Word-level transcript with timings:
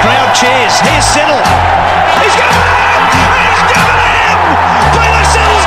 Crowd 0.00 0.32
cheers. 0.34 0.80
Here's 0.80 1.04
Siddle. 1.04 1.44
He's 2.24 2.36
got 2.36 2.48
it! 2.48 2.64
He's 3.12 3.62
given 3.68 3.96
it 4.00 4.14
in! 4.16 4.36
Taylor 4.96 5.59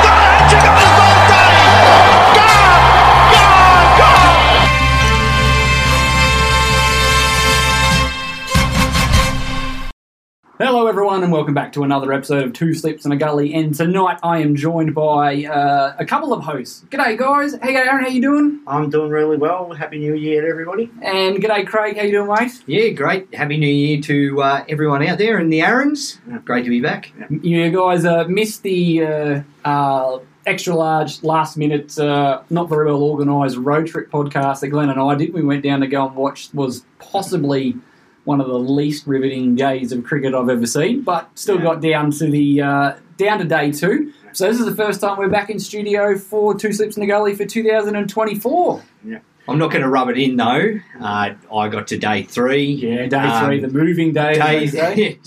Hello, 10.56 10.86
everyone, 10.86 11.24
and 11.24 11.32
welcome 11.32 11.52
back 11.52 11.72
to 11.72 11.82
another 11.82 12.12
episode 12.12 12.44
of 12.44 12.52
Two 12.52 12.74
Sleeps 12.74 13.04
in 13.04 13.10
a 13.10 13.16
Gully. 13.16 13.52
And 13.54 13.74
tonight 13.74 14.20
I 14.22 14.38
am 14.38 14.54
joined 14.54 14.94
by 14.94 15.46
uh, 15.46 15.96
a 15.98 16.04
couple 16.06 16.32
of 16.32 16.44
hosts. 16.44 16.84
G'day, 16.90 17.18
guys. 17.18 17.56
Hey, 17.60 17.74
Aaron, 17.74 18.04
how 18.04 18.08
you 18.08 18.22
doing? 18.22 18.60
I'm 18.64 18.88
doing 18.88 19.10
really 19.10 19.36
well. 19.36 19.72
Happy 19.72 19.98
New 19.98 20.14
Year, 20.14 20.42
to 20.42 20.46
everybody. 20.48 20.92
And 21.02 21.38
g'day, 21.38 21.66
Craig. 21.66 21.96
How 21.96 22.04
you 22.04 22.12
doing, 22.12 22.28
mate? 22.28 22.52
Yeah, 22.66 22.90
great. 22.90 23.34
Happy 23.34 23.56
New 23.56 23.66
Year 23.66 24.00
to 24.02 24.42
uh, 24.42 24.64
everyone 24.68 25.04
out 25.04 25.18
there 25.18 25.40
in 25.40 25.48
the 25.48 25.60
Aaron's. 25.60 26.20
Great 26.44 26.62
to 26.62 26.70
be 26.70 26.80
back. 26.80 27.10
You 27.28 27.68
guys 27.72 28.04
uh, 28.04 28.22
missed 28.28 28.62
the 28.62 29.04
uh, 29.04 29.42
uh, 29.64 30.20
extra 30.46 30.76
large, 30.76 31.20
last 31.24 31.56
minute, 31.56 31.98
uh, 31.98 32.42
not 32.48 32.68
very 32.68 32.86
well 32.86 33.02
organised 33.02 33.56
road 33.56 33.88
trip 33.88 34.08
podcast 34.08 34.60
that 34.60 34.68
Glenn 34.68 34.88
and 34.88 35.00
I 35.00 35.16
did. 35.16 35.34
We 35.34 35.42
went 35.42 35.64
down 35.64 35.80
to 35.80 35.88
go 35.88 36.06
and 36.06 36.14
watch 36.14 36.50
was 36.54 36.84
possibly 37.00 37.74
one 38.24 38.40
of 38.40 38.46
the 38.46 38.58
least 38.58 39.06
riveting 39.06 39.54
days 39.54 39.92
of 39.92 40.04
cricket 40.04 40.34
I've 40.34 40.48
ever 40.48 40.66
seen, 40.66 41.02
but 41.02 41.28
still 41.34 41.58
got 41.58 41.80
down 41.80 42.10
to 42.12 42.30
the 42.30 42.60
uh, 42.62 42.92
down 43.16 43.38
to 43.38 43.44
day 43.44 43.70
two. 43.72 44.12
So 44.32 44.48
this 44.48 44.58
is 44.58 44.66
the 44.66 44.74
first 44.74 45.00
time 45.00 45.18
we're 45.18 45.28
back 45.28 45.50
in 45.50 45.60
studio 45.60 46.18
for 46.18 46.54
Two 46.54 46.72
Sleeps 46.72 46.96
in 46.96 47.02
the 47.02 47.06
Gully 47.06 47.34
for 47.36 47.44
2024. 47.44 48.82
Yeah. 49.04 49.18
I'm 49.46 49.58
not 49.58 49.70
going 49.70 49.82
to 49.82 49.88
rub 49.88 50.08
it 50.08 50.16
in 50.18 50.36
though. 50.36 50.80
Uh, 50.98 51.34
I 51.54 51.68
got 51.68 51.86
to 51.88 51.98
day 51.98 52.22
three. 52.22 52.64
Yeah, 52.64 53.06
day 53.06 53.16
Um, 53.18 53.46
three, 53.46 53.60
the 53.60 53.68
moving 53.68 54.12
day. 54.12 54.40
as 54.64 54.72
they. 54.72 55.18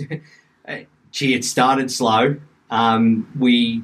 Day, 0.65 0.87
gee, 1.11 1.35
it 1.35 1.45
started 1.45 1.91
slow. 1.91 2.35
Um, 2.69 3.27
we 3.37 3.83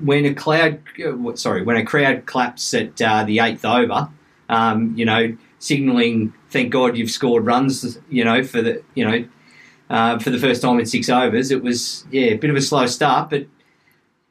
when 0.00 0.24
a 0.24 0.34
cloud, 0.34 0.80
uh, 1.04 1.36
sorry, 1.36 1.62
when 1.62 1.76
a 1.76 1.84
crowd 1.84 2.26
claps 2.26 2.72
at 2.74 3.00
uh, 3.02 3.24
the 3.24 3.40
eighth 3.40 3.64
over, 3.64 4.08
um, 4.48 4.94
you 4.96 5.04
know, 5.04 5.36
signalling, 5.58 6.32
thank 6.50 6.70
God 6.70 6.96
you've 6.96 7.10
scored 7.10 7.46
runs, 7.46 7.98
you 8.10 8.24
know, 8.24 8.42
for 8.42 8.62
the, 8.62 8.82
you 8.94 9.04
know, 9.08 9.24
uh, 9.90 10.18
for 10.18 10.30
the 10.30 10.38
first 10.38 10.62
time 10.62 10.78
in 10.78 10.86
six 10.86 11.08
overs. 11.08 11.50
It 11.50 11.62
was 11.62 12.04
yeah, 12.10 12.26
a 12.26 12.36
bit 12.36 12.50
of 12.50 12.56
a 12.56 12.60
slow 12.60 12.86
start, 12.86 13.30
but 13.30 13.46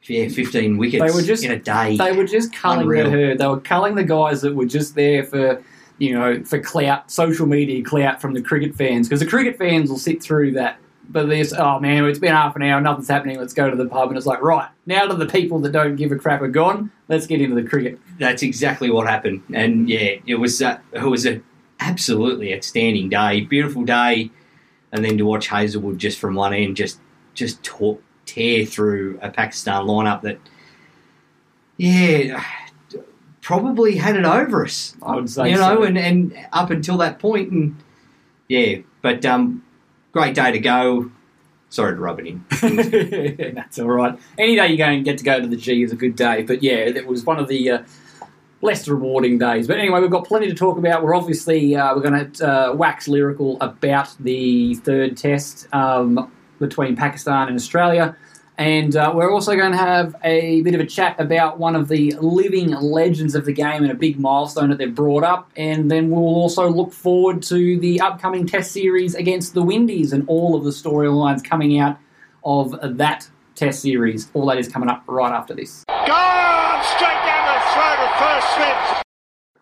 yeah, 0.04 0.30
15 0.30 0.78
wickets 0.78 1.04
They 1.04 1.16
were 1.16 1.26
just- 1.26 1.44
in 1.44 1.52
a 1.52 1.60
day. 1.60 1.98
They 1.98 2.12
were 2.12 2.26
just 2.26 2.54
culling 2.54 2.82
Unreal. 2.82 3.06
the 3.06 3.12
herd. 3.12 3.38
They 3.40 3.48
were 3.48 3.60
culling 3.60 3.96
the 3.96 4.04
guys 4.04 4.42
that 4.42 4.56
were 4.56 4.66
just 4.68 4.96
there 4.96 5.24
for, 5.24 5.64
you 5.98 6.14
know, 6.14 6.44
for 6.44 6.60
clout, 6.60 7.10
social 7.10 7.48
media 7.48 7.84
clout 7.84 8.22
from 8.22 8.34
the 8.34 8.42
cricket 8.42 8.76
fans. 8.76 9.08
Because 9.08 9.22
the 9.22 9.26
cricket 9.26 9.58
fans 9.58 9.90
will 9.90 9.98
sit 9.98 10.22
through 10.22 10.52
that. 10.52 10.78
But 11.10 11.30
this, 11.30 11.54
oh 11.54 11.80
man, 11.80 12.06
it's 12.06 12.20
been 12.20 12.34
half 12.34 12.56
an 12.56 12.62
hour, 12.64 12.82
nothing's 12.82 13.08
happening. 13.08 13.38
Let's 13.38 13.54
go 13.54 13.70
to 13.70 13.76
the 13.76 13.86
pub, 13.86 14.10
and 14.10 14.18
it's 14.18 14.26
like, 14.26 14.42
right 14.42 14.70
now 14.86 15.08
that 15.08 15.20
the 15.20 15.26
people 15.26 15.60
that 15.60 15.72
don't 15.72 15.96
give 15.96 16.12
a 16.12 16.18
crap 16.18 16.42
are 16.42 16.48
gone, 16.48 16.92
let's 17.08 17.28
get 17.28 17.42
into 17.42 17.56
the 17.56 17.68
cricket. 17.68 18.00
That's 18.20 18.44
exactly 18.44 18.90
what 18.90 19.08
happened, 19.08 19.44
and 19.54 19.90
yeah, 19.90 20.16
it 20.26 20.36
was 20.36 20.62
uh, 20.62 20.80
it 20.94 21.04
was 21.04 21.26
a 21.26 21.42
absolutely 21.80 22.56
outstanding 22.56 23.10
day, 23.10 23.42
beautiful 23.42 23.84
day, 23.84 24.32
and 24.92 25.04
then 25.04 25.18
to 25.18 25.26
watch 25.26 25.48
Hazlewood 25.48 25.98
just 25.98 26.20
from 26.20 26.36
one 26.36 26.54
end 26.54 26.76
just 26.76 27.00
just 27.34 27.62
talk, 27.64 28.02
tear 28.26 28.66
through 28.66 29.20
a 29.22 29.30
Pakistan 29.30 29.84
lineup 29.84 30.22
that, 30.22 30.40
yeah, 31.78 32.44
probably 33.42 33.98
had 33.98 34.16
it 34.16 34.26
over 34.26 34.66
us, 34.66 34.96
I 35.04 35.16
would 35.16 35.30
say, 35.30 35.52
you 35.52 35.58
know, 35.58 35.76
so. 35.76 35.84
and 35.84 35.98
and 35.98 36.48
up 36.54 36.72
until 36.72 36.98
that 36.98 37.20
point, 37.20 37.52
and 37.52 37.76
yeah, 38.48 38.78
but 39.02 39.26
um, 39.26 39.65
great 40.16 40.34
day 40.34 40.50
to 40.50 40.60
go. 40.60 41.12
Sorry 41.68 41.94
to 41.94 42.00
rub 42.00 42.22
it 42.22 42.28
in. 42.28 43.54
That's 43.54 43.78
all 43.80 43.90
right. 43.90 44.18
Any 44.38 44.56
day 44.56 44.68
you 44.68 44.78
go 44.78 44.86
and 44.86 45.04
get 45.04 45.18
to 45.18 45.26
go 45.26 45.42
to 45.42 45.46
the 45.46 45.58
G 45.58 45.84
is 45.84 45.92
a 45.92 45.98
good 45.98 46.16
day. 46.16 46.42
But 46.42 46.64
yeah, 46.64 46.76
it 46.76 47.06
was 47.06 47.26
one 47.26 47.38
of 47.38 47.50
the 47.50 47.70
uh, 47.70 47.84
less 48.62 48.88
rewarding 48.88 49.38
days. 49.38 49.68
But 49.68 49.78
anyway, 49.78 50.00
we've 50.00 50.10
got 50.10 50.26
plenty 50.26 50.48
to 50.48 50.54
talk 50.54 50.78
about. 50.78 51.04
We're 51.04 51.16
obviously 51.16 51.76
uh, 51.76 51.94
we're 51.94 52.02
going 52.02 52.32
to 52.32 52.48
uh, 52.50 52.74
wax 52.76 53.10
lyrical 53.10 53.58
about 53.60 54.16
the 54.22 54.76
third 54.76 55.18
test 55.18 55.68
um, 55.74 56.32
between 56.60 56.96
Pakistan 56.96 57.50
and 57.50 57.58
Australia. 57.58 58.16
And 58.58 58.96
uh, 58.96 59.12
we're 59.14 59.32
also 59.32 59.56
going 59.56 59.72
to 59.72 59.78
have 59.78 60.16
a 60.24 60.62
bit 60.62 60.74
of 60.74 60.80
a 60.80 60.86
chat 60.86 61.20
about 61.20 61.60
one 61.60 61.76
of 61.76 61.88
the 61.90 62.16
living 62.22 62.72
legends 62.72 63.36
of 63.36 63.46
the 63.46 63.54
game 63.54 63.84
and 63.84 63.92
a 63.92 63.96
big 63.96 64.18
milestone 64.20 64.70
that 64.70 64.78
they've 64.78 64.94
brought 64.96 65.24
up. 65.24 65.52
And 65.56 65.92
then 65.92 66.10
we'll 66.10 66.24
also 66.24 66.70
look 66.70 66.94
forward 66.94 67.44
to 67.44 67.80
the 67.80 68.00
upcoming 68.00 68.48
Test 68.48 68.72
series 68.72 69.16
against 69.16 69.54
the 69.54 69.64
Windies 69.64 70.14
and 70.14 70.24
all 70.28 70.56
of 70.56 70.64
the 70.64 70.70
storylines 70.70 71.44
coming 71.44 71.80
out 71.80 71.98
of 72.44 72.76
that 72.98 73.30
Test 73.56 73.82
series. 73.82 74.30
All 74.34 74.46
that 74.48 74.58
is 74.58 74.68
coming 74.68 74.90
up 74.90 75.04
right 75.08 75.34
after 75.34 75.54
this. 75.54 75.86
Gone 75.88 76.84
straight 76.84 77.24
down 77.26 77.46
the 77.48 77.62
throat 77.74 78.00
of 78.00 78.20
first 78.20 78.56
slip. 78.56 79.05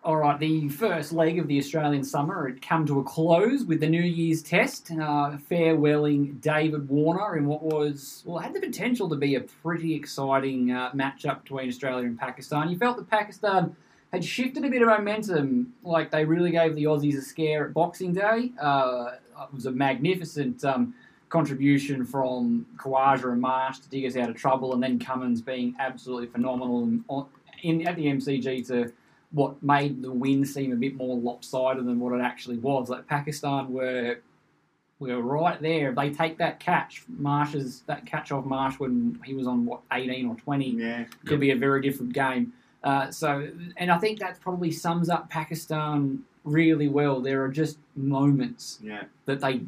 All 0.04 0.18
right, 0.18 0.38
the 0.38 0.68
first 0.68 1.12
leg 1.12 1.38
of 1.38 1.48
the 1.48 1.58
Australian 1.58 2.04
summer 2.04 2.46
had 2.46 2.60
come 2.60 2.84
to 2.84 3.00
a 3.00 3.02
close 3.02 3.64
with 3.64 3.80
the 3.80 3.88
New 3.88 4.02
Year's 4.02 4.42
Test, 4.42 4.90
uh, 4.90 5.38
farewelling 5.50 6.42
David 6.42 6.90
Warner 6.90 7.38
in 7.38 7.46
what 7.46 7.62
was, 7.62 8.22
well, 8.26 8.36
had 8.36 8.52
the 8.52 8.60
potential 8.60 9.08
to 9.08 9.16
be 9.16 9.36
a 9.36 9.40
pretty 9.40 9.94
exciting 9.94 10.70
uh, 10.72 10.90
matchup 10.90 11.44
between 11.44 11.70
Australia 11.70 12.06
and 12.06 12.18
Pakistan. 12.18 12.68
You 12.68 12.76
felt 12.76 12.98
that 12.98 13.08
Pakistan 13.08 13.74
had 14.12 14.22
shifted 14.22 14.66
a 14.66 14.68
bit 14.68 14.82
of 14.82 14.88
momentum, 14.88 15.72
like 15.82 16.10
they 16.10 16.26
really 16.26 16.50
gave 16.50 16.74
the 16.74 16.84
Aussies 16.84 17.16
a 17.16 17.22
scare 17.22 17.64
at 17.64 17.72
Boxing 17.72 18.12
Day. 18.12 18.52
Uh, 18.60 19.12
it 19.40 19.54
was 19.54 19.64
a 19.64 19.72
magnificent 19.72 20.62
um, 20.66 20.92
contribution 21.30 22.04
from 22.04 22.66
Khawaja 22.76 23.32
and 23.32 23.40
Marsh 23.40 23.78
to 23.78 23.88
dig 23.88 24.04
us 24.04 24.16
out 24.18 24.28
of 24.28 24.36
trouble, 24.36 24.74
and 24.74 24.82
then 24.82 24.98
Cummins 24.98 25.40
being 25.40 25.74
absolutely 25.78 26.26
phenomenal 26.26 26.82
in, 26.82 27.04
in, 27.62 27.88
at 27.88 27.96
the 27.96 28.04
MCG 28.04 28.66
to 28.66 28.92
what 29.34 29.60
made 29.62 30.00
the 30.02 30.10
win 30.12 30.44
seem 30.44 30.72
a 30.72 30.76
bit 30.76 30.94
more 30.94 31.16
lopsided 31.16 31.84
than 31.84 31.98
what 31.98 32.12
it 32.18 32.22
actually 32.22 32.56
was. 32.58 32.88
Like 32.88 33.06
Pakistan 33.06 33.72
were 33.72 34.18
were 35.00 35.20
right 35.20 35.60
there. 35.60 35.90
If 35.90 35.96
they 35.96 36.10
take 36.10 36.38
that 36.38 36.60
catch, 36.60 37.02
Marsh's 37.08 37.82
that 37.88 38.06
catch 38.06 38.30
off 38.32 38.44
Marsh 38.46 38.78
when 38.78 39.20
he 39.24 39.34
was 39.34 39.46
on 39.46 39.66
what 39.66 39.80
eighteen 39.92 40.26
or 40.28 40.36
twenty, 40.36 40.70
Yeah. 40.70 41.04
could 41.26 41.40
be 41.40 41.50
a 41.50 41.56
very 41.56 41.82
different 41.82 42.12
game. 42.12 42.52
Uh, 42.84 43.10
so, 43.10 43.48
and 43.76 43.90
I 43.90 43.98
think 43.98 44.20
that 44.20 44.40
probably 44.40 44.70
sums 44.70 45.08
up 45.10 45.28
Pakistan 45.30 46.22
really 46.44 46.86
well. 46.88 47.20
There 47.20 47.42
are 47.42 47.48
just 47.48 47.78
moments 47.96 48.78
Yeah. 48.82 49.04
that 49.24 49.40
they 49.40 49.62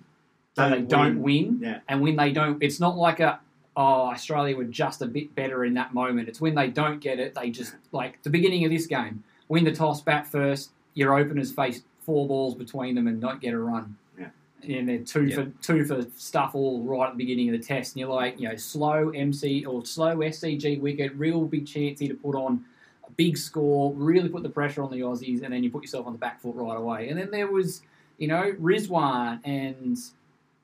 that 0.54 0.70
they 0.70 0.76
Don't 0.82 0.88
don't 0.88 1.22
win. 1.22 1.58
win, 1.58 1.58
Yeah. 1.60 1.80
and 1.88 2.00
when 2.00 2.16
they 2.16 2.30
don't, 2.32 2.62
it's 2.62 2.78
not 2.80 2.96
like 2.96 3.18
a 3.20 3.40
oh 3.76 4.08
Australia 4.14 4.56
were 4.56 4.64
just 4.64 5.02
a 5.02 5.06
bit 5.06 5.34
better 5.34 5.64
in 5.64 5.74
that 5.74 5.92
moment. 5.92 6.28
It's 6.28 6.40
when 6.40 6.54
they 6.54 6.68
don't 6.68 7.00
get 7.00 7.18
it, 7.18 7.34
they 7.34 7.50
just 7.50 7.74
like 7.92 8.22
the 8.22 8.30
beginning 8.30 8.64
of 8.64 8.70
this 8.70 8.86
game, 8.86 9.24
win 9.48 9.64
the 9.64 9.72
toss, 9.72 10.00
bat 10.00 10.26
first. 10.26 10.70
Your 10.94 11.18
openers 11.18 11.52
face 11.52 11.82
four 12.00 12.26
balls 12.26 12.54
between 12.54 12.94
them 12.94 13.06
and 13.06 13.20
don't 13.20 13.40
get 13.40 13.52
a 13.52 13.58
run. 13.58 13.96
Yeah. 14.18 14.28
And 14.62 14.88
they're 14.88 14.98
two 14.98 15.30
for 15.32 15.46
two 15.60 15.84
for 15.84 16.06
stuff 16.16 16.54
all 16.54 16.82
right 16.82 17.08
at 17.08 17.12
the 17.12 17.18
beginning 17.18 17.52
of 17.52 17.60
the 17.60 17.64
test, 17.64 17.94
and 17.94 18.00
you're 18.00 18.08
like, 18.08 18.40
you 18.40 18.48
know, 18.48 18.56
slow 18.56 19.10
MC 19.10 19.64
or 19.64 19.84
slow 19.84 20.16
SCG 20.16 20.80
wicket, 20.80 21.14
real 21.14 21.44
big 21.44 21.66
chance 21.66 21.98
to 21.98 22.14
put 22.14 22.34
on 22.34 22.64
a 23.06 23.10
big 23.12 23.36
score, 23.36 23.92
really 23.94 24.28
put 24.28 24.42
the 24.42 24.48
pressure 24.48 24.82
on 24.82 24.90
the 24.90 25.00
Aussies, 25.00 25.42
and 25.42 25.52
then 25.52 25.62
you 25.62 25.70
put 25.70 25.82
yourself 25.82 26.06
on 26.06 26.12
the 26.12 26.18
back 26.18 26.40
foot 26.40 26.54
right 26.56 26.76
away. 26.76 27.08
And 27.08 27.18
then 27.18 27.30
there 27.30 27.50
was, 27.50 27.82
you 28.18 28.28
know, 28.28 28.52
Rizwan 28.60 29.40
and 29.44 29.98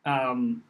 um, 0.06 0.62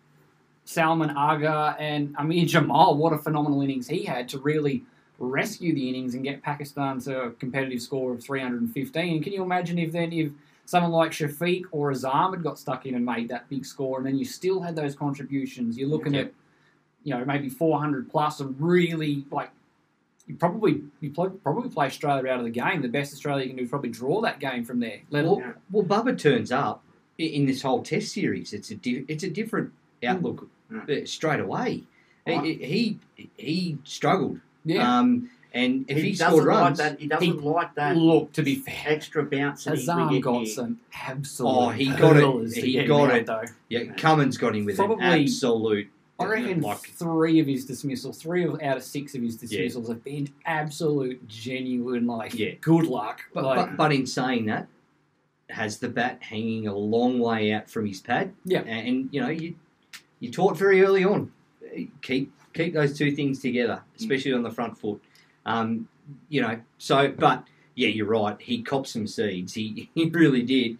Salman 0.64 1.10
Agha 1.10 1.76
and 1.78 2.16
Aamer 2.16 2.46
Jamal. 2.46 2.96
What 2.96 3.12
a 3.12 3.18
phenomenal 3.18 3.62
innings 3.62 3.88
he 3.88 4.04
had 4.04 4.28
to 4.30 4.38
really 4.38 4.82
rescue 5.26 5.74
the 5.74 5.88
innings 5.88 6.14
and 6.14 6.24
get 6.24 6.42
Pakistan 6.42 7.00
to 7.00 7.20
uh, 7.20 7.26
a 7.26 7.30
competitive 7.32 7.80
score 7.80 8.12
of 8.12 8.22
315. 8.22 9.22
Can 9.22 9.32
you 9.32 9.42
imagine 9.42 9.78
if 9.78 9.92
then 9.92 10.12
if 10.12 10.32
someone 10.64 10.92
like 10.92 11.12
Shafiq 11.12 11.64
or 11.70 11.92
Azam 11.92 12.32
had 12.34 12.42
got 12.42 12.58
stuck 12.58 12.86
in 12.86 12.94
and 12.94 13.04
made 13.04 13.28
that 13.28 13.48
big 13.48 13.64
score, 13.64 13.98
and 13.98 14.06
then 14.06 14.16
you 14.16 14.24
still 14.24 14.60
had 14.60 14.76
those 14.76 14.94
contributions? 14.94 15.78
You're 15.78 15.88
looking 15.88 16.16
at, 16.16 16.32
you 17.04 17.16
know, 17.16 17.24
maybe 17.24 17.48
400 17.48 18.10
plus, 18.10 18.40
and 18.40 18.60
really 18.60 19.24
like 19.30 19.50
you 20.26 20.36
probably 20.36 20.82
you 21.00 21.10
probably 21.10 21.68
play 21.68 21.86
Australia 21.86 22.30
out 22.30 22.38
of 22.38 22.44
the 22.44 22.50
game. 22.50 22.82
The 22.82 22.88
best 22.88 23.12
Australia 23.12 23.46
can 23.46 23.56
do 23.56 23.62
is 23.64 23.70
probably 23.70 23.90
draw 23.90 24.20
that 24.22 24.40
game 24.40 24.64
from 24.64 24.80
there. 24.80 25.00
Let 25.10 25.24
Well, 25.24 25.34
alone 25.34 25.54
well, 25.70 25.82
Babar 25.82 26.14
turns 26.14 26.52
up 26.52 26.84
in 27.18 27.46
this 27.46 27.62
whole 27.62 27.82
Test 27.82 28.12
series. 28.12 28.52
It's 28.52 28.70
a 28.70 28.76
di- 28.76 29.04
it's 29.08 29.24
a 29.24 29.30
different 29.30 29.72
hmm. 30.02 30.08
outlook 30.08 30.48
hmm. 30.68 30.80
uh, 30.88 31.06
straight 31.06 31.40
away. 31.40 31.84
He, 32.26 32.54
he 32.54 32.98
he 33.36 33.78
struggled. 33.84 34.40
Yeah. 34.64 34.98
Um, 34.98 35.30
and 35.54 35.84
if 35.88 35.98
he, 35.98 36.02
he, 36.04 36.12
doesn't 36.12 36.40
scored 36.40 36.46
like 36.46 36.74
that. 36.76 36.98
He 37.00 37.06
doesn't 37.08 37.26
He- 37.26 37.32
like 37.32 37.74
that. 37.74 37.96
look, 37.96 38.32
to 38.32 38.42
be 38.42 38.54
fair, 38.54 38.74
extra 38.86 39.22
bounce. 39.22 39.64
that 39.64 40.08
he- 40.10 40.20
got 40.20 40.46
some 40.48 40.80
absolute. 40.94 41.50
oh, 41.50 41.68
he 41.68 41.86
got 41.90 42.16
it. 42.16 42.54
He 42.56 42.82
got 42.84 43.14
it. 43.14 43.26
though. 43.26 43.42
Yeah, 43.68 43.84
Cummins 43.96 44.38
got 44.38 44.56
him 44.56 44.64
with 44.64 44.78
an 44.78 44.86
Probably- 44.86 45.04
absolute. 45.24 45.88
I 46.18 46.26
reckon 46.26 46.60
like 46.60 46.78
three 46.78 47.40
of 47.40 47.46
his 47.48 47.64
dismissals, 47.66 48.16
three 48.22 48.44
of, 48.44 48.62
out 48.62 48.76
of 48.76 48.84
six 48.84 49.14
of 49.16 49.22
his 49.22 49.36
dismissals 49.36 49.88
have 49.88 50.04
been 50.04 50.28
absolute, 50.46 51.26
genuine, 51.26 52.06
like 52.06 52.34
Yeah. 52.34 52.52
good 52.60 52.86
luck. 52.86 53.22
But, 53.34 53.42
like, 53.44 53.56
but, 53.70 53.76
but 53.76 53.92
in 53.92 54.06
saying 54.06 54.46
that, 54.46 54.68
has 55.50 55.78
the 55.78 55.88
bat 55.88 56.18
hanging 56.22 56.66
a 56.68 56.74
long 56.74 57.18
way 57.18 57.52
out 57.52 57.68
from 57.68 57.86
his 57.86 58.00
pad. 58.00 58.32
Yeah. 58.44 58.60
And, 58.60 59.08
you 59.12 59.20
know, 59.20 59.28
you 59.28 59.54
you 60.20 60.30
taught 60.30 60.56
very 60.56 60.82
early 60.82 61.04
on. 61.04 61.32
Keep 62.02 62.32
keep 62.52 62.74
those 62.74 62.96
two 62.96 63.12
things 63.12 63.40
together, 63.40 63.82
especially 63.98 64.32
on 64.32 64.42
the 64.42 64.50
front 64.50 64.78
foot. 64.78 65.02
Um, 65.46 65.88
you 66.28 66.40
know, 66.42 66.60
so 66.78 67.08
but 67.08 67.44
yeah, 67.74 67.88
you're 67.88 68.06
right. 68.06 68.40
He 68.40 68.62
copped 68.62 68.88
some 68.88 69.06
seeds. 69.06 69.54
He 69.54 69.90
he 69.94 70.08
really 70.08 70.42
did. 70.42 70.78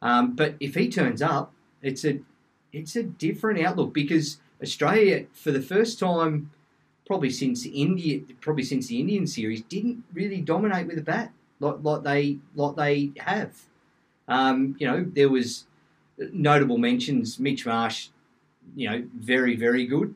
Um, 0.00 0.34
but 0.34 0.54
if 0.60 0.74
he 0.74 0.88
turns 0.88 1.22
up, 1.22 1.52
it's 1.82 2.04
a 2.04 2.20
it's 2.72 2.96
a 2.96 3.02
different 3.02 3.64
outlook 3.64 3.92
because 3.92 4.38
Australia, 4.62 5.26
for 5.32 5.50
the 5.50 5.60
first 5.60 5.98
time, 5.98 6.50
probably 7.06 7.30
since 7.30 7.66
India, 7.66 8.20
probably 8.40 8.64
since 8.64 8.86
the 8.86 9.00
Indian 9.00 9.26
series, 9.26 9.62
didn't 9.62 10.04
really 10.12 10.40
dominate 10.40 10.86
with 10.86 10.98
a 10.98 11.02
bat 11.02 11.32
like, 11.60 11.76
like 11.82 12.02
they 12.02 12.38
like 12.54 12.76
they 12.76 13.12
have. 13.18 13.56
Um, 14.28 14.76
you 14.78 14.86
know, 14.86 15.04
there 15.14 15.28
was 15.28 15.66
notable 16.32 16.78
mentions. 16.78 17.38
Mitch 17.38 17.64
Marsh, 17.64 18.08
you 18.74 18.90
know, 18.90 19.04
very 19.16 19.56
very 19.56 19.86
good. 19.86 20.14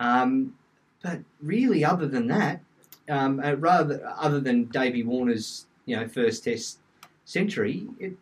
Um, 0.00 0.54
but 1.02 1.20
really, 1.40 1.84
other 1.84 2.06
than 2.06 2.26
that, 2.28 2.60
um, 3.08 3.40
uh, 3.40 3.54
rather 3.54 4.12
other 4.16 4.40
than 4.40 4.64
Davey 4.64 5.02
Warner's 5.02 5.66
you 5.84 5.96
know 5.96 6.08
first 6.08 6.44
Test 6.44 6.78
century, 7.24 7.86
it, 7.98 8.14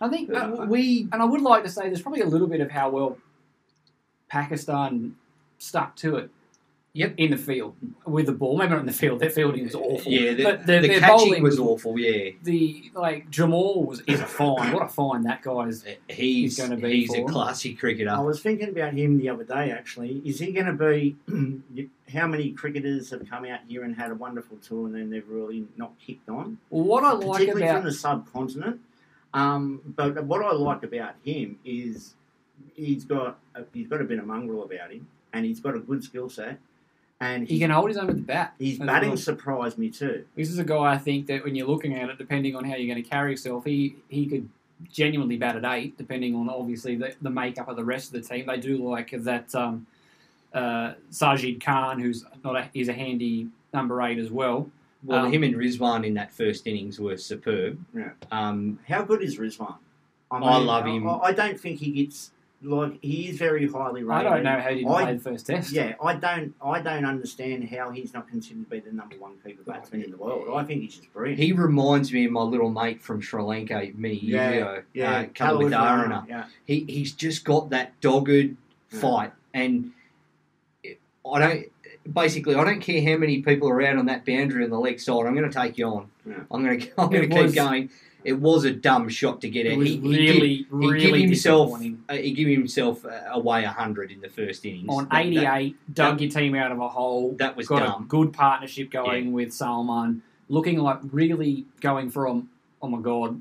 I 0.00 0.08
think 0.08 0.32
uh, 0.32 0.66
we 0.66 1.08
and 1.12 1.22
I 1.22 1.24
would 1.24 1.42
like 1.42 1.62
to 1.64 1.70
say 1.70 1.82
there's 1.82 2.02
probably 2.02 2.22
a 2.22 2.26
little 2.26 2.48
bit 2.48 2.60
of 2.60 2.70
how 2.70 2.90
well 2.90 3.18
Pakistan 4.28 5.14
stuck 5.58 5.96
to 5.96 6.16
it. 6.16 6.30
Yep. 6.92 7.14
In 7.18 7.30
the 7.30 7.36
field 7.36 7.76
with 8.04 8.26
the 8.26 8.32
ball, 8.32 8.58
maybe 8.58 8.70
not 8.70 8.80
in 8.80 8.86
the 8.86 8.92
field. 8.92 9.20
Their 9.20 9.30
fielding 9.30 9.62
was 9.62 9.76
awful. 9.76 10.10
yeah, 10.10 10.32
the, 10.32 10.42
but 10.42 10.66
their, 10.66 10.82
the 10.82 10.88
their 10.88 10.98
catching 11.00 11.28
bowling 11.28 11.42
was 11.44 11.60
awful. 11.60 11.96
Yeah, 11.96 12.30
The 12.42 12.90
like 12.94 13.30
Jamal 13.30 13.84
was 13.84 14.00
is 14.08 14.18
a 14.18 14.26
fine. 14.26 14.72
What 14.72 14.82
a 14.82 14.88
fine 14.88 15.22
that 15.22 15.42
guy 15.42 15.68
is. 15.68 15.84
he's 16.08 16.58
going 16.58 16.70
to 16.70 16.76
be. 16.76 17.02
he's 17.02 17.14
a 17.14 17.22
classy 17.22 17.74
cricketer. 17.74 18.10
I 18.10 18.18
was 18.18 18.42
thinking 18.42 18.70
about 18.70 18.94
him 18.94 19.18
the 19.18 19.28
other 19.28 19.44
day. 19.44 19.70
Actually, 19.70 20.20
is 20.24 20.40
he 20.40 20.50
going 20.52 20.66
to 20.66 20.72
be? 20.72 21.16
how 22.12 22.26
many 22.26 22.50
cricketers 22.50 23.10
have 23.10 23.28
come 23.30 23.44
out 23.44 23.60
here 23.68 23.84
and 23.84 23.94
had 23.94 24.10
a 24.10 24.14
wonderful 24.14 24.56
tour, 24.56 24.86
and 24.86 24.94
then 24.94 25.10
they've 25.10 25.28
really 25.28 25.66
not 25.76 25.92
kicked 26.04 26.28
on? 26.28 26.58
Well, 26.70 26.84
what 26.84 27.04
I 27.04 27.12
like 27.12 27.32
particularly 27.38 27.66
about 27.68 27.82
from 27.82 27.84
the 27.84 27.92
subcontinent. 27.92 28.80
Um, 29.32 29.80
but 29.96 30.24
what 30.24 30.42
I 30.44 30.52
like 30.52 30.82
about 30.82 31.14
him 31.24 31.58
is 31.64 32.14
he's 32.74 33.04
got 33.04 33.38
a, 33.54 33.62
he's 33.72 33.86
got 33.86 34.00
a 34.00 34.04
bit 34.04 34.18
of 34.18 34.26
mongrel 34.26 34.64
about 34.64 34.90
him, 34.90 35.06
and 35.32 35.44
he's 35.44 35.60
got 35.60 35.76
a 35.76 35.78
good 35.78 36.02
skill 36.02 36.28
set, 36.28 36.58
and 37.20 37.46
he 37.46 37.54
his, 37.54 37.60
can 37.62 37.70
hold 37.70 37.88
his 37.88 37.96
own 37.98 38.06
with 38.06 38.16
the 38.16 38.22
bat. 38.22 38.54
his 38.58 38.78
batting 38.78 39.10
well. 39.10 39.18
surprised 39.18 39.78
me 39.78 39.90
too. 39.90 40.24
This 40.36 40.48
is 40.48 40.58
a 40.58 40.64
guy 40.64 40.92
I 40.94 40.98
think 40.98 41.26
that 41.26 41.44
when 41.44 41.54
you're 41.54 41.66
looking 41.68 41.94
at 41.94 42.08
it, 42.08 42.18
depending 42.18 42.56
on 42.56 42.64
how 42.64 42.76
you're 42.76 42.92
going 42.92 43.02
to 43.02 43.08
carry 43.08 43.32
yourself, 43.32 43.64
he 43.64 43.96
he 44.08 44.26
could 44.26 44.48
genuinely 44.90 45.36
bat 45.36 45.56
at 45.56 45.64
eight, 45.66 45.98
depending 45.98 46.34
on 46.34 46.48
obviously 46.48 46.96
the, 46.96 47.14
the 47.20 47.30
makeup 47.30 47.68
of 47.68 47.76
the 47.76 47.84
rest 47.84 48.14
of 48.14 48.22
the 48.22 48.26
team. 48.26 48.46
They 48.46 48.56
do 48.58 48.78
like 48.78 49.10
that 49.10 49.54
um, 49.54 49.86
uh, 50.54 50.94
Sajid 51.12 51.62
Khan, 51.62 52.00
who's 52.00 52.24
not 52.42 52.56
a, 52.56 52.70
he's 52.72 52.88
a 52.88 52.94
handy 52.94 53.48
number 53.74 54.00
eight 54.02 54.18
as 54.18 54.30
well. 54.30 54.70
Well, 55.04 55.26
Um, 55.26 55.32
him 55.32 55.44
and 55.44 55.54
Rizwan 55.54 56.06
in 56.06 56.14
that 56.14 56.32
first 56.32 56.66
innings 56.66 56.98
were 56.98 57.16
superb. 57.18 57.78
Yeah. 57.94 58.10
Um, 58.32 58.78
How 58.88 59.02
good 59.02 59.22
is 59.22 59.38
Rizwan? 59.38 59.76
I 60.30 60.58
love 60.58 60.86
him. 60.86 61.08
I, 61.08 61.18
I 61.18 61.32
don't 61.32 61.58
think 61.60 61.78
he 61.78 61.90
gets 61.90 62.30
like 62.62 62.98
he 63.02 63.28
is 63.28 63.38
very 63.38 63.66
highly 63.66 64.02
rated. 64.02 64.26
I 64.26 64.34
don't 64.34 64.44
know 64.44 64.60
how 64.60 64.68
he 64.68 64.76
didn't 64.76 64.92
I- 64.92 65.02
play 65.04 65.14
the 65.14 65.20
first 65.20 65.46
test. 65.46 65.72
Yeah, 65.72 65.94
I 66.02 66.14
don't. 66.14 66.54
I 66.62 66.80
don't 66.80 67.04
understand 67.04 67.68
how 67.68 67.90
he's 67.90 68.12
not 68.12 68.28
considered 68.28 68.64
to 68.64 68.70
be 68.70 68.80
the 68.80 68.92
number 68.92 69.16
one 69.16 69.32
keeper 69.44 69.62
batsman 69.62 70.02
in 70.02 70.10
the 70.10 70.16
world. 70.16 70.48
I 70.54 70.64
think 70.64 70.82
he's 70.82 70.96
just 70.96 71.12
brilliant. 71.12 71.40
he 71.40 71.52
reminds 71.52 72.12
me 72.12 72.26
of 72.26 72.32
my 72.32 72.42
little 72.42 72.70
mate 72.70 73.02
from 73.02 73.20
Sri 73.20 73.42
Lanka 73.42 73.88
many 73.94 74.16
years 74.16 74.34
yeah, 74.34 74.50
ago, 74.50 74.82
yeah, 74.92 75.10
uh, 75.12 75.24
Kaluwitharana. 75.24 75.72
Kaluwitharana, 75.72 76.28
Yeah, 76.28 76.44
He 76.66 76.84
he's 76.88 77.12
just 77.12 77.44
got 77.44 77.70
that 77.70 77.98
dogged 78.00 78.56
fight, 78.88 79.32
and 79.54 79.92
I 81.26 81.38
don't. 81.38 81.66
Basically, 82.10 82.54
I 82.54 82.64
don't 82.64 82.80
care 82.80 83.02
how 83.02 83.18
many 83.18 83.42
people 83.42 83.68
are 83.68 83.82
out 83.82 83.96
on 83.96 84.06
that 84.06 84.24
boundary 84.24 84.64
on 84.64 84.70
the 84.70 84.78
leg 84.78 84.98
side. 85.00 85.26
I'm 85.26 85.34
going 85.34 85.48
to 85.48 85.54
take 85.54 85.76
you 85.78 85.86
on. 85.86 86.10
Yeah. 86.26 86.34
I'm 86.50 86.64
going 86.64 86.80
to. 86.80 86.90
I'm 86.98 87.10
going 87.10 87.28
to 87.28 87.34
keep 87.34 87.44
was- 87.44 87.54
going. 87.54 87.90
It 88.24 88.34
was 88.34 88.64
a 88.64 88.70
dumb 88.72 89.08
shot 89.08 89.40
to 89.42 89.48
get 89.48 89.66
It 89.66 89.72
out. 89.72 89.78
was 89.78 89.88
He, 89.88 89.96
he 89.96 90.00
really, 90.08 90.56
did- 90.58 90.66
really 90.70 91.00
he 91.00 91.10
gave 91.12 91.20
himself. 91.28 91.68
disappointing. 91.68 92.02
Uh, 92.08 92.14
he 92.14 92.32
gave 92.32 92.48
himself 92.48 93.04
uh, 93.04 93.10
away 93.32 93.64
hundred 93.64 94.10
in 94.10 94.20
the 94.20 94.28
first 94.28 94.64
innings. 94.66 94.88
On 94.88 95.04
That- 95.04 95.10
that- 95.10 95.56
88, 95.56 95.76
dug 95.94 96.20
your 96.20 96.30
team 96.30 96.54
out 96.54 96.72
of 96.72 96.78
a 96.80 96.88
hole. 96.88 97.34
That 97.38 97.56
was 97.56 97.66
got 97.68 97.80
dumb. 97.80 98.02
a 98.02 98.06
good 98.06 98.32
partnership 98.32 98.90
going 98.90 99.32
with 99.32 99.52
Salman, 99.52 100.22
looking 100.48 100.78
like 100.78 100.98
really 101.12 101.66
going 101.80 102.10
from, 102.10 102.48
oh 102.82 102.88
my 102.88 103.00
god, 103.00 103.40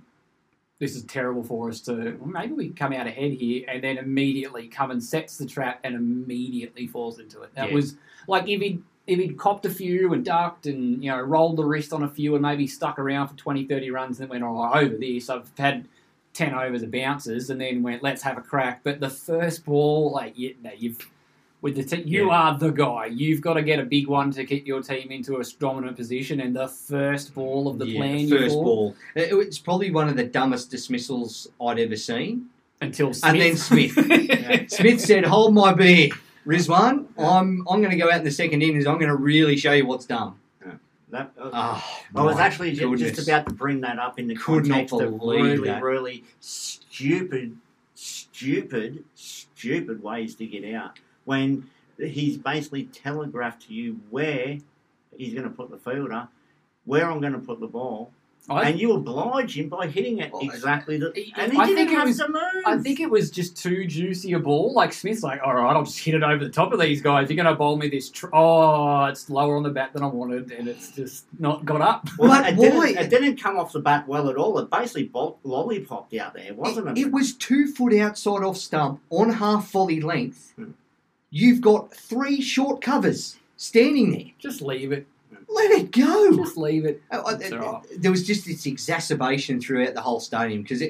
this 0.80 0.96
is 0.96 1.04
terrible 1.04 1.44
for 1.44 1.68
us 1.70 1.82
to 1.82 2.18
maybe 2.26 2.54
we 2.54 2.70
come 2.70 2.94
out 2.94 3.06
ahead 3.06 3.34
here, 3.34 3.66
and 3.68 3.84
then 3.84 3.98
immediately 3.98 4.68
come 4.68 4.92
and 4.92 5.04
sets 5.04 5.38
the 5.38 5.46
trap 5.46 5.80
and 5.84 5.94
immediately 5.96 6.88
falls 6.88 7.20
into 7.20 7.42
it. 7.42 7.54
That 7.56 7.68
Yeah. 7.70 7.76
was 7.76 7.98
like 8.28 8.48
if 8.48 8.62
he'd 8.62 8.82
if 9.10 9.20
he'd 9.20 9.38
copped 9.38 9.66
a 9.66 9.70
few 9.70 10.14
and 10.14 10.24
ducked 10.24 10.66
and 10.68 11.04
you 11.04 11.10
know 11.12 11.20
rolled 11.20 11.58
the 11.58 11.66
wrist 11.66 11.92
on 11.94 12.04
a 12.04 12.10
few 12.10 12.36
and 12.36 12.42
maybe 12.42 12.68
stuck 12.68 13.00
around 13.00 13.28
for 13.30 13.36
20, 13.36 13.66
30 13.66 13.92
runs 13.92 14.20
and 14.20 14.30
then 14.32 14.42
went 14.42 14.44
oh, 14.44 14.64
right 14.64 14.84
over 14.86 14.96
this. 14.98 15.30
I've 15.30 15.52
had. 15.58 15.88
10 16.36 16.54
overs 16.54 16.84
of 16.84 16.92
bounces 16.92 17.50
and 17.50 17.60
then 17.60 17.82
went, 17.82 18.04
let's 18.04 18.22
have 18.22 18.38
a 18.38 18.42
crack. 18.42 18.82
But 18.84 19.00
the 19.00 19.10
first 19.10 19.66
ball, 19.66 20.12
like, 20.12 20.38
you, 20.38 20.56
no, 20.64 20.70
you've 20.78 21.00
with 21.62 21.76
the 21.76 21.84
te- 21.84 22.04
you 22.04 22.28
Yeah. 22.28 22.34
are 22.36 22.58
the 22.58 22.70
guy. 22.70 23.08
You've 23.08 23.42
got 23.42 23.56
to 23.56 23.64
get 23.64 23.80
a 23.80 23.84
big 23.84 24.08
one 24.08 24.30
to 24.34 24.46
keep 24.46 24.66
your 24.68 24.82
team 24.82 25.12
into 25.12 25.38
a 25.38 25.44
dominant 25.60 25.98
position. 25.98 26.40
And 26.40 26.56
the 26.56 26.68
first 26.68 27.34
ball 27.34 27.68
of 27.68 27.80
the 27.80 27.88
Yeah, 27.88 28.00
plan, 28.00 28.30
first 28.30 28.54
ball, 28.56 28.64
ball. 28.64 28.96
It- 29.16 29.34
It's 29.34 29.58
probably 29.58 29.90
one 29.90 30.08
of 30.08 30.16
the 30.16 30.24
dumbest 30.24 30.70
dismissals 30.70 31.50
I'd 31.60 31.80
ever 31.80 31.96
seen. 31.98 32.46
until 32.80 33.12
Smith. 33.12 33.32
And 33.32 33.42
then 33.42 33.58
Smith. 33.58 34.72
Smith 34.72 35.02
said, 35.02 35.26
"Hold 35.26 35.56
my 35.56 35.74
beer, 35.74 36.10
Rizwan. 36.50 37.06
I'm 37.18 37.66
I'm 37.70 37.82
going 37.82 37.92
to 37.92 37.98
go 37.98 38.10
out 38.10 38.18
in 38.20 38.24
the 38.24 38.32
second 38.32 38.62
innings. 38.62 38.88
I'm 38.88 38.96
going 38.98 39.10
to 39.10 39.16
really 39.16 39.56
show 39.58 39.72
you 39.74 39.86
what's 39.86 40.06
dumb." 40.06 40.40
that, 41.12 41.32
uh, 41.40 41.50
Oh, 41.54 42.00
I 42.16 42.24
was 42.24 42.38
actually 42.38 42.76
goodness. 42.76 43.16
just 43.16 43.28
about 43.28 43.48
to 43.48 43.54
bring 43.54 43.82
that 43.82 43.98
up 44.00 44.20
in 44.20 44.28
the 44.28 44.36
Could 44.36 44.66
context 44.66 44.94
of 44.94 45.14
really, 45.22 45.58
that. 45.68 45.82
really 45.82 46.24
stupid, 46.40 47.58
stupid, 47.96 49.04
stupid 49.16 50.04
ways 50.04 50.36
to 50.36 50.46
get 50.46 50.74
out. 50.76 51.00
When 51.26 51.70
he's 51.98 52.38
basically 52.38 52.86
telegraphed 52.86 53.68
to 53.68 53.74
you 53.74 54.00
where 54.10 54.58
he's 55.18 55.34
going 55.34 55.46
to 55.46 55.50
put 55.50 55.70
the 55.70 55.78
fielder, 55.78 56.28
where 56.86 57.10
I'm 57.10 57.20
going 57.22 57.34
to 57.34 57.40
put 57.40 57.60
the 57.60 57.68
ball, 57.68 58.12
I, 58.48 58.70
and 58.70 58.80
you 58.80 58.94
oblige 58.94 59.58
him 59.58 59.70
by 59.70 59.86
hitting 59.88 60.20
it 60.20 60.32
Well, 60.34 60.42
exactly 60.42 60.98
the. 60.98 61.08
I- 61.36 61.44
And 61.44 61.54
he 61.54 61.60
I 61.60 61.66
didn't 61.68 61.78
think 61.78 61.92
it 61.92 61.96
have 61.98 62.08
was- 62.08 62.18
to 62.18 62.30
move. 62.30 62.64
I 62.66 62.78
think 62.80 63.00
it 63.00 63.10
was 63.10 63.30
just 63.30 63.56
too 63.56 63.86
juicy 63.86 64.34
a 64.34 64.40
ball. 64.40 64.74
Like 64.74 64.92
Smith's 64.94 65.22
like, 65.22 65.40
all 65.46 65.54
right, 65.54 65.76
I'll 65.76 65.84
just 65.84 66.00
hit 66.00 66.16
it 66.16 66.24
over 66.24 66.44
the 66.44 66.50
top 66.50 66.74
of 66.74 66.80
these 66.80 67.02
guys. 67.02 67.30
You're 67.30 67.36
going 67.36 67.46
to 67.46 67.54
bowl 67.56 67.76
me 67.78 67.90
this. 67.90 68.10
Tr- 68.10 68.34
oh, 68.34 69.06
it's 69.06 69.30
lower 69.30 69.56
on 69.56 69.62
the 69.64 69.70
bat 69.70 69.94
than 69.94 70.02
I 70.02 70.08
wanted, 70.08 70.52
and 70.52 70.68
it's 70.68 70.92
just 70.92 71.26
not 71.38 71.64
got 71.66 71.82
up. 71.82 72.08
Well, 72.18 72.30
But 72.30 72.54
it, 72.54 72.56
why? 72.58 72.88
Didn't, 72.88 73.06
it 73.06 73.10
didn't 73.12 73.38
come 73.42 73.58
off 73.58 73.72
the 73.72 73.82
bat 73.82 74.08
well 74.08 74.30
at 74.30 74.36
all. 74.36 74.58
It 74.58 74.70
basically 74.72 75.04
bol- 75.06 75.38
lollipopped 75.44 76.14
out 76.16 76.34
there, 76.34 76.54
wasn't 76.56 76.88
it? 76.88 76.98
It, 76.98 77.08
it 77.08 77.12
was 77.12 77.34
two 77.34 77.68
foot 77.68 77.94
outside 77.96 78.44
off 78.44 78.58
stump 78.58 79.00
on 79.12 79.32
half 79.34 79.70
volley 79.72 80.02
length. 80.02 80.54
Hmm. 80.56 80.72
You've 81.30 81.62
got 81.62 81.94
three 81.94 82.42
short 82.42 82.82
covers 82.82 83.38
standing 83.58 84.12
there. 84.12 84.26
Just 84.40 84.62
leave 84.64 84.92
it. 84.92 85.06
Let 85.52 85.72
it 85.72 85.92
go. 85.92 86.36
Just 86.36 86.58
leave 86.58 86.86
it. 86.86 87.02
Uh, 87.12 87.22
uh, 87.26 87.38
It's. 87.40 87.50
There 87.98 88.12
was 88.12 88.26
just 88.26 88.46
this 88.46 88.66
exacerbation 88.66 89.60
throughout 89.60 89.94
the 89.96 90.02
whole 90.02 90.20
stadium 90.20 90.62
because 90.62 90.82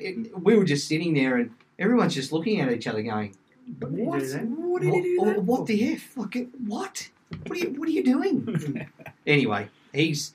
we 0.41 0.57
were 0.57 0.65
just 0.65 0.87
sitting 0.87 1.13
there 1.13 1.37
and 1.37 1.51
everyone's 1.77 2.13
just 2.13 2.31
looking 2.31 2.59
at 2.59 2.71
each 2.71 2.85
other 2.87 3.01
going, 3.01 3.35
What 3.79 3.89
did 3.89 3.99
he 3.99 4.05
"What? 4.05 4.19
do 4.19 4.27
then? 4.27 4.69
What 4.69 4.81
did 4.81 4.93
he 4.93 5.01
do 5.01 5.25
that 5.25 5.43
what 5.43 5.59
for? 5.59 5.65
the 5.65 5.93
f? 5.93 6.17
Like, 6.17 6.49
what? 6.65 7.09
What 7.47 7.51
are 7.51 7.55
you? 7.61 7.69
What 7.71 7.87
are 7.87 7.91
you 7.91 8.03
doing?" 8.03 8.87
anyway, 9.27 9.69
he's 9.93 10.33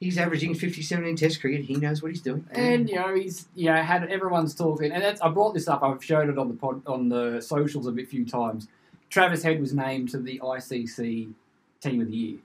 he's 0.00 0.18
averaging 0.18 0.54
57 0.54 1.04
in 1.04 1.16
Test 1.16 1.40
cricket. 1.40 1.64
He 1.64 1.76
knows 1.76 2.02
what 2.02 2.10
he's 2.10 2.20
doing. 2.22 2.44
And 2.52 2.88
you 2.88 2.96
know 2.96 3.14
he's 3.14 3.48
yeah 3.54 3.82
had 3.82 4.04
everyone's 4.10 4.54
talking, 4.54 4.92
and 4.92 5.02
that's, 5.02 5.20
I 5.20 5.28
brought 5.28 5.54
this 5.54 5.68
up. 5.68 5.82
I've 5.82 6.02
showed 6.02 6.28
it 6.28 6.38
on 6.38 6.48
the 6.48 6.54
pod, 6.54 6.82
on 6.86 7.08
the 7.08 7.40
socials 7.40 7.86
a 7.86 7.92
bit 7.92 8.08
few 8.08 8.24
times. 8.24 8.68
Travis 9.10 9.42
Head 9.42 9.60
was 9.60 9.74
named 9.74 10.08
to 10.10 10.18
the 10.18 10.40
ICC 10.42 11.32
Team 11.80 12.00
of 12.00 12.08
the 12.08 12.16
Year. 12.16 12.38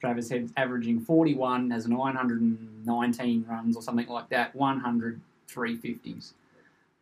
Travis 0.00 0.30
Head's 0.30 0.52
averaging 0.56 1.00
41, 1.00 1.70
has 1.70 1.86
919 1.86 3.44
runs 3.48 3.76
or 3.76 3.82
something 3.82 4.08
like 4.08 4.28
that, 4.30 4.54
100 4.54 5.20
350s. 5.50 6.32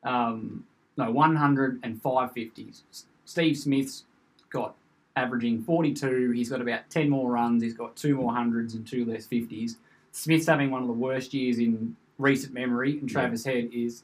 Um, 0.03 0.65
no, 0.97 1.11
100 1.11 1.81
and 1.83 2.03
550s. 2.03 2.83
Steve 3.25 3.57
Smith's 3.57 4.05
got 4.51 4.75
averaging 5.17 5.63
42. 5.63 6.31
He's 6.31 6.49
got 6.49 6.61
about 6.61 6.89
10 6.91 7.09
more 7.09 7.31
runs. 7.31 7.63
He's 7.63 7.75
got 7.75 7.97
two 7.97 8.17
more 8.17 8.33
hundreds 8.33 8.75
and 8.75 8.87
two 8.87 9.05
less 9.05 9.27
50s. 9.27 9.77
Smith's 10.13 10.47
having 10.47 10.71
one 10.71 10.83
of 10.83 10.89
the 10.89 10.95
worst 10.95 11.35
years 11.35 11.59
in 11.59 11.97
recent 12.19 12.53
memory, 12.53 12.99
and 12.99 13.09
Travis 13.09 13.45
Head 13.45 13.71
is 13.73 14.03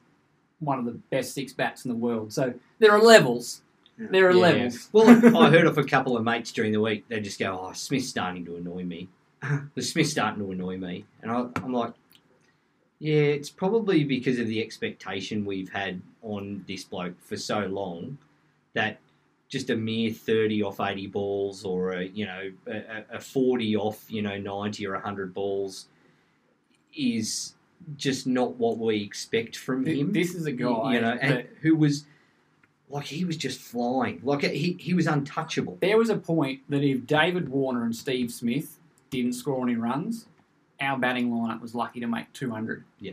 one 0.61 0.79
of 0.79 0.85
the 0.85 0.93
best 0.93 1.35
six 1.35 1.53
bats 1.53 1.85
in 1.85 1.91
the 1.91 1.97
world. 1.97 2.33
So 2.33 2.55
there 2.79 2.93
are 2.93 3.03
levels. 3.03 3.63
There 3.97 4.29
are 4.29 4.33
Yeah. 4.33 4.41
levels. 4.41 4.89
Well, 4.93 5.37
I 5.37 5.51
heard 5.51 5.67
off 5.69 5.77
a 5.77 5.85
couple 5.85 6.17
of 6.17 6.25
mates 6.25 6.51
during 6.53 6.73
the 6.73 6.81
week. 6.81 7.05
They 7.09 7.21
just 7.21 7.39
go, 7.39 7.59
"Oh, 7.69 7.73
Smith's 7.73 8.09
starting 8.09 8.45
to 8.47 8.57
annoy 8.57 8.85
me. 8.85 9.09
The 9.75 9.83
Smith's 9.83 10.11
starting 10.13 10.45
to 10.45 10.51
annoy 10.53 10.79
me," 10.79 11.05
and 11.23 11.31
I, 11.31 11.47
I'm 11.57 11.73
like, 11.73 11.93
"Yeah, 12.99 13.15
it's 13.15 13.51
probably 13.51 14.03
because 14.05 14.39
of 14.39 14.47
the 14.49 14.61
expectation 14.63 15.45
we've 15.45 15.71
had 15.71 16.01
on 16.23 16.65
this 16.67 16.85
bloke 16.85 17.21
for 17.21 17.37
so 17.37 17.67
long 17.67 18.19
that 18.73 18.99
just 19.49 19.71
a 19.71 19.77
mere 19.77 20.11
thirty 20.11 20.63
off 20.63 20.81
eighty 20.81 21.07
balls 21.07 21.65
or 21.65 21.93
a 21.93 22.05
you 22.07 22.27
know 22.27 22.51
a, 22.67 22.77
a- 22.77 23.17
a 23.17 23.21
forty 23.21 23.77
off 23.77 24.05
you 24.09 24.23
know 24.23 24.39
ninety 24.39 24.87
or 24.87 24.95
hundred 24.99 25.33
balls 25.35 25.87
is 26.97 27.55
just 27.97 28.27
not 28.27 28.55
what 28.57 28.79
we 28.79 29.03
expect 29.03 29.57
from 29.57 29.85
him." 29.87 30.13
This 30.13 30.35
is 30.35 30.47
a 30.47 30.53
guy 30.53 30.95
you 30.95 31.01
know, 31.01 31.13
and 31.21 31.31
that- 31.37 31.47
who 31.61 31.77
was 31.77 32.07
like 32.89 33.07
he 33.07 33.25
was 33.25 33.37
just 33.37 33.61
flying, 33.61 34.21
like 34.23 34.43
he 34.43 34.77
he 34.79 34.95
was 34.95 35.07
untouchable. 35.07 35.79
There 35.81 35.97
was 35.97 36.11
a 36.11 36.17
point 36.17 36.61
that 36.69 36.83
if 36.83 37.07
David 37.07 37.49
Warner 37.49 37.85
and 37.85 37.95
Steve 37.95 38.33
Smith 38.33 38.79
didn't 39.11 39.35
score 39.35 39.63
any 39.63 39.77
runs, 39.77 40.27
our 40.81 40.99
batting 40.99 41.31
lineup 41.31 41.61
was 41.61 41.75
lucky 41.75 42.01
to 42.01 42.07
make 42.07 42.33
200. 42.33 42.85
Yeah. 43.01 43.13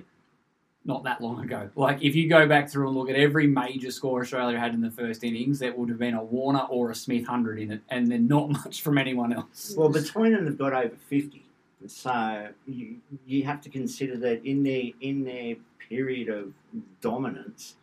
Not 0.83 1.03
that 1.03 1.21
long 1.21 1.43
ago. 1.43 1.69
Like, 1.75 2.01
if 2.01 2.15
you 2.15 2.27
go 2.27 2.47
back 2.47 2.67
through 2.67 2.87
and 2.87 2.97
look 2.97 3.07
at 3.07 3.15
every 3.15 3.45
major 3.45 3.91
score 3.91 4.21
Australia 4.21 4.57
had 4.57 4.73
in 4.73 4.81
the 4.81 4.89
first 4.89 5.23
innings, 5.23 5.59
there 5.59 5.75
would 5.75 5.89
have 5.89 5.99
been 5.99 6.15
a 6.15 6.23
Warner 6.23 6.65
or 6.71 6.89
a 6.89 6.95
Smith 6.95 7.27
100 7.27 7.59
in 7.59 7.71
it, 7.73 7.81
and 7.89 8.11
then 8.11 8.27
not 8.27 8.49
much 8.65 8.81
from 8.81 8.97
anyone 8.97 9.31
else. 9.31 9.75
Well, 9.77 9.89
between 9.89 10.33
them, 10.33 10.45
they've 10.45 10.57
got 10.57 10.73
over 10.73 10.95
fifty. 11.07 11.45
So 11.87 12.49
you 12.67 12.97
you 13.25 13.43
have 13.43 13.61
to 13.61 13.69
consider 13.69 14.17
that 14.17 14.45
in 14.45 14.63
their 14.63 14.91
in 15.01 15.23
their 15.23 15.55
period 15.89 16.29
of 16.29 16.53
dominance, 17.01 17.75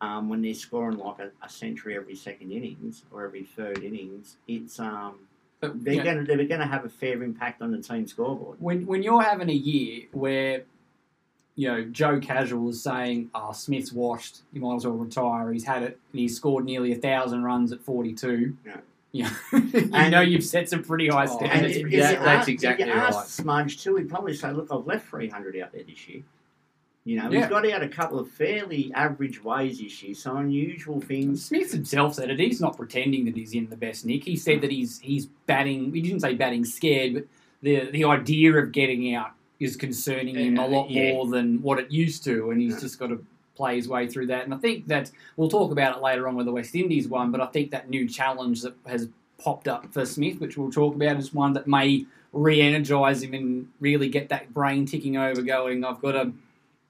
um, 0.00 0.28
when 0.28 0.42
they're 0.42 0.54
scoring 0.54 0.98
like 0.98 1.18
a, 1.20 1.30
a 1.44 1.48
century 1.48 1.96
every 1.96 2.14
second 2.14 2.52
innings 2.52 3.04
or 3.10 3.24
every 3.24 3.44
third 3.44 3.82
innings, 3.82 4.36
it's 4.46 4.78
um 4.78 5.14
But, 5.60 5.82
they're 5.84 5.94
you 5.94 6.02
going 6.04 6.18
to 6.18 6.24
they're 6.24 6.44
going 6.46 6.60
to 6.60 6.66
have 6.66 6.84
a 6.84 6.88
fair 6.88 7.22
impact 7.22 7.62
on 7.62 7.70
the 7.72 7.78
team 7.80 8.06
scoreboard. 8.06 8.60
when 8.60 8.86
when 8.86 9.02
you're 9.02 9.22
having 9.22 9.48
a 9.48 9.54
year 9.54 10.02
where 10.12 10.64
you 11.54 11.68
know 11.68 11.84
Joe 11.84 12.20
Casual 12.20 12.68
is 12.68 12.82
saying, 12.82 13.30
"Oh, 13.34 13.52
Smith's 13.52 13.90
washed. 13.92 14.40
You 14.52 14.60
might 14.60 14.76
as 14.76 14.86
well 14.86 14.96
retire. 14.96 15.50
He's 15.52 15.64
had 15.64 15.82
it, 15.82 15.98
and 16.12 16.20
he's 16.20 16.36
scored 16.36 16.66
nearly 16.66 16.92
a 16.92 16.96
thousand 16.96 17.42
runs 17.44 17.72
at 17.72 17.80
42." 17.80 18.56
Yeah. 18.66 18.76
Yeah, 19.12 19.30
you 19.54 19.88
And- 19.94 20.10
know 20.10 20.20
you've 20.20 20.44
set 20.44 20.68
some 20.68 20.82
pretty 20.82 21.08
high 21.08 21.24
Oh, 21.26 21.36
standards. 21.38 21.76
if- 21.76 21.80
for 21.82 21.86
if 21.88 21.92
yeah, 21.94 22.10
that's 22.12 22.26
ask- 22.26 22.48
exactly 22.50 22.84
if 22.90 22.94
ask 22.94 23.16
right. 23.16 23.26
Smudge 23.26 23.82
too, 23.82 23.96
he'd 23.96 24.10
probably 24.10 24.34
say, 24.34 24.52
"Look, 24.52 24.68
I've 24.70 24.84
left 24.86 25.08
three 25.08 25.30
hundred 25.30 25.56
out 25.58 25.72
there 25.72 25.84
this 25.84 26.06
year." 26.06 26.22
You 27.06 27.16
know, 27.18 27.30
Yeah. 27.30 27.42
he's 27.42 27.48
got 27.48 27.70
out 27.70 27.84
a 27.84 27.88
couple 27.88 28.18
of 28.18 28.28
fairly 28.28 28.90
average 28.92 29.42
ways 29.44 29.78
this 29.78 30.02
year, 30.02 30.12
some 30.12 30.38
unusual 30.38 31.00
things. 31.00 31.44
Smith 31.44 31.70
himself 31.70 32.14
said 32.14 32.30
it. 32.30 32.40
He's 32.40 32.60
not 32.60 32.76
pretending 32.76 33.24
that 33.26 33.36
he's 33.36 33.54
in 33.54 33.70
the 33.70 33.76
best 33.76 34.04
nick. 34.04 34.24
He 34.24 34.34
said 34.34 34.60
that 34.62 34.72
he's 34.72 34.98
he's 34.98 35.26
batting. 35.46 35.94
He 35.94 36.00
didn't 36.02 36.20
say 36.20 36.34
batting 36.34 36.64
scared, 36.64 37.14
but 37.14 37.24
the 37.62 37.88
the 37.92 38.04
idea 38.04 38.52
of 38.54 38.72
getting 38.72 39.14
out 39.14 39.30
is 39.60 39.76
concerning 39.76 40.34
him 40.34 40.58
a 40.58 40.64
uh, 40.64 40.68
lot 40.68 40.90
Yeah. 40.90 41.12
more 41.12 41.26
than 41.28 41.62
what 41.62 41.78
it 41.78 41.92
used 41.92 42.24
to, 42.24 42.50
and 42.50 42.60
he's 42.60 42.74
Yeah. 42.74 42.80
just 42.80 42.98
got 42.98 43.06
to 43.06 43.24
play 43.54 43.76
his 43.76 43.88
way 43.88 44.08
through 44.08 44.26
that. 44.26 44.44
And 44.44 44.52
I 44.52 44.58
think 44.58 44.88
that 44.88 45.12
we'll 45.36 45.48
talk 45.48 45.70
about 45.70 45.96
it 45.96 46.02
later 46.02 46.26
on 46.26 46.34
with 46.34 46.44
the 46.46 46.52
West 46.52 46.74
Indies 46.74 47.06
one, 47.08 47.30
but 47.30 47.40
I 47.40 47.46
think 47.46 47.70
that 47.70 47.88
new 47.88 48.06
challenge 48.08 48.62
that 48.62 48.74
has 48.84 49.08
popped 49.38 49.68
up 49.68 49.92
for 49.94 50.04
Smith, 50.04 50.40
which 50.40 50.58
we'll 50.58 50.72
talk 50.72 50.94
about, 50.96 51.16
is 51.18 51.32
one 51.32 51.52
that 51.52 51.68
may 51.68 52.04
re-energize 52.32 53.22
him 53.22 53.32
and 53.32 53.68
really 53.80 54.08
get 54.08 54.28
that 54.28 54.52
brain 54.52 54.84
ticking 54.86 55.16
over, 55.16 55.40
going. 55.40 55.84
I've 55.84 56.02
got 56.02 56.12
to 56.12 56.32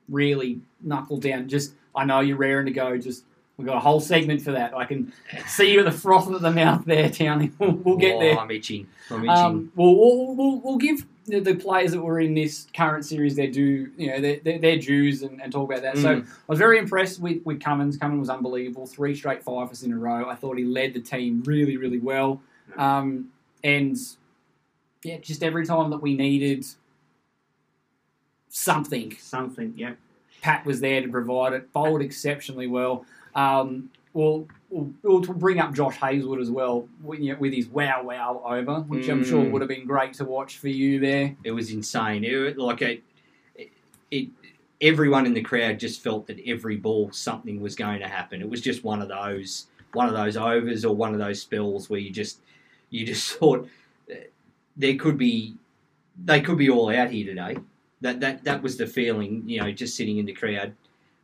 really 0.09 0.61
knuckle 0.83 1.19
down. 1.19 1.49
Just 1.49 1.73
I 1.95 2.05
know 2.05 2.21
you're 2.21 2.37
raring 2.37 2.67
to 2.67 2.73
go. 2.73 2.97
Just 2.99 3.25
we've 3.57 3.67
got 3.67 3.77
a 3.77 3.81
whole 3.81 4.01
segment 4.01 4.43
for 4.43 4.53
that. 4.53 4.75
I 4.77 4.85
can 4.85 5.13
see 5.47 5.73
you 5.73 5.83
with 5.83 5.93
the 5.93 5.99
froth 5.99 6.31
at 6.33 6.41
the 6.43 6.51
mouth 6.51 6.85
there, 6.85 7.09
Townie. 7.09 7.53
We'll, 7.59 7.73
we'll 7.85 7.97
get 7.97 8.17
Oh, 8.17 8.21
there. 8.21 8.39
I'm 8.39 8.51
itching. 8.51 8.87
I'm 9.11 9.21
itching. 9.25 9.31
Um, 9.31 9.73
we'll, 9.75 9.97
we'll, 9.97 10.35
we'll, 10.37 10.61
we'll 10.61 10.77
give 10.79 11.07
the, 11.25 11.41
the 11.41 11.55
players 11.55 11.93
that 11.93 12.01
were 12.03 12.21
in 12.21 12.35
this 12.35 12.67
current 12.77 13.05
series 13.07 13.35
their 13.35 13.51
due, 13.51 13.91
you 13.97 14.09
know, 14.11 14.21
their, 14.21 14.37
their, 14.41 14.59
their 14.59 14.79
dues 14.79 15.23
and, 15.23 15.41
and 15.43 15.51
talk 15.53 15.71
about 15.71 15.83
that. 15.83 15.97
So 15.97 16.17
Mm. 16.17 16.27
I 16.27 16.33
was 16.47 16.59
very 16.59 16.79
impressed 16.79 17.19
with, 17.21 17.45
with 17.47 17.61
Cummins. 17.61 17.97
Cummins 17.97 18.21
was 18.21 18.29
unbelievable. 18.31 18.87
Three 18.87 19.15
straight 19.17 19.43
fifers 19.43 19.83
in 19.83 19.93
a 19.93 19.99
row. 19.99 20.29
I 20.29 20.35
thought 20.35 20.59
he 20.59 20.65
led 20.65 20.93
the 20.95 21.01
team 21.01 21.43
really, 21.47 21.77
really 21.79 21.99
well. 21.99 22.41
Um, 22.77 23.31
and 23.65 23.97
yeah, 25.03 25.17
just 25.19 25.43
every 25.43 25.65
time 25.67 25.91
that 25.91 25.99
we 26.03 26.15
needed 26.15 26.65
something, 28.57 29.15
Something, 29.21 29.75
yeah. 29.77 29.93
Pat 30.41 30.65
was 30.65 30.81
there 30.81 31.03
to 31.03 31.09
provide 31.09 31.53
it. 31.53 31.73
Bowled 31.73 32.01
exceptionally 32.03 32.67
well. 32.67 33.05
Um, 33.35 33.91
we'll, 34.13 34.47
we'll, 34.71 34.93
we'll 35.03 35.21
bring 35.21 35.59
up 35.59 35.75
Josh 35.75 35.97
Hazlewood 35.97 36.41
as 36.41 36.51
well 36.51 36.89
with, 37.03 37.21
you 37.21 37.33
know, 37.33 37.39
with 37.39 37.53
his 37.53 37.67
wow 37.67 38.03
wow 38.05 38.43
over, 38.45 38.81
which 38.81 39.09
I'm 39.09 39.25
sure 39.25 39.45
Mm. 39.45 39.51
would 39.51 39.61
have 39.63 39.69
been 39.69 39.87
great 39.87 40.15
to 40.15 40.25
watch 40.25 40.59
for 40.59 40.69
you 40.69 41.01
there. 41.01 41.37
it 41.45 41.51
was 41.51 41.71
insane. 41.71 42.25
It, 42.25 42.57
like 42.57 42.81
it, 42.83 43.03
it, 44.11 44.29
everyone 44.81 45.27
in 45.27 45.35
the 45.35 45.43
crowd 45.43 45.79
just 45.79 46.03
felt 46.03 46.27
that 46.29 46.39
every 46.47 46.77
ball 46.77 47.11
something 47.13 47.61
was 47.61 47.75
going 47.75 48.01
to 48.01 48.09
happen. 48.09 48.41
It 48.41 48.49
was 48.49 48.61
just 48.61 48.85
one 48.85 49.03
of 49.03 49.09
those, 49.09 49.67
one 49.93 50.09
of 50.09 50.15
those 50.15 50.37
overs 50.37 50.85
or 50.85 50.95
one 50.95 51.13
of 51.13 51.19
those 51.19 51.41
spells 51.43 51.91
where 51.91 52.01
you 52.01 52.11
just, 52.11 52.39
you 52.91 53.05
just 53.05 53.33
thought 53.39 53.69
uh, 54.11 54.15
there 54.77 54.95
could 54.97 55.19
be, 55.19 55.57
they 56.25 56.41
could 56.41 56.57
be 56.59 56.71
all 56.71 56.89
out 56.95 57.11
here 57.11 57.27
today. 57.27 57.57
That 58.01 58.21
that 58.21 58.45
that 58.45 58.63
was 58.63 58.77
the 58.77 58.87
feeling, 58.87 59.43
you 59.47 59.61
know, 59.61 59.73
just 59.73 59.97
sitting 59.97 60.19
in 60.19 60.27
the 60.27 60.33
crowd. 60.33 60.75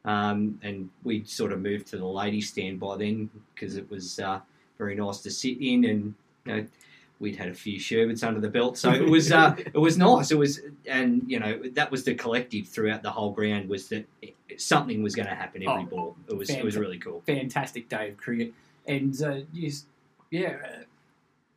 Um, 0.04 0.58
and 0.62 0.90
we 1.04 1.24
sort 1.24 1.52
of 1.52 1.60
moved 1.60 1.86
to 1.88 1.96
the 1.96 2.06
ladies' 2.06 2.48
stand 2.48 2.80
by 2.80 2.96
then 2.96 3.30
because 3.54 3.76
it 3.76 3.88
was 3.88 4.18
uh, 4.18 4.40
very 4.78 4.96
nice 4.96 5.18
to 5.20 5.30
sit 5.30 5.60
in, 5.60 5.84
and 5.84 6.14
you 6.44 6.56
know, 6.56 6.66
we'd 7.20 7.36
had 7.36 7.48
a 7.48 7.54
few 7.54 7.78
sherbets 7.78 8.24
under 8.24 8.40
the 8.40 8.48
belt, 8.48 8.76
so 8.76 8.90
it 8.90 9.08
was 9.08 9.30
uh, 9.30 9.54
it 9.58 9.78
was 9.78 9.96
nice. 9.96 10.32
It 10.32 10.38
was, 10.38 10.60
and 10.86 11.22
you 11.28 11.38
know, 11.38 11.62
that 11.74 11.90
was 11.90 12.04
the 12.04 12.14
collective 12.14 12.66
throughout 12.66 13.02
the 13.02 13.10
whole 13.10 13.30
ground 13.30 13.68
was 13.68 13.88
that 13.90 14.06
something 14.56 15.02
was 15.02 15.14
going 15.14 15.28
to 15.28 15.34
happen 15.34 15.62
every 15.62 15.82
Oh, 15.84 15.86
ball. 15.86 16.16
It 16.28 16.36
was 16.36 16.50
it 16.50 16.64
was 16.64 16.76
really 16.76 16.98
cool. 16.98 17.22
Fantastic 17.26 17.88
day 17.88 18.10
of 18.10 18.16
cricket. 18.16 18.52
And 18.86 19.20
uh, 19.22 19.40
just, 19.54 19.86
yeah, 20.30 20.56
uh, 20.64 20.82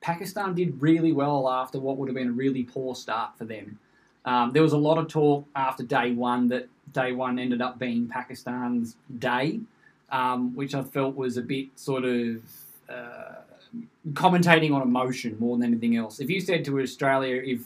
Pakistan 0.01 0.53
did 0.53 0.79
really 0.79 1.11
well 1.11 1.49
after 1.49 1.79
what 1.79 1.97
would 1.97 2.07
have 2.07 2.15
been 2.15 2.29
a 2.29 2.31
really 2.31 2.63
poor 2.63 2.93
start 2.93 3.37
for 3.37 3.45
them. 3.45 3.79
Um, 4.25 4.51
there 4.51 4.63
was 4.63 4.73
a 4.73 4.77
lot 4.77 4.97
of 4.97 5.07
talk 5.07 5.45
after 5.55 5.83
day 5.83 6.11
one 6.11 6.47
that 6.49 6.67
day 6.91 7.11
one 7.11 7.37
ended 7.39 7.61
up 7.61 7.77
being 7.79 8.07
Pakistan's 8.07 8.95
day, 9.19 9.59
um, 10.09 10.55
which 10.55 10.73
I 10.73 10.83
felt 10.83 11.15
was 11.15 11.37
a 11.37 11.41
bit 11.41 11.67
sort 11.75 12.05
of 12.05 12.41
uh, 12.89 13.35
commentating 14.13 14.73
on 14.73 14.81
emotion 14.81 15.37
more 15.39 15.57
than 15.57 15.67
anything 15.67 15.95
else. 15.95 16.19
If 16.19 16.29
you 16.29 16.41
said 16.41 16.65
to 16.65 16.79
Australia, 16.79 17.41
if 17.43 17.61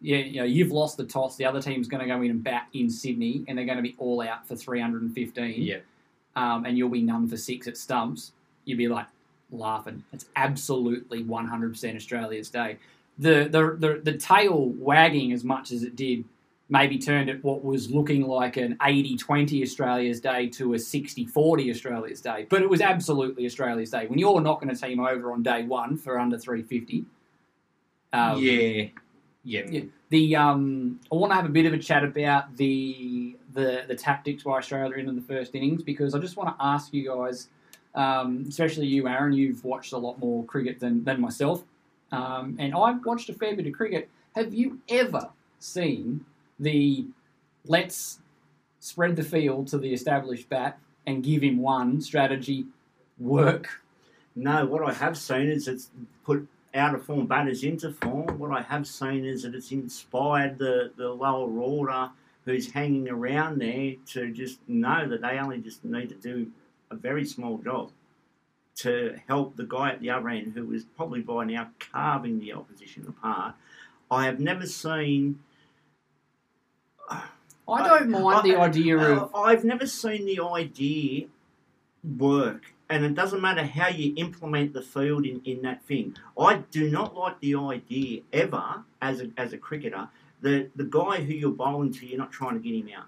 yeah, 0.00 0.18
you 0.18 0.40
know, 0.40 0.44
you've 0.44 0.70
lost 0.70 0.96
the 0.96 1.04
toss. 1.04 1.36
The 1.36 1.44
other 1.44 1.60
team's 1.60 1.88
going 1.88 2.00
to 2.00 2.06
go 2.06 2.22
in 2.22 2.30
and 2.30 2.42
bat 2.42 2.68
in 2.72 2.88
Sydney, 2.88 3.44
and 3.48 3.58
they're 3.58 3.64
going 3.64 3.78
to 3.78 3.82
be 3.82 3.96
all 3.98 4.20
out 4.20 4.46
for 4.46 4.54
315. 4.54 5.62
Yeah. 5.62 5.78
Um, 6.36 6.64
and 6.66 6.78
you'll 6.78 6.88
be 6.88 7.02
none 7.02 7.26
for 7.26 7.36
six 7.36 7.66
at 7.66 7.76
stumps. 7.76 8.32
You'd 8.64 8.78
be 8.78 8.86
like 8.86 9.06
laughing. 9.50 10.04
It's 10.12 10.26
absolutely 10.36 11.24
100% 11.24 11.96
Australia's 11.96 12.48
day. 12.48 12.78
The, 13.18 13.48
the 13.50 13.76
the 13.78 14.00
the 14.12 14.16
tail 14.16 14.72
wagging 14.76 15.32
as 15.32 15.42
much 15.42 15.72
as 15.72 15.82
it 15.82 15.96
did 15.96 16.24
maybe 16.68 16.98
turned 16.98 17.30
at 17.30 17.42
what 17.42 17.64
was 17.64 17.90
looking 17.90 18.26
like 18.26 18.58
an 18.58 18.76
80-20 18.82 19.62
Australia's 19.62 20.20
day 20.20 20.48
to 20.50 20.74
a 20.74 20.76
60-40 20.76 21.70
Australia's 21.70 22.20
day. 22.20 22.46
But 22.48 22.60
it 22.60 22.68
was 22.68 22.82
absolutely 22.82 23.46
Australia's 23.46 23.90
day. 23.90 24.06
When 24.06 24.18
you're 24.18 24.40
knocking 24.42 24.68
a 24.68 24.76
team 24.76 25.00
over 25.00 25.32
on 25.32 25.42
day 25.42 25.62
one 25.62 25.96
for 25.96 26.18
under 26.18 26.38
350. 26.38 27.06
Um, 28.12 28.38
yeah. 28.42 28.88
Yeah. 29.44 29.80
The 30.10 30.36
um, 30.36 31.00
I 31.10 31.14
want 31.14 31.30
to 31.32 31.36
have 31.36 31.46
a 31.46 31.50
bit 31.50 31.66
of 31.66 31.72
a 31.72 31.78
chat 31.78 32.04
about 32.04 32.56
the 32.56 33.36
the 33.54 33.84
the 33.88 33.94
tactics 33.94 34.44
why 34.44 34.58
Australia 34.58 34.96
into 34.96 35.12
the 35.12 35.22
first 35.22 35.54
innings 35.54 35.82
because 35.82 36.14
I 36.14 36.18
just 36.18 36.36
want 36.36 36.56
to 36.56 36.64
ask 36.64 36.92
you 36.92 37.08
guys, 37.08 37.48
um, 37.94 38.44
especially 38.48 38.86
you, 38.86 39.08
Aaron. 39.08 39.32
You've 39.32 39.64
watched 39.64 39.92
a 39.92 39.98
lot 39.98 40.18
more 40.18 40.44
cricket 40.44 40.80
than 40.80 41.04
than 41.04 41.20
myself, 41.20 41.64
um, 42.12 42.56
and 42.58 42.74
I've 42.74 43.04
watched 43.04 43.28
a 43.28 43.34
fair 43.34 43.54
bit 43.54 43.66
of 43.66 43.72
cricket. 43.72 44.08
Have 44.34 44.54
you 44.54 44.80
ever 44.88 45.30
seen 45.58 46.24
the 46.58 47.06
let's 47.66 48.20
spread 48.80 49.16
the 49.16 49.22
field 49.22 49.68
to 49.68 49.78
the 49.78 49.92
established 49.92 50.48
bat 50.48 50.78
and 51.06 51.22
give 51.22 51.42
him 51.42 51.58
one 51.58 52.00
strategy 52.00 52.66
work? 53.18 53.82
No, 54.34 54.64
what 54.66 54.88
I 54.88 54.92
have 54.92 55.18
seen 55.18 55.48
is 55.48 55.68
it's 55.68 55.90
put 56.24 56.46
out 56.74 56.94
of 56.94 57.04
form 57.04 57.26
batters 57.26 57.64
into 57.64 57.90
form. 57.92 58.38
What 58.38 58.52
I 58.52 58.62
have 58.62 58.86
seen 58.86 59.24
is 59.24 59.42
that 59.42 59.54
it's 59.54 59.72
inspired 59.72 60.58
the, 60.58 60.92
the 60.96 61.08
lower 61.08 61.50
order 61.50 62.10
who's 62.44 62.70
hanging 62.70 63.08
around 63.08 63.60
there 63.60 63.94
to 64.06 64.30
just 64.32 64.60
know 64.68 65.08
that 65.08 65.20
they 65.20 65.38
only 65.38 65.58
just 65.58 65.84
need 65.84 66.08
to 66.10 66.14
do 66.14 66.50
a 66.90 66.94
very 66.94 67.24
small 67.24 67.58
job 67.58 67.90
to 68.78 69.18
help 69.26 69.56
the 69.56 69.64
guy 69.64 69.90
at 69.90 70.00
the 70.00 70.10
other 70.10 70.28
end 70.28 70.52
who 70.54 70.72
is 70.72 70.84
probably 70.96 71.20
by 71.20 71.44
now 71.44 71.70
carving 71.78 72.40
the 72.40 72.52
opposition 72.52 73.06
apart. 73.08 73.54
I 74.10 74.24
have 74.24 74.40
never 74.40 74.66
seen. 74.66 75.40
I 77.10 77.86
don't 77.86 78.10
mind 78.10 78.44
the 78.44 78.56
idea 78.56 78.96
of. 78.98 79.34
Uh, 79.34 79.38
I've 79.38 79.64
never 79.64 79.86
seen 79.86 80.24
the 80.26 80.40
idea 80.42 81.26
work 82.16 82.72
and 82.90 83.04
it 83.04 83.14
doesn't 83.14 83.40
matter 83.40 83.64
how 83.64 83.88
you 83.88 84.14
implement 84.16 84.72
the 84.72 84.82
field 84.82 85.26
in, 85.26 85.40
in 85.44 85.62
that 85.62 85.82
thing. 85.84 86.16
I 86.38 86.62
do 86.70 86.90
not 86.90 87.14
like 87.14 87.38
the 87.40 87.54
idea 87.56 88.22
ever 88.32 88.84
as 89.02 89.20
a, 89.20 89.30
as 89.36 89.52
a 89.52 89.58
cricketer 89.58 90.08
that 90.40 90.70
the 90.74 90.84
guy 90.84 91.20
who 91.20 91.34
you're 91.34 91.50
bowling 91.50 91.92
to, 91.94 92.06
you're 92.06 92.18
not 92.18 92.32
trying 92.32 92.54
to 92.54 92.60
get 92.60 92.74
him 92.74 92.88
out. 92.96 93.06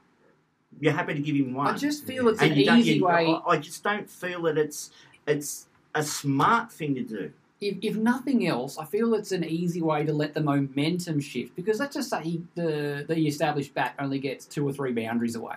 You're 0.80 0.92
happy 0.92 1.14
to 1.14 1.20
give 1.20 1.34
him 1.34 1.54
one. 1.54 1.74
I 1.74 1.76
just 1.76 2.04
feel 2.04 2.28
it's 2.28 2.40
And 2.40 2.52
an 2.52 2.58
easy 2.58 3.00
way. 3.00 3.26
I, 3.26 3.52
I 3.52 3.56
just 3.56 3.82
don't 3.82 4.08
feel 4.08 4.42
that 4.42 4.58
it's 4.58 4.90
it's 5.26 5.66
a 5.94 6.02
smart 6.02 6.70
thing 6.72 6.94
to 6.94 7.02
do. 7.02 7.32
if, 7.60 7.76
if 7.82 7.96
nothing 7.96 8.46
else, 8.46 8.78
I 8.78 8.84
feel 8.84 9.14
it's 9.14 9.32
an 9.32 9.44
easy 9.44 9.82
way 9.82 10.04
to 10.04 10.12
let 10.12 10.34
the 10.34 10.40
momentum 10.40 11.20
shift. 11.20 11.54
Because 11.56 11.78
let's 11.80 11.94
just 11.94 12.08
say 12.10 12.22
he, 12.22 12.42
the 12.54 13.04
the 13.08 13.26
established 13.26 13.74
bat 13.74 13.94
only 13.98 14.18
gets 14.18 14.46
two 14.46 14.66
or 14.66 14.72
three 14.72 14.92
boundaries 14.92 15.34
away, 15.34 15.56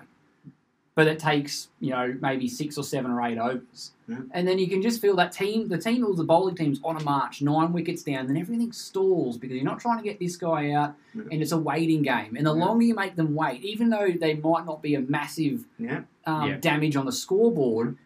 but 0.96 1.08
it 1.08 1.18
takes 1.20 1.70
you 1.80 1.92
know 1.92 2.16
maybe 2.22 2.48
six 2.48 2.78
or 2.78 2.84
seven 2.84 3.10
or 3.12 3.22
eight 3.26 3.38
overs, 3.38 3.92
Yeah. 4.08 4.18
and 4.32 4.48
then 4.48 4.60
you 4.60 4.68
can 4.68 4.82
just 4.82 5.02
feel 5.02 5.16
that 5.16 5.32
team, 5.32 5.68
the 5.70 5.78
team 5.78 6.06
or 6.06 6.14
the 6.14 6.24
bowling 6.24 6.56
team's 6.56 6.80
on 6.84 6.98
a 6.98 7.04
march, 7.04 7.42
nine 7.42 7.72
wickets 7.74 8.04
down, 8.04 8.28
then 8.28 8.38
everything 8.38 8.72
stalls 8.74 9.38
because 9.38 9.56
you're 9.56 9.64
not 9.64 9.80
trying 9.80 9.98
to 10.00 10.04
get 10.04 10.20
this 10.20 10.36
guy 10.36 10.72
out, 10.72 10.96
Yeah. 11.16 11.24
and 11.32 11.42
it's 11.42 11.52
a 11.54 11.58
waiting 11.58 12.02
game. 12.02 12.36
And 12.36 12.46
the 12.46 12.54
Yeah. 12.56 12.66
longer 12.66 12.84
you 12.86 12.96
make 12.96 13.16
them 13.16 13.34
wait, 13.34 13.64
even 13.64 13.90
though 13.90 14.10
they 14.12 14.34
might 14.36 14.66
not 14.66 14.82
be 14.82 14.96
a 14.96 15.00
massive 15.02 15.66
Yeah. 15.80 16.02
um, 16.26 16.50
Yeah. 16.50 16.58
damage 16.58 16.96
on 16.96 17.06
the 17.06 17.12
scoreboard. 17.14 17.98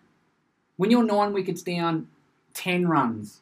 When 0.78 0.90
you're 0.92 1.04
nine 1.04 1.34
wickets 1.34 1.62
down, 1.62 2.08
ten 2.54 2.88
runs 2.88 3.42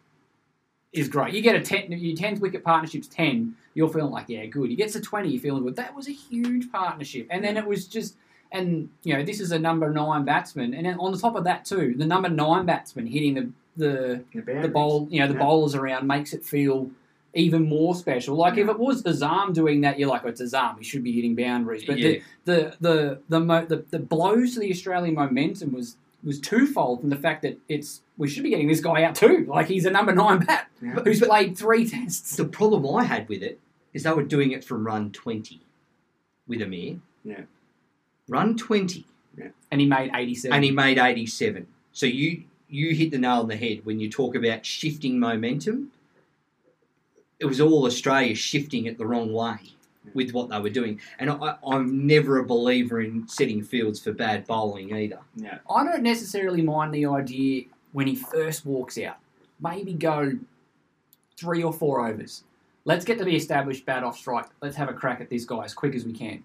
is 0.94 1.08
great. 1.10 1.34
You 1.34 1.42
get 1.42 1.56
a 1.56 1.62
ten, 1.62 1.92
your 1.92 2.16
tenth 2.16 2.40
wicket 2.40 2.64
partnership's 2.64 3.08
ten. 3.08 3.56
You're 3.74 3.90
feeling 3.90 4.12
like 4.12 4.26
yeah, 4.30 4.46
good. 4.46 4.70
He 4.70 4.76
gets 4.76 4.94
to 4.94 5.02
twenty, 5.02 5.30
you're 5.30 5.42
feeling 5.42 5.64
good. 5.64 5.76
That 5.76 5.94
was 5.96 6.08
a 6.08 6.12
huge 6.14 6.72
partnership, 6.72 7.28
and 7.30 7.44
then 7.44 7.58
it 7.58 7.66
was 7.66 7.88
just. 7.88 8.16
And 8.52 8.90
you 9.04 9.14
know 9.18 9.24
this 9.24 9.42
is 9.42 9.52
a 9.52 9.60
number 9.60 9.90
nine 9.90 10.24
batsman, 10.24 10.74
and 10.76 10.86
then 10.86 10.98
on 11.00 11.12
the 11.12 11.18
top 11.18 11.36
of 11.36 11.44
that 11.44 11.66
too, 11.66 11.96
the 11.98 12.06
number 12.06 12.30
nine 12.30 12.66
batsman 12.66 13.08
hitting 13.08 13.34
the 13.34 13.50
the 13.76 14.24
The, 14.34 14.62
the 14.62 14.68
bowl, 14.70 15.08
you 15.12 15.20
know, 15.20 15.28
the 15.28 15.34
Yeah. 15.34 15.40
bowlers 15.40 15.76
around 15.76 16.08
makes 16.08 16.32
it 16.32 16.46
feel 16.46 16.90
even 17.34 17.64
more 17.68 17.94
special. 17.96 18.38
Like 18.38 18.58
if 18.58 18.70
it 18.70 18.80
was 18.80 19.04
Azam 19.04 19.54
doing 19.54 19.82
that, 19.82 20.00
you're 20.00 20.08
like, 20.08 20.22
oh, 20.24 20.30
it's 20.30 20.42
Azam. 20.42 20.78
He 20.78 20.86
should 20.86 21.04
be 21.04 21.12
hitting 21.12 21.36
boundaries. 21.36 21.84
But 21.86 21.98
Yeah. 21.98 22.08
the 22.08 22.22
the 22.46 22.78
the 22.80 23.20
the, 23.28 23.40
mo- 23.42 23.66
the 23.66 23.84
the 23.90 24.00
blows 24.00 24.54
to 24.54 24.62
the 24.62 24.70
Australian 24.72 25.16
momentum 25.16 25.74
was 25.74 25.98
was 26.26 26.40
twofold 26.40 27.02
from 27.02 27.10
the 27.10 27.16
fact 27.16 27.42
that 27.44 27.58
it's 27.70 28.02
we 28.18 28.28
should 28.28 28.44
be 28.44 28.50
getting 28.50 28.68
this 28.68 28.82
guy 28.82 29.04
out 29.04 29.16
too. 29.16 29.46
Like 29.48 29.68
he's 29.68 29.86
a 29.86 29.92
number 29.92 30.14
nine 30.14 30.40
bat 30.46 30.68
Yeah. 30.82 30.92
who's 31.04 31.22
played 31.22 31.58
three 31.58 31.88
tests. 31.88 32.36
The 32.36 32.46
problem 32.46 32.96
I 32.96 33.04
had 33.04 33.30
with 33.30 33.44
it 33.44 33.60
is 33.94 34.04
they 34.04 34.12
were 34.12 34.24
doing 34.24 34.52
it 34.52 34.64
from 34.64 34.86
run 34.86 35.12
20 35.12 35.62
with 36.48 36.60
Aamer. 36.60 37.00
Yeah. 37.24 37.42
Run 38.28 38.58
20. 38.58 39.06
And 39.72 39.82
he 39.82 39.88
made 39.88 40.12
eighty 40.16 40.34
seven. 40.36 40.56
and 40.56 40.64
he 40.64 40.72
made 40.72 40.98
87. 40.98 41.68
So 41.92 42.06
you 42.06 42.44
you 42.70 42.96
hit 42.96 43.12
the 43.12 43.18
nail 43.18 43.42
on 43.42 43.48
the 43.48 43.56
head 43.58 43.86
when 43.86 44.00
you 44.00 44.10
talk 44.10 44.34
about 44.36 44.66
shifting 44.66 45.20
momentum. 45.20 45.92
It 47.40 47.46
was 47.46 47.60
all 47.60 47.86
Australia 47.86 48.34
shifting 48.34 48.86
it 48.86 48.98
the 48.98 49.06
wrong 49.06 49.32
way 49.34 49.58
with 50.14 50.32
what 50.34 50.50
they 50.50 50.60
were 50.60 50.70
doing, 50.70 51.00
and 51.20 51.30
I, 51.30 51.56
I'm 51.66 52.06
never 52.08 52.40
a 52.40 52.46
believer 52.46 53.02
in 53.02 53.28
setting 53.28 53.64
fields 53.64 54.00
for 54.00 54.12
bad 54.12 54.46
bowling 54.46 54.94
either. 54.96 55.20
Yeah. 55.36 55.60
I 55.70 55.84
don't 55.84 56.04
necessarily 56.04 56.62
mind 56.62 56.94
the 56.94 57.06
idea 57.06 57.64
when 57.94 58.08
he 58.08 58.16
first 58.16 58.66
walks 58.66 58.98
out. 58.98 59.18
Maybe 59.60 59.94
go 59.94 60.34
three 61.38 61.64
or 61.64 61.74
four 61.74 62.08
overs. 62.08 62.44
Let's 62.86 63.04
get 63.06 63.18
to 63.18 63.24
the 63.26 63.36
established 63.36 63.86
bat 63.86 64.04
off 64.04 64.18
strike. 64.18 64.46
Let's 64.62 64.76
have 64.76 64.90
a 64.90 64.94
crack 64.94 65.22
at 65.22 65.30
this 65.30 65.46
guy 65.46 65.64
as 65.64 65.74
quick 65.74 65.96
as 65.96 66.06
we 66.06 66.14
can. 66.14 66.44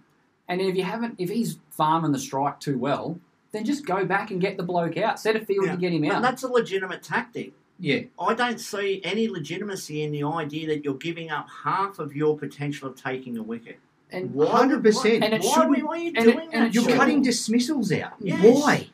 And 0.48 0.60
if 0.60 0.74
you 0.74 0.82
haven't, 0.84 1.16
if 1.18 1.28
he's 1.28 1.58
farming 1.70 2.12
the 2.12 2.18
strike 2.18 2.58
too 2.60 2.78
well, 2.78 3.18
then 3.52 3.64
just 3.64 3.84
go 3.84 4.04
back 4.04 4.30
and 4.30 4.40
get 4.40 4.56
the 4.56 4.62
bloke 4.62 4.96
out. 4.96 5.20
Set 5.20 5.36
a 5.36 5.44
field 5.44 5.66
Yeah. 5.66 5.72
to 5.72 5.78
get 5.78 5.92
him 5.92 6.02
But 6.02 6.12
out. 6.12 6.22
that's 6.22 6.42
a 6.44 6.48
legitimate 6.48 7.02
tactic. 7.02 7.52
Yeah, 7.80 8.00
I 8.18 8.34
don't 8.34 8.60
see 8.60 9.00
any 9.04 9.26
legitimacy 9.28 10.02
in 10.02 10.12
the 10.12 10.22
idea 10.24 10.66
that 10.68 10.84
you're 10.84 10.94
giving 10.94 11.30
up 11.30 11.48
half 11.64 11.98
of 11.98 12.14
your 12.14 12.36
potential 12.36 12.88
of 12.90 13.02
taking 13.02 13.38
a 13.38 13.42
wicket. 13.42 13.78
And 14.12 14.30
100%. 14.30 14.34
Why, 14.34 15.10
And 15.26 15.34
it 15.34 15.42
why, 15.42 15.54
shouldn't- 15.54 15.86
why 15.86 15.94
are 15.94 15.98
you 15.98 16.08
and 16.08 16.18
it- 16.18 16.22
doing 16.32 16.48
and 16.52 16.62
that? 16.64 16.68
it 16.68 16.74
you're 16.74 16.84
Sure. 16.84 16.96
cutting 16.96 17.22
dismissals 17.22 17.90
out. 17.92 18.12
Yes. 18.20 18.42
Why? 18.62 18.88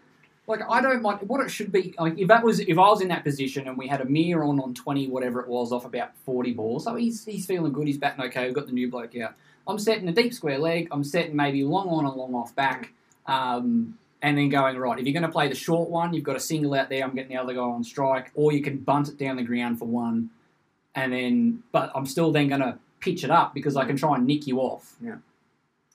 Like 0.47 0.61
I 0.69 0.81
don't 0.81 1.03
mind 1.03 1.21
what 1.27 1.41
it 1.45 1.49
should 1.51 1.73
be. 1.73 1.93
Like 1.99 2.17
if 2.19 2.29
that 2.29 2.45
was 2.45 2.61
if 2.61 2.79
I 2.79 2.89
was 2.89 3.01
in 3.01 3.09
that 3.09 3.25
position 3.25 3.67
and 3.67 3.77
we 3.77 3.89
had 3.89 4.01
Aamer 4.01 4.49
on 4.49 4.61
on 4.61 4.75
twenty 4.75 5.09
whatever 5.09 5.41
it 5.41 5.49
was 5.49 5.73
off 5.73 5.85
about 5.85 6.17
forty 6.25 6.53
balls, 6.53 6.85
so 6.85 6.95
he's 6.95 7.25
he's 7.25 7.45
feeling 7.47 7.73
good. 7.73 7.89
He's 7.89 7.99
batting 7.99 8.25
okay. 8.27 8.45
We've 8.45 8.55
got 8.55 8.67
the 8.67 8.73
new 8.73 8.89
bloke 8.89 9.17
out. 9.17 9.35
I'm 9.67 9.81
setting 9.81 10.07
a 10.09 10.13
deep 10.13 10.33
square 10.33 10.59
leg. 10.59 10.87
I'm 10.93 11.03
setting 11.03 11.35
maybe 11.35 11.65
long 11.65 11.89
on 11.89 12.05
and 12.07 12.15
long 12.15 12.33
off 12.37 12.55
back, 12.55 12.93
um, 13.27 13.99
and 14.23 14.37
then 14.37 14.49
going 14.49 14.79
right. 14.79 14.99
If 14.99 15.07
you're 15.07 15.13
going 15.13 15.23
to 15.23 15.29
play 15.29 15.49
the 15.49 15.55
short 15.55 15.91
one, 15.91 16.15
you've 16.15 16.25
got 16.25 16.37
a 16.37 16.41
single 16.41 16.75
out 16.75 16.89
there. 16.89 17.05
I'm 17.05 17.15
getting 17.15 17.37
the 17.37 17.41
other 17.43 17.55
guy 17.55 17.61
on 17.61 17.85
strike, 17.85 18.31
or 18.35 18.53
you 18.53 18.63
can 18.63 18.79
bunt 18.79 19.09
it 19.09 19.19
down 19.19 19.37
the 19.37 19.43
ground 19.43 19.79
for 19.79 19.87
one, 19.87 20.31
and 20.95 21.13
then 21.13 21.63
but 21.73 21.93
I'm 21.95 22.07
still 22.07 22.33
then 22.33 22.49
going 22.49 22.63
to 22.63 22.79
pitch 23.01 23.25
it 23.25 23.31
up 23.31 23.55
because 23.55 23.77
I 23.77 23.85
can 23.85 23.97
try 23.97 24.17
and 24.17 24.27
nick 24.27 24.47
you 24.47 24.59
off. 24.61 24.95
Yeah. 25.01 25.17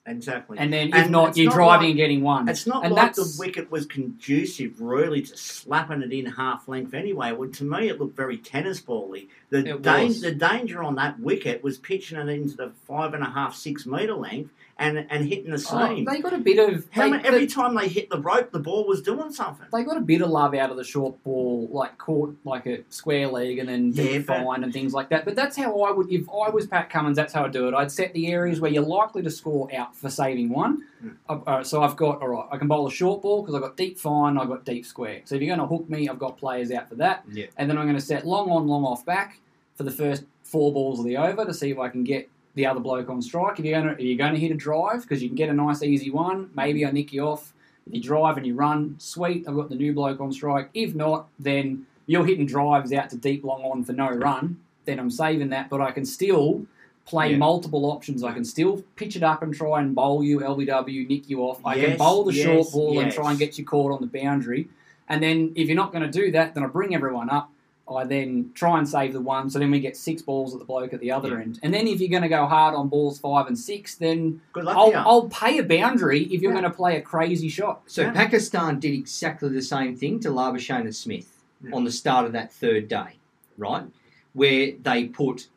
Exactly. 0.04 0.58
And 0.58 0.72
then 0.72 0.88
if 0.88 0.94
And 0.94 1.12
not, 1.12 1.36
you're 1.36 1.46
not 1.46 1.54
driving 1.54 1.80
like- 1.80 1.88
and 1.90 1.96
getting 1.96 2.22
one. 2.22 2.48
It's 2.48 2.66
not 2.66 2.84
and 2.84 2.92
like 2.92 3.14
the 3.14 3.36
wicket 3.38 3.70
was 3.70 3.86
conducive, 3.86 4.80
really, 4.80 5.22
to 5.22 5.36
slapping 5.36 6.02
it 6.02 6.12
in 6.12 6.26
half 6.26 6.66
length 6.66 6.92
anyway. 6.92 7.30
Well, 7.30 7.50
to 7.50 7.64
me, 7.64 7.88
it 7.88 8.00
looked 8.00 8.16
very 8.16 8.36
tennis 8.36 8.80
bally. 8.80 9.28
The, 9.50 9.74
was. 9.74 10.20
the 10.20 10.32
danger 10.32 10.82
on 10.82 10.96
that 10.96 11.20
wicket 11.20 11.62
was 11.62 11.78
pitching 11.78 12.18
it 12.18 12.28
into 12.28 12.56
the 12.56 12.72
five 12.84 13.14
and 13.14 13.22
a 13.22 13.30
half, 13.30 13.54
six 13.54 13.86
metre 13.86 14.14
length 14.14 14.50
and, 14.82 15.06
and 15.10 15.24
hitting 15.28 15.50
the 15.50 15.64
Oh, 15.72 15.88
seam. 15.94 16.04
they 16.04 16.20
got 16.20 16.32
a 16.32 16.38
bit 16.38 16.58
of 16.58 16.90
they- 16.94 17.10
many, 17.10 17.24
every 17.24 17.40
they- 17.40 17.46
time 17.46 17.74
they 17.74 17.88
hit 17.88 18.10
the 18.10 18.18
rope, 18.20 18.50
the 18.50 18.58
ball 18.58 18.86
was 18.86 19.00
doing 19.00 19.32
something. 19.32 19.66
they 19.72 19.84
got 19.84 19.96
a 19.96 20.00
bit 20.00 20.20
of 20.22 20.30
love 20.30 20.54
out 20.54 20.70
of 20.70 20.76
the 20.76 20.84
short 20.84 21.22
ball, 21.24 21.68
like 21.72 21.96
caught 21.98 22.36
like 22.44 22.66
a 22.66 22.82
square 22.90 23.28
leg 23.28 23.58
and 23.58 23.68
then 23.68 23.92
Yeah, 23.94 24.20
fine 24.20 24.64
and 24.64 24.72
things 24.72 24.92
like 24.92 25.08
that. 25.10 25.24
But 25.24 25.36
that's 25.36 25.56
how 25.56 25.80
I 25.82 25.92
would, 25.92 26.10
if 26.10 26.28
I 26.28 26.50
was 26.50 26.66
Pat 26.66 26.90
Cummins, 26.90 27.16
that's 27.16 27.32
how 27.32 27.44
I'd 27.44 27.52
do 27.52 27.68
it. 27.68 27.74
I'd 27.74 27.92
set 27.92 28.12
the 28.14 28.26
areas 28.32 28.60
where 28.60 28.70
you're 28.70 28.82
likely 28.84 29.22
to 29.22 29.30
score 29.30 29.68
out 29.74 29.94
for 29.96 30.10
saving 30.10 30.48
one. 30.50 30.82
Mm. 31.04 31.16
Uh, 31.28 31.38
uh, 31.46 31.64
so 31.64 31.82
I've 31.82 31.96
got, 31.96 32.20
all 32.22 32.28
right, 32.28 32.46
I 32.50 32.58
can 32.58 32.68
bowl 32.68 32.86
a 32.86 32.90
short 32.90 33.22
ball 33.22 33.42
because 33.42 33.54
I've 33.54 33.62
got 33.62 33.76
deep 33.76 33.98
fine, 33.98 34.38
I've 34.38 34.48
got 34.48 34.64
deep 34.64 34.84
square. 34.86 35.20
So 35.24 35.34
if 35.36 35.42
you're 35.42 35.54
going 35.56 35.66
to 35.68 35.72
hook 35.74 35.88
me, 35.88 36.08
I've 36.08 36.18
got 36.18 36.36
players 36.38 36.70
out 36.70 36.88
for 36.88 36.94
that. 36.96 37.24
Yeah. 37.32 37.46
And 37.56 37.68
then 37.70 37.78
I'm 37.78 37.84
going 37.86 37.96
to 37.98 38.02
set 38.04 38.26
long 38.26 38.50
on, 38.50 38.66
long 38.66 38.84
off 38.84 39.04
back 39.04 39.38
for 39.74 39.82
the 39.84 39.90
first 39.90 40.24
four 40.44 40.72
balls 40.72 40.98
of 40.98 41.06
the 41.06 41.16
over 41.16 41.44
to 41.46 41.54
see 41.54 41.70
if 41.70 41.78
I 41.78 41.88
can 41.88 42.04
get 42.04 42.28
the 42.54 42.66
other 42.66 42.80
bloke 42.80 43.08
on 43.08 43.22
strike. 43.22 43.58
If 43.58 43.64
you're 43.64 43.80
going 43.80 43.94
to, 43.96 44.00
if 44.02 44.06
you're 44.06 44.18
going 44.18 44.34
to 44.34 44.40
hit 44.40 44.50
a 44.50 44.54
drive 44.54 45.02
because 45.02 45.22
you 45.22 45.28
can 45.28 45.36
get 45.36 45.48
a 45.48 45.54
nice 45.54 45.82
easy 45.82 46.10
one, 46.10 46.50
maybe 46.54 46.84
I 46.84 46.90
nick 46.90 47.12
you 47.12 47.22
off. 47.26 47.52
If 47.86 47.94
you 47.94 48.02
drive 48.02 48.36
and 48.36 48.46
you 48.46 48.54
run, 48.54 48.96
sweet, 48.98 49.48
I've 49.48 49.56
got 49.56 49.68
the 49.68 49.74
new 49.74 49.92
bloke 49.92 50.20
on 50.20 50.32
strike. 50.32 50.68
If 50.74 50.94
not, 50.94 51.28
then 51.38 51.86
you're 52.06 52.24
hitting 52.26 52.46
drives 52.46 52.92
out 52.92 53.10
to 53.10 53.16
deep 53.16 53.42
long 53.44 53.62
on 53.64 53.84
for 53.84 53.92
no 53.92 54.08
run. 54.10 54.58
Then 54.84 54.98
I'm 54.98 55.10
saving 55.10 55.48
that, 55.50 55.68
but 55.70 55.80
I 55.80 55.90
can 55.90 56.04
still 56.04 56.66
play 57.06 57.32
Yeah. 57.32 57.38
multiple 57.38 57.84
options. 57.86 58.22
I 58.22 58.32
can 58.32 58.44
still 58.44 58.82
pitch 58.96 59.16
it 59.16 59.22
up 59.24 59.42
and 59.42 59.52
try 59.52 59.80
and 59.80 59.94
bowl 59.94 60.22
you, 60.22 60.40
LBW, 60.40 61.08
nick 61.08 61.28
you 61.28 61.40
off. 61.40 61.60
I 61.64 61.74
can 61.78 61.96
bowl 61.98 62.24
the 62.24 62.32
yes, 62.34 62.44
short 62.44 62.72
ball 62.72 63.00
and 63.00 63.10
try 63.12 63.30
and 63.30 63.38
get 63.38 63.58
you 63.58 63.64
caught 63.64 63.92
on 63.92 64.00
the 64.00 64.06
boundary. 64.06 64.68
And 65.08 65.20
then 65.22 65.52
if 65.56 65.66
you're 65.66 65.76
not 65.76 65.92
going 65.92 66.08
to 66.08 66.10
do 66.10 66.30
that, 66.32 66.54
then 66.54 66.62
I 66.62 66.68
bring 66.68 66.94
everyone 66.94 67.28
up. 67.30 67.50
I 67.90 68.04
then 68.04 68.50
try 68.54 68.78
and 68.78 68.88
save 68.88 69.12
the 69.12 69.20
one, 69.20 69.50
so 69.50 69.58
then 69.58 69.70
we 69.70 69.80
get 69.80 69.96
six 69.96 70.22
balls 70.22 70.52
at 70.54 70.60
the 70.60 70.64
bloke 70.64 70.92
at 70.94 71.00
the 71.00 71.10
other 71.10 71.30
Yeah. 71.30 71.42
end. 71.42 71.58
And 71.62 71.74
then 71.74 71.86
if 71.88 72.00
you're 72.00 72.08
going 72.10 72.22
to 72.22 72.28
go 72.28 72.46
hard 72.46 72.74
on 72.74 72.88
balls 72.88 73.18
five 73.18 73.48
and 73.48 73.58
six, 73.58 73.96
then 73.96 74.40
Good 74.52 74.64
luck 74.64 74.76
I'll. 74.76 74.94
I'll 74.96 75.28
pay 75.28 75.58
a 75.58 75.62
boundary 75.64 76.22
if 76.24 76.40
you're 76.40 76.52
Yeah. 76.52 76.60
going 76.60 76.70
to 76.70 76.76
play 76.76 76.96
a 76.96 77.02
crazy 77.02 77.48
shot. 77.48 77.82
So 77.86 78.02
Yeah. 78.02 78.12
Pakistan 78.12 78.78
did 78.78 78.94
exactly 78.94 79.48
the 79.50 79.62
same 79.62 79.96
thing 79.96 80.20
to 80.20 80.28
Labuschagne 80.30 80.94
Smith 80.94 81.42
Yeah. 81.62 81.72
on 81.74 81.84
the 81.84 81.90
start 81.92 82.24
of 82.24 82.32
that 82.32 82.52
third 82.52 82.88
day, 82.88 83.18
right? 83.58 83.84
Where 84.32 84.72
they 84.80 85.06
put 85.06 85.48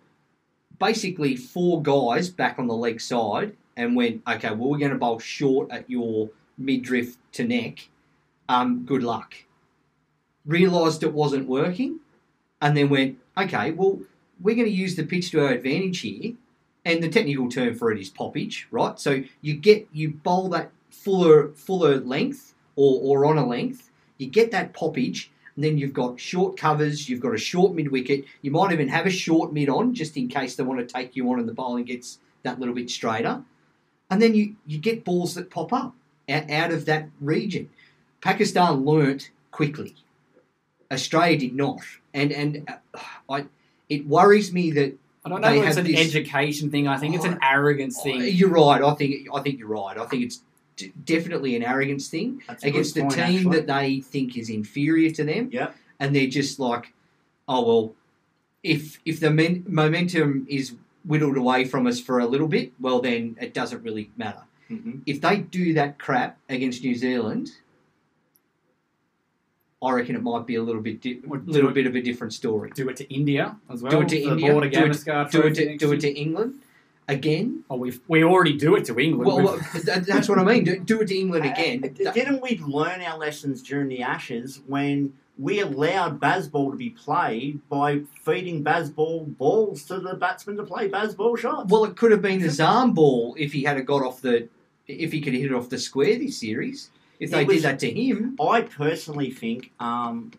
basically 0.79 1.35
four 1.35 1.81
guys 1.81 2.29
back 2.29 2.57
on 2.59 2.67
the 2.67 2.75
leg 2.75 2.99
side 2.99 3.55
and 3.77 3.95
went, 3.95 4.21
okay, 4.27 4.49
well, 4.49 4.69
we're 4.69 4.77
going 4.79 4.91
to 4.91 4.97
bowl 4.97 5.19
short 5.19 5.69
at 5.71 5.89
your 5.89 6.29
midriff 6.57 7.17
to 7.33 7.43
neck. 7.43 7.87
Um, 8.49 8.83
good 8.85 9.03
luck. 9.03 9.35
Realised 10.45 11.01
it 11.03 11.13
wasn't 11.13 11.47
working 11.47 11.99
and 12.65 12.75
then 12.75 12.89
went, 12.89 13.19
okay, 13.37 13.69
well, 13.69 13.99
we're 14.41 14.55
going 14.55 14.67
to 14.67 14.73
use 14.73 14.95
the 14.95 15.03
pitch 15.03 15.29
to 15.29 15.45
our 15.45 15.51
advantage 15.51 15.99
here. 15.99 16.33
And 16.83 17.01
the 17.03 17.09
technical 17.09 17.47
term 17.47 17.75
for 17.75 17.91
it 17.91 17.99
is 17.99 18.09
poppage, 18.09 18.65
right? 18.71 18.99
So 18.99 19.23
you 19.41 19.53
get 19.53 19.87
you 19.93 20.09
bowl 20.09 20.49
that 20.49 20.71
fuller 20.89 21.49
fuller 21.49 21.99
length 21.99 22.55
or, 22.75 22.99
or 23.01 23.25
on 23.27 23.37
a 23.37 23.45
length, 23.45 23.91
you 24.17 24.27
get 24.27 24.49
that 24.51 24.73
poppage, 24.73 25.27
and 25.55 25.63
then 25.63 25.77
you've 25.77 25.93
got 25.93 26.19
short 26.19 26.57
covers, 26.57 27.07
you've 27.07 27.21
got 27.21 27.35
a 27.35 27.39
short 27.39 27.75
mid 27.75 27.91
wicket, 27.91 28.25
you 28.41 28.49
might 28.49 28.71
even 28.71 28.87
have 28.87 29.05
a 29.05 29.11
short 29.11 29.53
mid 29.53 29.69
on 29.69 29.93
just 29.93 30.17
in 30.17 30.27
case 30.27 30.55
they 30.55 30.63
want 30.63 30.79
to 30.79 30.91
take 30.91 31.15
you 31.15 31.29
on 31.31 31.39
and 31.39 31.47
the 31.47 31.53
bowling 31.53 31.85
gets 31.85 32.17
that 32.41 32.59
little 32.59 32.73
bit 32.73 32.89
straighter. 32.89 33.43
And 34.09 34.21
then 34.21 34.33
you, 34.33 34.55
you 34.65 34.79
get 34.79 35.05
balls 35.05 35.35
that 35.35 35.51
pop 35.51 35.71
up 35.71 35.93
out, 36.27 36.49
out 36.49 36.71
of 36.71 36.85
that 36.85 37.09
region. 37.21 37.69
Pakistan 38.21 38.85
learnt 38.85 39.29
quickly. 39.51 39.95
Australia 40.91 41.37
did 41.37 41.55
not. 41.55 41.81
And 42.15 42.31
and 42.31 42.69
uh, 42.69 42.99
I 43.29 43.45
it 43.89 44.07
worries 44.07 44.51
me 44.53 44.71
that 44.71 44.97
I 45.25 45.29
don't 45.29 45.41
know 45.41 45.53
if 45.53 45.67
it's 45.67 45.77
an 45.77 45.85
this- 45.85 45.99
education 45.99 46.71
thing. 46.71 46.87
I 46.87 46.97
think 46.97 47.13
it's 47.13 47.25
an 47.25 47.35
Oh, 47.43 47.47
arrogance 47.55 48.01
thing. 48.01 48.21
You're 48.23 48.49
right. 48.49 48.81
I 48.81 48.93
think 48.95 49.27
I 49.33 49.41
think 49.41 49.59
you're 49.59 49.67
right. 49.67 49.97
I 49.97 50.05
think 50.05 50.23
it's 50.23 50.41
d- 50.77 50.93
definitely 51.03 51.55
an 51.57 51.63
arrogance 51.63 52.07
thing 52.07 52.41
That's 52.47 52.63
against 52.63 52.95
a 52.97 53.01
point, 53.01 53.13
team 53.13 53.23
actually. 53.25 53.55
that 53.57 53.67
they 53.67 53.99
think 53.99 54.37
is 54.37 54.49
inferior 54.49 55.11
to 55.11 55.23
them, 55.25 55.49
Yep. 55.51 55.75
and 55.99 56.15
they're 56.15 56.27
just 56.27 56.57
like, 56.57 56.93
oh 57.49 57.65
well, 57.67 57.95
if 58.63 58.99
if 59.05 59.19
the 59.19 59.29
men- 59.29 59.65
momentum 59.67 60.47
is 60.49 60.73
whittled 61.03 61.37
away 61.37 61.65
from 61.65 61.85
us 61.85 61.99
for 61.99 62.19
a 62.19 62.25
little 62.25 62.47
bit, 62.47 62.71
well 62.79 63.01
then 63.01 63.35
it 63.41 63.53
doesn't 63.53 63.83
really 63.83 64.09
matter. 64.17 64.41
Mhm. 64.71 65.01
If 65.05 65.19
they 65.21 65.37
do 65.37 65.73
that 65.73 65.99
crap 65.99 66.37
against 66.49 66.81
New 66.83 66.95
Zealand, 66.95 67.51
I 69.83 69.91
reckon 69.91 70.15
it 70.15 70.23
might 70.23 70.45
be 70.45 70.55
a 70.55 70.63
little 70.63 70.81
bit 70.81 71.01
di- 71.01 71.21
little 71.25 71.69
it- 71.69 71.73
bit 71.73 71.85
of 71.85 71.95
a 71.95 72.01
different 72.01 72.33
story. 72.33 72.71
Do 72.73 72.89
it 72.89 72.95
to 72.97 73.13
India 73.13 73.55
as 73.69 73.81
well. 73.81 73.91
Do 73.91 74.01
it 74.01 74.09
to 74.09 74.15
the 74.15 74.23
India. 74.23 74.51
Border 74.51 74.69
Do 74.69 74.85
it, 74.85 75.31
do 75.31 75.41
it 75.41 75.55
to 75.55 75.77
do 75.77 75.91
it 75.91 75.99
to 76.01 76.13
England 76.13 76.61
again. 77.07 77.63
Oh, 77.69 77.75
we 77.77 77.93
we 78.07 78.23
already 78.23 78.53
do 78.53 78.75
it 78.75 78.85
to 78.85 78.97
England. 78.99 79.27
Well, 79.27 79.43
well, 79.43 79.59
that's 79.83 80.29
what 80.29 80.39
I 80.39 80.43
mean. 80.43 80.63
Do, 80.63 80.79
do 80.79 81.01
it 81.01 81.07
to 81.07 81.17
England 81.17 81.45
again. 81.45 81.83
Uh, 81.83 82.11
Didn't 82.11 82.41
we 82.41 82.57
learn 82.59 83.01
our 83.01 83.17
lessons 83.17 83.61
during 83.61 83.89
the 83.89 84.01
Ashes 84.01 84.61
when 84.65 85.13
we 85.37 85.59
allowed 85.59 86.21
baseball 86.21 86.71
to 86.71 86.77
be 86.77 86.91
played 86.91 87.59
by 87.67 87.99
feeding 88.21 88.63
baseball 88.63 89.25
balls 89.25 89.83
to 89.83 89.99
the 89.99 90.15
batsman 90.15 90.55
to 90.55 90.63
play 90.63 90.87
baseball 90.87 91.35
shots? 91.35 91.69
well, 91.69 91.83
it 91.83 91.97
could 91.97 92.11
have 92.11 92.21
been 92.21 92.41
a 92.41 92.49
Zam 92.49 92.93
ball 92.93 93.35
if 93.37 93.51
he 93.51 93.63
had 93.63 93.75
a 93.75 93.81
got 93.81 94.01
off 94.01 94.21
the, 94.21 94.47
if 94.87 95.11
he 95.11 95.19
could 95.19 95.33
hit 95.33 95.51
it 95.51 95.53
off 95.53 95.67
the 95.69 95.77
square 95.77 96.17
this 96.17 96.39
series. 96.39 96.89
If 97.19 97.31
they 97.31 97.45
was- 97.45 97.57
did 97.57 97.63
that 97.63 97.79
to 97.79 97.91
him, 97.91 98.35
I 98.41 98.61
personally 98.61 99.31
think 99.31 99.71
um, 99.79 100.31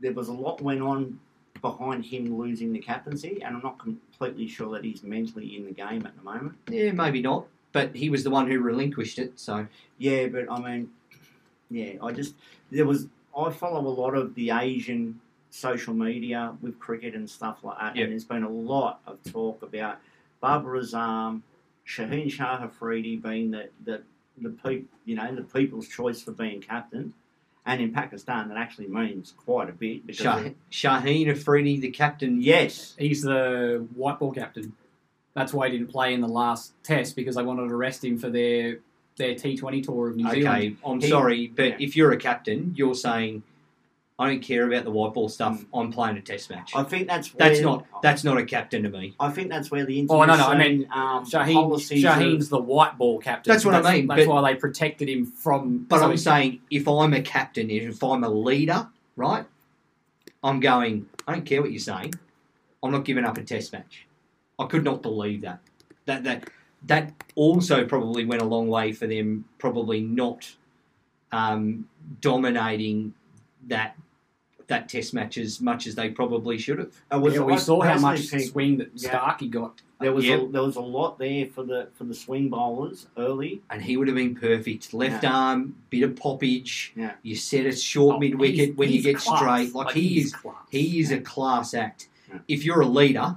there 0.00 0.12
was 0.12 0.28
a 0.28 0.32
lot 0.32 0.60
went 0.60 0.82
on 0.82 1.18
behind 1.60 2.04
him 2.04 2.36
losing 2.36 2.72
the 2.72 2.78
captaincy, 2.80 3.40
and 3.42 3.56
I'm 3.56 3.62
not 3.62 3.78
completely 3.78 4.48
sure 4.48 4.72
that 4.72 4.84
he's 4.84 5.02
mentally 5.02 5.56
in 5.56 5.64
the 5.64 5.72
game 5.72 6.04
at 6.06 6.16
the 6.16 6.22
moment. 6.22 6.56
yeah, 6.68 6.90
maybe 6.92 7.22
not. 7.22 7.46
But 7.72 7.94
he 7.96 8.10
was 8.10 8.22
the 8.24 8.30
one 8.30 8.50
who 8.50 8.58
relinquished 8.60 9.18
it. 9.18 9.38
So 9.40 9.66
Yeah, 9.98 10.26
but 10.28 10.50
I 10.50 10.60
mean, 10.60 10.90
yeah, 11.70 11.92
I 12.02 12.12
just 12.12 12.34
there 12.70 12.84
was 12.86 13.06
I 13.36 13.50
follow 13.50 13.80
a 13.86 13.88
lot 14.02 14.14
of 14.14 14.34
the 14.34 14.50
Asian 14.50 15.20
social 15.50 15.94
media 15.94 16.54
with 16.60 16.78
cricket 16.78 17.14
and 17.14 17.28
stuff 17.28 17.62
like 17.64 17.78
that, 17.78 17.96
Yeah. 17.96 18.02
and 18.04 18.12
there's 18.12 18.24
been 18.24 18.42
a 18.42 18.48
lot 18.48 19.00
of 19.06 19.22
talk 19.22 19.62
about 19.62 19.98
Babar 20.40 20.74
Azam, 20.74 21.42
Shaheen 21.86 22.30
Shah 22.30 22.58
Afridi 22.62 23.16
being 23.16 23.50
the 23.52 23.68
the 23.84 24.02
the 24.40 24.50
peop, 24.50 24.90
you 25.04 25.14
know 25.14 25.34
the 25.34 25.42
people's 25.42 25.88
choice 25.88 26.22
for 26.22 26.32
being 26.32 26.60
captain, 26.60 27.14
and 27.66 27.80
in 27.80 27.92
Pakistan 27.92 28.48
that 28.48 28.56
actually 28.56 28.88
means 28.88 29.32
quite 29.36 29.68
a 29.68 29.72
bit 29.72 30.06
because 30.06 30.22
Shah- 30.70 31.00
Shaheen 31.00 31.28
Afridi, 31.28 31.78
the 31.80 31.90
captain, 31.90 32.40
yes, 32.40 32.94
He's 32.98 33.22
the 33.22 33.86
white 33.94 34.18
ball 34.18 34.32
captain. 34.32 34.72
That's 35.34 35.52
why 35.54 35.68
he 35.70 35.78
didn't 35.78 35.90
play 35.90 36.12
in 36.12 36.20
the 36.20 36.28
last 36.28 36.74
test 36.82 37.16
because 37.16 37.36
they 37.36 37.42
wanted 37.42 37.68
to 37.68 37.74
arrest 37.74 38.04
him 38.04 38.18
for 38.18 38.28
their 38.30 38.78
their 39.16 39.34
T20 39.34 39.84
tour 39.84 40.08
of 40.08 40.16
New 40.16 40.28
Zealand. 40.30 40.46
Okay, 40.46 40.76
I'm 40.84 41.00
He- 41.00 41.08
sorry, 41.08 41.46
but 41.54 41.64
yeah. 41.68 41.76
if 41.80 41.96
you're 41.96 42.12
a 42.12 42.16
captain, 42.16 42.72
you're 42.76 42.94
saying, 42.94 43.42
I 44.22 44.28
don't 44.28 44.40
care 44.40 44.66
about 44.66 44.84
the 44.84 44.90
white 44.90 45.14
ball 45.14 45.28
stuff. 45.28 45.64
I'm 45.74 45.90
playing 45.90 46.16
a 46.16 46.20
test 46.20 46.48
match. 46.48 46.72
I 46.76 46.82
think 46.84 47.08
that's 47.08 47.34
where, 47.34 47.48
That's 47.48 47.60
not 47.60 47.86
that's 48.02 48.22
not 48.24 48.38
a 48.38 48.44
captain 48.44 48.84
to 48.84 48.88
me. 48.88 49.14
I 49.18 49.30
think 49.30 49.48
that's 49.50 49.70
where 49.70 49.84
the 49.84 50.06
Oh 50.08 50.24
no, 50.24 50.36
no, 50.36 50.46
I 50.46 50.52
intimacy, 50.54 50.78
mean 50.78 50.88
um, 50.92 51.24
Shaheen, 51.26 51.52
policies 51.54 52.04
of- 52.04 52.10
Shaheen's 52.12 52.48
the 52.48 52.60
white 52.60 52.96
ball 52.98 53.18
captain. 53.18 53.52
That's 53.52 53.64
what 53.64 53.74
I 53.74 53.92
mean, 53.92 54.06
That's 54.06 54.26
but- 54.26 54.28
why 54.42 54.52
they 54.52 54.58
protected 54.58 55.08
him 55.08 55.26
from. 55.26 55.78
But 55.88 55.98
so 55.98 56.10
I'm 56.10 56.16
saying 56.16 56.60
if 56.70 56.86
I'm 56.86 57.12
a 57.14 57.22
captain, 57.22 57.68
if 57.70 58.02
I'm 58.02 58.22
a 58.22 58.28
leader, 58.28 58.88
right? 59.16 59.44
I'm 60.44 60.60
going. 60.60 61.06
I 61.26 61.32
don't 61.34 61.44
care 61.44 61.60
what 61.62 61.70
you're 61.72 61.80
saying. 61.80 62.14
I'm 62.82 62.90
not 62.92 63.04
giving 63.04 63.24
up 63.24 63.38
a 63.38 63.42
test 63.42 63.72
match. 63.72 64.06
I 64.58 64.66
could 64.66 64.84
not 64.84 65.02
believe 65.02 65.42
that. 65.42 65.60
That 66.06 66.24
that 66.24 66.50
that 66.86 67.12
also 67.34 67.84
probably 67.86 68.24
went 68.24 68.42
a 68.42 68.44
long 68.44 68.68
way 68.68 68.92
for 68.92 69.06
them. 69.06 69.44
Probably 69.58 70.00
not 70.00 70.52
um, 71.32 71.88
dominating 72.20 73.14
that 73.68 73.96
that 74.72 74.88
test 74.88 75.14
match 75.14 75.36
as 75.38 75.60
much 75.60 75.86
as 75.86 75.94
they 75.94 76.08
probably 76.10 76.58
should 76.58 76.78
have. 76.78 76.92
it 77.12 77.16
was- 77.20 77.34
yeah, 77.34 77.40
we 77.40 77.52
I 77.52 77.56
saw 77.56 77.80
how 77.82 77.98
much 77.98 78.20
think- 78.28 78.50
swing 78.50 78.78
that 78.78 78.90
Yeah. 78.94 79.08
Starkey 79.10 79.48
got. 79.48 79.82
There 80.00 80.12
was 80.12 80.24
Yep. 80.26 80.40
a, 80.40 80.46
there 80.48 80.62
was 80.62 80.74
a 80.76 80.80
lot 80.80 81.18
there 81.18 81.46
for 81.46 81.62
the 81.62 81.88
for 81.94 82.04
the 82.04 82.14
swing 82.14 82.48
bowlers 82.48 83.06
early. 83.16 83.62
And 83.70 83.80
he 83.82 83.96
would 83.96 84.08
have 84.08 84.16
been 84.16 84.34
perfect. 84.34 84.92
Left 84.92 85.22
Yeah. 85.22 85.32
arm, 85.32 85.76
bit 85.90 86.02
of 86.02 86.14
poppage. 86.16 86.90
Yeah. 86.96 87.12
You 87.22 87.36
set 87.36 87.66
a 87.66 87.72
short 87.76 88.16
Oh, 88.16 88.18
mid 88.18 88.34
wicket 88.34 88.76
when 88.76 88.90
you 88.90 89.00
get 89.02 89.16
class. 89.18 89.38
straight. 89.38 89.74
Like, 89.74 89.94
he 89.94 90.18
is 90.18 90.32
class. 90.34 90.56
He 90.70 90.98
is 90.98 91.12
a 91.12 91.20
class 91.20 91.72
act. 91.74 92.08
Yeah. 92.28 92.38
If 92.48 92.64
you're 92.64 92.80
a 92.80 92.86
leader, 92.86 93.36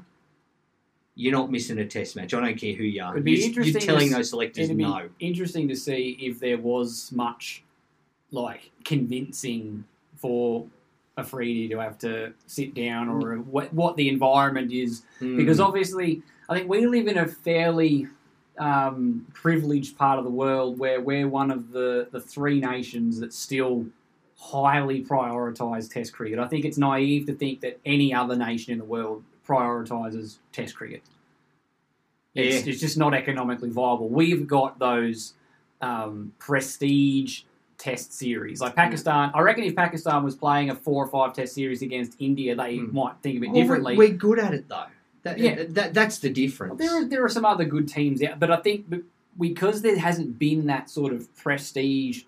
you're 1.14 1.32
not 1.34 1.52
missing 1.52 1.78
a 1.78 1.86
test 1.86 2.16
match. 2.16 2.34
I 2.34 2.40
don't 2.42 2.58
care 2.60 2.74
who 2.74 2.84
you 2.84 3.02
are. 3.04 3.14
It'd 3.14 3.24
be 3.24 3.32
You're- 3.34 3.44
interesting 3.46 3.74
You're 3.74 3.82
telling 3.82 4.10
to 4.10 4.16
those 4.16 4.30
selectors 4.32 4.66
It'd 4.66 4.78
be 4.78 4.84
no. 4.84 5.08
interesting 5.20 5.68
to 5.68 5.76
see 5.76 6.18
if 6.20 6.40
there 6.40 6.58
was 6.58 7.12
much 7.12 7.64
like 8.32 8.72
convincing 8.84 9.84
for 10.16 10.66
Afridi 11.18 11.70
to 11.70 11.80
have 11.80 11.98
to 12.00 12.34
sit 12.48 12.74
down 12.74 13.08
or 13.10 13.38
what, 13.38 13.74
what 13.74 13.96
the 13.96 14.10
environment 14.10 14.72
is 14.72 15.04
Hmm. 15.20 15.38
because 15.38 15.60
obviously 15.60 16.22
I 16.50 16.56
think 16.58 16.70
we 16.70 16.86
live 16.86 17.08
in 17.08 17.18
a 17.18 17.28
fairly 17.28 18.08
um, 18.58 19.26
privileged 19.34 19.98
part 19.98 20.20
of 20.20 20.26
the 20.26 20.32
world 20.32 20.78
where 20.78 21.02
we're 21.02 21.28
one 21.28 21.52
of 21.52 21.72
the, 21.72 22.08
the 22.12 22.20
three 22.22 22.60
nations 22.60 23.20
that 23.20 23.34
still 23.34 23.86
highly 24.38 25.04
prioritise 25.04 25.92
Test 25.92 26.14
cricket. 26.14 26.38
I 26.40 26.48
think 26.48 26.66
it's 26.66 26.78
naive 26.78 27.26
to 27.28 27.34
think 27.34 27.62
that 27.62 27.80
any 27.86 28.14
other 28.14 28.36
nation 28.36 28.74
in 28.74 28.80
the 28.80 28.86
world 28.86 29.24
prioritises 29.48 30.38
Test 30.52 30.76
cricket. 30.76 31.02
It's, 32.36 32.66
Yeah. 32.66 32.72
it's 32.72 32.82
just 32.82 32.98
not 32.98 33.14
economically 33.14 33.70
viable. 33.70 34.10
We've 34.10 34.46
got 34.46 34.78
those 34.80 35.34
um, 35.82 36.34
prestige 36.40 37.44
Test 37.78 38.14
series 38.14 38.62
like 38.62 38.76
Pakistan. 38.76 39.32
I 39.34 39.42
reckon 39.42 39.64
if 39.66 39.76
Pakistan 39.76 40.24
was 40.24 40.36
playing 40.36 40.70
a 40.70 40.76
four 40.76 41.04
or 41.04 41.08
five 41.08 41.34
Test 41.34 41.54
series 41.54 41.82
against 41.82 42.16
India, 42.20 42.56
they 42.56 42.78
Hmm. 42.78 42.96
might 42.96 43.16
think 43.22 43.38
a 43.38 43.40
bit 43.42 43.50
Well, 43.52 43.62
differently. 43.62 43.98
We're 43.98 44.10
good 44.14 44.40
at 44.40 44.54
it 44.54 44.68
though. 44.70 44.86
That, 45.24 45.40
Yeah. 45.40 45.64
that, 45.70 45.94
that's 45.94 46.20
the 46.20 46.30
difference. 46.30 46.80
There 46.80 47.02
are, 47.02 47.06
there 47.06 47.24
are 47.26 47.30
some 47.30 47.46
other 47.46 47.66
good 47.66 47.88
teams 47.88 48.22
out, 48.24 48.40
but 48.40 48.52
I 48.52 48.58
think 48.58 48.86
because 49.40 49.82
there 49.82 49.98
hasn't 49.98 50.40
been 50.40 50.68
that 50.68 50.90
sort 50.90 51.12
of 51.14 51.34
prestige 51.36 52.24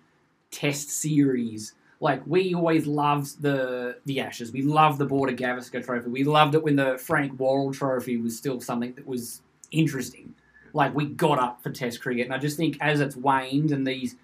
test 0.50 0.90
series, 0.90 1.74
like 2.00 2.22
we 2.26 2.54
always 2.54 2.86
loved 2.86 3.40
the 3.42 3.96
the 4.04 4.20
Ashes, 4.20 4.52
we 4.52 4.62
loved 4.62 4.98
the 4.98 5.06
Border 5.06 5.32
Gavaskar 5.32 5.84
Trophy, 5.84 6.10
we 6.10 6.24
loved 6.24 6.54
it 6.54 6.62
when 6.62 6.76
the 6.76 6.98
Frank 6.98 7.38
Worrell 7.38 7.72
Trophy 7.72 8.16
was 8.18 8.36
still 8.36 8.60
something 8.60 8.92
that 8.94 9.06
was 9.06 9.40
interesting. 9.70 10.34
Like 10.74 10.94
we 10.94 11.06
got 11.06 11.38
up 11.38 11.62
for 11.62 11.70
Test 11.70 12.00
cricket, 12.02 12.26
and 12.26 12.34
I 12.34 12.38
just 12.38 12.56
think 12.56 12.76
as 12.80 13.00
it's 13.00 13.16
waned 13.16 13.70
and 13.72 13.86
these 13.86 14.16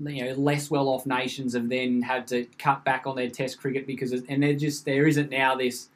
you 0.00 0.24
know 0.24 0.32
less 0.32 0.70
well 0.70 0.88
off 0.88 1.06
nations 1.06 1.54
have 1.54 1.68
then 1.68 2.02
had 2.02 2.26
to 2.28 2.46
cut 2.58 2.84
back 2.84 3.06
on 3.06 3.16
their 3.16 3.28
Test 3.28 3.60
cricket 3.60 3.86
because 3.86 4.12
and 4.12 4.42
there 4.42 4.54
just 4.54 4.84
there 4.84 5.06
isn't 5.06 5.30
now 5.30 5.54
this 5.54 5.88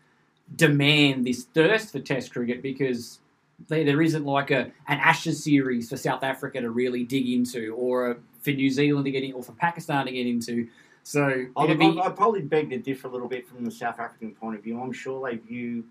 demand, 0.54 1.24
this 1.26 1.44
thirst 1.44 1.92
for 1.92 2.00
Test 2.00 2.32
cricket 2.32 2.62
because 2.62 3.20
there, 3.68 3.84
there 3.84 4.02
isn't 4.02 4.24
like 4.24 4.50
a 4.50 4.72
an 4.88 4.98
Ashes 5.00 5.42
series 5.42 5.88
for 5.88 5.96
South 5.96 6.22
Africa 6.22 6.60
to 6.60 6.70
really 6.70 7.04
dig 7.04 7.28
into, 7.28 7.74
or 7.74 8.10
a, 8.10 8.16
for 8.42 8.50
New 8.50 8.70
Zealand 8.70 9.04
to 9.06 9.10
get 9.10 9.22
in, 9.22 9.32
or 9.32 9.42
for 9.42 9.52
Pakistan 9.52 10.06
to 10.06 10.12
get 10.12 10.26
into. 10.26 10.68
So 11.02 11.46
I'd, 11.56 11.78
be, 11.78 11.86
I'd, 11.86 11.98
I'd 11.98 12.16
probably 12.16 12.40
beg 12.40 12.70
to 12.70 12.78
differ 12.78 13.08
a 13.08 13.10
little 13.10 13.28
bit 13.28 13.46
from 13.46 13.64
the 13.64 13.70
South 13.70 14.00
African 14.00 14.32
point 14.32 14.56
of 14.56 14.64
view. 14.64 14.80
I'm 14.80 14.92
sure 14.92 15.28
they 15.28 15.36
view 15.36 15.84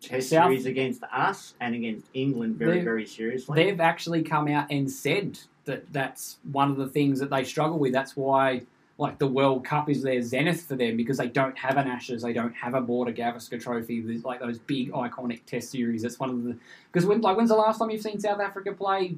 Test 0.00 0.30
South- 0.30 0.48
series 0.48 0.66
against 0.66 1.02
us 1.04 1.54
and 1.60 1.74
against 1.74 2.06
England 2.14 2.56
very, 2.56 2.82
very 2.82 3.06
seriously. 3.06 3.64
they've 3.64 3.80
actually 3.80 4.22
come 4.22 4.48
out 4.48 4.66
and 4.70 4.90
said 4.90 5.38
that 5.64 5.92
that's 5.92 6.38
one 6.52 6.70
of 6.70 6.76
the 6.76 6.88
things 6.88 7.18
that 7.20 7.30
they 7.30 7.44
struggle 7.44 7.78
with. 7.78 7.92
That's 7.92 8.16
why, 8.16 8.62
like, 8.98 9.18
the 9.18 9.26
World 9.26 9.64
Cup 9.64 9.88
is 9.90 10.02
their 10.02 10.22
zenith 10.22 10.62
for 10.62 10.76
them 10.76 10.96
because 10.96 11.18
they 11.18 11.28
don't 11.28 11.56
have 11.58 11.76
an 11.76 11.88
Ashes, 11.88 12.22
they 12.22 12.32
don't 12.32 12.54
have 12.54 12.74
a 12.74 12.80
Border 12.80 13.12
Gavaskar 13.12 13.62
Trophy. 13.62 14.00
There's 14.00 14.24
like 14.24 14.40
those 14.40 14.58
big 14.58 14.92
iconic 14.92 15.44
Test 15.46 15.70
series. 15.70 16.02
That's 16.02 16.18
one 16.20 16.30
of 16.30 16.44
the 16.44 16.56
because 16.92 17.06
when 17.06 17.20
like 17.20 17.36
when's 17.36 17.50
the 17.50 17.56
last 17.56 17.78
time 17.78 17.90
you've 17.90 18.02
seen 18.02 18.20
South 18.20 18.40
Africa 18.40 18.72
play 18.72 19.16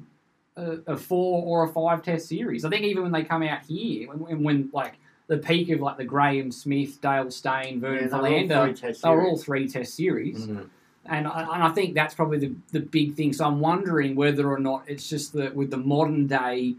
a, 0.55 0.77
a 0.87 0.97
four 0.97 1.43
or 1.43 1.69
a 1.69 1.71
five 1.71 2.01
Test 2.01 2.27
series? 2.27 2.65
I 2.65 2.69
think 2.69 2.83
even 2.83 3.03
when 3.03 3.11
they 3.11 3.23
come 3.23 3.43
out 3.43 3.63
here, 3.63 4.07
when, 4.09 4.19
when, 4.19 4.43
when 4.43 4.69
like 4.73 4.93
the 5.27 5.37
peak 5.37 5.69
of 5.69 5.81
like 5.81 5.97
the 5.97 6.05
Graeme 6.05 6.51
Smith, 6.51 7.01
Dale 7.01 7.29
Steyn, 7.29 7.79
Vernon 7.79 8.03
Yeah, 8.03 8.07
they 8.09 8.17
were 8.17 8.17
all 8.17 8.23
Philander, 8.47 8.65
three 8.65 8.73
Test 8.73 9.01
they 9.03 9.09
were 9.09 9.21
all 9.27 9.37
series. 9.37 9.43
three 9.43 9.67
Test 9.67 9.93
series. 9.95 10.47
Mm. 10.47 10.69
And 11.09 11.27
I, 11.27 11.41
and 11.41 11.63
I 11.63 11.69
think 11.69 11.95
that's 11.95 12.13
probably 12.13 12.39
the, 12.39 12.55
the 12.71 12.79
big 12.79 13.15
thing. 13.15 13.33
So 13.33 13.45
I'm 13.45 13.59
wondering 13.59 14.15
whether 14.15 14.51
or 14.51 14.59
not 14.59 14.83
it's 14.87 15.09
just 15.09 15.33
that 15.33 15.55
with 15.55 15.71
the 15.71 15.77
modern 15.77 16.27
day, 16.27 16.75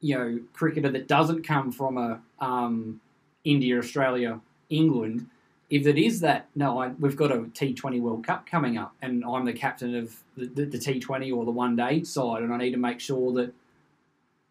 you 0.00 0.18
know, 0.18 0.40
cricketer 0.52 0.90
that 0.90 1.08
doesn't 1.08 1.42
come 1.46 1.72
from 1.72 1.98
a 1.98 2.20
um, 2.38 3.00
India, 3.44 3.78
Australia, 3.78 4.40
England, 4.68 5.26
if 5.68 5.86
it 5.86 5.98
is 5.98 6.20
that, 6.20 6.48
no, 6.54 6.80
I, 6.80 6.88
we've 6.88 7.16
got 7.16 7.32
a 7.32 7.38
T20 7.38 8.00
World 8.00 8.24
Cup 8.24 8.46
coming 8.46 8.78
up 8.78 8.94
and 9.02 9.24
I'm 9.24 9.44
the 9.44 9.52
captain 9.52 9.96
of 9.96 10.14
the, 10.36 10.46
the, 10.46 10.64
the 10.66 10.78
T20 10.78 11.34
or 11.34 11.44
the 11.44 11.50
one 11.50 11.74
day 11.74 12.04
side 12.04 12.42
and 12.42 12.52
I 12.52 12.56
need 12.58 12.72
to 12.72 12.78
make 12.78 13.00
sure 13.00 13.32
that 13.32 13.52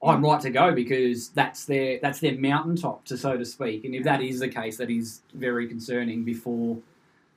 I'm 0.04 0.24
right 0.24 0.42
to 0.42 0.50
go 0.50 0.74
because 0.74 1.30
that's 1.30 1.66
their 1.66 2.00
that's 2.02 2.20
their 2.20 2.38
mountaintop, 2.38 3.06
to 3.06 3.18
so 3.18 3.38
to 3.38 3.46
speak. 3.46 3.86
And 3.86 3.96
if 3.96 4.04
that 4.04 4.22
is 4.22 4.40
the 4.40 4.50
case, 4.50 4.78
that 4.78 4.90
is 4.90 5.22
very 5.34 5.68
concerning 5.68 6.24
before 6.24 6.78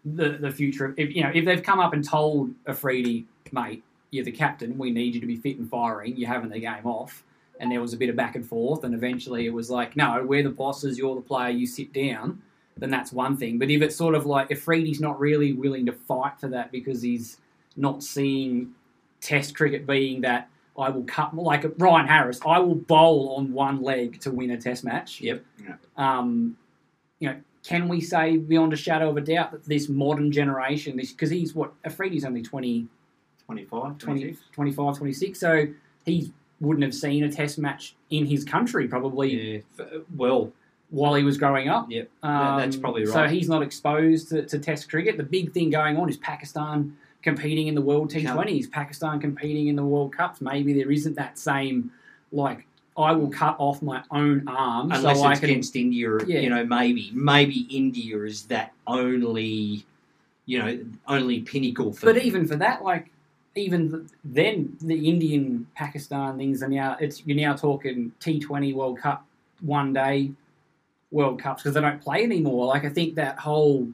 the 0.04 0.38
the 0.40 0.50
future. 0.50 0.94
If 0.96 1.14
you 1.14 1.22
know, 1.22 1.30
if 1.34 1.44
they've 1.44 1.62
come 1.62 1.80
up 1.80 1.92
and 1.92 2.04
told 2.04 2.54
Afridi, 2.66 3.26
mate, 3.52 3.82
you're 4.10 4.24
the 4.24 4.32
captain, 4.32 4.78
we 4.78 4.90
need 4.90 5.14
you 5.14 5.20
to 5.20 5.26
be 5.26 5.36
fit 5.36 5.58
and 5.58 5.68
firing. 5.68 6.16
You're 6.16 6.28
having 6.28 6.50
the 6.50 6.60
game 6.60 6.86
off, 6.86 7.24
and 7.60 7.70
there 7.70 7.80
was 7.80 7.92
a 7.92 7.96
bit 7.96 8.08
of 8.08 8.16
back 8.16 8.36
and 8.36 8.46
forth, 8.46 8.84
and 8.84 8.94
eventually 8.94 9.46
it 9.46 9.52
was 9.52 9.70
like, 9.70 9.96
no, 9.96 10.22
we're 10.24 10.42
the 10.42 10.50
bosses, 10.50 10.98
you're 10.98 11.14
the 11.14 11.20
player, 11.20 11.50
you 11.50 11.66
sit 11.66 11.92
down. 11.92 12.42
Then 12.76 12.90
that's 12.90 13.12
one 13.12 13.36
thing. 13.36 13.58
But 13.58 13.70
if 13.70 13.82
it's 13.82 13.96
sort 13.96 14.14
of 14.14 14.24
like 14.24 14.50
Afridi's 14.50 15.00
not 15.00 15.18
really 15.18 15.52
willing 15.52 15.86
to 15.86 15.92
fight 15.92 16.38
for 16.38 16.48
that 16.48 16.70
because 16.70 17.02
he's 17.02 17.38
not 17.76 18.02
seeing 18.02 18.72
Test 19.20 19.56
cricket 19.56 19.84
being 19.84 20.20
that 20.20 20.48
I 20.78 20.90
will 20.90 21.02
cut 21.02 21.34
like 21.34 21.64
Ryan 21.76 22.06
Harris, 22.06 22.38
I 22.46 22.60
will 22.60 22.76
bowl 22.76 23.34
on 23.36 23.52
one 23.52 23.82
leg 23.82 24.20
to 24.20 24.30
win 24.30 24.52
a 24.52 24.56
Test 24.56 24.84
match. 24.84 25.20
Yep. 25.20 25.44
Um, 25.96 26.56
you 27.18 27.30
know, 27.30 27.36
can 27.68 27.86
we 27.86 28.00
say 28.00 28.38
beyond 28.38 28.72
a 28.72 28.76
shadow 28.76 29.10
of 29.10 29.18
a 29.18 29.20
doubt 29.20 29.52
that 29.52 29.62
this 29.66 29.90
modern 29.90 30.32
generation, 30.32 30.96
this 30.96 31.12
because 31.12 31.28
he's 31.28 31.54
what 31.54 31.70
Afridi's 31.82 32.24
only 32.24 32.40
20, 32.40 32.86
25, 33.44 33.98
20, 33.98 34.20
26. 34.20 34.40
25, 34.52 34.96
26, 34.96 35.38
so 35.38 35.66
he 36.06 36.32
wouldn't 36.60 36.82
have 36.82 36.94
seen 36.94 37.24
a 37.24 37.30
Test 37.30 37.58
match 37.58 37.94
in 38.08 38.24
his 38.24 38.42
country 38.42 38.88
probably 38.88 39.64
Yeah. 39.78 39.84
Well, 40.16 40.50
while 40.88 41.14
he 41.14 41.22
was 41.22 41.36
growing 41.36 41.68
up. 41.68 41.90
Yep. 41.90 42.08
Um, 42.22 42.58
that's 42.58 42.76
probably 42.76 43.04
right. 43.04 43.12
So 43.12 43.28
he's 43.28 43.50
not 43.50 43.62
exposed 43.62 44.30
to, 44.30 44.46
to 44.46 44.58
Test 44.58 44.88
cricket. 44.88 45.18
The 45.18 45.22
big 45.22 45.52
thing 45.52 45.68
going 45.68 45.98
on 45.98 46.08
is 46.08 46.16
Pakistan 46.16 46.96
competing 47.20 47.66
in 47.66 47.74
the 47.74 47.82
World 47.82 48.10
T20s, 48.10 48.70
Pakistan 48.70 49.20
competing 49.20 49.68
in 49.68 49.76
the 49.76 49.84
World 49.84 50.16
Cups. 50.16 50.40
Maybe 50.40 50.72
there 50.72 50.90
isn't 50.90 51.16
that 51.16 51.36
same, 51.36 51.90
like, 52.32 52.66
I 52.98 53.12
will 53.12 53.30
cut 53.30 53.56
off 53.58 53.80
my 53.82 54.02
own 54.10 54.46
arm 54.48 54.90
unless 54.92 55.18
so 55.18 55.24
I 55.24 55.30
it's 55.32 55.40
can. 55.40 55.50
against 55.50 55.76
India, 55.76 56.18
Yeah. 56.26 56.40
you 56.40 56.50
know, 56.50 56.64
maybe 56.64 57.10
maybe 57.14 57.60
India 57.70 58.22
is 58.22 58.42
that 58.44 58.72
only, 58.86 59.84
you 60.46 60.58
know, 60.58 60.78
only 61.06 61.40
pinnacle 61.40 61.92
for. 61.92 62.06
But 62.06 62.16
them. 62.16 62.24
even 62.26 62.46
for 62.46 62.56
that, 62.56 62.82
like, 62.82 63.10
even 63.54 63.90
th- 63.90 64.02
then, 64.24 64.76
the 64.80 65.08
Indian 65.08 65.66
Pakistan 65.74 66.38
things 66.38 66.62
are 66.62 66.68
now, 66.68 66.96
it's 67.00 67.24
you're 67.26 67.36
now 67.36 67.54
talking 67.54 68.12
T20 68.20 68.74
World 68.74 68.98
Cup, 68.98 69.24
one 69.60 69.92
day 69.92 70.32
World 71.10 71.40
Cups 71.40 71.62
because 71.62 71.74
they 71.74 71.80
don't 71.80 72.00
play 72.00 72.22
anymore. 72.24 72.66
Like, 72.66 72.84
I 72.84 72.88
think 72.90 73.14
that 73.14 73.38
whole 73.38 73.88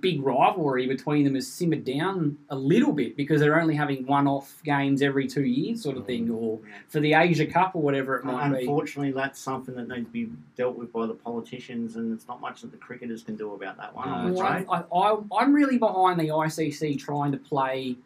big 0.00 0.22
rivalry 0.22 0.86
between 0.86 1.24
them 1.24 1.34
has 1.34 1.46
simmered 1.46 1.84
down 1.84 2.38
a 2.50 2.56
little 2.56 2.92
bit 2.92 3.16
because 3.16 3.40
they're 3.40 3.60
only 3.60 3.74
having 3.74 4.06
one 4.06 4.26
off 4.26 4.60
games 4.64 5.02
every 5.02 5.26
two 5.26 5.44
years, 5.44 5.82
sort 5.82 5.96
of 5.96 6.04
mm. 6.04 6.06
thing, 6.06 6.30
or 6.30 6.60
for 6.88 7.00
the 7.00 7.14
Asia 7.14 7.46
Cup 7.46 7.74
or 7.74 7.82
whatever 7.82 8.16
it 8.16 8.24
might 8.24 8.50
be. 8.50 8.60
Unfortunately, 8.60 9.12
that's 9.12 9.40
something 9.40 9.74
that 9.74 9.88
needs 9.88 10.06
to 10.06 10.12
be 10.12 10.28
dealt 10.56 10.76
with 10.76 10.92
by 10.92 11.06
the 11.06 11.14
politicians, 11.14 11.96
and 11.96 12.12
it's 12.12 12.28
not 12.28 12.40
much 12.40 12.62
that 12.62 12.70
the 12.70 12.76
cricketers 12.76 13.22
can 13.22 13.36
do 13.36 13.54
about 13.54 13.76
that 13.76 13.94
one. 13.94 14.08
I'm 14.08 14.34
afraid. 14.34 14.66
I, 14.70 14.84
I, 14.94 15.18
I'm 15.38 15.52
really 15.52 15.78
behind 15.78 16.20
the 16.20 16.28
ICC 16.28 16.98
trying 16.98 17.32
to 17.32 17.38
play 17.38 17.96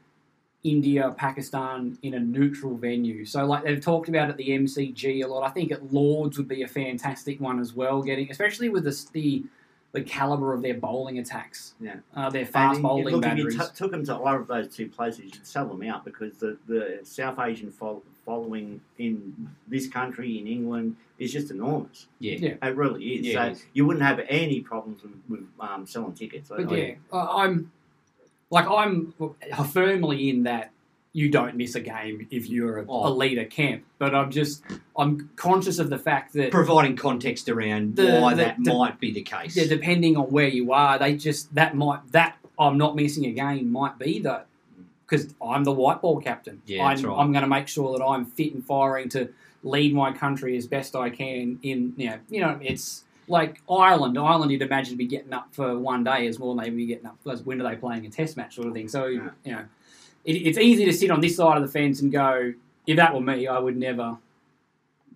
India, 0.64 1.14
Pakistan 1.16 1.96
in 2.02 2.14
a 2.14 2.20
neutral 2.20 2.76
venue. 2.76 3.24
So, 3.24 3.44
like 3.44 3.64
they've 3.64 3.80
talked 3.80 4.08
about 4.08 4.28
at 4.28 4.36
the 4.36 4.48
MCG 4.48 5.24
a 5.24 5.26
lot. 5.26 5.44
I 5.44 5.50
think 5.50 5.70
at 5.70 5.92
Lords 5.92 6.36
would 6.38 6.48
be 6.48 6.62
a 6.62 6.68
fantastic 6.68 7.40
one 7.40 7.60
as 7.60 7.74
well. 7.74 8.02
Getting, 8.02 8.30
especially 8.30 8.68
with 8.68 8.84
the 8.84 9.06
the, 9.12 9.44
the 9.92 10.02
caliber 10.02 10.52
of 10.52 10.60
their 10.62 10.74
bowling 10.74 11.18
attacks, 11.18 11.74
Yeah. 11.80 11.96
uh, 12.14 12.28
their 12.28 12.44
fast 12.44 12.76
you- 12.78 12.82
bowling 12.82 13.14
look, 13.14 13.22
batteries. 13.22 13.54
if 13.54 13.60
you 13.60 13.66
t- 13.66 13.72
took 13.74 13.90
them 13.90 14.04
to 14.04 14.14
either 14.16 14.40
of 14.40 14.46
those 14.46 14.68
two 14.74 14.88
places, 14.88 15.24
you'd 15.34 15.46
sell 15.46 15.66
them 15.66 15.82
out 15.88 16.04
because 16.04 16.36
the, 16.38 16.58
the 16.66 17.00
South 17.04 17.38
Asian 17.38 17.70
fol- 17.70 18.02
following 18.26 18.82
in 18.98 19.48
this 19.66 19.88
country, 19.88 20.38
in 20.38 20.46
England, 20.46 20.96
is 21.18 21.32
just 21.32 21.50
enormous. 21.50 22.06
yeah. 22.20 22.36
Yeah. 22.36 22.68
It 22.68 22.76
really 22.76 23.02
is. 23.14 23.26
Yeah, 23.26 23.32
so 23.44 23.48
it 23.48 23.52
is. 23.52 23.64
you 23.72 23.86
wouldn't 23.86 24.04
have 24.04 24.20
any 24.28 24.60
problems 24.60 25.02
with, 25.02 25.12
with 25.28 25.48
um, 25.58 25.86
selling 25.86 26.12
tickets. 26.12 26.50
But 26.50 26.68
I- 26.70 26.76
yeah, 26.76 26.94
I- 27.12 27.44
I'm 27.44 27.72
like 28.50 28.66
I'm 28.68 29.14
firmly 29.72 30.28
in 30.28 30.42
that 30.44 30.70
you 31.18 31.28
don't 31.28 31.56
miss 31.56 31.74
a 31.74 31.80
game 31.80 32.26
if 32.30 32.48
you're 32.48 32.78
a, 32.80 32.84
Oh. 32.88 33.08
a 33.08 33.12
leader 33.12 33.44
camp. 33.44 33.82
But 33.98 34.14
I'm 34.14 34.30
just 34.30 34.62
I'm 34.96 35.30
conscious 35.36 35.78
of 35.78 35.90
the 35.90 35.98
fact 35.98 36.32
that 36.34 36.50
providing 36.50 36.96
context 36.96 37.48
around 37.48 37.96
The- 37.96 38.18
why 38.20 38.34
the- 38.34 38.42
that 38.44 38.56
the- 38.62 38.72
might 38.74 38.98
be 39.00 39.10
the 39.12 39.22
case. 39.22 39.56
yeah, 39.56 39.66
depending 39.66 40.16
on 40.16 40.26
where 40.36 40.48
you 40.48 40.72
are, 40.72 40.98
they 40.98 41.16
just 41.16 41.54
that 41.54 41.76
might 41.76 42.00
that 42.12 42.36
I'm 42.58 42.76
not 42.78 42.94
missing 42.96 43.24
a 43.26 43.32
game 43.32 43.70
might 43.70 43.98
be 43.98 44.18
that 44.20 44.46
because 45.06 45.34
I'm 45.42 45.64
the 45.64 45.72
white 45.72 46.00
ball 46.02 46.20
captain. 46.20 46.60
Yeah, 46.66 46.84
I'm, 46.84 47.00
right. 47.02 47.16
I'm 47.18 47.32
going 47.32 47.42
to 47.42 47.48
make 47.48 47.66
sure 47.68 47.96
that 47.96 48.04
I'm 48.04 48.24
fit 48.26 48.52
and 48.54 48.64
firing 48.64 49.08
to 49.10 49.28
lead 49.62 49.94
my 49.94 50.12
country 50.12 50.56
as 50.56 50.66
best 50.66 50.94
I 50.94 51.08
can. 51.10 51.58
In 51.62 51.94
you 51.96 52.10
know, 52.10 52.18
you 52.28 52.40
know, 52.40 52.58
it's 52.62 53.04
like 53.26 53.60
Ireland. 53.70 54.18
Ireland, 54.18 54.50
you'd 54.52 54.62
imagine 54.62 54.92
to 54.92 54.96
be 54.96 55.06
getting 55.06 55.32
up 55.32 55.48
for 55.52 55.78
one 55.78 56.02
day 56.04 56.26
is 56.26 56.38
more 56.38 56.54
than 56.54 56.64
they'd 56.64 56.76
be 56.76 56.86
getting 56.86 57.06
up. 57.06 57.16
Because 57.24 57.42
when 57.42 57.60
are 57.60 57.68
they 57.68 57.76
playing 57.76 58.06
a 58.06 58.10
Test 58.10 58.36
match, 58.36 58.54
sort 58.56 58.68
of 58.68 58.74
thing. 58.74 58.88
So 58.88 59.06
Yeah. 59.06 59.30
you 59.44 59.52
know, 59.52 59.64
it, 60.24 60.32
it's 60.32 60.58
easy 60.58 60.84
to 60.84 60.92
sit 60.92 61.10
on 61.10 61.20
this 61.20 61.36
side 61.36 61.56
of 61.56 61.62
the 61.62 61.68
fence 61.68 62.00
and 62.00 62.12
go, 62.12 62.52
if 62.86 62.96
that 62.96 63.14
were 63.14 63.20
me, 63.20 63.46
I 63.46 63.58
would 63.58 63.76
never. 63.76 64.16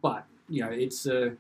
But 0.01 0.27
you 0.49 0.63
know, 0.63 0.71
it's. 0.71 1.07
Uh, 1.07 1.31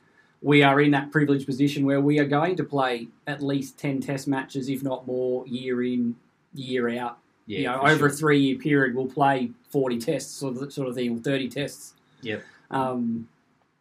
we 0.42 0.62
are 0.62 0.80
in 0.80 0.90
that 0.90 1.12
privileged 1.12 1.46
position 1.46 1.86
where 1.86 2.00
we 2.00 2.18
are 2.18 2.24
going 2.24 2.56
to 2.56 2.64
play 2.64 3.08
at 3.26 3.42
least 3.42 3.78
10 3.78 4.00
test 4.00 4.26
matches, 4.26 4.68
if 4.68 4.82
not 4.82 5.06
more, 5.06 5.46
year 5.46 5.84
in, 5.84 6.16
year 6.52 6.88
out. 6.98 7.18
yeah, 7.46 7.58
you 7.58 7.64
know, 7.66 7.80
over 7.80 7.96
sure. 7.96 8.06
a 8.08 8.10
three 8.10 8.40
year 8.40 8.58
period, 8.58 8.96
we'll 8.96 9.06
play 9.06 9.52
40 9.70 9.98
tests, 9.98 10.32
sort 10.32 10.56
of, 10.56 10.72
sort 10.72 10.88
of 10.88 10.96
thing, 10.96 11.16
or 11.16 11.20
30 11.20 11.48
tests. 11.48 11.94
Yep. 12.22 12.42
Um, 12.72 13.28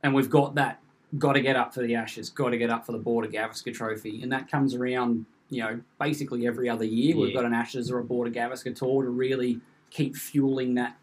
and 0.03 0.13
we've 0.13 0.29
got 0.29 0.55
that, 0.55 0.79
got 1.17 1.33
to 1.33 1.41
get 1.41 1.55
up 1.55 1.73
for 1.73 1.81
the 1.81 1.95
Ashes, 1.95 2.29
got 2.29 2.49
to 2.49 2.57
get 2.57 2.69
up 2.69 2.85
for 2.85 2.91
the 2.91 2.99
Border 2.99 3.27
Gavaskar 3.27 3.73
Trophy. 3.73 4.21
And 4.21 4.31
that 4.31 4.49
comes 4.49 4.75
around, 4.75 5.25
you 5.49 5.63
know, 5.63 5.81
basically 5.99 6.45
every 6.45 6.69
other 6.69 6.85
year. 6.85 7.17
We've 7.17 7.33
got 7.33 7.45
an 7.45 7.53
Ashes 7.53 7.89
or 7.89 7.99
a 7.99 8.03
Border 8.03 8.31
Gavaskar 8.31 8.75
tour 8.75 9.03
to 9.03 9.09
really 9.09 9.59
keep 9.91 10.15
fueling 10.15 10.75
that. 10.75 10.97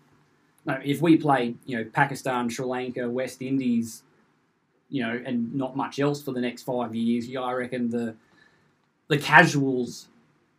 No, 0.66 0.78
if 0.84 1.00
we 1.00 1.16
play, 1.16 1.54
you 1.64 1.78
know, 1.78 1.84
Pakistan, 1.92 2.50
Sri 2.50 2.66
Lanka, 2.66 3.08
West 3.08 3.40
Indies, 3.40 4.02
you 4.90 5.02
know, 5.02 5.22
and 5.24 5.54
not 5.54 5.76
much 5.76 5.98
else 5.98 6.22
for 6.22 6.32
the 6.32 6.40
next 6.40 6.64
five 6.64 6.94
years, 6.94 7.28
yeah, 7.28 7.40
I 7.40 7.52
reckon 7.52 7.90
the 7.90 8.16
the 9.08 9.18
casuals' 9.18 10.08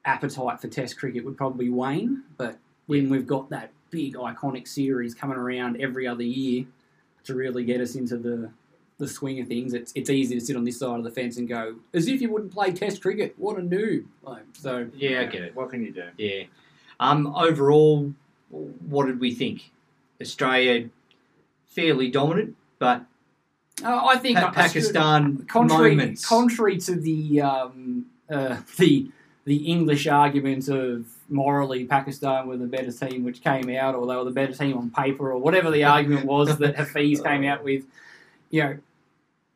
appetite 0.06 0.60
for 0.60 0.68
Test 0.68 0.98
cricket 0.98 1.24
would 1.26 1.38
probably 1.38 1.70
wane. 1.70 2.24
But 2.38 2.58
when 2.88 3.10
we've 3.10 3.28
got 3.28 3.50
that 3.50 3.72
big 3.92 4.16
iconic 4.16 4.68
series 4.68 5.14
coming 5.14 5.38
around 5.38 5.82
every 5.82 6.08
other 6.08 6.24
year 6.24 6.66
to 7.24 7.36
really 7.36 7.64
get 7.64 7.82
us 7.82 7.96
into 7.96 8.18
the 8.18 8.52
the 8.98 9.08
swing 9.08 9.40
of 9.40 9.48
things, 9.48 9.74
it's 9.74 9.92
it's 9.96 10.10
easy 10.10 10.36
to 10.36 10.42
sit 10.42 10.56
on 10.56 10.64
this 10.64 10.80
side 10.80 10.98
of 10.98 11.04
the 11.04 11.12
fence 11.12 11.38
and 11.38 11.48
go 11.48 11.76
as 11.94 12.08
if 12.08 12.22
you 12.22 12.32
wouldn't 12.32 12.52
play 12.52 12.72
Test 12.72 13.02
cricket. 13.02 13.36
What 13.38 13.58
a 13.58 13.62
noob! 13.62 14.06
Like, 14.24 14.44
so 14.54 14.90
yeah, 14.96 15.22
I 15.22 15.26
get 15.26 15.44
it. 15.44 15.56
What 15.56 15.70
can 15.70 15.84
you 15.84 15.92
do? 15.92 16.10
Yeah. 16.18 16.44
Um, 17.00 17.28
overall, 17.36 18.14
what 18.50 19.06
did 19.08 19.20
we 19.20 19.34
think? 19.34 19.72
Australia 20.22 20.90
fairly 21.70 22.10
dominant, 22.10 22.56
but 22.78 23.06
uh, 23.84 24.06
I 24.06 24.18
think 24.18 24.38
Pa- 24.38 24.52
Pakistan 24.52 25.46
contrary, 25.48 25.96
moments. 25.96 26.28
contrary 26.28 26.78
to 26.80 26.96
the 26.96 27.42
um, 27.42 28.06
uh, 28.30 28.58
the 28.78 29.10
the 29.46 29.58
English 29.72 30.08
argument 30.08 30.68
of 30.68 31.08
morally 31.30 31.86
Pakistan 31.86 32.48
were 32.48 32.58
the 32.58 32.66
better 32.66 32.92
team, 32.92 33.24
which 33.24 33.42
came 33.42 33.70
out, 33.70 33.96
or 33.96 34.06
they 34.06 34.16
were 34.16 34.26
the 34.26 34.32
better 34.32 34.54
team 34.54 34.78
on 34.78 34.90
paper, 34.90 35.32
or 35.32 35.38
whatever 35.38 35.72
the 35.72 35.86
argument 35.86 36.26
was 36.26 36.58
that 36.58 36.76
Hafeez 36.78 37.24
came 37.24 37.46
out 37.46 37.64
with. 37.64 37.86
You 38.50 38.64
know, 38.64 38.78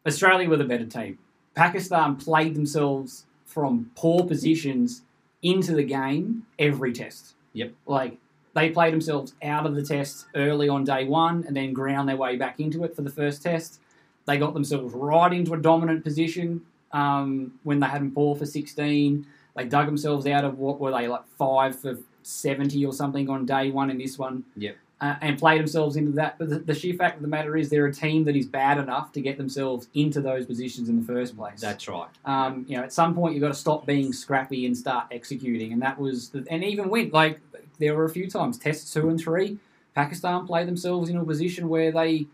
Australia 0.06 0.50
were 0.50 0.58
the 0.58 0.64
better 0.64 0.86
team. 0.86 1.18
Pakistan 1.56 2.16
played 2.16 2.56
themselves 2.56 3.26
from 3.46 3.92
poor 3.96 4.24
positions 4.26 5.02
into 5.42 5.74
the 5.76 5.84
game 5.84 6.46
every 6.58 6.94
test. 6.94 7.33
Yep. 7.54 7.74
Like 7.86 8.18
they 8.54 8.70
played 8.70 8.94
themselves 8.94 9.34
out 9.44 9.66
of 9.66 9.76
the 9.76 9.84
test 9.84 10.28
early 10.36 10.70
on 10.70 10.84
day 10.84 11.06
one 11.06 11.44
and 11.48 11.56
then 11.56 11.74
ground 11.74 12.08
their 12.08 12.18
way 12.18 12.36
back 12.36 12.60
into 12.60 12.84
it 12.84 12.96
for 12.96 13.02
the 13.02 13.10
first 13.10 13.42
test. 13.42 13.80
They 14.26 14.38
got 14.38 14.54
themselves 14.54 14.94
right 14.94 15.34
into 15.34 15.54
a 15.54 15.58
dominant 15.58 16.04
position 16.04 16.62
um, 16.92 17.54
when 17.64 17.80
they 17.80 17.88
had 17.88 18.02
them 18.02 18.12
four 18.12 18.36
for 18.36 18.46
16. 18.46 19.26
They 19.56 19.66
dug 19.66 19.86
themselves 19.86 20.26
out 20.26 20.46
of 20.46 20.58
what 20.58 20.80
were 20.80 20.92
they, 20.92 21.08
like 21.08 21.28
five 21.38 21.78
for 21.78 21.98
70 22.24 22.86
or 22.86 22.94
something 22.94 23.30
on 23.30 23.46
day 23.46 23.70
one 23.70 23.90
in 23.90 23.98
this 23.98 24.18
one 24.18 24.44
Yep. 24.56 24.78
Uh, 25.02 25.16
and 25.22 25.38
play 25.38 25.58
themselves 25.58 25.96
into 25.96 26.12
that. 26.14 26.38
But 26.38 26.50
the, 26.50 26.60
the 26.60 26.74
sheer 26.74 26.94
fact 26.94 27.18
of 27.18 27.22
the 27.22 27.28
matter 27.28 27.58
is, 27.58 27.70
they're 27.70 27.88
a 27.88 27.94
team 27.94 28.24
that 28.26 28.36
is 28.36 28.46
bad 28.46 28.78
enough 28.78 29.12
to 29.14 29.22
get 29.22 29.38
themselves 29.38 29.88
into 29.94 30.22
those 30.22 30.46
positions 30.46 30.88
in 30.90 31.00
the 31.00 31.06
first 31.06 31.36
place. 31.36 31.60
That's 31.60 31.88
right. 31.88 32.08
Um, 32.26 32.66
you 32.68 32.78
know, 32.78 32.84
at 32.84 32.94
some 32.94 33.14
point 33.14 33.34
you've 33.34 33.42
got 33.42 33.50
to 33.50 33.54
stop 33.54 33.86
being 33.86 34.14
scrappy 34.14 34.66
and 34.66 34.78
start 34.78 35.08
executing, 35.12 35.74
and 35.74 35.82
that 35.82 36.00
was, 36.00 36.30
the, 36.30 36.46
and 36.50 36.64
even 36.64 36.90
when 36.90 37.10
like 37.10 37.40
there 37.80 37.96
were 37.96 38.06
a 38.06 38.10
few 38.10 38.30
times, 38.30 38.58
tests 38.58 38.94
two 38.94 39.10
and 39.10 39.20
three, 39.20 39.58
Pakistan 39.96 40.48
played 40.48 40.68
themselves 40.68 41.10
into 41.10 41.22
a 41.22 41.26
position 41.26 41.70
where 41.70 41.92
they 41.92 42.26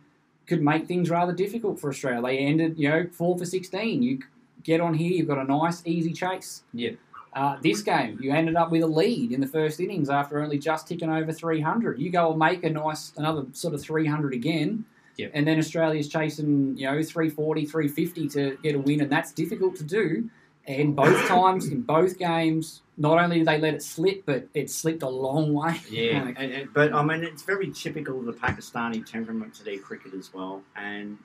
could 0.47 0.61
make 0.61 0.87
things 0.87 1.09
rather 1.09 1.33
difficult 1.33 1.79
for 1.79 1.89
Australia. 1.89 2.21
They 2.21 2.37
ended, 2.39 2.77
you 2.77 2.89
know, 2.89 3.07
four 3.11 3.37
for 3.37 3.45
sixteen. 3.45 4.01
You 4.03 4.19
get 4.63 4.81
on 4.81 4.93
here, 4.93 5.11
you've 5.11 5.27
got 5.27 5.37
a 5.37 5.43
nice 5.43 5.81
easy 5.85 6.13
chase. 6.13 6.63
Yep. 6.73 6.95
Uh, 7.33 7.57
this 7.61 7.81
game, 7.81 8.17
you 8.21 8.31
ended 8.31 8.55
up 8.55 8.71
with 8.71 8.81
a 8.81 8.87
lead 8.87 9.31
in 9.31 9.39
the 9.39 9.47
first 9.47 9.79
innings 9.79 10.09
after 10.09 10.41
only 10.41 10.57
just 10.57 10.87
ticking 10.87 11.09
over 11.11 11.31
300. 11.31 11.99
You 11.99 12.09
go 12.09 12.31
and 12.31 12.39
make 12.39 12.63
a 12.63 12.69
nice, 12.69 13.13
another 13.17 13.45
sort 13.53 13.73
of 13.75 13.81
300 13.81 14.33
again, 14.33 14.85
Yep. 15.17 15.31
and 15.33 15.47
then 15.47 15.59
Australia's 15.59 16.07
chasing, 16.07 16.75
you 16.77 16.85
know, 16.85 17.03
340, 17.03 17.65
350 17.65 18.27
to 18.29 18.57
get 18.63 18.73
a 18.75 18.79
win, 18.79 19.01
and 19.01 19.11
that's 19.11 19.31
difficult 19.31 19.75
to 19.75 19.83
do. 19.83 20.29
And 20.65 20.95
both 20.95 21.27
times 21.27 21.67
in 21.67 21.81
both 21.81 22.17
games, 22.17 22.81
not 22.97 23.17
only 23.17 23.39
did 23.39 23.47
they 23.47 23.59
let 23.59 23.73
it 23.73 23.81
slip, 23.83 24.23
but 24.25 24.47
it 24.53 24.69
slipped 24.69 25.01
a 25.03 25.09
long 25.09 25.53
way. 25.53 25.79
Yeah. 25.89 26.23
Like, 26.25 26.35
And, 26.39 26.51
and, 26.51 26.73
but 26.73 26.93
I 26.93 27.03
mean, 27.03 27.23
it's 27.23 27.43
very 27.43 27.71
typical 27.71 28.19
of 28.19 28.25
the 28.25 28.33
Pakistani 28.33 29.05
temperament 29.05 29.53
to 29.55 29.63
their 29.63 29.79
cricket 29.79 30.13
as 30.13 30.33
well. 30.33 30.61
And 30.75 31.17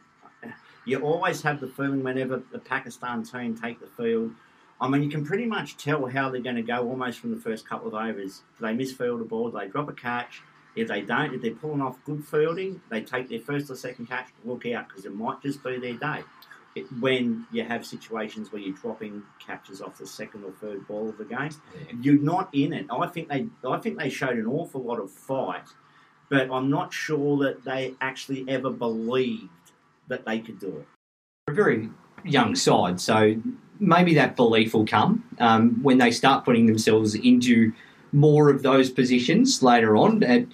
you 0.87 0.99
always 1.01 1.41
have 1.43 1.61
the 1.61 1.69
feeling 1.69 2.03
whenever 2.03 2.43
the 2.53 2.59
Pakistan 2.59 3.23
team 3.23 3.57
take 3.57 3.81
the 3.81 3.87
field. 3.87 4.33
I 4.85 4.89
mean, 4.89 5.03
you 5.03 5.09
can 5.09 5.25
pretty 5.25 5.47
much 5.47 5.79
tell 5.79 6.05
how 6.05 6.29
they're 6.29 6.43
going 6.43 6.57
to 6.57 6.63
go 6.63 6.87
almost 6.87 7.19
from 7.19 7.31
the 7.31 7.41
first 7.41 7.67
couple 7.67 7.89
of 7.89 7.95
overs. 7.95 8.43
They 8.61 8.75
misfield 8.75 9.23
a 9.23 9.25
ball, 9.25 9.51
they 9.51 9.67
drop 9.67 9.89
a 9.89 9.95
catch. 9.95 10.43
If 10.77 10.89
they 10.89 11.01
don't, 11.01 11.33
if 11.33 11.41
they're 11.41 11.55
pulling 11.55 11.81
off 11.81 11.97
good 12.05 12.23
fielding, 12.23 12.83
they 12.91 13.01
take 13.01 13.31
their 13.31 13.41
first 13.41 13.71
or 13.71 13.77
second 13.77 14.09
catch, 14.09 14.29
look 14.45 14.67
out 14.67 14.89
because 14.89 15.07
it 15.07 15.15
might 15.15 15.41
just 15.41 15.65
be 15.65 15.79
their 15.79 15.95
day. 15.95 16.23
It, 16.75 16.85
when 17.01 17.47
you 17.51 17.65
have 17.65 17.87
situations 17.87 18.53
where 18.53 18.61
you're 18.61 18.77
dropping 18.77 19.23
catches 19.39 19.81
off 19.81 19.97
the 19.97 20.07
second 20.07 20.45
or 20.45 20.53
third 20.53 20.87
ball 20.87 21.09
of 21.09 21.17
the 21.17 21.25
game, 21.25 21.51
you're 22.03 22.21
not 22.21 22.51
in 22.53 22.75
it. 22.75 22.87
I 22.91 23.07
think 23.07 23.29
they, 23.29 23.47
I 23.67 23.79
think 23.79 23.99
they 23.99 24.11
showed 24.11 24.37
an 24.37 24.47
awful 24.47 24.83
lot 24.83 24.99
of 24.99 25.11
fight, 25.11 25.69
but 26.29 26.51
I'm 26.51 26.69
not 26.69 26.93
sure 26.93 27.39
that 27.39 27.65
they 27.65 27.95
actually 28.03 28.45
ever 28.49 28.69
believed 28.69 29.49
that 30.09 30.27
they 30.27 30.41
could 30.41 30.59
do 30.59 30.77
it. 30.77 30.87
a 31.49 31.55
very 31.55 31.89
young 32.25 32.55
side, 32.55 33.01
so 33.01 33.37
maybe 33.87 34.15
that 34.15 34.37
belief 34.37 34.75
will 34.75 34.87
come 34.87 35.25
um, 35.39 35.83
when 35.83 35.99
they 35.99 36.11
start 36.11 36.45
putting 36.45 36.67
themselves 36.67 37.15
into 37.15 37.73
more 38.13 38.49
of 38.51 38.63
those 38.63 38.91
positions 38.91 39.63
later 39.63 39.97
on. 39.97 40.23
And 40.23 40.53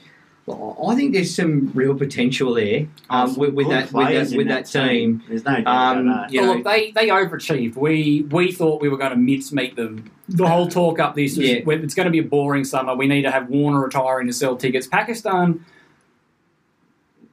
I 0.48 0.94
think 0.96 1.12
there's 1.12 1.34
some 1.34 1.70
real 1.74 1.94
potential 1.94 2.54
there 2.54 2.88
um, 3.08 3.34
with, 3.36 3.54
with 3.54 3.68
that 3.68 3.92
with 3.92 4.08
that, 4.30 4.36
with 4.36 4.48
that 4.48 4.66
team. 4.66 5.22
There's 5.28 5.44
no 5.44 5.60
doubt 5.60 5.66
Um, 5.98 6.08
about 6.08 6.22
that. 6.28 6.32
you 6.32 6.40
Well, 6.40 6.54
look, 6.56 6.64
they, 6.64 6.90
they 6.92 7.08
overachieved. 7.08 7.76
We 7.76 8.22
we 8.30 8.50
thought 8.50 8.80
we 8.80 8.88
were 8.88 8.96
going 8.96 9.10
to 9.12 9.16
mincemeat 9.16 9.76
them. 9.76 10.10
The 10.28 10.48
whole 10.48 10.68
talk 10.68 10.98
up 10.98 11.14
this 11.14 11.36
was 11.36 11.46
Yeah. 11.48 11.60
it's 11.66 11.94
going 11.94 12.06
to 12.06 12.10
be 12.10 12.18
a 12.18 12.22
boring 12.24 12.64
summer. 12.64 12.94
We 12.96 13.06
need 13.06 13.22
to 13.22 13.30
have 13.30 13.48
Warner 13.48 13.80
retiring 13.80 14.26
to 14.26 14.32
sell 14.32 14.56
tickets. 14.56 14.86
Pakistan 14.86 15.64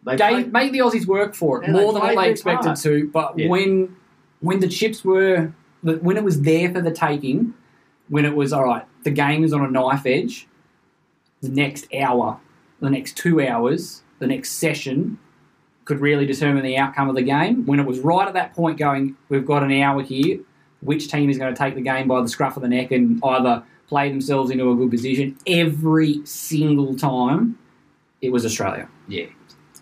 They 0.04 0.16
gave, 0.18 0.30
played- 0.30 0.54
made 0.54 0.74
the 0.74 0.80
Aussies 0.80 1.06
work 1.08 1.34
for 1.36 1.64
it 1.64 1.68
Yeah, 1.68 1.74
more 1.74 1.94
than 1.94 2.02
what 2.02 2.16
they 2.16 2.30
expected 2.30 2.66
part. 2.68 2.80
to. 2.80 3.10
But 3.12 3.40
Yeah. 3.40 3.48
when 3.50 3.96
when 4.42 4.60
the 4.60 4.68
chips 4.68 5.04
were 5.04 5.52
when 5.82 6.18
it 6.18 6.24
was 6.24 6.42
there 6.42 6.72
for 6.72 6.82
the 6.82 6.92
taking, 6.92 7.54
when 8.10 8.26
it 8.26 8.36
was 8.36 8.54
all 8.54 8.64
right, 8.64 8.86
the 9.04 9.12
game 9.12 9.44
is 9.44 9.54
on 9.54 9.64
a 9.64 9.70
knife 9.70 10.06
edge. 10.06 10.48
The 11.42 11.50
next 11.50 11.88
hour, 11.94 12.40
the 12.80 12.90
next 12.90 13.16
two 13.16 13.46
hours, 13.46 14.02
the 14.20 14.28
next 14.28 14.54
session 14.54 15.20
could 15.86 16.00
really 16.00 16.26
determine 16.26 16.64
the 16.64 16.78
outcome 16.78 17.10
of 17.10 17.16
the 17.16 17.22
game. 17.22 17.66
When 17.66 17.80
it 17.80 17.86
was 17.86 18.00
right 18.00 18.28
at 18.28 18.34
that 18.34 18.54
point, 18.54 18.78
going, 18.78 19.16
we've 19.30 19.46
got 19.46 19.64
an 19.64 19.72
hour 19.72 20.02
here. 20.02 20.40
Which 20.82 21.10
team 21.10 21.30
is 21.30 21.38
going 21.38 21.54
to 21.54 21.58
take 21.58 21.76
the 21.76 21.82
game 21.82 22.08
by 22.08 22.22
the 22.22 22.28
scruff 22.28 22.56
of 22.56 22.62
the 22.62 22.70
neck 22.70 22.92
and 22.92 23.20
either 23.24 23.64
play 23.88 24.10
themselves 24.10 24.52
into 24.52 24.70
a 24.70 24.76
good 24.76 24.92
position? 24.92 25.38
Every 25.48 26.26
single 26.26 26.96
time, 26.96 27.58
it 28.22 28.32
was 28.32 28.46
Australia 28.46 28.90
yeah, 29.08 29.26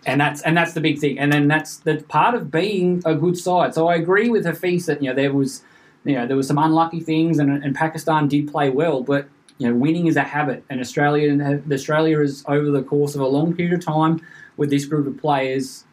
and 0.05 0.21
that's 0.21 0.41
and 0.41 0.55
that's 0.55 0.73
the 0.73 0.81
big 0.81 0.99
thing. 0.99 1.19
And 1.19 1.31
then 1.31 1.47
that's 1.47 1.77
the 1.77 2.03
part 2.08 2.36
of 2.36 2.51
being 2.51 3.01
a 3.05 3.15
good 3.15 3.38
side. 3.38 3.73
So 3.73 3.88
I 3.88 3.95
agree 3.95 4.29
with 4.29 4.45
Hafeez 4.45 4.86
that 4.86 5.01
you 5.01 5.10
know 5.10 5.15
there 5.15 5.34
was 5.34 5.63
you 6.06 6.15
know 6.15 6.28
there 6.28 6.38
were 6.38 6.44
some 6.44 6.58
unlucky 6.58 7.00
things, 7.00 7.39
and, 7.39 7.52
and 7.63 7.76
Pakistan 7.76 8.28
did 8.28 8.50
play 8.50 8.70
well, 8.70 9.02
but 9.02 9.28
you 9.58 9.68
know 9.68 9.76
winning 9.76 10.08
is 10.08 10.15
a 10.15 10.24
habit, 10.24 10.63
and 10.70 10.80
Australia 10.80 11.62
Australia 11.72 12.22
is 12.22 12.44
over 12.48 12.72
the 12.72 12.84
course 12.84 13.15
of 13.15 13.22
a 13.22 13.28
long 13.28 13.56
period 13.56 13.74
of 13.74 13.86
time 13.86 14.22
with 14.56 14.70
this 14.70 14.86
group 14.86 15.08
of 15.08 15.18
players 15.18 15.84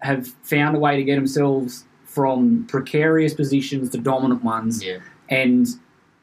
have 0.00 0.28
found 0.42 0.76
a 0.76 0.78
way 0.78 0.96
to 0.96 1.02
get 1.02 1.16
themselves 1.16 1.86
from 2.04 2.66
precarious 2.66 3.34
positions 3.34 3.90
to 3.90 3.98
dominant 3.98 4.44
ones, 4.44 4.84
yeah, 4.84 4.98
and 5.28 5.66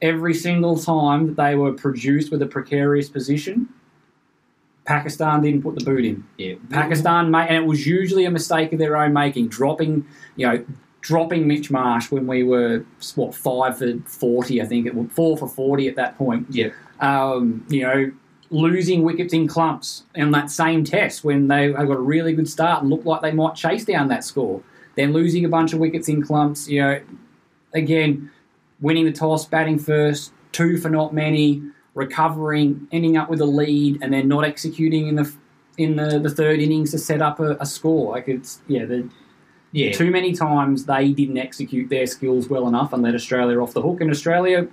every 0.01 0.33
single 0.33 0.77
time 0.77 1.27
that 1.27 1.35
they 1.35 1.55
were 1.55 1.73
produced 1.73 2.31
with 2.31 2.41
a 2.41 2.47
precarious 2.47 3.09
position. 3.09 3.69
Pakistan 4.83 5.41
didn't 5.41 5.61
put 5.61 5.75
the 5.75 5.85
boot 5.85 6.03
in. 6.03 6.23
yeah. 6.39 6.55
Pakistan 6.71 7.29
made, 7.29 7.47
and 7.47 7.55
it 7.55 7.67
was 7.67 7.85
usually 7.85 8.25
a 8.25 8.31
mistake 8.31 8.73
of 8.73 8.79
their 8.79 8.97
own 8.97 9.13
making, 9.13 9.47
dropping, 9.47 10.07
you 10.35 10.47
know, 10.47 10.65
dropping 11.01 11.47
Mitch 11.47 11.69
Marsh 11.71 12.11
when 12.11 12.27
we 12.27 12.43
were 12.43 12.85
what 13.15 13.35
five 13.35 13.77
for 13.77 13.97
forty, 14.05 14.61
I 14.61 14.65
think 14.65 14.85
it 14.85 14.95
was 14.95 15.07
four 15.11 15.37
for 15.37 15.47
forty 15.47 15.87
at 15.87 15.95
that 15.95 16.17
point. 16.17 16.47
Yeah. 16.49 16.69
Um, 16.99 17.65
you 17.69 17.81
know, 17.81 18.11
losing 18.51 19.03
wickets 19.03 19.33
in 19.33 19.47
clumps 19.47 20.03
in 20.13 20.31
that 20.31 20.51
same 20.51 20.83
test 20.83 21.23
when 21.23 21.47
they 21.47 21.71
had 21.71 21.87
got 21.87 21.97
a 21.97 22.01
really 22.01 22.33
good 22.33 22.49
start 22.49 22.81
and 22.81 22.89
looked 22.89 23.05
like 23.05 23.21
they 23.21 23.31
might 23.31 23.55
chase 23.55 23.85
down 23.85 24.07
that 24.09 24.23
score. 24.23 24.61
Then 24.95 25.13
losing 25.13 25.45
a 25.45 25.49
bunch 25.49 25.73
of 25.73 25.79
wickets 25.79 26.07
in 26.09 26.21
clumps. 26.21 26.67
You 26.67 26.81
know, 26.81 27.01
again, 27.73 28.29
winning 28.79 29.05
the 29.05 29.11
toss, 29.11 29.45
batting 29.45 29.79
first, 29.79 30.31
two 30.51 30.77
for 30.77 30.89
not 30.89 31.13
many, 31.13 31.63
recovering, 31.93 32.87
ending 32.91 33.17
up 33.17 33.29
with 33.29 33.41
a 33.41 33.45
lead, 33.45 33.99
and 34.01 34.13
then 34.13 34.27
not 34.27 34.45
executing 34.45 35.07
in 35.07 35.15
the 35.15 35.33
in 35.77 35.95
the, 35.95 36.19
the 36.19 36.29
third 36.29 36.59
innings 36.59 36.91
to 36.91 36.99
set 36.99 37.21
up 37.21 37.39
a, 37.39 37.55
a 37.59 37.65
score. 37.65 38.11
Like 38.11 38.27
it's 38.27 38.59
yeah, 38.67 38.85
the, 38.85 39.09
yeah. 39.71 39.91
too 39.91 40.11
many 40.11 40.33
times 40.33 40.85
they 40.85 41.11
didn't 41.11 41.37
execute 41.37 41.89
their 41.89 42.05
skills 42.05 42.49
well 42.49 42.67
enough 42.67 42.93
and 42.93 43.03
let 43.03 43.15
Australia 43.15 43.59
off 43.61 43.73
the 43.73 43.81
hook. 43.81 44.01
And 44.01 44.09
Australia, 44.09 44.67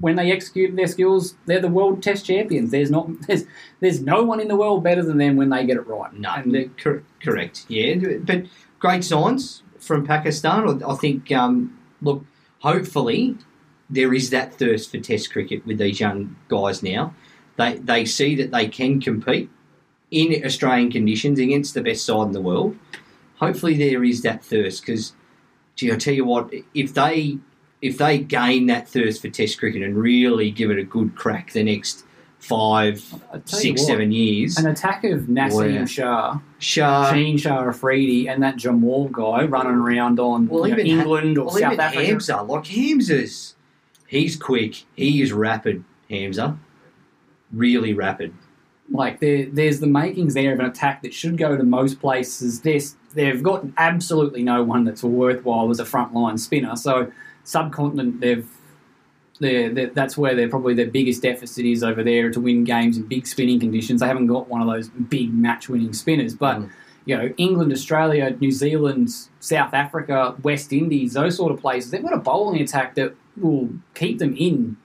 when 0.00 0.16
they 0.16 0.30
execute 0.30 0.74
their 0.76 0.86
skills, 0.86 1.34
they're 1.46 1.60
the 1.60 1.68
world 1.68 2.02
Test 2.02 2.26
champions. 2.26 2.70
There's 2.70 2.90
not 2.90 3.08
there's 3.26 3.44
there's 3.80 4.00
no 4.00 4.22
one 4.22 4.40
in 4.40 4.48
the 4.48 4.56
world 4.56 4.84
better 4.84 5.02
than 5.02 5.18
them 5.18 5.36
when 5.36 5.48
they 5.50 5.64
get 5.64 5.76
it 5.76 5.86
right. 5.86 6.12
No, 6.12 6.30
And 6.30 6.76
cor- 6.78 7.04
correct. 7.22 7.64
Yeah, 7.68 7.96
but 8.20 8.44
great 8.78 9.04
signs 9.04 9.62
from 9.78 10.06
Pakistan. 10.06 10.82
I 10.82 10.94
think. 10.94 11.32
Um, 11.32 11.78
look, 12.00 12.24
hopefully, 12.60 13.36
there 13.90 14.12
is 14.14 14.30
that 14.30 14.54
thirst 14.54 14.90
for 14.90 14.98
Test 14.98 15.32
cricket 15.32 15.66
with 15.66 15.78
these 15.78 16.00
young 16.00 16.36
guys 16.48 16.82
now. 16.82 17.14
They 17.56 17.78
they 17.78 18.04
see 18.04 18.34
that 18.36 18.50
they 18.50 18.68
can 18.68 19.00
compete 19.00 19.50
in 20.10 20.42
Australian 20.44 20.90
conditions 20.90 21.38
against 21.38 21.74
the 21.74 21.82
best 21.82 22.04
side 22.04 22.26
in 22.26 22.32
the 22.32 22.40
world. 22.40 22.76
Hopefully, 23.40 23.76
there 23.76 24.04
is 24.04 24.22
that 24.22 24.44
thirst 24.44 24.84
because, 24.84 25.12
gee, 25.76 25.92
I 25.92 25.96
tell 25.96 26.14
you 26.14 26.24
what, 26.24 26.52
if 26.74 26.94
they 26.94 27.38
if 27.80 27.98
they 27.98 28.18
gain 28.18 28.66
that 28.66 28.88
thirst 28.88 29.22
for 29.22 29.28
Test 29.28 29.58
cricket 29.58 29.82
and 29.82 29.96
really 29.96 30.50
give 30.50 30.70
it 30.70 30.78
a 30.78 30.82
good 30.84 31.14
crack 31.14 31.52
the 31.52 31.62
next 31.62 32.04
five, 32.40 33.04
I 33.32 33.38
tell 33.38 33.60
you 33.60 33.68
six, 33.68 33.80
what, 33.82 33.86
seven 33.86 34.12
years, 34.12 34.56
An 34.56 34.66
attack 34.66 35.04
of 35.04 35.22
Naseem 35.22 35.80
Wow. 35.80 35.84
Shah, 35.86 36.38
Shah, 36.58 37.12
Sheen 37.12 37.36
Shah 37.36 37.68
Afridi, 37.68 38.28
and 38.28 38.42
that 38.42 38.56
Jamal 38.56 39.08
guy 39.08 39.44
running 39.44 39.74
around 39.74 40.18
on 40.20 40.48
Well, 40.48 40.64
know, 40.64 40.70
even 40.70 40.86
Ha- 40.86 41.00
England 41.02 41.38
or 41.38 41.46
well, 41.46 41.54
South 41.54 41.72
even 41.74 41.80
Africa. 41.80 42.06
Hamza, 42.06 42.42
like 42.42 42.66
Hamza's, 42.66 43.54
he's 44.06 44.36
quick, 44.36 44.84
he 44.96 45.22
is 45.22 45.32
rapid. 45.32 45.84
Hamza, 46.10 46.58
really 47.52 47.92
rapid. 47.92 48.32
Like 48.90 49.20
there, 49.20 49.46
there's 49.46 49.80
the 49.80 49.86
makings 49.86 50.32
there 50.34 50.52
of 50.54 50.60
an 50.60 50.66
attack 50.66 51.02
that 51.02 51.12
should 51.12 51.36
go 51.36 51.56
to 51.56 51.62
most 51.62 52.00
places. 52.00 52.62
There's, 52.62 52.96
they've 53.18 53.42
got 53.42 53.66
absolutely 53.76 54.42
no 54.42 54.62
one 54.62 54.84
that's 54.84 55.02
worthwhile 55.02 55.70
as 55.70 55.80
a 55.80 55.84
frontline 55.84 56.38
spinner. 56.38 56.76
So 56.76 57.10
subcontinent, 57.44 58.20
they've 58.20 58.48
they're, 59.40 59.72
they're, 59.72 59.90
that's 59.90 60.16
where 60.18 60.34
they're 60.34 60.48
probably 60.48 60.74
their 60.74 60.90
biggest 60.90 61.22
deficit 61.22 61.64
is 61.64 61.82
over 61.84 62.02
there 62.02 62.30
to 62.30 62.40
win 62.40 62.64
games 62.64 62.96
in 62.96 63.04
big 63.04 63.26
spinning 63.26 63.60
conditions. 63.60 64.00
They 64.00 64.06
haven't 64.06 64.26
got 64.26 64.48
one 64.48 64.60
of 64.60 64.66
those 64.66 64.88
big 64.88 65.32
match-winning 65.32 65.92
spinners, 65.92 66.34
but 66.34 66.62
you 67.04 67.16
know, 67.16 67.32
England, 67.36 67.72
Australia, 67.72 68.36
New 68.40 68.50
Zealand, 68.50 69.10
South 69.40 69.74
Africa, 69.74 70.34
West 70.42 70.72
Indies, 70.72 71.12
those 71.14 71.36
sort 71.36 71.52
of 71.52 71.60
places, 71.60 71.90
they've 71.90 72.02
got 72.02 72.12
a 72.14 72.18
bowling 72.18 72.60
attack 72.60 72.96
that 72.96 73.14
will 73.36 73.70
keep 73.94 74.18
them 74.18 74.36
in 74.36 74.76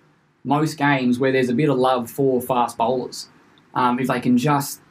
most 0.44 0.76
games 0.78 1.18
where 1.20 1.32
there's 1.32 1.50
a 1.50 1.54
bit 1.56 1.70
of 1.70 1.78
love 1.78 2.10
for 2.10 2.40
fast 2.42 2.78
bowlers. 2.78 3.30
Um, 3.74 4.00
if 4.00 4.08
they 4.08 4.20
can 4.20 4.38
just 4.38 4.82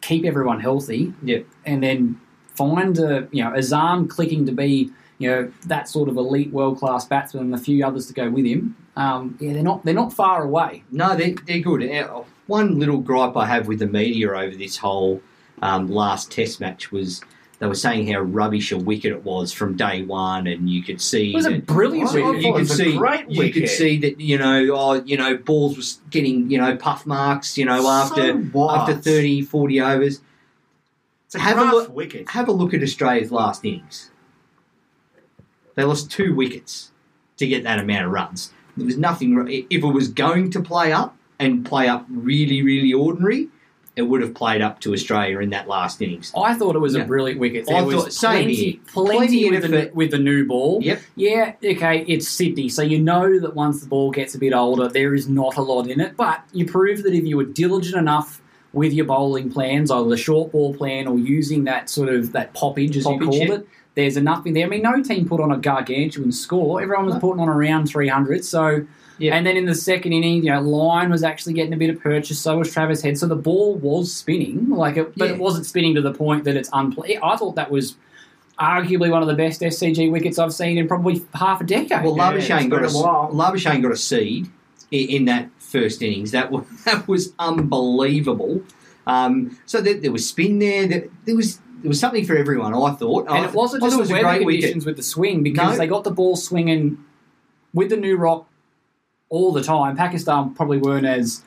keep 0.00 0.24
everyone 0.24 0.60
healthy, 0.60 1.12
Yeah. 1.24 1.40
and 1.64 1.82
then 1.82 2.20
find 2.56 2.98
a 2.98 3.28
you 3.32 3.44
know 3.44 3.50
Azam 3.50 4.08
clicking 4.08 4.46
to 4.46 4.52
be 4.52 4.90
you 5.18 5.30
know 5.30 5.52
that 5.66 5.88
sort 5.88 6.08
of 6.08 6.16
elite 6.16 6.52
world 6.52 6.78
class 6.78 7.04
batsman 7.04 7.44
and 7.44 7.54
a 7.54 7.58
few 7.58 7.84
others 7.86 8.06
to 8.08 8.12
go 8.14 8.28
with 8.30 8.44
him. 8.44 8.76
Um, 8.96 9.36
yeah, 9.40 9.52
they're 9.52 9.62
not 9.62 9.84
they're 9.84 9.94
not 9.94 10.12
far 10.12 10.42
away. 10.42 10.82
No, 10.90 11.16
they're, 11.16 11.34
they're 11.46 11.60
good. 11.60 11.82
Uh, 11.90 12.22
One 12.46 12.78
little 12.78 12.98
gripe 12.98 13.36
I 13.36 13.46
have 13.46 13.66
with 13.68 13.78
the 13.80 13.86
media 13.86 14.30
over 14.32 14.56
this 14.56 14.76
whole 14.78 15.20
um, 15.62 15.88
last 15.90 16.30
Test 16.30 16.60
match 16.60 16.92
was 16.92 17.22
they 17.58 17.66
were 17.66 17.74
saying 17.74 18.12
how 18.12 18.20
rubbish 18.20 18.70
a 18.72 18.76
wicket 18.76 19.12
it 19.12 19.24
was 19.24 19.50
from 19.52 19.76
day 19.76 20.02
one, 20.02 20.46
and 20.46 20.68
you 20.68 20.82
could 20.82 21.00
see 21.00 21.32
It 21.32 21.36
was 21.36 21.46
a 21.46 21.58
brilliant 21.58 22.12
wicket. 22.12 22.42
you 22.42 22.52
could 22.54 22.68
see 22.68 22.96
great 22.96 23.30
you 23.30 23.50
could 23.52 23.68
see 23.68 23.98
that 24.00 24.20
you 24.20 24.36
know 24.38 24.68
oh 24.74 24.92
you 25.02 25.16
know 25.16 25.36
balls 25.38 25.76
was 25.76 26.00
getting 26.10 26.50
you 26.50 26.58
know 26.58 26.76
puff 26.76 27.06
marks 27.06 27.56
you 27.56 27.64
know 27.64 27.86
after 27.88 28.42
after 28.58 28.94
30 28.94 29.42
40 29.42 29.80
overs 29.80 30.20
It's 31.26 31.34
a 31.34 31.40
Have 31.40 31.58
a 31.58 31.64
look- 31.64 31.94
wicket. 31.94 32.28
have 32.30 32.48
a 32.48 32.52
look 32.52 32.72
at 32.72 32.82
Australia's 32.82 33.32
last 33.32 33.64
innings 33.64 34.10
they 35.74 35.84
lost 35.84 36.10
two 36.10 36.34
wickets 36.34 36.90
to 37.36 37.46
get 37.46 37.62
that 37.64 37.78
amount 37.78 38.06
of 38.06 38.10
runs 38.12 38.52
there 38.76 38.86
was 38.86 38.96
nothing 38.96 39.46
if 39.70 39.82
it 39.84 39.92
was 39.92 40.08
going 40.08 40.50
to 40.50 40.60
play 40.60 40.92
up 40.92 41.16
and 41.38 41.66
play 41.66 41.88
up 41.88 42.06
really 42.08 42.62
really 42.62 42.92
ordinary 42.92 43.48
it 43.94 44.02
would 44.02 44.20
have 44.22 44.34
played 44.34 44.60
up 44.62 44.78
to 44.80 44.92
Australia 44.92 45.38
in 45.40 45.50
that 45.50 45.66
last 45.68 46.00
innings 46.00 46.32
I 46.36 46.54
thought 46.54 46.76
it 46.76 46.78
was 46.80 46.94
Yeah. 46.94 47.02
a 47.02 47.06
brilliant 47.06 47.40
wicket. 47.40 47.68
I 47.68 47.72
There 47.80 47.84
was 47.84 47.96
thought- 48.04 48.12
same 48.12 48.30
plenty, 48.44 48.54
here. 48.54 48.74
plenty, 48.86 49.16
Plenty 49.16 49.50
with, 49.50 49.70
the, 49.70 49.90
with 49.94 50.10
the 50.10 50.18
new 50.18 50.44
ball. 50.46 50.80
Yep. 50.82 51.00
Yeah, 51.16 51.52
okay, 51.64 52.04
it's 52.06 52.28
Sydney, 52.28 52.68
so 52.68 52.82
you 52.82 52.98
know 53.00 53.38
that 53.40 53.54
once 53.54 53.80
the 53.80 53.86
ball 53.88 54.10
gets 54.10 54.34
a 54.34 54.38
bit 54.38 54.52
older, 54.52 54.88
there 54.88 55.14
is 55.14 55.28
not 55.30 55.56
a 55.56 55.62
lot 55.62 55.88
in 55.88 56.00
it. 56.00 56.14
But 56.16 56.42
you 56.52 56.66
prove 56.66 57.02
that 57.04 57.14
if 57.14 57.24
you 57.24 57.38
were 57.38 57.44
diligent 57.44 57.96
enough 57.96 58.42
with 58.76 58.92
your 58.92 59.06
bowling 59.06 59.50
plans, 59.50 59.90
either 59.90 60.08
the 60.08 60.16
short 60.18 60.52
ball 60.52 60.74
plan 60.74 61.06
or 61.08 61.18
using 61.18 61.64
that 61.64 61.88
sort 61.88 62.10
of 62.10 62.32
that 62.32 62.52
poppage, 62.54 62.94
as 62.96 63.04
Poppage, 63.04 63.20
you 63.20 63.24
called 63.26 63.34
yeah. 63.36 63.52
it, 63.54 63.68
there's 63.94 64.16
enough 64.18 64.46
in 64.46 64.52
there. 64.52 64.66
I 64.66 64.68
mean, 64.68 64.82
no 64.82 65.02
team 65.02 65.26
put 65.26 65.40
on 65.40 65.50
a 65.50 65.56
gargantuan 65.56 66.30
score. 66.30 66.82
Everyone 66.82 67.06
was 67.06 67.14
No. 67.14 67.20
putting 67.20 67.40
on 67.40 67.48
around 67.48 67.86
300. 67.86 68.44
So, 68.44 68.84
Yeah. 69.18 69.34
and 69.34 69.46
then 69.46 69.56
in 69.56 69.64
the 69.64 69.74
second 69.74 70.12
inning, 70.12 70.44
you 70.44 70.50
know, 70.52 70.60
Lyon 70.60 71.10
was 71.10 71.24
actually 71.24 71.54
getting 71.54 71.72
a 71.72 71.76
bit 71.78 71.88
of 71.88 71.98
purchase. 72.02 72.38
So 72.38 72.58
was 72.58 72.70
Travis 72.70 73.00
Head. 73.00 73.16
So 73.16 73.26
the 73.26 73.34
ball 73.34 73.76
was 73.76 74.12
spinning, 74.12 74.68
like, 74.68 74.98
it, 74.98 75.16
but 75.16 75.28
Yeah. 75.28 75.34
it 75.36 75.40
wasn't 75.40 75.64
spinning 75.64 75.94
to 75.94 76.02
the 76.02 76.12
point 76.12 76.44
that 76.44 76.54
it's 76.56 76.68
unplayed. 76.74 77.18
I 77.22 77.36
thought 77.36 77.54
that 77.56 77.70
was 77.70 77.96
arguably 78.60 79.10
one 79.10 79.22
of 79.22 79.28
the 79.28 79.34
best 79.34 79.62
SCG 79.62 80.10
wickets 80.10 80.38
I've 80.38 80.52
seen 80.52 80.76
in 80.76 80.86
probably 80.86 81.24
half 81.34 81.62
a 81.62 81.64
decade. 81.64 82.04
Well, 82.04 82.14
Yeah, 82.16 82.32
Labuschagne 82.32 82.60
it's 82.60 82.68
got 82.68 82.84
a 82.84 82.88
while. 82.90 83.30
a 83.32 83.34
Labuschagne 83.34 83.82
got 83.82 83.92
a 83.92 83.96
seed 83.96 84.48
in, 84.90 85.08
in 85.08 85.24
that 85.26 85.48
first 85.66 86.02
innings. 86.02 86.30
That 86.30 86.50
was 86.50 86.64
that 86.84 87.06
was 87.08 87.32
unbelievable. 87.38 88.62
Um, 89.06 89.58
so 89.66 89.80
there, 89.80 89.94
there 89.94 90.12
was 90.12 90.28
spin 90.28 90.58
there. 90.58 90.86
There, 90.86 91.04
there 91.24 91.36
was 91.36 91.58
there 91.82 91.88
was 91.88 92.00
something 92.00 92.24
for 92.24 92.36
everyone. 92.36 92.74
I 92.74 92.92
thought, 92.92 93.28
and 93.28 93.44
it 93.44 93.52
wasn't 93.52 93.82
just 93.82 93.94
the 93.96 94.00
was 94.00 94.10
a 94.10 94.14
weather 94.14 94.38
conditions 94.38 94.84
wicket. 94.84 94.86
with 94.86 94.96
the 94.96 95.02
swing 95.02 95.42
because 95.42 95.72
No. 95.72 95.78
they 95.78 95.86
got 95.86 96.04
the 96.04 96.10
ball 96.10 96.36
swinging 96.36 96.98
with 97.74 97.90
the 97.90 97.96
new 97.96 98.16
rock 98.16 98.48
all 99.28 99.52
the 99.52 99.62
time. 99.62 99.96
Pakistan 99.96 100.54
probably 100.54 100.78
weren't 100.78 101.06
as 101.06 101.42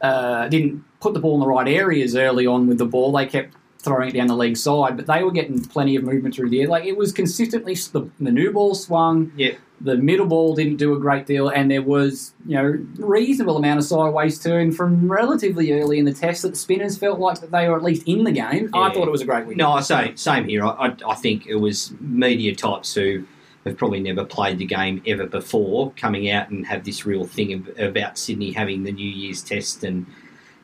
uh, 0.00 0.48
didn't 0.48 0.84
put 1.00 1.14
the 1.14 1.20
ball 1.20 1.34
in 1.34 1.40
the 1.40 1.46
right 1.46 1.68
areas 1.68 2.14
early 2.16 2.46
on 2.46 2.66
with 2.68 2.78
the 2.78 2.86
ball. 2.86 3.12
They 3.12 3.26
kept 3.26 3.54
throwing 3.82 4.08
it 4.08 4.12
down 4.12 4.28
the 4.28 4.36
leg 4.36 4.56
side, 4.56 4.96
but 4.96 5.06
they 5.06 5.22
were 5.22 5.32
getting 5.32 5.62
plenty 5.64 5.96
of 5.96 6.04
movement 6.04 6.34
through 6.34 6.48
the 6.50 6.62
air. 6.62 6.68
Like 6.68 6.84
it 6.84 6.96
was 6.96 7.12
consistently 7.12 7.74
the, 7.74 8.08
the 8.20 8.30
new 8.30 8.52
ball 8.52 8.74
swung. 8.74 9.32
Yeah. 9.36 9.54
The 9.80 9.96
middle 9.96 10.26
ball 10.26 10.54
didn't 10.54 10.76
do 10.76 10.94
a 10.94 11.00
great 11.00 11.26
deal, 11.26 11.48
and 11.48 11.68
there 11.68 11.82
was 11.82 12.34
you 12.46 12.54
know 12.54 12.78
reasonable 12.98 13.56
amount 13.56 13.80
of 13.80 13.84
sideways 13.84 14.38
turn 14.40 14.70
from 14.70 15.10
relatively 15.10 15.72
early 15.72 15.98
in 15.98 16.04
the 16.04 16.12
test 16.12 16.42
that 16.42 16.50
the 16.50 16.56
spinners 16.56 16.96
felt 16.96 17.18
like 17.18 17.40
that 17.40 17.50
they 17.50 17.68
were 17.68 17.76
at 17.76 17.82
least 17.82 18.06
in 18.06 18.22
the 18.22 18.30
game. 18.30 18.70
I 18.72 18.92
thought 18.92 19.08
it 19.08 19.10
was 19.10 19.22
a 19.22 19.24
great 19.24 19.46
win. 19.46 19.56
No, 19.56 19.72
I 19.72 19.80
say 19.80 20.12
same 20.14 20.44
here. 20.44 20.64
I, 20.64 20.70
I, 20.70 20.96
I 21.08 21.14
think 21.16 21.48
it 21.48 21.56
was 21.56 21.92
media 22.00 22.54
types 22.54 22.94
who 22.94 23.24
have 23.64 23.76
probably 23.76 24.00
never 24.00 24.24
played 24.24 24.58
the 24.58 24.66
game 24.66 25.02
ever 25.04 25.26
before 25.26 25.92
coming 25.96 26.30
out 26.30 26.48
and 26.50 26.66
have 26.66 26.84
this 26.84 27.04
real 27.04 27.24
thing 27.24 27.66
about 27.76 28.18
Sydney 28.18 28.52
having 28.52 28.84
the 28.84 28.92
New 28.92 29.08
Year's 29.08 29.42
test 29.42 29.82
and 29.82 30.06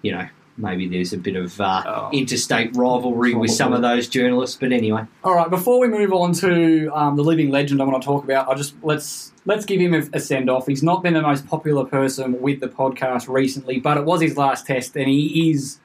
you 0.02 0.12
know 0.12 0.28
maybe 0.59 0.86
there's 0.88 1.12
a 1.12 1.16
bit 1.18 1.36
of 1.36 1.59
uh, 1.61 1.82
Oh. 1.86 2.11
interstate 2.12 2.76
rivalry 2.76 3.34
with 3.34 3.50
some 3.52 3.72
of 3.72 3.80
those 3.80 4.09
journalists. 4.09 4.56
But 4.61 4.72
anyway, 4.72 5.04
All 5.24 5.34
right, 5.34 5.48
before 5.48 5.78
we 5.80 5.88
move 5.88 6.12
on 6.12 6.32
to 6.34 6.90
um, 6.94 7.16
the 7.16 7.22
living 7.22 7.50
legend 7.50 7.80
I 7.80 7.84
want 7.84 8.02
to 8.02 8.06
talk 8.06 8.24
about, 8.24 8.48
I 8.48 8.54
just 8.54 8.74
let's 8.82 9.32
let's 9.46 9.64
give 9.64 9.80
him 9.80 9.94
a, 9.94 10.02
a 10.12 10.20
send 10.20 10.50
off. 10.50 10.66
He's 10.66 10.82
not 10.82 11.02
been 11.02 11.14
the 11.14 11.22
most 11.22 11.46
popular 11.46 11.84
person 11.84 12.40
with 12.42 12.61
the 12.61 12.68
podcast 12.68 13.28
recently, 13.28 13.80
but 13.80 13.96
it 13.96 14.04
was 14.04 14.20
his 14.20 14.36
last 14.36 14.66
test, 14.66 14.96
and 14.96 15.09
he 15.09 15.50
is 15.50 15.78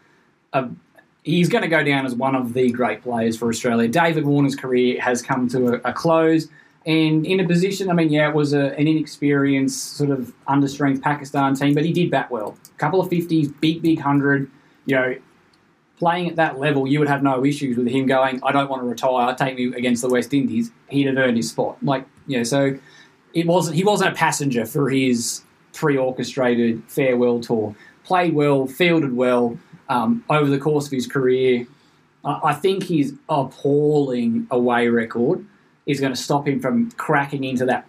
a 0.52 0.68
he's 1.24 1.48
going 1.48 1.62
to 1.62 1.70
go 1.70 1.84
down 1.84 2.06
as 2.06 2.14
one 2.16 2.36
of 2.36 2.54
the 2.54 2.70
great 2.72 3.02
players 3.02 3.38
for 3.38 3.48
Australia. 3.48 3.88
David 3.88 4.26
Warner's 4.26 4.56
career 4.58 5.00
has 5.00 5.22
come 5.22 5.48
to 5.50 5.76
a, 5.76 5.90
a 5.92 5.94
close. 5.94 6.50
And 6.86 7.26
in 7.26 7.40
a 7.40 7.48
position, 7.48 7.90
I 7.90 7.94
mean, 7.94 8.12
yeah, 8.12 8.28
it 8.28 8.36
was 8.36 8.52
a, 8.52 8.78
an 8.78 8.90
inexperienced, 8.90 9.94
sort 9.96 10.10
of 10.10 10.34
understrength 10.50 11.02
Pakistan 11.02 11.56
team, 11.56 11.74
but 11.74 11.86
he 11.86 11.94
did 11.94 12.12
bat 12.12 12.30
well. 12.30 12.58
A 12.76 12.78
couple 12.78 13.00
of 13.00 13.10
50s, 13.10 13.54
big, 13.62 13.82
big 13.82 14.00
100. 14.00 14.52
You 14.86 14.96
know, 14.96 15.16
playing 15.98 16.30
at 16.30 16.36
that 16.36 16.60
level, 16.60 16.88
you 16.88 17.00
would 17.00 17.08
have 17.08 17.24
no 17.24 17.46
issues 17.46 17.78
with 17.78 17.88
him 17.88 18.06
going, 18.06 18.42
I 18.44 18.52
don't 18.52 18.70
want 18.70 18.82
to 18.82 18.88
retire, 18.88 19.34
take 19.36 19.56
me 19.56 19.74
against 19.76 20.02
the 20.02 20.10
West 20.10 20.34
Indies. 20.34 20.72
He'd 20.90 21.08
have 21.08 21.18
earned 21.18 21.38
his 21.38 21.50
spot. 21.50 21.78
Like, 21.84 22.06
you 22.28 22.38
know, 22.38 22.44
so 22.44 22.78
it 23.34 23.48
wasn't 23.48 23.76
he 23.76 23.84
wasn't 23.84 24.12
a 24.12 24.16
passenger 24.16 24.66
for 24.66 24.90
his 24.90 25.44
pre-orchestrated 25.74 26.84
farewell 26.88 27.40
tour. 27.40 27.76
Played 28.04 28.34
well, 28.34 28.68
fielded 28.68 29.16
well 29.16 29.58
um, 29.90 30.24
over 30.30 30.50
the 30.50 30.60
course 30.60 30.86
of 30.86 30.92
his 30.92 31.08
career. 31.08 31.66
I 32.24 32.40
I 32.44 32.54
think 32.54 32.84
his 32.84 33.16
appalling 33.30 34.48
away 34.52 34.88
record 34.88 35.46
is 35.86 36.00
going 36.00 36.14
to 36.14 36.22
stop 36.22 36.48
him 36.48 36.60
from 36.60 36.92
cracking 36.92 37.44
into 37.44 37.66
that 37.66 37.86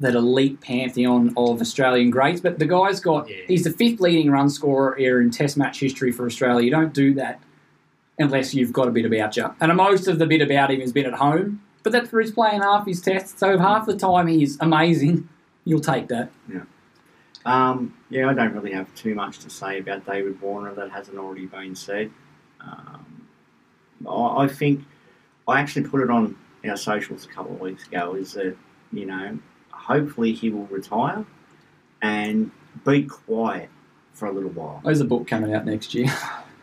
that 0.00 0.14
elite 0.14 0.60
pantheon 0.60 1.32
of 1.36 1.60
Australian 1.60 2.10
greats. 2.10 2.40
But 2.40 2.58
the 2.58 2.66
guy's 2.66 3.00
got 3.00 3.28
Yeah. 3.28 3.36
he's 3.48 3.64
the 3.64 3.70
fifth 3.70 4.00
leading 4.00 4.30
run 4.30 4.48
scorer 4.48 4.94
here 4.96 5.20
in 5.20 5.30
Test 5.30 5.56
match 5.56 5.80
history 5.80 6.12
for 6.12 6.26
Australia. 6.26 6.64
You 6.64 6.70
don't 6.70 6.94
do 6.94 7.14
that 7.14 7.40
unless 8.18 8.54
you've 8.54 8.72
got 8.72 8.88
a 8.88 8.90
bit 8.90 9.04
about 9.04 9.36
you. 9.36 9.52
And 9.60 9.76
most 9.76 10.06
of 10.08 10.18
the 10.18 10.26
bit 10.26 10.40
about 10.42 10.70
him 10.70 10.80
has 10.80 10.92
been 10.92 11.06
at 11.06 11.14
home. 11.14 11.60
But 11.82 11.92
that's 11.92 12.12
where 12.12 12.20
he's 12.22 12.32
playing 12.32 12.62
half 12.62 12.86
his 12.86 13.00
tests. 13.00 13.38
So 13.38 13.58
half 13.58 13.86
the 13.86 13.96
time 13.96 14.26
he's 14.26 14.56
amazing. 14.60 15.28
You'll 15.64 15.80
take 15.80 16.08
that. 16.08 16.30
Um, 17.44 17.94
yeah, 18.10 18.28
I 18.28 18.34
don't 18.34 18.52
really 18.52 18.72
have 18.72 18.92
too 18.94 19.14
much 19.14 19.38
to 19.40 19.50
say 19.50 19.78
about 19.78 20.04
David 20.06 20.40
Warner 20.40 20.74
that 20.74 20.90
hasn't 20.90 21.16
already 21.18 21.46
been 21.46 21.74
said. 21.74 22.10
Um, 22.60 23.26
I, 24.06 24.44
I 24.44 24.48
think 24.48 24.84
I 25.46 25.60
actually 25.60 25.88
put 25.88 26.02
it 26.02 26.10
on 26.10 26.36
our 26.68 26.76
socials 26.76 27.24
a 27.24 27.28
couple 27.28 27.52
of 27.54 27.60
weeks 27.60 27.86
ago. 27.86 28.14
Is 28.14 28.32
that 28.34 28.56
you 28.92 29.06
know, 29.06 29.38
hopefully 29.88 30.32
he 30.32 30.50
will 30.50 30.66
retire 30.66 31.24
and 32.02 32.50
be 32.86 33.02
quiet 33.04 33.70
for 34.12 34.26
a 34.26 34.32
little 34.32 34.50
while. 34.50 34.80
There's 34.84 35.00
a 35.00 35.04
book 35.04 35.26
coming 35.26 35.54
out 35.54 35.64
next 35.64 35.94
year. 35.94 36.06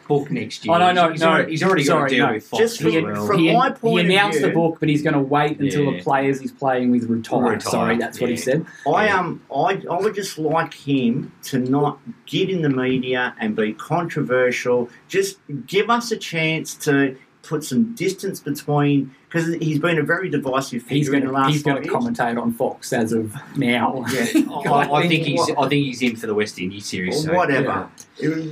book 0.08 0.30
next 0.30 0.64
year. 0.64 0.74
Oh, 0.76 0.78
no, 0.78 0.92
no, 0.92 1.10
he's, 1.12 1.22
no. 1.22 1.30
already, 1.30 1.52
he's 1.52 1.64
already 1.64 1.84
got 1.84 1.88
Sorry, 1.94 2.06
a 2.06 2.10
deal 2.16 2.28
no. 2.28 2.34
with 2.34 2.46
Fox 2.48 2.62
Just 2.62 2.82
as 2.82 2.94
from- 2.94 3.04
well. 3.04 3.28
from- 3.28 3.40
he, 3.40 3.52
my 3.54 3.72
point 3.72 4.08
he 4.08 4.14
announced 4.16 4.38
view- 4.38 4.48
the 4.48 4.54
book, 4.54 4.78
but 4.80 4.88
he's 4.88 5.02
going 5.02 5.16
to 5.16 5.20
wait 5.20 5.60
until 5.60 5.92
the 5.92 6.00
players 6.02 6.40
he's 6.40 6.52
playing 6.52 6.92
with 6.92 7.06
retire. 7.10 7.42
Retire, 7.42 7.60
Sorry, 7.62 7.98
that's 7.98 8.22
what 8.22 8.30
he 8.30 8.38
said. 8.38 8.66
I 8.88 9.06
Yeah. 9.08 9.20
um 9.20 9.42
I, 9.54 9.82
I 9.90 10.00
would 10.00 10.14
just 10.14 10.38
like 10.38 10.74
him 10.76 11.32
to 11.46 11.58
not 11.60 11.98
get 12.28 12.50
in 12.52 12.62
the 12.62 12.70
media 12.70 13.36
and 13.40 13.56
be 13.56 13.74
controversial. 13.74 14.90
Just 15.08 15.40
give 15.66 15.90
us 15.90 16.12
a 16.12 16.18
chance 16.18 16.76
to 16.86 17.18
put 17.42 17.64
some 17.64 17.94
distance 17.96 18.40
between 18.40 19.14
because 19.36 19.56
he's 19.56 19.80
been 19.80 20.00
a 20.00 20.04
very 20.04 20.30
divisive 20.30 20.82
He's 20.88 21.08
figure 21.08 21.12
going 21.12 21.24
in 21.24 21.28
the 21.28 21.34
last 21.34 21.52
he's 21.52 21.64
going 21.64 21.78
five 21.78 21.84
to 21.86 21.90
commentate 21.90 22.42
on 22.42 22.54
Fox 22.54 22.92
as 22.94 23.12
of 23.14 23.36
now. 23.58 24.06
Yeah. 24.12 24.26
I, 24.72 24.90
I 24.92 25.08
think 25.08 25.24
he's 25.26 25.50
I 25.52 25.68
think 25.70 25.86
he's 25.86 26.02
in 26.02 26.16
for 26.16 26.28
the 26.28 26.34
West 26.34 26.58
Indies 26.60 26.86
series. 26.86 27.24
so- 27.24 27.34
whatever, 27.34 27.90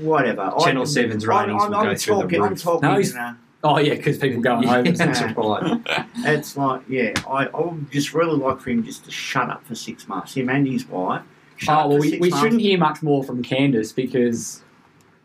whatever. 0.02 0.52
Channel 0.60 0.84
I, 0.84 0.86
7's 0.86 1.28
I'm- 1.28 1.40
ratings 1.40 1.64
I'm, 1.64 1.70
will 1.72 1.78
I'm 1.78 1.86
go 1.86 1.96
through 1.96 2.16
the 2.16 2.22
talking. 2.24 2.42
I'm 2.42 2.50
roof. 2.50 2.62
talking. 2.62 2.90
No, 3.16 3.22
uh, 3.22 3.34
Oh 3.66 3.80
yeah, 3.80 3.94
because 3.96 4.18
people 4.18 4.42
going 4.42 4.64
Yeah, 4.64 4.76
over. 4.80 4.92
that's 4.92 5.22
right. 5.22 5.82
it's 6.18 6.58
like 6.58 6.82
yeah, 6.90 7.14
I, 7.30 7.46
I 7.46 7.62
would 7.62 7.90
just 7.92 8.14
really 8.14 8.36
like 8.38 8.60
for 8.60 8.70
him 8.72 8.84
just 8.84 9.06
to 9.06 9.12
shut 9.12 9.50
up 9.50 9.66
for 9.66 9.74
six 9.74 10.06
months. 10.08 10.34
Him 10.36 10.50
and 10.50 10.68
his 10.68 10.86
wife. 10.86 11.22
Shut 11.56 11.78
Oh 11.78 11.80
up 11.82 11.88
well, 11.88 11.98
for 11.98 12.02
we, 12.02 12.10
six 12.10 12.22
we 12.22 12.32
shouldn't 12.32 12.60
hear 12.62 12.78
much 12.78 13.02
more 13.02 13.24
from 13.24 13.42
Candice 13.42 13.96
because 13.96 14.62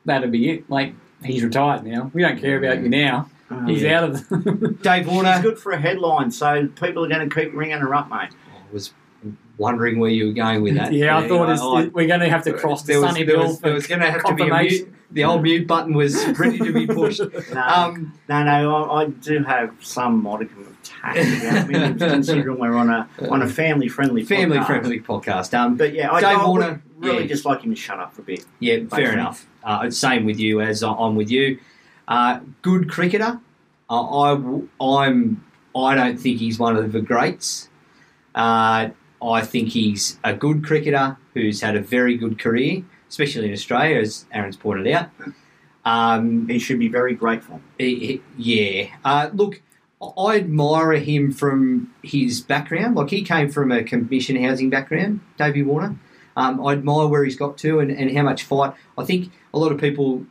that'd 0.05 0.31
be 0.31 0.51
it. 0.51 0.71
Like 0.71 0.95
he's 1.25 1.43
retired 1.43 1.85
now. 1.85 2.13
We 2.15 2.23
don't 2.23 2.39
care 2.41 2.59
about 2.59 2.81
you 2.81 2.89
now. 2.89 3.29
Uh, 3.51 3.65
He's 3.67 3.85
out 3.85 4.05
of. 4.05 4.29
The 4.29 4.77
Dave 4.83 5.07
It's 5.09 5.15
He's 5.27 5.41
good 5.43 5.59
for 5.59 5.73
a 5.73 5.81
headline, 5.81 6.31
so 6.31 6.67
people 6.81 7.05
are 7.05 7.09
going 7.09 7.29
to 7.29 7.35
keep 7.35 7.55
ringing 7.55 7.79
her 7.79 7.95
up, 7.95 8.11
mate. 8.11 8.31
I 8.47 8.73
was 8.73 8.93
wondering 9.57 9.99
where 9.99 10.11
you 10.11 10.27
were 10.27 10.33
going 10.33 10.63
with 10.63 10.75
that. 10.75 10.93
Yeah, 10.93 11.19
I 11.19 11.27
thought 11.27 11.49
it's, 11.51 11.61
I- 11.63 11.87
we're 11.89 12.07
going 12.07 12.21
to 12.21 12.29
have 12.29 12.45
to 12.45 12.53
cross 12.53 12.83
the 12.83 12.93
there 12.93 13.01
was, 13.01 13.11
Sunny 13.13 13.25
there 13.25 13.37
Bill 13.37 13.47
was, 13.49 13.61
there 13.61 13.73
was 13.75 13.85
for 13.85 13.89
going 13.89 14.01
to 14.03 14.11
have 14.11 14.25
to 14.25 14.35
be 14.35 14.43
a 14.43 14.47
confirmation. 14.47 14.87
mute. 14.87 14.95
The 15.11 15.25
old 15.25 15.43
mute 15.43 15.67
button 15.67 15.95
was 15.95 16.15
ready 16.39 16.59
to 16.59 16.73
be 16.73 16.87
pushed. 16.87 17.21
No, 17.55 17.61
Um, 17.63 18.13
no, 18.29 18.45
no. 18.45 18.75
I, 18.91 19.03
I 19.03 19.07
do 19.07 19.43
have 19.43 19.75
some 19.81 20.23
modicum 20.23 20.61
of 20.67 20.83
tact 20.83 21.17
about 21.19 21.67
me, 21.67 21.95
considering 21.99 22.59
we're 22.59 22.75
on 22.77 22.91
a 22.91 23.09
on 23.31 23.41
a 23.41 23.49
family 23.63 23.89
friendly 23.89 24.23
family 24.23 24.61
friendly 24.63 25.01
podcast. 25.01 25.59
Um, 25.59 25.77
But 25.77 25.95
yeah, 25.95 26.13
I, 26.13 26.21
Dave 26.21 26.29
I 26.39 26.43
would 26.43 26.49
Warner, 26.61 26.83
really 26.99 27.23
yeah. 27.23 27.27
just 27.29 27.47
like 27.47 27.63
him 27.63 27.71
to 27.71 27.77
shut 27.81 27.99
up 27.99 28.13
for 28.15 28.21
a 28.21 28.25
bit. 28.25 28.45
Yeah, 28.61 28.85
fair 28.91 29.15
enough. 29.15 29.47
Uh, 29.65 29.91
same 29.91 30.27
with 30.27 30.39
you 30.39 30.61
as 30.61 30.83
I'm 30.83 31.17
with 31.17 31.31
you. 31.31 31.59
Uh, 32.09 32.41
good 32.63 32.91
cricketer. 32.91 33.39
Uh, 33.91 34.03
I 34.35 34.63
I'm. 34.81 35.45
I 35.77 35.95
don't 35.95 36.19
think 36.19 36.39
he's 36.41 36.59
one 36.59 36.77
of 36.77 36.91
the 36.93 37.01
greats. 37.03 37.69
Uh, 38.35 38.89
I 39.23 39.41
think 39.43 39.69
he's 39.69 40.19
a 40.25 40.33
good 40.35 40.65
cricketer 40.65 41.17
who's 41.35 41.61
had 41.61 41.77
a 41.77 41.81
very 41.81 42.17
good 42.17 42.39
career, 42.39 42.83
especially 43.09 43.47
in 43.47 43.53
Australia, 43.53 43.99
as 44.01 44.25
Aaron's 44.33 44.57
pointed 44.57 44.89
out. 44.89 45.11
Um, 45.85 46.49
He 46.49 46.59
should 46.59 46.79
be 46.79 46.89
very 46.89 47.15
grateful. 47.15 47.61
he- 47.79 47.99
he- 48.07 48.23
yeah. 48.37 48.87
Uh, 49.05 49.29
look, 49.33 49.61
I 50.01 50.37
admire 50.37 50.93
him 50.93 51.31
from 51.33 51.93
his 52.03 52.41
background. 52.41 52.95
Like 52.97 53.11
he 53.11 53.23
came 53.23 53.49
from 53.51 53.71
a 53.73 53.83
commission 53.83 54.43
housing 54.43 54.71
background, 54.71 55.21
Davey 55.39 55.63
Warner. 55.63 55.97
Um, 56.37 56.65
I 56.65 56.73
admire 56.73 57.07
where 57.09 57.25
he's 57.25 57.37
got 57.37 57.59
to 57.59 57.81
and, 57.81 57.91
and 57.91 58.17
how 58.17 58.23
much 58.23 58.45
fight. 58.45 58.73
I 58.97 59.05
think 59.05 59.31
a 59.53 59.59
lot 59.59 59.73
of 59.73 59.79
people 59.81 60.25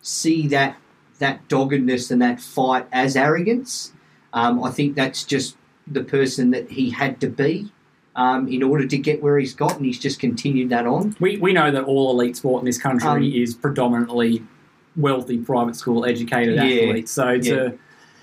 see 0.00 0.46
that 0.48 0.76
that 1.18 1.46
doggedness 1.48 2.10
and 2.10 2.20
that 2.22 2.40
fight 2.40 2.86
as 2.92 3.16
arrogance. 3.16 3.92
Um, 4.32 4.62
I 4.62 4.70
think 4.70 4.94
that's 4.94 5.24
just 5.24 5.56
the 5.86 6.04
person 6.04 6.50
that 6.50 6.70
he 6.70 6.90
had 6.90 7.20
to 7.20 7.28
be 7.28 7.72
um, 8.14 8.48
in 8.48 8.62
order 8.62 8.86
to 8.86 8.98
get 8.98 9.22
where 9.22 9.38
he's 9.38 9.54
got, 9.54 9.76
and 9.76 9.86
he's 9.86 9.98
just 9.98 10.20
continued 10.20 10.70
that 10.70 10.86
on. 10.86 11.16
We, 11.20 11.38
we 11.38 11.52
know 11.52 11.70
that 11.70 11.84
all 11.84 12.10
elite 12.10 12.36
sport 12.36 12.60
in 12.60 12.66
this 12.66 12.78
country 12.78 13.08
Um, 13.08 13.22
is 13.22 13.54
predominantly 13.54 14.42
wealthy, 14.96 15.38
private 15.38 15.76
school 15.76 16.04
educated 16.04 16.56
Yeah. 16.56 16.62
athletes. 16.64 17.12
So 17.12 17.38
to, 17.38 17.48
Yeah. 17.48 17.68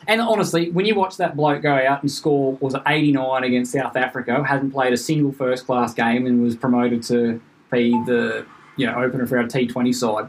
and 0.07 0.21
honestly, 0.21 0.69
when 0.71 0.85
you 0.85 0.95
watch 0.95 1.17
that 1.17 1.35
bloke 1.35 1.61
go 1.63 1.73
out 1.73 2.01
and 2.01 2.11
score 2.11 2.57
was 2.59 2.73
it 2.75 2.81
89 2.85 3.43
against 3.43 3.71
South 3.71 3.95
Africa, 3.95 4.43
hasn't 4.43 4.73
played 4.73 4.93
a 4.93 4.97
single 4.97 5.31
first 5.31 5.65
class 5.65 5.93
game 5.93 6.25
and 6.27 6.43
was 6.43 6.55
promoted 6.55 7.01
to 7.03 7.41
be 7.71 7.91
the 8.05 8.45
you 8.77 8.85
know 8.85 8.95
opener 8.95 9.25
for 9.25 9.37
our 9.37 9.45
T20 9.45 9.93
side. 9.95 10.27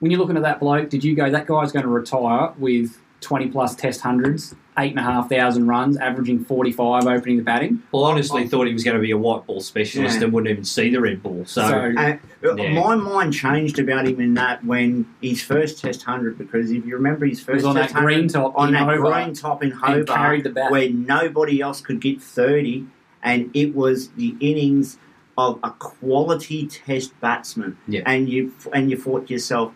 When 0.00 0.10
you're 0.10 0.20
looking 0.20 0.36
at 0.36 0.42
that 0.42 0.60
bloke, 0.60 0.90
did 0.90 1.02
you 1.04 1.14
go 1.14 1.30
that 1.30 1.46
guy's 1.46 1.72
going 1.72 1.84
to 1.84 1.88
retire 1.90 2.52
with 2.58 2.98
20 3.22 3.48
plus 3.48 3.74
Test 3.74 4.02
hundreds, 4.02 4.54
eight 4.78 4.90
and 4.90 4.98
a 4.98 5.02
half 5.02 5.30
thousand 5.30 5.66
runs, 5.68 5.96
averaging 5.96 6.44
45 6.44 7.06
opening 7.06 7.38
the 7.38 7.42
batting? 7.42 7.82
Well, 7.92 8.04
I 8.04 8.12
honestly 8.12 8.46
thought 8.46 8.66
he 8.66 8.74
was 8.74 8.84
going 8.84 8.96
to 8.96 9.00
be 9.02 9.10
a 9.10 9.16
white 9.16 9.46
ball 9.46 9.60
specialist 9.60 10.18
Yeah. 10.18 10.24
and 10.24 10.32
wouldn't 10.34 10.50
even 10.50 10.64
see 10.64 10.90
the 10.90 11.00
red 11.00 11.22
ball. 11.22 11.44
So, 11.46 11.62
So- 11.66 11.94
uh, 11.96 12.16
Yeah. 12.56 12.74
my 12.74 12.94
mind 12.94 13.32
changed 13.32 13.78
about 13.78 14.06
him 14.06 14.20
in 14.20 14.34
that 14.34 14.62
when 14.64 15.06
his 15.22 15.42
first 15.42 15.80
Test 15.80 16.02
hundred, 16.02 16.36
because 16.36 16.70
if 16.70 16.84
you 16.84 16.94
remember 16.94 17.24
his 17.24 17.38
It 17.40 17.46
was 17.54 17.62
first 17.62 17.66
on 17.66 17.74
that 17.76 17.94
green 17.94 18.28
top 18.28 18.52
on 18.54 18.68
in 18.68 18.74
that 18.74 18.80
Hobart 18.86 19.24
green 19.24 19.34
top 19.34 19.62
in 19.64 19.72
and 19.72 19.80
carried 20.06 20.06
the 20.44 20.50
Hobart, 20.50 20.54
bat. 20.54 20.70
where 20.70 20.90
nobody 20.90 21.62
else 21.62 21.80
could 21.80 22.00
get 22.02 22.20
thirty, 22.20 22.84
and 23.22 23.50
it 23.54 23.74
was 23.74 24.08
the 24.10 24.36
innings 24.40 24.98
of 25.38 25.58
a 25.64 25.70
quality 25.70 26.66
Test 26.66 27.18
batsman. 27.22 27.78
Yeah. 27.88 28.02
And 28.04 28.28
you 28.28 28.52
and 28.74 28.90
you 28.90 28.98
thought 28.98 29.26
to 29.28 29.32
yourself, 29.32 29.72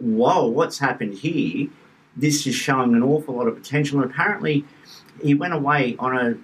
"Whoa, 0.00 0.46
what's 0.46 0.78
happened 0.78 1.14
here? 1.14 1.68
This 2.16 2.46
is 2.46 2.54
showing 2.54 2.94
an 2.94 3.02
awful 3.02 3.34
lot 3.34 3.48
of 3.48 3.56
potential." 3.56 4.00
And 4.00 4.10
apparently, 4.10 4.64
he 5.22 5.34
went 5.34 5.54
away 5.54 5.96
on 5.98 6.16
a 6.16 6.36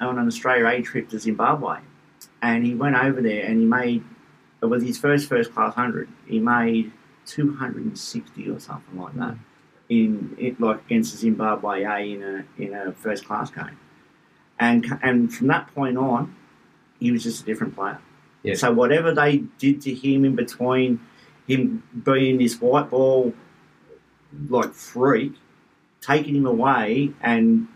on 0.00 0.18
an 0.18 0.26
Australia 0.26 0.66
A 0.66 0.82
trip 0.82 1.08
to 1.10 1.18
Zimbabwe, 1.18 1.78
and 2.42 2.64
he 2.66 2.74
went 2.74 2.96
over 2.96 3.22
there 3.22 3.44
and 3.44 3.60
he 3.60 3.66
made 3.66 4.02
it 4.62 4.66
was 4.66 4.82
his 4.82 4.98
first 4.98 5.28
first 5.28 5.52
class 5.52 5.74
hundred. 5.74 6.08
He 6.26 6.38
made 6.38 6.92
two 7.24 7.54
hundred 7.54 7.84
and 7.84 7.98
sixty 7.98 8.48
or 8.48 8.58
something 8.58 8.98
like 8.98 9.14
that 9.14 9.34
hmm. 9.34 9.40
in 9.88 10.36
it 10.38 10.60
like 10.60 10.84
against 10.86 11.12
the 11.12 11.18
Zimbabwe 11.18 11.84
A 11.84 11.98
in 11.98 12.22
a 12.22 12.62
in 12.62 12.74
a 12.74 12.92
first 12.92 13.26
class 13.26 13.50
game, 13.50 13.78
and 14.58 14.98
and 15.02 15.32
from 15.32 15.46
that 15.48 15.72
point 15.74 15.96
on, 15.96 16.34
he 16.98 17.12
was 17.12 17.22
just 17.22 17.42
a 17.42 17.46
different 17.46 17.74
player. 17.74 17.98
Yeah. 18.42 18.54
So 18.54 18.72
whatever 18.72 19.12
they 19.12 19.38
did 19.58 19.82
to 19.82 19.94
him 19.94 20.24
in 20.24 20.36
between 20.36 21.00
him 21.46 21.82
being 22.04 22.38
this 22.38 22.60
white 22.60 22.90
ball 22.90 23.32
like 24.48 24.72
freak, 24.72 25.34
taking 26.00 26.36
him 26.36 26.46
away 26.46 27.12
and 27.22 27.68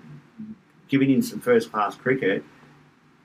giving 0.88 1.10
him 1.10 1.22
some 1.22 1.40
first 1.40 1.70
class 1.70 1.94
cricket, 1.94 2.44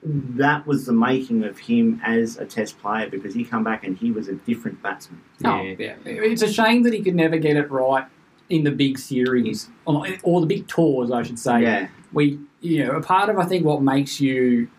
that 0.03 0.67
was 0.67 0.85
the 0.85 0.93
making 0.93 1.43
of 1.43 1.57
him 1.57 1.99
as 2.05 2.37
a 2.37 2.45
test 2.45 2.79
player 2.79 3.09
because 3.09 3.33
he 3.33 3.43
come 3.43 3.63
back 3.63 3.83
and 3.83 3.97
he 3.97 4.11
was 4.11 4.27
a 4.27 4.35
different 4.35 4.81
batsman. 4.83 5.19
Oh, 5.43 5.61
yeah. 5.61 5.95
It's 6.05 6.43
a 6.43 6.51
shame 6.51 6.83
that 6.83 6.93
he 6.93 7.01
could 7.01 7.15
never 7.15 7.37
get 7.37 7.57
it 7.57 7.71
right 7.71 8.05
in 8.47 8.63
the 8.63 8.71
big 8.71 8.99
series, 8.99 9.69
or 9.85 10.05
or 10.21 10.41
the 10.41 10.45
big 10.45 10.67
tours, 10.67 11.09
I 11.09 11.23
should 11.23 11.39
say. 11.39 11.63
Yeah. 11.63 11.87
We, 12.13 12.39
you 12.61 12.85
know, 12.85 12.91
a 12.91 13.01
part 13.01 13.29
of 13.29 13.39
I 13.39 13.45
think 13.45 13.65
what 13.65 13.81
makes 13.81 14.21
you 14.21 14.69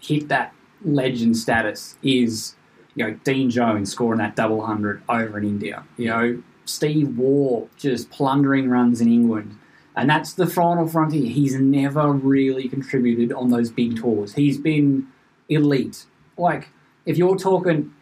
hit 0.00 0.28
that 0.28 0.54
legend 0.82 1.36
status 1.36 1.98
is, 2.02 2.56
you 2.94 3.06
know, 3.06 3.14
Dean 3.24 3.50
Jones 3.50 3.90
scoring 3.90 4.18
that 4.18 4.36
double 4.36 4.64
hundred 4.64 5.02
over 5.08 5.38
in 5.38 5.44
India. 5.44 5.84
You 5.96 6.08
know, 6.08 6.42
Steve 6.64 7.16
Waugh 7.16 7.68
just 7.76 8.10
plundering 8.10 8.68
runs 8.68 9.00
in 9.00 9.12
England. 9.12 9.58
And 9.94 10.08
that's 10.08 10.32
the 10.32 10.46
final 10.46 10.88
frontier. 10.88 11.28
He's 11.30 11.54
never 11.54 12.12
really 12.12 12.68
contributed 12.68 13.32
on 13.32 13.50
those 13.50 13.70
big 13.70 13.96
tours. 13.96 14.34
He's 14.34 14.56
been 14.56 15.06
elite. 15.50 16.06
Like, 16.38 16.70
if 17.04 17.18
you're 17.18 17.36
talking 17.36 17.92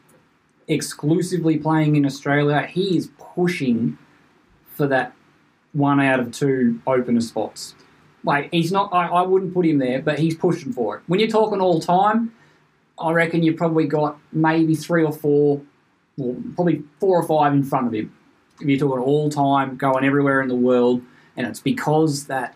exclusively 0.69 1.59
playing 1.59 1.97
in 1.97 2.07
Australia, 2.07 2.63
he 2.63 2.97
is 2.97 3.11
pushing 3.19 3.99
for 4.77 4.87
that 4.87 5.13
one 5.73 6.01
out 6.01 6.21
of 6.21 6.33
two 6.33 6.81
opener 6.87 7.21
spots. 7.21 7.75
Like 8.23 8.51
he's 8.53 8.71
not. 8.71 8.93
I, 8.93 9.09
I 9.09 9.23
wouldn't 9.23 9.55
put 9.55 9.67
him 9.67 9.79
there, 9.79 10.01
but 10.03 10.19
he's 10.19 10.37
pushing 10.37 10.73
for 10.73 10.99
it. 10.99 11.03
When 11.07 11.21
you're 11.21 11.29
talking 11.29 11.61
all 11.61 11.81
time, 11.81 12.33
I 13.01 13.13
reckon 13.13 13.43
you've 13.43 13.57
probably 13.57 13.87
got 13.87 14.19
maybe 14.33 14.75
three 14.75 15.03
or 15.05 15.13
four, 15.13 15.61
well, 16.17 16.37
probably 16.55 16.83
four 16.99 17.19
or 17.21 17.27
five 17.27 17.53
in 17.53 17.63
front 17.63 17.87
of 17.87 17.95
him. 17.95 18.13
If 18.61 18.69
you're 18.69 18.79
talking 18.79 19.03
all 19.03 19.31
time, 19.31 19.77
going 19.77 20.05
everywhere 20.05 20.43
in 20.43 20.49
the 20.49 20.55
world, 20.55 21.03
and 21.37 21.47
it's 21.47 21.61
because 21.61 22.27
that, 22.27 22.55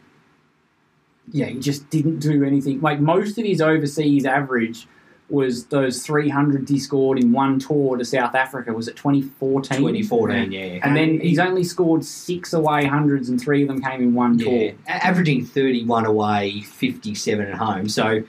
yeah, 1.32 1.46
he 1.46 1.58
just 1.58 1.88
didn't 1.88 2.18
do 2.18 2.44
anything. 2.44 2.80
Like 2.82 3.00
most 3.00 3.38
of 3.38 3.44
his 3.46 3.60
overseas 3.62 4.26
average 4.26 4.86
was 5.30 5.64
those 5.66 6.04
300 6.04 6.68
he 6.68 6.78
scored 6.78 7.18
in 7.18 7.32
one 7.32 7.58
tour 7.58 7.96
to 7.96 8.04
South 8.04 8.34
Africa. 8.34 8.74
Was 8.74 8.88
it 8.88 8.96
2014? 8.96 9.78
2014, 9.78 10.52
yeah. 10.52 10.80
And 10.82 10.94
then 10.94 11.18
he's 11.18 11.38
only 11.38 11.64
scored 11.64 12.04
six 12.04 12.52
away 12.52 12.84
hundreds, 12.84 13.30
and 13.30 13.40
three 13.40 13.62
of 13.62 13.68
them 13.68 13.80
came 13.80 14.02
in 14.02 14.12
one 14.12 14.38
Yeah, 14.38 14.44
tour. 14.72 14.78
averaging 14.86 15.46
31 15.46 16.04
away, 16.04 16.60
57 16.60 17.46
at 17.46 17.54
home. 17.54 17.88
So, 17.88 18.22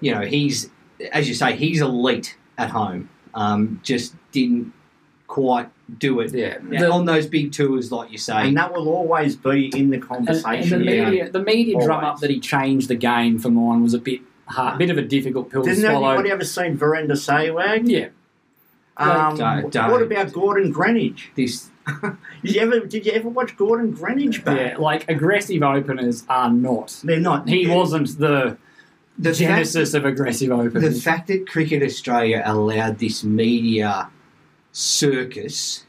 you 0.00 0.14
know, 0.14 0.20
he's, 0.20 0.68
as 1.12 1.28
you 1.28 1.34
say, 1.34 1.56
he's 1.56 1.80
elite 1.80 2.36
at 2.58 2.70
home. 2.70 3.08
Um, 3.34 3.80
just 3.82 4.14
didn't 4.32 4.72
quite 5.26 5.68
do 5.98 6.20
it 6.20 6.32
Yeah. 6.32 6.58
Yeah, 6.70 6.88
on 6.88 7.04
those 7.04 7.26
big 7.26 7.52
tours, 7.52 7.92
like 7.92 8.10
you 8.10 8.18
say. 8.18 8.48
And 8.48 8.56
that 8.56 8.72
will 8.72 8.88
always 8.88 9.36
be 9.36 9.66
in 9.76 9.90
the 9.90 9.96
And, 9.96 10.02
and 10.02 10.02
conversation. 10.02 10.78
the 10.80 10.84
media, 10.84 11.30
the 11.30 11.42
media 11.42 11.78
drum 11.84 12.04
up 12.04 12.20
that 12.20 12.30
he 12.30 12.40
changed 12.40 12.88
the 12.88 12.94
game 12.94 13.38
for 13.38 13.50
mine 13.50 13.82
was 13.82 13.92
a 13.92 13.98
bit 13.98 14.20
hard, 14.46 14.78
bit 14.78 14.88
of 14.90 14.96
a 14.98 15.02
difficult 15.02 15.50
pill 15.50 15.62
Didn't 15.62 15.82
to 15.82 15.88
swallow. 15.90 16.08
anybody 16.10 16.30
ever 16.30 16.44
seen 16.44 16.78
Virender 16.78 17.10
Sehwag? 17.12 17.82
Yeah, 17.88 18.08
Um, 18.96 19.36
Don't- 19.36 19.70
don't. 19.72 19.90
what 19.90 20.00
about 20.02 20.32
Gordon 20.32 20.72
Greenidge? 20.72 21.24
this, 21.34 21.68
Did 21.86 22.16
you 22.54 22.60
ever 22.62 22.80
did 22.80 23.04
you 23.04 23.12
ever 23.12 23.28
watch 23.28 23.56
Gordon 23.56 23.92
Greenidge 23.94 24.42
back? 24.44 24.58
yeah, 24.58 24.76
like 24.78 25.08
aggressive 25.10 25.62
openers 25.62 26.24
are 26.28 26.50
not. 26.50 27.00
They're 27.04 27.20
not. 27.20 27.48
He 27.48 27.66
wasn't 27.66 28.18
the 28.18 28.56
the 29.18 29.30
fact, 29.30 29.38
genesis 29.38 29.94
of 29.94 30.04
aggressive 30.04 30.50
the 30.74 30.90
fact 30.92 31.28
that 31.28 31.48
Cricket 31.48 31.82
Australia 31.82 32.42
allowed 32.44 32.98
this 32.98 33.24
media 33.24 34.10
circus, 34.72 35.86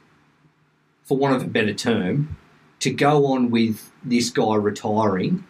for 1.04 1.18
want 1.18 1.36
of 1.36 1.44
a 1.44 1.48
better 1.48 1.74
term, 1.74 2.38
to 2.80 2.92
go 2.92 3.26
on 3.28 3.52
with 3.52 3.92
this 4.04 4.30
guy 4.30 4.56
retiring 4.56 5.44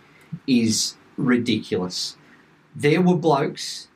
is 0.47 0.95
ridiculous. 1.17 2.17
There 2.75 3.01
were 3.01 3.15
blokes, 3.15 3.89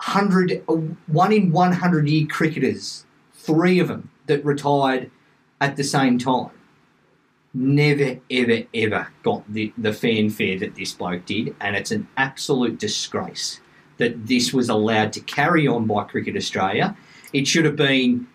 hundred, 0.00 0.62
one 1.06 1.32
in 1.32 1.52
one 1.52 1.72
hundred 1.72 2.08
year 2.08 2.26
cricketers, 2.26 3.06
three 3.32 3.78
of 3.78 3.88
them 3.88 4.10
that 4.26 4.44
retired 4.44 5.10
at 5.60 5.76
the 5.76 5.84
same 5.84 6.18
time. 6.18 6.50
Never, 7.54 8.18
ever, 8.30 8.64
ever 8.74 9.08
got 9.22 9.44
the, 9.52 9.72
the 9.78 9.92
fanfare 9.92 10.58
that 10.58 10.74
this 10.74 10.92
bloke 10.92 11.24
did, 11.24 11.54
and 11.60 11.76
it's 11.76 11.92
an 11.92 12.08
absolute 12.16 12.78
disgrace 12.78 13.60
that 13.98 14.26
this 14.26 14.52
was 14.52 14.68
allowed 14.68 15.12
to 15.12 15.20
carry 15.20 15.68
on 15.68 15.86
by 15.86 16.02
Cricket 16.04 16.36
Australia. 16.36 16.96
It 17.32 17.46
should 17.46 17.64
have 17.64 17.76
been, 17.76 18.26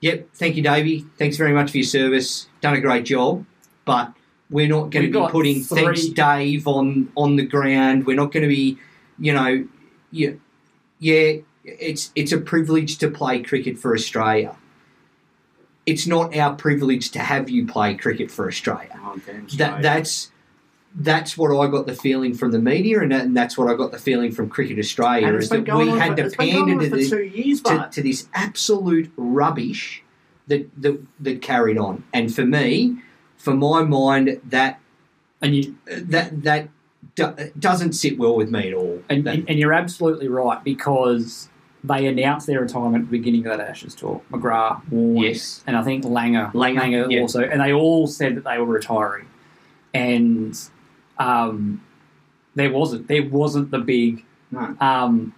yep, 0.00 0.28
thank 0.34 0.56
you, 0.56 0.62
Davey. 0.62 1.06
Thanks 1.18 1.36
very 1.36 1.52
much 1.52 1.70
for 1.70 1.76
your 1.78 1.84
service. 1.84 2.48
Done 2.60 2.74
a 2.74 2.80
great 2.80 3.04
job. 3.04 3.44
But 3.84 4.12
we're 4.50 4.68
not 4.68 4.90
going 4.90 5.12
to 5.12 5.12
be 5.12 5.28
putting 5.30 5.62
three- 5.62 5.84
thanks, 5.84 6.06
Dave, 6.06 6.66
on, 6.66 7.12
on 7.16 7.36
the 7.36 7.46
ground. 7.46 8.06
We're 8.06 8.16
not 8.16 8.32
going 8.32 8.42
to 8.42 8.48
be 8.48 8.78
you 9.18 9.32
know, 9.32 9.66
yeah, 10.10 10.30
yeah, 10.98 11.32
it's 11.64 12.12
it's 12.14 12.32
a 12.32 12.38
privilege 12.38 12.98
to 12.98 13.10
play 13.10 13.42
cricket 13.42 13.78
for 13.78 13.94
Australia. 13.94 14.56
It's 15.90 16.06
not 16.06 16.36
our 16.36 16.54
privilege 16.54 17.10
to 17.12 17.20
have 17.20 17.48
you 17.48 17.66
play 17.66 17.94
cricket 17.94 18.30
for 18.30 18.46
Australia. 18.46 18.94
Oh. 18.94 19.20
That 19.56 19.82
that's 19.82 20.30
that's 20.94 21.38
what 21.38 21.50
I 21.56 21.70
got 21.70 21.86
the 21.86 21.94
feeling 21.94 22.34
from 22.34 22.50
the 22.50 22.58
media, 22.58 23.00
and, 23.00 23.12
that, 23.12 23.24
and 23.26 23.36
that's 23.36 23.56
what 23.56 23.70
I 23.70 23.74
got 23.74 23.90
the 23.92 23.98
feeling 23.98 24.32
from 24.32 24.48
Cricket 24.48 24.78
Australia 24.78 25.32
is 25.34 25.48
that 25.50 25.72
we 25.72 25.88
had 25.88 26.10
for- 26.10 26.16
to 26.16 26.24
it's 26.26 26.36
been 26.36 26.54
going 26.54 26.78
pander 26.78 26.84
to, 26.84 26.90
for 26.90 26.96
this, 26.96 27.34
years, 27.34 27.60
to, 27.62 27.88
to 27.92 28.02
this 28.02 28.28
absolute 28.34 29.10
rubbish 29.16 30.02
that, 30.48 30.68
that 30.82 31.00
that 31.20 31.42
carried 31.42 31.78
on. 31.78 32.04
And 32.12 32.34
for 32.34 32.44
me, 32.44 32.98
for 33.36 33.54
my 33.54 33.82
mind, 33.82 34.40
that 34.44 34.80
and 35.40 35.56
you 35.56 35.76
uh, 35.90 36.00
that 36.04 36.42
that 36.42 36.68
do, 37.14 37.34
doesn't 37.58 37.92
sit 37.92 38.18
well 38.18 38.34
with 38.34 38.50
me 38.50 38.68
at 38.68 38.74
all. 38.74 39.02
And, 39.08 39.26
and, 39.26 39.48
and 39.48 39.58
you're 39.58 39.72
absolutely 39.74 40.28
right 40.28 40.62
because 40.64 41.48
they 41.84 42.06
announced 42.06 42.46
their 42.46 42.60
retirement 42.60 43.04
at 43.04 43.10
the 43.10 43.18
beginning 43.18 43.46
of 43.46 43.56
that 43.58 43.68
Ashes 43.68 43.94
tour. 43.94 44.20
McGrath, 44.30 44.80
Warne, 44.90 45.16
Yes. 45.24 45.62
and 45.66 45.76
I 45.76 45.82
think 45.82 46.04
Langer, 46.04 46.52
Langer, 46.52 47.10
yeah. 47.10 47.20
also, 47.20 47.40
and 47.42 47.60
they 47.60 47.72
all 47.72 48.06
said 48.06 48.36
that 48.36 48.44
they 48.44 48.58
were 48.58 48.66
retiring, 48.66 49.26
and 49.94 50.58
um, 51.18 51.82
there 52.54 52.70
wasn't 52.72 53.08
there 53.08 53.28
wasn't 53.28 53.70
the 53.70 53.78
big. 53.78 54.24
No. 54.50 54.76
Um, 54.80 55.34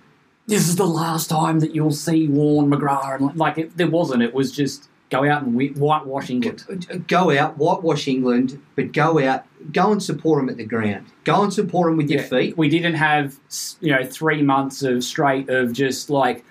this 0.46 0.68
is 0.68 0.76
the 0.76 0.86
last 0.86 1.28
time 1.30 1.60
that 1.60 1.74
you'll 1.74 1.90
see 1.92 2.26
Warne 2.28 2.70
McGrath, 2.70 3.20
and 3.20 3.36
like 3.36 3.56
it, 3.58 3.76
there 3.76 3.88
wasn't. 3.90 4.22
It 4.22 4.34
was 4.34 4.50
just 4.52 4.88
go 5.10 5.28
out 5.28 5.42
and 5.42 5.76
whitewash 5.76 6.30
England. 6.30 6.64
Uh, 6.90 6.98
go 7.06 7.36
out, 7.36 7.58
whitewash 7.58 8.08
England, 8.08 8.60
but 8.76 8.92
go 8.92 9.18
out, 9.18 9.44
go 9.72 9.92
and 9.92 10.02
support 10.02 10.40
them 10.40 10.48
at 10.48 10.56
the 10.56 10.64
ground. 10.64 11.06
Go 11.24 11.42
and 11.42 11.52
support 11.52 11.88
them 11.88 11.96
with 11.96 12.08
your 12.08 12.22
feet. 12.22 12.56
We 12.56 12.68
didn't 12.68 12.94
have 12.94 13.36
you 13.80 13.92
know 13.92 14.04
three 14.04 14.42
months 14.42 14.82
of 14.82 15.04
straight 15.04 15.50
of 15.50 15.72
just 15.72 16.08
like 16.10 16.44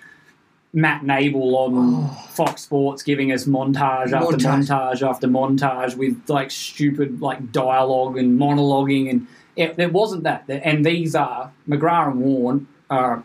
Matt 0.72 1.02
Nable 1.02 1.54
on 1.54 1.72
oh. 1.76 2.26
Fox 2.30 2.62
Sports 2.62 3.02
giving 3.02 3.32
us 3.32 3.46
montage 3.46 4.12
after 4.12 4.36
Montage. 4.36 4.66
montage 4.68 5.08
after 5.08 5.26
montage 5.26 5.96
with 5.96 6.22
like 6.28 6.50
stupid 6.50 7.20
like 7.20 7.50
dialogue 7.50 8.16
and 8.16 8.38
monologuing 8.38 9.10
and 9.10 9.26
it, 9.56 9.76
there 9.76 9.88
wasn't 9.88 10.22
that. 10.22 10.44
And 10.48 10.86
these 10.86 11.14
are 11.14 11.52
McGrath 11.68 12.12
and 12.12 12.20
Warne 12.20 12.68
are 12.88 13.24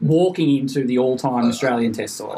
walking 0.00 0.56
into 0.56 0.84
the 0.84 0.98
all-time 0.98 1.44
uh, 1.44 1.48
Australian 1.48 1.92
Test 1.92 2.16
side. 2.16 2.36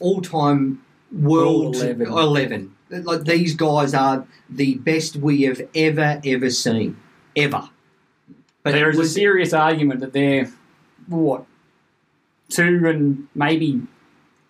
All 0.00 0.20
time 0.22 0.82
world 1.12 1.76
World 1.76 1.76
11. 1.76 2.06
11. 2.06 2.74
Like 2.90 3.24
these 3.24 3.54
guys 3.54 3.94
are 3.94 4.26
the 4.48 4.76
best 4.76 5.16
we 5.16 5.42
have 5.42 5.60
ever, 5.74 6.20
ever 6.24 6.50
seen. 6.50 6.96
Ever. 7.36 7.68
But 8.62 8.72
there 8.72 8.90
is 8.90 8.98
a 8.98 9.06
serious 9.06 9.52
argument 9.52 10.00
that 10.00 10.12
they're 10.12 10.50
what 11.06 11.44
two 12.48 12.82
and 12.86 13.28
maybe 13.34 13.82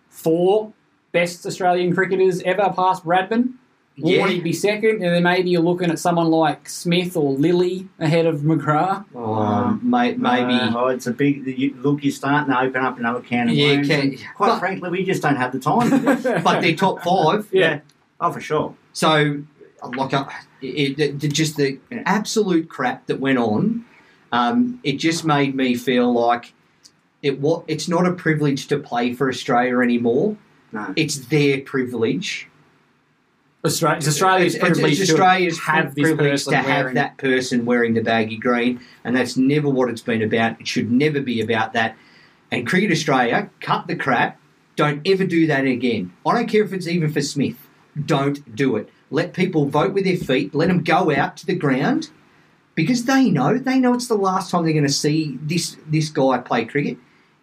four 0.09 0.73
best 1.11 1.45
Australian 1.45 1.93
cricketers 1.93 2.41
ever 2.43 2.73
past 2.75 3.05
Bradman. 3.05 3.53
Yeah. 4.01 4.25
Warney 4.27 4.41
be 4.43 4.53
second, 4.53 5.03
and 5.03 5.15
then 5.15 5.23
maybe 5.23 5.49
you're 5.49 5.61
looking 5.61 5.89
at 5.89 5.99
someone 5.99 6.29
like 6.29 6.69
Smith 6.69 7.15
or 7.17 7.35
Lillee 7.35 7.87
ahead 7.99 8.25
of 8.25 8.41
McGrath. 8.41 9.05
Um, 9.15 9.79
may, 9.83 10.13
maybe. 10.15 10.53
Uh, 10.53 10.73
oh, 10.77 10.87
it's 10.87 11.07
a 11.07 11.11
big 11.11 11.45
you, 11.45 11.75
look. 11.81 12.03
You're 12.03 12.11
starting 12.11 12.53
to 12.53 12.59
open 12.59 12.81
up 12.83 12.97
another 12.97 13.21
can 13.21 13.49
of 13.49 13.55
Yeah, 13.55 13.75
worms. 13.75 13.87
can- 13.87 14.17
quite 14.35 14.47
but- 14.49 14.59
frankly, 14.59 14.89
we 14.89 15.03
just 15.03 15.21
don't 15.21 15.35
have 15.35 15.51
the 15.51 15.59
time. 15.59 15.89
but 16.43 16.61
they're 16.61 16.75
top 16.75 17.01
five. 17.03 17.47
Yeah. 17.51 17.79
Oh, 18.21 18.31
for 18.31 18.41
sure. 18.41 18.75
So, 18.93 19.43
like, 19.95 20.13
uh, 20.13 20.25
it, 20.61 20.99
it, 20.99 21.23
it- 21.23 21.33
just 21.33 21.57
the 21.57 21.79
absolute 22.05 22.69
crap 22.69 23.05
that 23.07 23.19
went 23.19 23.37
on, 23.37 23.85
um, 24.31 24.79
it 24.83 24.93
just 24.97 25.25
made 25.25 25.55
me 25.55 25.75
feel 25.75 26.11
like 26.13 26.53
it. 27.21 27.39
What 27.39 27.63
it's 27.67 27.87
not 27.87 28.05
a 28.05 28.13
privilege 28.13 28.67
to 28.67 28.77
play 28.77 29.13
for 29.13 29.29
Australia 29.29 29.79
anymore. 29.79 30.37
No. 30.71 30.93
It's 30.95 31.17
their 31.27 31.61
privilege. 31.61 32.47
Australia, 33.65 33.97
it's 33.97 34.07
Australia's 34.07 34.55
It's- 34.55 34.69
it's 34.69 34.79
privilege 34.79 35.01
Australia's 35.01 35.55
to 35.57 35.61
have 35.63 35.95
this 35.95 36.03
privilege 36.03 36.45
to 36.45 36.55
have 36.55 36.93
that 36.93 37.17
person 37.17 37.65
wearing 37.65 37.93
the 37.93 38.01
baggy 38.01 38.37
green, 38.37 38.79
and 39.03 39.15
that's 39.15 39.35
never 39.35 39.69
what 39.69 39.89
it's 39.89 40.01
been 40.01 40.21
about. 40.21 40.59
It 40.61 40.67
should 40.67 40.91
never 40.91 41.19
be 41.19 41.41
about 41.41 41.73
that. 41.73 41.97
And 42.51 42.65
Cricket 42.65 42.91
Australia, 42.91 43.49
cut 43.59 43.87
the 43.87 43.95
crap. 43.95 44.39
Don't 44.77 45.01
ever 45.05 45.25
do 45.25 45.45
that 45.47 45.65
again. 45.65 46.11
I 46.25 46.33
don't 46.35 46.47
care 46.47 46.63
if 46.63 46.71
it's 46.71 46.87
even 46.87 47.11
for 47.11 47.21
Smith. 47.21 47.57
Don't 48.05 48.55
do 48.55 48.77
it. 48.77 48.89
Let 49.11 49.33
people 49.33 49.65
vote 49.65 49.93
with 49.93 50.05
their 50.05 50.15
feet. 50.15 50.55
Let 50.55 50.69
them 50.69 50.81
go 50.81 51.11
out 51.13 51.35
to 51.37 51.45
the 51.45 51.55
ground 51.55 52.09
because 52.75 53.03
they 53.05 53.29
know 53.29 53.57
they 53.57 53.77
know 53.77 53.93
it's 53.93 54.07
the 54.07 54.15
last 54.15 54.51
time 54.51 54.63
they're 54.63 54.71
going 54.71 54.85
to 54.85 54.89
see 54.93 55.37
this 55.43 55.75
this 55.85 56.07
guy 56.09 56.37
play 56.37 56.63
cricket. 56.63 56.97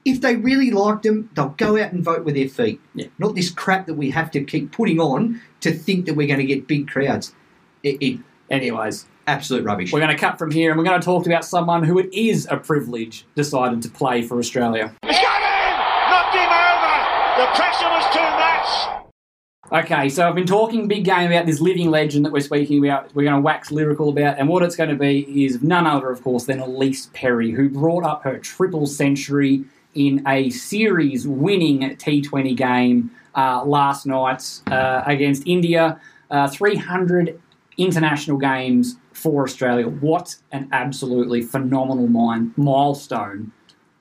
If 0.07 0.21
they 0.21 0.37
really 0.37 0.71
liked 0.71 1.03
them, 1.03 1.29
they'll 1.35 1.49
go 1.49 1.83
out 1.83 1.93
and 1.93 2.03
vote 2.03 2.25
with 2.25 2.37
their 2.37 2.49
feet. 2.49 2.81
Yeah. 2.95 3.09
Not 3.19 3.35
this 3.35 3.51
crap 3.51 3.87
that 3.87 3.95
we 3.95 4.11
have 4.13 4.31
to 4.31 4.45
keep 4.45 4.71
putting 4.71 5.01
on 5.01 5.43
to 5.61 5.73
think 5.73 6.07
that 6.07 6.15
we're 6.15 6.29
going 6.29 6.39
to 6.39 6.47
get 6.47 6.69
big 6.69 6.87
crowds. 6.89 7.35
It, 7.83 8.01
it 8.01 8.21
Anyways, 8.49 9.07
absolute 9.27 9.65
rubbish. 9.65 9.93
we're 9.93 9.99
going 10.01 10.15
to 10.15 10.21
cut 10.21 10.39
from 10.39 10.53
here 10.53 10.71
and 10.71 10.79
we're 10.79 10.85
going 10.85 11.01
to 11.01 11.05
talk 11.05 11.27
about 11.27 11.45
someone 11.45 11.83
who 11.83 11.99
it 11.99 12.09
is 12.15 12.47
a 12.49 12.57
privilege 12.57 13.27
decided 13.35 13.83
to 13.83 13.89
play 13.89 14.23
for 14.23 14.39
Australia. 14.39 14.95
He's 15.03 15.19
got 15.19 15.43
him! 15.43 15.79
Knocked 16.11 16.35
him 16.37 16.53
over! 16.53 17.43
The 17.43 17.47
pressure 17.59 17.89
was 17.89 18.05
too 18.15 18.21
much! 18.21 19.83
Okay, 19.85 20.09
so 20.09 20.29
I've 20.29 20.37
been 20.37 20.47
talking 20.47 20.87
big 20.87 21.05
game 21.05 21.33
about 21.33 21.47
this 21.47 21.61
living 21.61 21.91
legend 21.91 22.25
that 22.25 22.33
we're 22.33 22.39
speaking 22.39 22.87
about. 22.87 23.13
We're 23.17 23.25
going 23.25 23.35
to 23.35 23.41
wax 23.41 23.73
lyrical 23.73 24.11
about, 24.11 24.39
and 24.39 24.49
what 24.49 24.63
it's 24.63 24.77
going 24.77 24.91
to 24.91 24.95
be 24.95 25.45
is 25.45 25.61
none 25.61 25.89
other, 25.89 26.09
of 26.09 26.23
course, 26.23 26.45
than 26.45 26.61
Elise 26.61 27.11
Perry, 27.13 27.51
who 27.51 27.69
brought 27.69 28.05
up 28.05 28.23
her 28.23 28.39
triple 28.39 28.87
century 28.87 29.65
in 29.97 30.22
a 30.26 30.51
series-winning 30.51 31.80
T20 31.97 32.57
game 32.57 33.11
uh, 33.34 33.64
last 33.64 34.07
night 34.07 34.61
uh, 34.68 35.03
against 35.07 35.42
India. 35.47 36.01
Uh, 36.30 36.49
300 36.49 37.40
international 37.76 38.36
games 38.36 38.97
for 39.12 39.44
Australia. 39.44 39.88
What 39.88 40.36
an 40.53 40.68
absolutely 40.72 41.42
phenomenal 41.42 42.09
milestone 42.57 43.53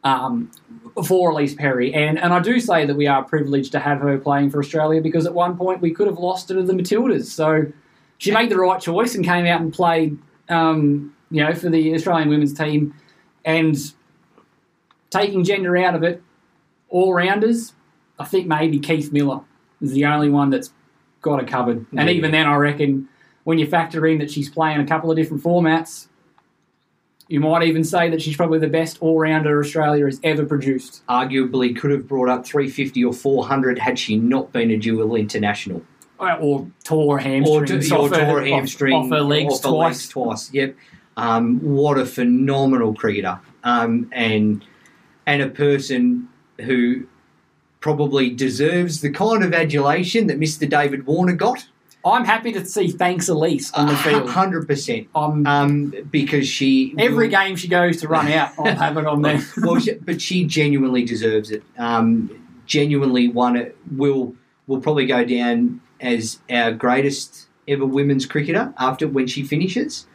um, 0.03 0.51
for 1.05 1.31
Elise 1.31 1.55
Perry. 1.55 1.93
And 1.93 2.17
and 2.17 2.33
I 2.33 2.39
do 2.39 2.59
say 2.59 2.85
that 2.85 2.95
we 2.95 3.07
are 3.07 3.23
privileged 3.23 3.71
to 3.73 3.79
have 3.79 3.99
her 3.99 4.17
playing 4.17 4.51
for 4.51 4.59
Australia 4.59 5.01
because 5.01 5.25
at 5.25 5.33
one 5.33 5.57
point 5.57 5.81
we 5.81 5.91
could 5.91 6.07
have 6.07 6.17
lost 6.17 6.49
her 6.49 6.55
to 6.55 6.63
the 6.63 6.73
Matildas. 6.73 7.25
So 7.25 7.65
she 8.17 8.31
made 8.31 8.49
the 8.49 8.57
right 8.57 8.79
choice 8.79 9.15
and 9.15 9.25
came 9.25 9.45
out 9.45 9.61
and 9.61 9.73
played, 9.73 10.17
um, 10.47 11.13
you 11.31 11.43
know, 11.43 11.53
for 11.53 11.69
the 11.69 11.93
Australian 11.93 12.29
women's 12.29 12.53
team. 12.53 12.93
And 13.43 13.75
taking 15.15 15.43
gender 15.43 15.77
out 15.77 15.95
of 15.95 16.03
it, 16.03 16.21
all 16.89 17.13
rounders, 17.13 17.73
I 18.19 18.25
think 18.25 18.47
maybe 18.47 18.79
Keith 18.79 19.11
Miller 19.11 19.41
is 19.81 19.91
the 19.91 20.05
only 20.05 20.29
one 20.29 20.49
that's 20.49 20.71
got 21.21 21.41
it 21.41 21.47
covered. 21.47 21.85
And 21.97 22.09
Yeah. 22.09 22.15
even 22.15 22.31
then, 22.31 22.45
I 22.47 22.55
reckon 22.55 23.07
when 23.43 23.57
you 23.59 23.65
factor 23.67 24.05
in 24.07 24.19
that 24.19 24.31
she's 24.31 24.49
playing 24.49 24.79
a 24.79 24.85
couple 24.85 25.09
of 25.11 25.17
different 25.17 25.43
formats, 25.43 26.07
you 27.27 27.39
might 27.39 27.63
even 27.63 27.83
say 27.83 28.09
that 28.09 28.21
she's 28.21 28.35
probably 28.37 28.59
the 28.59 28.67
best 28.67 28.97
all 29.01 29.17
rounder 29.19 29.59
Australia 29.59 30.05
has 30.05 30.19
ever 30.23 30.45
produced. 30.45 31.01
Arguably 31.09 31.75
could 31.75 31.91
have 31.91 32.07
brought 32.07 32.29
up 32.29 32.45
350 32.45 33.03
or 33.03 33.13
400 33.13 33.79
had 33.79 33.97
she 33.97 34.15
not 34.17 34.51
been 34.51 34.69
a 34.69 34.77
dual 34.77 35.15
international. 35.15 35.81
Uh, 36.19 36.37
Or 36.39 36.67
tore 36.83 37.15
Or, 37.15 37.19
hamstrings 37.19 37.91
or 37.91 37.97
off, 38.05 38.09
her, 38.15 38.25
tore 38.25 38.41
off- 38.41 38.47
hamstring 38.47 38.93
off, 38.95 39.09
her 39.09 39.21
legs 39.21 39.55
off 39.55 39.63
her 39.63 39.69
twice. 39.69 39.93
legs 39.95 40.09
twice. 40.09 40.53
Yep. 40.53 40.75
Um, 41.17 41.59
what 41.61 41.97
a 41.97 42.05
phenomenal 42.05 42.93
cricketer. 42.93 43.39
Um, 43.63 44.07
and 44.11 44.63
and 45.25 45.41
a 45.41 45.49
person 45.49 46.27
who 46.61 47.05
probably 47.79 48.29
deserves 48.29 49.01
the 49.01 49.09
kind 49.11 49.43
of 49.43 49.53
adulation 49.53 50.27
that 50.27 50.39
Mr. 50.39 50.67
David 50.69 51.05
Warner 51.05 51.33
got. 51.33 51.67
I'm 52.05 52.23
happy 52.25 52.51
to 52.51 52.63
see 52.63 52.89
thanks 52.89 53.27
Elise 53.29 53.73
on 53.73 53.87
the 53.87 53.95
field. 53.97 54.29
Hundred 54.29 54.67
percent. 54.67 55.07
Um, 55.15 55.91
because 56.11 56.47
she 56.47 56.93
Every 56.99 57.27
will- 57.27 57.31
game 57.31 57.55
she 57.55 57.67
goes 57.67 58.01
to 58.01 58.07
run 58.07 58.27
out, 58.31 58.51
I'll 58.59 58.75
have 58.75 58.97
it 58.97 59.07
on 59.07 59.23
there. 59.23 59.41
well, 59.57 59.79
she, 59.79 59.93
but 59.93 60.21
she 60.21 60.45
genuinely 60.45 61.03
deserves 61.03 61.49
it. 61.49 61.63
Um, 61.79 62.29
genuinely 62.67 63.27
won 63.27 63.55
it. 63.55 63.75
Will 63.91 64.35
will 64.67 64.81
probably 64.81 65.07
go 65.07 65.23
down 65.25 65.81
as 65.99 66.39
our 66.49 66.71
greatest 66.71 67.47
ever 67.67 67.85
women's 67.85 68.27
cricketer 68.27 68.71
after 68.77 69.07
when 69.07 69.25
she 69.25 69.41
finishes. 69.43 70.05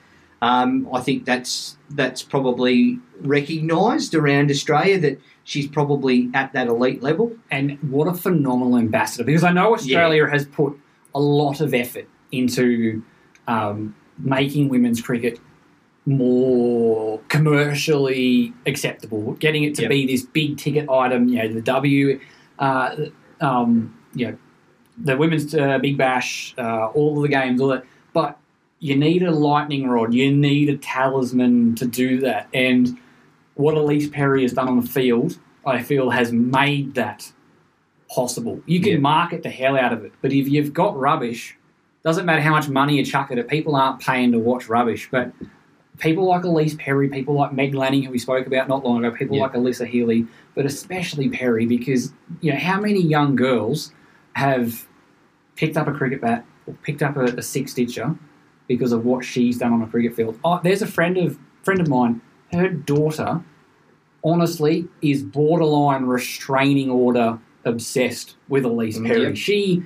Um, 0.42 0.88
I 0.92 1.00
think 1.00 1.24
that's 1.26 1.76
that's 1.90 2.22
probably 2.22 2.98
recognised 3.20 4.14
around 4.14 4.50
Australia 4.50 4.98
that 5.00 5.20
she's 5.44 5.66
probably 5.66 6.30
at 6.32 6.52
that 6.54 6.66
elite 6.68 7.02
level. 7.02 7.32
And 7.50 7.78
what 7.82 8.08
a 8.08 8.14
phenomenal 8.14 8.78
ambassador! 8.78 9.24
Because 9.24 9.44
I 9.44 9.52
know 9.52 9.74
Australia 9.74 10.26
has 10.26 10.46
put 10.46 10.78
a 11.14 11.20
lot 11.20 11.60
of 11.60 11.74
effort 11.74 12.08
into 12.32 13.02
um, 13.48 13.94
making 14.18 14.68
women's 14.68 15.02
cricket 15.02 15.38
more 16.06 17.20
commercially 17.28 18.52
acceptable, 18.66 19.32
getting 19.34 19.64
it 19.64 19.74
to 19.76 19.82
Yep. 19.82 19.90
be 19.90 20.06
this 20.06 20.22
big 20.24 20.56
ticket 20.56 20.88
item. 20.88 21.28
You 21.28 21.42
know, 21.42 21.52
the 21.54 21.60
W, 21.62 22.20
uh, 22.58 22.96
um, 23.40 23.94
you 24.14 24.26
know, 24.28 24.36
the 24.96 25.16
women's 25.16 25.54
uh, 25.54 25.78
Big 25.78 25.96
Bash, 25.98 26.54
uh, 26.58 26.86
all 26.94 27.16
of 27.16 27.22
the 27.22 27.28
games, 27.28 27.60
all 27.60 27.68
that. 27.68 27.84
But 28.12 28.38
you 28.80 28.96
need 28.96 29.22
a 29.22 29.30
lightning 29.30 29.86
rod. 29.88 30.14
You 30.14 30.32
need 30.34 30.68
a 30.70 30.76
talisman 30.76 31.74
to 31.76 31.86
do 31.86 32.18
that. 32.20 32.48
And 32.54 32.98
what 33.54 33.74
Elise 33.74 34.08
Perry 34.08 34.42
has 34.42 34.52
done 34.54 34.68
on 34.68 34.80
the 34.80 34.86
field, 34.86 35.38
I 35.66 35.82
feel, 35.82 36.10
has 36.10 36.32
made 36.32 36.94
that 36.94 37.30
possible. 38.08 38.60
You 38.66 38.80
can 38.80 38.92
Yeah. 38.94 38.98
market 38.98 39.42
the 39.42 39.50
hell 39.50 39.76
out 39.76 39.92
of 39.92 40.02
it, 40.04 40.12
but 40.22 40.32
if 40.32 40.48
you've 40.48 40.72
got 40.72 40.98
rubbish, 40.98 41.56
doesn't 42.02 42.24
matter 42.24 42.40
how 42.40 42.50
much 42.52 42.68
money 42.68 42.96
you 42.96 43.04
chuck 43.04 43.30
at 43.30 43.38
it, 43.38 43.46
people 43.48 43.76
aren't 43.76 44.00
paying 44.00 44.32
to 44.32 44.38
watch 44.38 44.68
rubbish. 44.68 45.08
But 45.12 45.30
people 45.98 46.24
like 46.26 46.44
Elise 46.44 46.74
Perry, 46.76 47.08
people 47.10 47.34
like 47.34 47.52
Meg 47.52 47.74
Lanning, 47.74 48.02
who 48.02 48.10
we 48.10 48.18
spoke 48.18 48.46
about 48.46 48.66
not 48.68 48.82
long 48.84 49.04
ago, 49.04 49.14
people 49.14 49.36
Yeah. 49.36 49.42
like 49.42 49.52
Alyssa 49.52 49.86
Healy, 49.86 50.26
but 50.54 50.64
especially 50.64 51.28
Perry, 51.28 51.66
because 51.66 52.14
you 52.40 52.50
know 52.52 52.58
how 52.58 52.80
many 52.80 53.02
young 53.02 53.36
girls 53.36 53.92
have 54.32 54.88
picked 55.56 55.76
up 55.76 55.86
a 55.86 55.92
cricket 55.92 56.22
bat 56.22 56.46
or 56.66 56.72
picked 56.82 57.02
up 57.02 57.16
a, 57.18 57.24
a 57.24 57.42
six 57.42 57.72
stitcher 57.72 58.16
because 58.70 58.92
of 58.92 59.04
what 59.04 59.24
she's 59.24 59.58
done 59.58 59.72
on 59.72 59.82
a 59.82 59.86
cricket 59.88 60.14
field. 60.14 60.38
Oh, 60.44 60.60
there's 60.62 60.80
a 60.80 60.86
friend 60.86 61.18
of 61.18 61.36
friend 61.64 61.80
of 61.80 61.88
mine. 61.88 62.20
Her 62.52 62.68
daughter, 62.68 63.42
honestly, 64.22 64.86
is 65.02 65.24
borderline 65.24 66.04
restraining 66.04 66.88
order 66.88 67.40
obsessed 67.64 68.36
with 68.48 68.64
Elise 68.64 68.96
Mm, 68.96 69.06
Perry. 69.08 69.22
yep. 69.24 69.36
She 69.36 69.82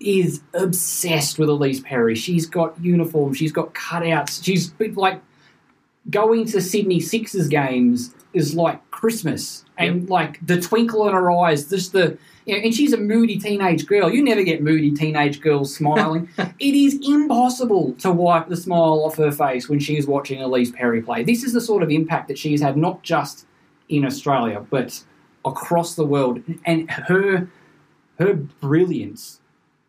is 0.00 0.42
obsessed 0.52 1.38
with 1.38 1.48
Elise 1.48 1.80
Perry. 1.80 2.14
She's 2.14 2.44
got 2.44 2.78
uniforms. 2.78 3.38
She's 3.38 3.52
got 3.52 3.72
cutouts. 3.72 4.44
She's 4.44 4.68
been, 4.68 4.94
like 4.96 5.22
going 6.10 6.44
to 6.48 6.60
Sydney 6.60 7.00
Sixers 7.00 7.48
games 7.48 8.14
is 8.34 8.54
like 8.54 8.78
Christmas, 8.90 9.64
and 9.78 10.10
like 10.10 10.46
the 10.46 10.60
twinkle 10.60 11.08
in 11.08 11.14
her 11.14 11.30
eyes, 11.30 11.70
just 11.70 11.92
the 11.92 12.18
you 12.44 12.56
know, 12.56 12.62
and 12.62 12.74
she's 12.74 12.92
a 12.92 12.98
moody 12.98 13.38
teenage 13.38 13.86
girl. 13.86 14.10
You 14.10 14.22
never 14.22 14.42
get 14.42 14.62
moody 14.62 14.90
teenage 14.90 15.40
girls 15.40 15.74
smiling. 15.74 16.28
it 16.38 16.74
is 16.74 16.98
impossible 17.02 17.94
to 17.94 18.10
wipe 18.12 18.48
the 18.48 18.56
smile 18.56 19.02
off 19.04 19.16
her 19.16 19.32
face 19.32 19.68
when 19.68 19.78
she's 19.78 20.06
watching 20.06 20.42
Elise 20.42 20.70
Perry 20.70 21.02
play. 21.02 21.24
This 21.24 21.42
is 21.42 21.52
the 21.52 21.60
sort 21.60 21.82
of 21.82 21.90
impact 21.90 22.28
that 22.28 22.38
she's 22.38 22.60
had 22.60 22.76
not 22.76 23.02
just 23.02 23.46
in 23.88 24.04
Australia 24.04 24.64
but 24.70 25.02
across 25.44 25.94
the 25.94 26.04
world, 26.04 26.42
and 26.64 26.90
her 26.90 27.48
her 28.18 28.34
brilliance 28.34 29.40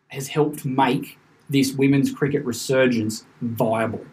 has 0.08 0.28
helped 0.28 0.64
make 0.64 1.18
this 1.48 1.72
women's 1.72 2.12
cricket 2.12 2.44
resurgence 2.44 3.24
viable. 3.40 4.04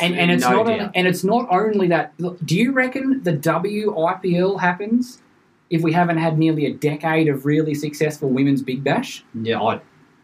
And, 0.00 0.14
and 0.14 0.30
it's 0.30 0.42
No 0.42 0.62
not 0.62 0.68
only, 0.68 0.90
and 0.94 1.06
it's 1.06 1.24
not 1.24 1.46
only 1.50 1.88
that. 1.88 2.12
look, 2.18 2.38
Do 2.44 2.56
you 2.56 2.72
reckon 2.72 3.22
the 3.22 3.32
WIPL 3.32 4.60
happens 4.60 5.22
if 5.70 5.82
we 5.82 5.92
haven't 5.92 6.18
had 6.18 6.38
nearly 6.38 6.66
a 6.66 6.72
decade 6.74 7.28
of 7.28 7.44
really 7.44 7.74
successful 7.74 8.28
women's 8.30 8.62
Big 8.62 8.84
Bash, 8.84 9.24
Yeah, 9.34 9.60
I, 9.60 9.80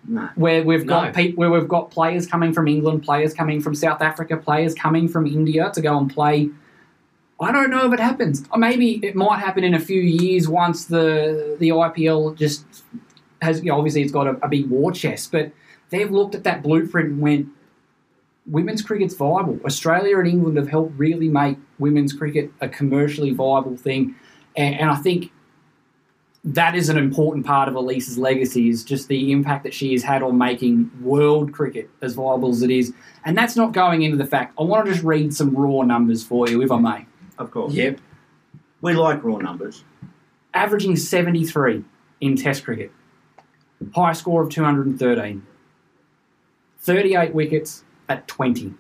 No. 0.07 0.29
where 0.37 0.63
we've 0.63 0.87
got 0.87 1.07
No. 1.09 1.13
peop 1.13 1.37
where 1.37 1.51
we've 1.51 1.69
got 1.69 1.91
players 1.91 2.27
coming 2.27 2.53
from 2.53 2.69
England, 2.69 3.03
players 3.03 3.35
coming 3.35 3.61
from 3.61 3.75
South 3.75 4.01
Africa, 4.03 4.37
players 4.37 4.75
coming 4.75 5.09
from 5.09 5.27
India 5.27 5.71
to 5.75 5.81
go 5.81 5.99
and 5.99 6.09
play? 6.13 6.51
I 7.41 7.51
don't 7.51 7.71
know 7.71 7.87
if 7.87 7.93
it 7.93 7.99
happens. 8.01 8.45
Or 8.53 8.59
maybe 8.59 9.01
it 9.03 9.17
might 9.17 9.41
happen 9.41 9.65
in 9.65 9.75
a 9.75 9.81
few 9.81 10.01
years 10.01 10.49
once 10.49 10.85
the 10.85 11.57
the 11.59 11.71
IPL 11.71 12.37
just 12.37 12.65
has. 13.41 13.59
You 13.65 13.71
know, 13.73 13.79
obviously, 13.79 14.03
it's 14.03 14.13
got 14.13 14.29
a, 14.29 14.39
a 14.45 14.49
big 14.49 14.69
war 14.71 14.93
chest, 14.93 15.33
but 15.33 15.51
they've 15.91 16.11
looked 16.11 16.37
at 16.37 16.45
that 16.45 16.63
blueprint 16.63 17.09
and 17.11 17.21
went, 17.21 17.49
women's 18.47 18.81
cricket's 18.83 19.15
viable. 19.15 19.59
Australia 19.65 20.19
and 20.19 20.29
England 20.29 20.57
have 20.57 20.69
helped 20.69 20.97
really 20.99 21.29
make 21.29 21.59
women's 21.81 22.13
cricket 22.13 22.51
a 22.61 22.69
commercially 22.69 23.31
viable 23.33 23.77
thing, 23.77 24.15
and, 24.57 24.75
and 24.81 24.91
I 24.91 24.97
think 24.97 25.33
that 26.45 26.75
is 26.75 26.89
an 26.89 26.99
important 26.99 27.47
part 27.47 27.69
of 27.69 27.77
Elise's 27.77 28.19
legacy 28.19 28.69
is 28.69 28.83
just 28.83 29.09
the 29.09 29.31
impact 29.31 29.63
that 29.63 29.73
she 29.73 29.93
has 29.93 30.03
had 30.03 30.23
on 30.23 30.37
making 30.37 30.91
world 31.01 31.53
cricket 31.53 31.89
as 32.01 32.15
viable 32.15 32.51
as 32.51 32.63
it 32.63 32.71
is. 32.71 32.93
And 33.25 33.39
that's 33.39 33.55
not 33.55 33.73
going 33.73 34.03
into 34.03 34.17
the 34.17 34.27
fact. 34.27 34.55
I 34.59 34.65
want 34.65 34.87
to 34.87 34.93
just 34.93 35.05
read 35.05 35.33
some 35.33 35.55
raw 35.55 35.83
numbers 35.83 36.25
for 36.25 36.49
you, 36.49 36.61
if 36.63 36.73
I 36.73 36.79
may. 36.79 37.07
Of 37.39 37.51
course. 37.53 37.73
yep. 37.73 38.01
We 38.81 38.95
like 38.95 39.23
raw 39.23 39.37
numbers. 39.37 39.85
Averaging 40.53 40.97
73 40.97 41.85
in 42.21 42.37
Test 42.37 42.65
cricket, 42.65 42.91
high 43.95 44.13
score 44.13 44.43
of 44.43 44.51
213, 44.51 45.47
38 46.81 47.35
wickets 47.35 47.85
at 48.09 48.27
20, 48.27 48.75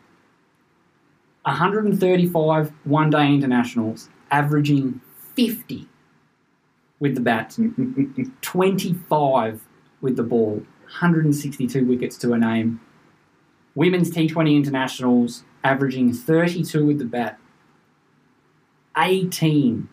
135 1.44 2.72
one 2.84 3.10
day 3.10 3.28
internationals, 3.28 4.08
averaging 4.30 5.00
50 5.34 5.88
with 7.00 7.14
the 7.14 7.20
bat, 7.20 7.56
25 8.42 9.68
with 10.00 10.16
the 10.16 10.22
ball, 10.22 10.54
162 10.82 11.84
wickets 11.84 12.16
to 12.18 12.32
a 12.32 12.38
name. 12.38 12.80
Women's 13.74 14.10
T20 14.10 14.54
internationals 14.54 15.44
averaging 15.64 16.12
32 16.12 16.84
with 16.84 16.98
the 16.98 17.04
bat, 17.04 17.38
18 18.96 19.88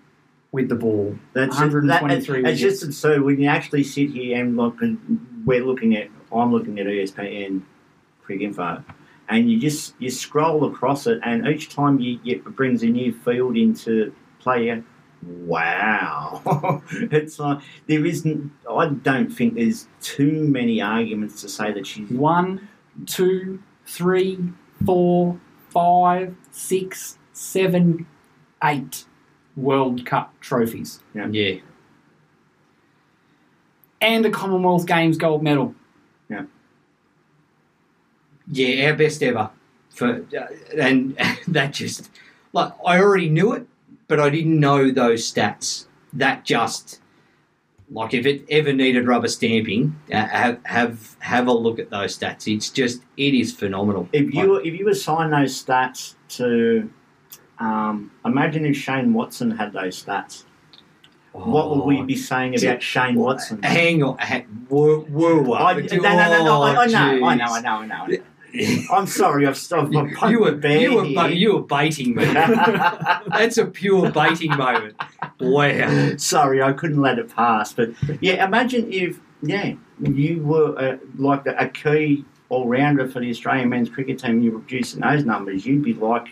with 0.52 0.70
the 0.70 0.76
ball, 0.76 1.18
That's 1.34 1.56
123 1.56 2.42
That, 2.42 2.52
it's 2.52 2.60
just 2.60 2.84
absurd 2.84 3.22
when 3.22 3.40
you 3.40 3.48
actually 3.48 3.84
sit 3.84 4.10
here 4.12 4.42
and 4.42 4.58
look. 4.58 4.82
And 4.82 5.44
we're 5.46 5.64
looking 5.64 5.96
at. 5.96 6.10
I'm 6.32 6.52
looking 6.52 6.80
at 6.80 6.86
ESPN 6.86 7.64
Cricket 8.24 8.48
Info, 8.48 8.84
and 9.28 9.50
you 9.50 9.60
just 9.60 9.94
you 10.00 10.10
scroll 10.10 10.66
across 10.66 11.06
it, 11.08 11.20
and 11.24 11.48
each 11.48 11.70
time 11.70 12.00
you, 12.00 12.20
you 12.24 12.38
it 12.38 12.56
brings 12.56 12.82
a 12.84 12.88
new 12.88 13.14
field 13.14 13.58
into 13.58 14.14
play. 14.40 14.84
Wow, 15.22 16.82
it's 16.92 17.40
like 17.40 17.60
there 17.88 18.06
isn't. 18.06 18.52
I 18.70 18.88
don't 18.88 19.30
think 19.30 19.56
there's 19.56 19.88
too 20.02 20.46
many 20.46 20.82
arguments 20.82 21.42
to 21.42 21.50
say 21.50 21.74
that 21.74 21.86
she's 21.86 22.10
One, 22.10 22.70
two, 23.06 23.62
three, 23.86 24.40
four, 24.86 25.40
five, 25.70 26.36
six, 26.52 27.18
seven, 27.34 28.06
eight 28.64 29.06
World 29.58 30.06
Cup 30.06 30.40
trophies. 30.40 31.02
Yeah. 31.14 31.56
And 34.02 34.26
a 34.26 34.30
Commonwealth 34.30 34.86
Games 34.86 35.18
gold 35.18 35.44
medal. 35.44 35.76
Yeah, 38.52 38.90
our 38.90 38.96
best 38.96 39.22
ever. 39.22 39.52
For 39.90 40.26
uh, 40.38 40.48
and 40.78 41.18
that 41.48 41.74
just 41.74 42.10
like 42.54 42.74
I 42.86 43.00
already 43.00 43.30
knew 43.30 43.54
it, 43.54 43.68
but 44.10 44.20
I 44.20 44.30
didn't 44.30 44.60
know 44.60 44.91
those 44.91 45.32
stats. 45.32 45.86
That 46.12 46.43
just 46.43 46.99
like 47.91 48.14
if 48.14 48.26
it 48.26 48.43
ever 48.49 48.74
needed 48.74 49.07
rubber 49.07 49.30
stamping, 49.30 49.95
uh, 50.12 50.26
have 50.28 50.60
have 50.66 51.16
have 51.20 51.47
a 51.47 51.53
look 51.53 51.80
at 51.80 51.89
those 51.89 52.18
stats. 52.18 52.53
It's 52.53 52.70
just 52.70 53.01
it 53.16 53.34
is 53.34 53.53
phenomenal. 53.53 54.10
If 54.12 54.34
you 54.34 54.55
if 54.55 54.78
you 54.78 54.89
assign 54.89 55.32
those 55.32 55.64
stats 55.64 56.16
to, 56.30 56.91
um, 57.60 58.12
imagine 58.26 58.66
if 58.66 58.76
Shane 58.76 59.14
Watson 59.14 59.51
had 59.51 59.72
those 59.72 60.03
stats. 60.03 60.43
What 61.32 61.70
would 61.70 61.86
we 61.86 62.01
be 62.01 62.16
saying 62.16 62.62
about 62.62 62.82
Shane 62.82 63.16
Watson? 63.16 63.62
Hang 63.62 64.01
on, 64.01 64.18
hang, 64.18 64.45
whoa, 64.68 65.01
whoa, 65.01 65.53
I, 65.53 65.74
no, 65.74 65.88
no, 65.97 65.99
no, 65.99 66.43
no, 66.43 66.62
I, 66.64 66.76
I 66.76 66.86
know, 66.88 67.28
I 67.28 67.36
know, 67.36 67.45
I 67.45 67.62
know, 67.62 67.70
I 67.70 67.86
know. 67.86 68.18
I'm 68.91 69.08
sorry, 69.08 69.45
I've 69.45 69.58
stopped. 69.58 69.93
You, 69.93 70.10
you 70.30 70.39
were 70.41 70.68
you 70.68 70.95
were 70.95 71.30
you 71.30 71.54
were 71.56 71.62
baiting 71.62 72.16
me. 72.16 72.26
That's 72.34 73.58
a 73.58 73.66
pure 73.66 74.12
baiting 74.12 74.56
moment. 74.56 74.95
Wow. 75.39 76.16
Sorry, 76.18 76.62
I 76.62 76.74
couldn't 76.74 77.02
let 77.02 77.20
it 77.20 77.34
pass. 77.36 77.74
But 77.74 77.91
yeah, 78.22 78.45
imagine 78.45 78.91
if 78.91 79.20
yeah 79.41 79.74
you 80.02 80.41
were 80.43 80.78
uh, 80.78 80.97
like 81.18 81.45
a, 81.45 81.56
a 81.58 81.68
key 81.70 82.26
all 82.50 82.68
rounder 82.68 83.08
for 83.08 83.20
the 83.20 83.30
Australian 83.30 83.70
men's 83.70 83.89
cricket 83.89 84.20
team. 84.20 84.41
You 84.41 84.54
were 84.54 84.60
producing 84.60 85.02
those 85.02 85.24
numbers. 85.24 85.66
You'd 85.66 85.84
be 85.84 85.93
like, 85.93 86.30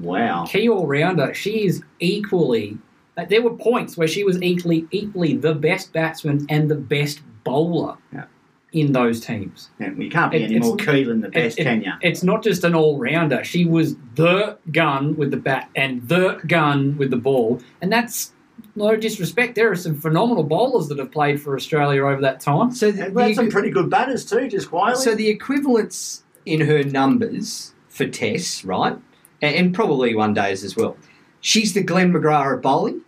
wow. 0.00 0.46
Key 0.46 0.68
all 0.68 0.86
rounder. 0.86 1.34
She 1.34 1.66
is 1.66 1.82
equally. 1.98 2.78
like, 3.16 3.28
There 3.28 3.42
were 3.42 3.54
points 3.54 3.96
where 3.96 4.08
she 4.08 4.22
was 4.24 4.40
equally 4.42 4.86
equally 4.90 5.36
the 5.36 5.54
best 5.54 5.92
batsman 5.92 6.46
and 6.48 6.70
the 6.70 6.76
best 6.76 7.20
bowler 7.44 7.96
Yeah. 8.12 8.24
In 8.72 8.92
those 8.92 9.20
teams. 9.20 9.70
Yeah, 9.80 9.92
you 9.96 10.10
can't 10.10 10.30
be 10.30 10.38
It- 10.38 10.50
any 10.50 10.58
more 10.58 10.76
key 10.76 11.02
than 11.04 11.20
the 11.22 11.28
best, 11.30 11.58
It- 11.58 11.62
it- 11.62 11.64
can 11.64 11.82
you? 11.82 11.92
It's 12.02 12.22
not 12.22 12.42
just 12.42 12.64
an 12.64 12.74
all 12.74 12.98
rounder. 12.98 13.42
She 13.42 13.64
was 13.64 13.96
the 14.14 14.58
gun 14.72 15.16
with 15.16 15.30
the 15.30 15.38
bat 15.38 15.70
and 15.74 16.06
the 16.06 16.38
gun 16.46 16.96
with 16.98 17.10
the 17.10 17.16
ball. 17.16 17.60
And 17.80 17.90
that's 17.90 18.32
no 18.76 18.94
disrespect. 18.96 19.54
There 19.54 19.70
are 19.70 19.76
some 19.76 19.94
phenomenal 19.94 20.44
bowlers 20.44 20.88
that 20.88 20.98
have 20.98 21.10
played 21.10 21.40
for 21.40 21.54
Australia 21.56 22.04
over 22.04 22.20
that 22.20 22.40
time. 22.40 22.70
So 22.72 22.90
the, 22.90 23.06
And 23.06 23.14
we 23.14 23.22
had 23.22 23.30
the- 23.30 23.34
some 23.36 23.48
pretty 23.50 23.70
good 23.70 23.88
batters 23.88 24.24
too, 24.24 24.48
just 24.48 24.68
quietly. 24.68 25.02
So 25.02 25.14
the 25.14 25.28
equivalence 25.28 26.24
in 26.44 26.60
her 26.62 26.82
numbers 26.84 27.72
for 27.88 28.06
tests, 28.06 28.64
right, 28.64 28.96
and, 29.40 29.54
and 29.56 29.74
probably 29.74 30.14
one 30.14 30.34
days 30.34 30.62
as 30.62 30.76
well. 30.76 30.96
She's 31.40 31.72
the 31.72 31.82
Glenn 31.82 32.12
McGrath 32.12 32.54
of 32.56 32.62
bowling, 32.62 33.00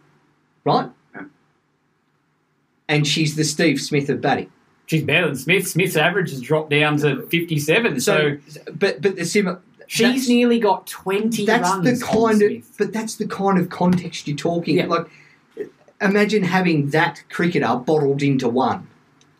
right? 0.64 0.88
Yeah. 1.14 1.22
And 2.88 3.06
she's 3.06 3.36
the 3.36 3.44
Steve 3.44 3.80
Smith 3.80 4.08
of 4.08 4.20
batting. 4.20 4.50
She's 4.90 5.04
better 5.04 5.26
than 5.28 5.36
Smith. 5.36 5.68
Smith's 5.68 5.94
average 5.96 6.30
has 6.30 6.40
dropped 6.40 6.70
down 6.70 6.96
to 6.98 7.22
57. 7.28 8.00
So, 8.00 8.38
So, 8.48 8.60
but 8.74 9.00
but 9.00 9.14
the 9.14 9.24
similar. 9.24 9.60
she's 9.86 10.28
nearly 10.28 10.58
got 10.58 10.88
20 10.88 11.46
that's 11.46 11.62
runs. 11.70 12.00
the 12.00 12.04
kind 12.04 12.42
of 12.42 12.76
but 12.76 12.92
that's 12.92 13.14
the 13.14 13.26
kind 13.28 13.56
of 13.58 13.68
context 13.70 14.26
you're 14.26 14.36
talking 14.36 14.78
Yeah. 14.78 14.86
like 14.86 15.06
imagine 16.00 16.42
having 16.42 16.90
that 16.90 17.22
cricketer 17.30 17.76
bottled 17.76 18.20
into 18.22 18.48
one 18.48 18.88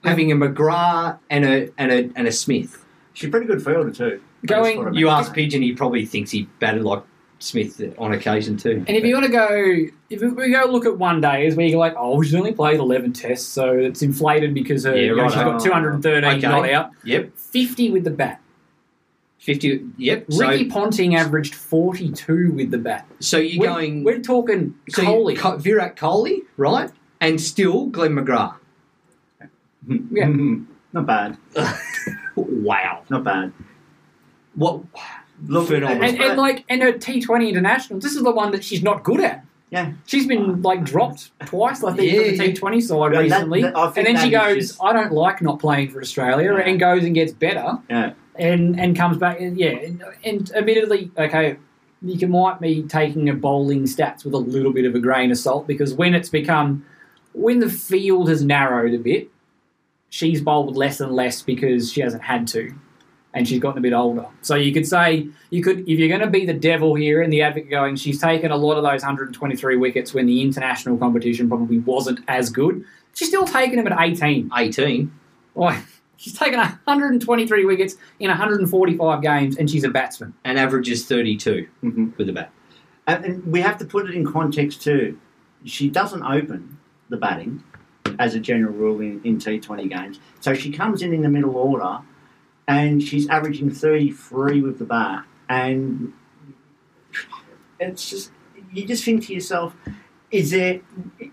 having 0.04 0.30
a 0.30 0.36
mcgrath 0.36 1.18
and 1.30 1.44
a 1.44 1.68
and 1.78 1.90
a 1.90 2.10
and 2.14 2.28
a 2.28 2.32
smith 2.32 2.84
She's 3.12 3.26
a 3.28 3.30
pretty 3.32 3.46
good 3.46 3.62
fielder 3.64 3.90
too. 3.90 4.20
Going- 4.46 4.76
That's 4.76 4.76
what 4.86 4.94
I 4.94 4.98
you 4.98 5.08
ask 5.08 5.34
pigeon 5.34 5.62
he 5.62 5.72
probably 5.72 6.06
thinks 6.06 6.30
he 6.30 6.48
batted 6.60 6.82
like 6.84 7.02
Smith 7.40 7.82
on 7.98 8.12
occasion 8.12 8.56
too. 8.56 8.84
And 8.86 8.96
if 8.96 9.04
you 9.04 9.14
want 9.14 9.26
to 9.26 9.32
go, 9.32 9.86
if 10.10 10.20
we 10.20 10.50
go 10.52 10.64
look 10.66 10.84
at 10.86 10.96
one 10.98 11.20
day, 11.20 11.46
is 11.46 11.56
where 11.56 11.66
you're 11.66 11.78
like, 11.78 11.94
oh, 11.96 12.20
she's 12.22 12.34
only 12.34 12.52
played 12.52 12.78
11 12.78 13.12
tests, 13.14 13.48
so 13.48 13.72
it's 13.72 14.02
inflated 14.02 14.52
because 14.54 14.84
her, 14.84 14.94
Yeah, 14.94 15.02
you 15.02 15.16
know, 15.16 15.22
right. 15.22 15.32
she's 15.32 15.42
got 15.42 15.60
213 15.62 16.24
Okay. 16.38 16.46
not 16.46 16.68
out. 16.68 16.90
Yep, 17.04 17.36
50 17.36 17.90
with 17.92 18.04
the 18.04 18.10
bat. 18.10 18.40
fifty. 19.38 19.86
Yep. 19.96 20.26
So, 20.32 20.46
Ricky 20.48 20.66
Ponting 20.68 21.16
averaged 21.16 21.54
42 21.54 22.52
with 22.52 22.70
the 22.70 22.76
bat. 22.78 23.06
so 23.20 23.38
you're 23.38 23.60
we're, 23.60 23.66
going. 23.68 24.04
We're 24.04 24.20
talking 24.20 24.74
so 24.90 25.02
Kohli. 25.02 25.36
Co- 25.38 25.56
Virat 25.56 25.96
Kohli, 25.96 26.40
right? 26.58 26.90
And 27.22 27.40
still 27.40 27.86
Glenn 27.86 28.12
McGrath. 28.12 28.56
Yeah. 30.10 30.26
Not 30.92 31.06
bad. 31.06 31.38
Wow. 32.36 33.02
Not 33.10 33.24
bad. 33.24 33.52
What? 34.54 34.82
Look, 35.46 35.68
Phenomenal. 35.68 36.02
and, 36.04 36.20
and 36.20 36.36
like, 36.38 36.64
and 36.68 36.82
her 36.82 36.92
T20 36.92 37.48
internationals, 37.48 38.02
this 38.02 38.14
is 38.14 38.22
the 38.22 38.30
one 38.30 38.50
that 38.52 38.62
she's 38.64 38.82
not 38.82 39.02
good 39.04 39.20
at. 39.20 39.44
Yeah. 39.70 39.92
She's 40.06 40.26
been 40.26 40.62
like 40.62 40.82
dropped 40.84 41.30
twice, 41.46 41.84
I 41.84 41.92
think, 41.94 42.12
Yeah, 42.12 42.28
from 42.28 42.36
the. 42.38 42.52
T20 42.52 42.82
side 42.82 43.12
Yeah, 43.14 43.20
recently. 43.20 43.62
that- 43.62 43.76
I 43.76 43.86
and 43.96 44.06
then 44.06 44.16
she 44.18 44.30
goes, 44.30 44.68
just- 44.68 44.82
I 44.82 44.92
don't 44.92 45.12
like 45.12 45.40
not 45.42 45.60
playing 45.60 45.90
for 45.90 46.00
Australia, 46.00 46.52
Yeah. 46.56 46.64
and 46.64 46.80
goes 46.80 47.04
and 47.04 47.14
gets 47.14 47.32
better. 47.32 47.78
Yeah. 47.88 48.12
and 48.36 48.78
and 48.80 48.96
comes 48.96 49.16
back. 49.18 49.40
and- 49.40 49.58
Yeah, 49.58 49.70
and, 49.70 50.02
and 50.24 50.50
admittedly, 50.54 51.10
okay, 51.16 51.56
you 52.02 52.18
can 52.18 52.30
might 52.30 52.60
be 52.60 52.82
taking 52.82 53.28
a 53.28 53.34
bowling 53.34 53.84
stats 53.84 54.24
with 54.24 54.32
a 54.34 54.38
little 54.38 54.72
bit 54.72 54.86
of 54.86 54.94
a 54.94 54.98
grain 54.98 55.30
of 55.30 55.36
salt 55.38 55.66
because 55.66 55.92
when 55.94 56.14
it's 56.14 56.30
become 56.30 56.84
when 57.32 57.60
the 57.60 57.68
field 57.70 58.28
has 58.28 58.42
narrowed 58.42 58.92
a 58.94 58.98
bit, 58.98 59.28
she's 60.08 60.40
bowled 60.40 60.76
less 60.76 61.00
and 61.00 61.12
less 61.12 61.42
because 61.42 61.92
she 61.92 62.00
hasn't 62.00 62.22
had 62.24 62.46
to, 62.48 62.72
and 63.34 63.46
she's 63.46 63.60
gotten 63.60 63.78
a 63.78 63.80
bit 63.80 63.92
older. 63.92 64.26
So 64.42 64.54
you 64.56 64.72
could 64.72 64.86
say 64.86 65.28
you 65.50 65.62
could 65.62 65.80
if 65.88 65.98
you're 65.98 66.08
going 66.08 66.20
to 66.20 66.26
be 66.26 66.44
the 66.46 66.54
devil 66.54 66.94
here 66.94 67.22
and 67.22 67.32
the 67.32 67.42
advocate 67.42 67.70
going, 67.70 67.96
she's 67.96 68.20
taken 68.20 68.50
a 68.50 68.56
lot 68.56 68.76
of 68.76 68.82
those 68.82 69.02
123 69.02 69.76
wickets 69.76 70.12
when 70.14 70.26
the 70.26 70.40
international 70.42 70.96
competition 70.98 71.48
probably 71.48 71.78
wasn't 71.78 72.20
as 72.28 72.50
good. 72.50 72.84
She's 73.14 73.28
still 73.28 73.44
taking 73.46 73.76
them 73.82 73.86
at 73.92 73.98
18. 74.00 74.50
18. 74.56 75.12
Boy, 75.54 75.78
she's 76.16 76.32
taken 76.36 76.58
123 76.58 77.64
wickets 77.64 77.96
in 78.18 78.28
145 78.28 79.22
games, 79.22 79.56
and 79.56 79.68
she's 79.70 79.84
a 79.84 79.88
batsman. 79.90 80.34
and 80.44 80.58
averages 80.58 81.06
32 81.06 81.66
Mhm. 81.82 82.16
with 82.16 82.26
the 82.26 82.32
bat. 82.32 82.50
And, 83.06 83.24
and 83.24 83.46
we 83.46 83.60
have 83.60 83.78
to 83.78 83.84
put 83.84 84.08
it 84.08 84.14
in 84.14 84.24
context 84.24 84.82
too. 84.82 85.18
She 85.64 85.88
doesn't 85.90 86.22
open 86.22 86.78
the 87.08 87.16
batting 87.16 87.62
as 88.18 88.34
a 88.34 88.40
general 88.40 88.72
rule 88.72 89.00
in, 89.00 89.20
in 89.24 89.38
T20 89.38 89.88
games. 89.88 90.20
So 90.40 90.54
she 90.54 90.70
comes 90.70 91.02
in 91.02 91.12
in 91.12 91.22
the 91.22 91.28
middle 91.28 91.56
order 91.56 91.98
and 92.70 93.02
she's 93.02 93.28
averaging 93.28 93.68
33 93.70 94.62
with 94.62 94.78
the 94.78 94.84
bat. 94.84 95.24
And 95.48 96.12
it's 97.80 98.08
just, 98.08 98.30
you 98.72 98.86
just 98.86 99.04
think 99.04 99.26
to 99.26 99.34
yourself, 99.34 99.74
is 100.30 100.52
there, 100.52 100.80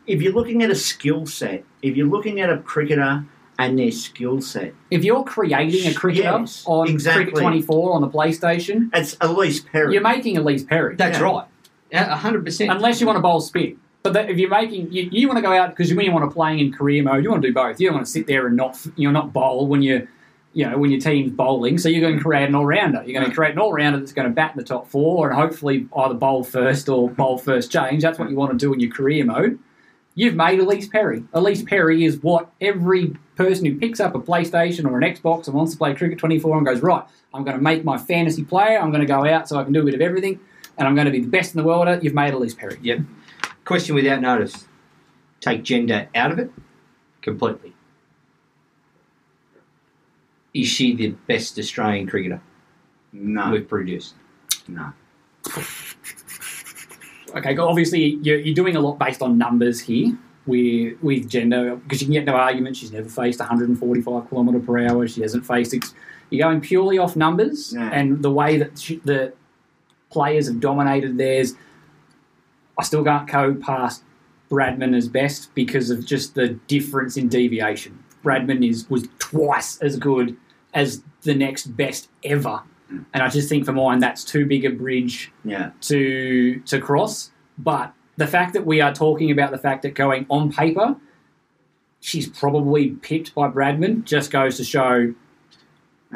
if 0.08 0.22
you're 0.22 0.34
looking 0.34 0.64
at 0.64 0.72
a 0.72 0.76
skill 0.76 1.28
set, 1.28 1.64
if 1.84 1.96
you're 1.96 2.08
looking 2.08 2.40
at 2.42 2.50
a 2.50 2.58
cricketer 2.58 3.24
and 3.60 3.78
their 3.78 3.92
skill 3.92 4.42
set, 4.42 4.74
If 4.90 5.04
you're 5.04 5.24
creating 5.24 5.88
a 5.92 5.94
cricketer 5.94 6.24
Yes, 6.40 6.64
on 6.66 6.88
exactly. 6.90 7.26
Cricket 7.26 7.40
24 7.40 7.94
on 7.94 8.02
the 8.02 8.10
PlayStation, 8.10 8.90
it's 8.94 9.16
Elise 9.22 9.60
Perry. 9.60 9.94
you're 9.94 10.02
making 10.02 10.38
Elise 10.38 10.64
Perry. 10.64 10.96
That's 10.96 11.20
Yeah. 11.20 11.24
right. 11.26 11.46
Yeah, 11.92 12.18
100%. 12.18 12.72
Unless 12.72 13.00
you 13.00 13.06
want 13.08 13.18
to 13.18 13.22
bowl 13.22 13.42
spin. 13.42 13.78
But 14.02 14.14
that, 14.14 14.30
if 14.30 14.38
you're 14.38 14.50
making, 14.50 14.92
you, 14.92 15.08
you 15.12 15.28
want 15.28 15.38
to 15.38 15.42
go 15.44 15.54
out 15.54 15.70
because 15.70 15.94
when 15.94 16.06
you 16.06 16.12
want 16.12 16.28
to 16.30 16.34
play 16.34 16.60
in 16.60 16.72
career 16.74 17.04
mode, 17.04 17.24
you 17.24 17.30
want 17.30 17.42
to 17.44 17.48
do 17.48 17.54
both. 17.54 17.80
You 17.80 17.88
don't 17.90 17.96
want 17.96 18.06
to 18.08 18.12
sit 18.12 18.26
there 18.26 18.48
and 18.48 18.56
not, 18.56 18.78
you 18.96 19.08
know, 19.08 19.20
not 19.20 19.34
bowl 19.34 19.68
when 19.68 19.82
you, 19.84 20.08
you 20.58 20.68
know, 20.68 20.76
when 20.76 20.90
your 20.90 21.00
team's 21.00 21.32
bowling. 21.32 21.78
So 21.78 21.88
you're 21.88 22.02
going 22.02 22.16
to 22.16 22.20
mm. 22.20 22.24
create 22.24 22.50
an 22.50 22.56
all 22.56 22.66
rounder. 22.66 23.04
You're 23.06 23.14
going 23.14 23.28
to 23.28 23.32
mm. 23.32 23.36
create 23.36 23.52
an 23.52 23.60
all 23.60 23.72
rounder 23.72 24.00
that's 24.00 24.12
going 24.12 24.28
to 24.28 24.34
bat 24.34 24.54
in 24.56 24.58
the 24.58 24.64
top 24.64 24.88
four 24.88 25.30
and 25.30 25.40
hopefully 25.40 25.88
either 25.96 26.16
bowl 26.16 26.44
first 26.44 26.90
or 26.90 27.12
bowl 27.12 27.38
first 27.38 27.72
change. 27.72 28.02
That's 28.02 28.18
what 28.18 28.32
you 28.32 28.36
want 28.36 28.54
to 28.54 28.58
do 28.58 28.74
in 28.74 28.80
your 28.80 28.90
career 28.90 29.24
mode. 29.24 29.60
You've 30.16 30.34
made 30.34 30.60
Elise 30.60 30.88
Perry. 30.88 31.24
Elise 31.32 31.62
Perry 31.62 32.06
is 32.06 32.24
what 32.24 32.50
every 32.60 33.16
person 33.36 33.68
who 33.68 33.78
picks 33.78 34.00
up 34.00 34.16
a 34.16 34.20
PlayStation 34.20 34.90
or 34.90 34.98
an 34.98 35.04
Xbox 35.04 35.46
and 35.46 35.56
wants 35.56 35.74
to 35.74 35.78
play 35.78 35.94
Cricket 35.94 36.18
24 36.18 36.58
and 36.58 36.66
goes, 36.66 36.82
right, 36.82 37.04
I'm 37.36 37.44
going 37.44 37.56
to 37.56 37.62
make 37.62 37.84
my 37.84 38.00
fantasy 38.00 38.44
player. 38.44 38.80
I'm 38.80 38.90
going 38.90 39.02
to 39.02 39.06
go 39.06 39.28
out 39.28 39.48
so 39.48 39.60
I 39.60 39.64
can 39.64 39.74
do 39.74 39.84
a 39.84 39.86
bit 39.86 39.94
of 39.94 40.02
everything 40.02 40.40
and 40.80 40.88
I'm 40.88 40.96
going 40.96 41.06
to 41.06 41.12
be 41.12 41.20
the 41.20 41.28
best 41.28 41.54
in 41.54 41.62
the 41.62 41.68
world 41.68 41.88
at 41.88 42.00
it. 42.00 42.04
You've 42.04 42.16
made 42.16 42.34
Elise 42.34 42.56
Perry. 42.56 42.80
Yep. 42.82 43.02
Question 43.64 43.94
without 43.94 44.22
notice. 44.22 44.66
Take 45.40 45.62
gender 45.62 46.10
out 46.16 46.32
of 46.32 46.40
it 46.40 46.52
completely. 47.22 47.77
Is 50.62 50.68
she 50.68 50.96
the 50.96 51.10
best 51.28 51.58
Australian 51.60 52.08
cricketer 52.08 52.42
no, 53.14 53.52
we've 53.52 53.68
produced? 53.68 54.16
no. 54.68 54.92
Okay, 57.36 57.54
go- 57.54 57.68
obviously 57.68 58.16
you're, 58.22 58.38
you're 58.40 58.56
doing 58.56 58.76
a 58.76 58.80
lot 58.80 58.98
based 58.98 59.22
on 59.22 59.38
numbers 59.38 59.80
here 59.80 60.18
with 60.46 60.98
with 61.02 61.30
gender 61.30 61.76
because 61.76 62.02
you 62.02 62.08
can 62.08 62.14
get 62.14 62.26
no 62.26 62.36
argument. 62.36 62.76
She's 62.78 62.92
never 62.92 63.10
faced 63.10 63.40
145 63.40 64.30
kilometre 64.30 64.60
per 64.60 64.78
hour. 64.88 65.08
She 65.08 65.22
hasn't 65.22 65.46
faced. 65.46 65.74
Ex- 65.74 65.94
you're 66.30 66.48
going 66.48 66.62
purely 66.62 66.98
off 66.98 67.16
numbers 67.16 67.74
Yeah. 67.74 67.90
and 67.94 68.22
the 68.24 68.32
way 68.32 68.58
that 68.58 68.80
she, 68.80 68.98
the 69.06 69.34
players 70.10 70.48
have 70.48 70.60
dominated 70.60 71.18
theirs. 71.18 71.54
I 72.80 72.84
still 72.84 73.04
can't 73.04 73.30
go 73.30 73.56
past 73.56 74.04
Bradman 74.50 74.96
as 74.96 75.08
best 75.10 75.54
because 75.56 75.90
of 75.90 76.06
just 76.06 76.36
the 76.36 76.50
difference 76.68 77.18
in 77.18 77.28
deviation. 77.28 78.04
Bradman 78.24 78.68
is 78.68 78.90
was 78.90 79.08
twice 79.20 79.78
as 79.80 79.98
good 79.98 80.36
as 80.78 81.02
the 81.24 81.34
next 81.34 81.76
best 81.76 82.10
ever, 82.24 82.62
and 82.90 83.24
I 83.24 83.28
just 83.30 83.50
think 83.50 83.66
for 83.66 83.74
mine 83.74 84.00
that's 84.00 84.24
too 84.24 84.46
big 84.46 84.64
a 84.64 84.70
bridge 84.70 85.32
Yeah. 85.44 85.72
to 85.82 86.60
to 86.68 86.80
cross. 86.80 87.32
But 87.58 87.94
the 88.16 88.28
fact 88.28 88.54
that 88.54 88.66
we 88.66 88.80
are 88.80 88.94
talking 88.94 89.32
about 89.32 89.52
the 89.52 89.58
fact 89.58 89.82
that 89.82 89.96
going 89.96 90.26
on 90.30 90.52
paper, 90.52 90.96
she's 92.00 92.28
probably 92.30 92.92
pipped 92.92 93.34
by 93.36 93.50
Bradman 93.50 94.04
just 94.06 94.32
goes 94.32 94.58
to 94.58 94.64
show 94.64 95.14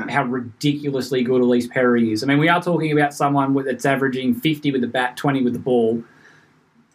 how 0.10 0.24
ridiculously 0.24 1.24
good 1.24 1.42
Elise 1.42 1.68
Perry 1.68 2.12
is. 2.14 2.24
I 2.24 2.28
mean, 2.28 2.38
we 2.40 2.48
are 2.48 2.62
talking 2.62 2.92
about 2.94 3.14
someone 3.14 3.54
that's 3.66 3.86
averaging 3.86 4.36
50 4.36 4.72
with 4.72 4.82
the 4.82 4.88
bat, 4.88 5.18
20 5.18 5.44
with 5.44 5.54
the 5.54 5.60
ball. 5.60 6.02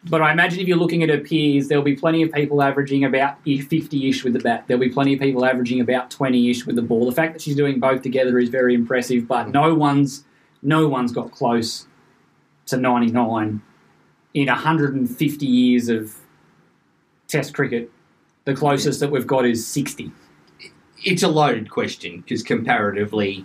But 0.09 0.23
I 0.23 0.31
imagine 0.31 0.61
if 0.61 0.69
you're 0.69 0.77
looking 0.77 1.03
at 1.03 1.09
her 1.09 1.19
peers, 1.19 1.67
there'll 1.67 1.83
be 1.83 1.97
plenty 1.97 2.23
of 2.23 2.31
people 2.31 2.63
averaging 2.63 3.05
about 3.05 3.43
50 3.45 4.09
ish 4.09 4.23
with 4.23 4.35
the 4.35 4.39
bat. 4.39 4.65
There'll 4.67 4.81
be 4.81 4.89
plenty 4.89 5.15
of 5.15 5.21
people 5.21 5.45
averaging 5.45 5.81
about 5.81 6.11
20 6.11 6.51
ish 6.51 6.65
with 6.65 6.77
the 6.77 6.83
ball. 6.83 7.07
The 7.07 7.13
fact 7.13 7.33
that 7.33 7.43
she's 7.43 7.57
doing 7.57 7.81
both 7.81 8.03
together 8.03 8.39
is 8.39 8.49
very 8.49 8.75
impressive, 8.75 9.27
but 9.27 9.47
mm. 9.47 9.53
no 9.53 9.75
one's 9.75 10.25
no 10.63 10.89
one's 10.89 11.13
got 11.13 11.33
close 11.33 11.87
to 12.67 12.77
99 12.77 13.63
in 14.35 14.47
150 14.47 15.47
years 15.47 15.89
of 15.89 16.17
Test 17.29 17.55
cricket. 17.55 17.91
The 18.45 18.55
closest 18.55 19.01
that 19.01 19.11
we've 19.11 19.27
got 19.27 19.45
is 19.45 19.67
60. 19.67 20.13
It's 21.05 21.25
a 21.25 21.29
loaded 21.29 21.71
question 21.71 22.21
because 22.21 22.45
comparatively, 22.45 23.45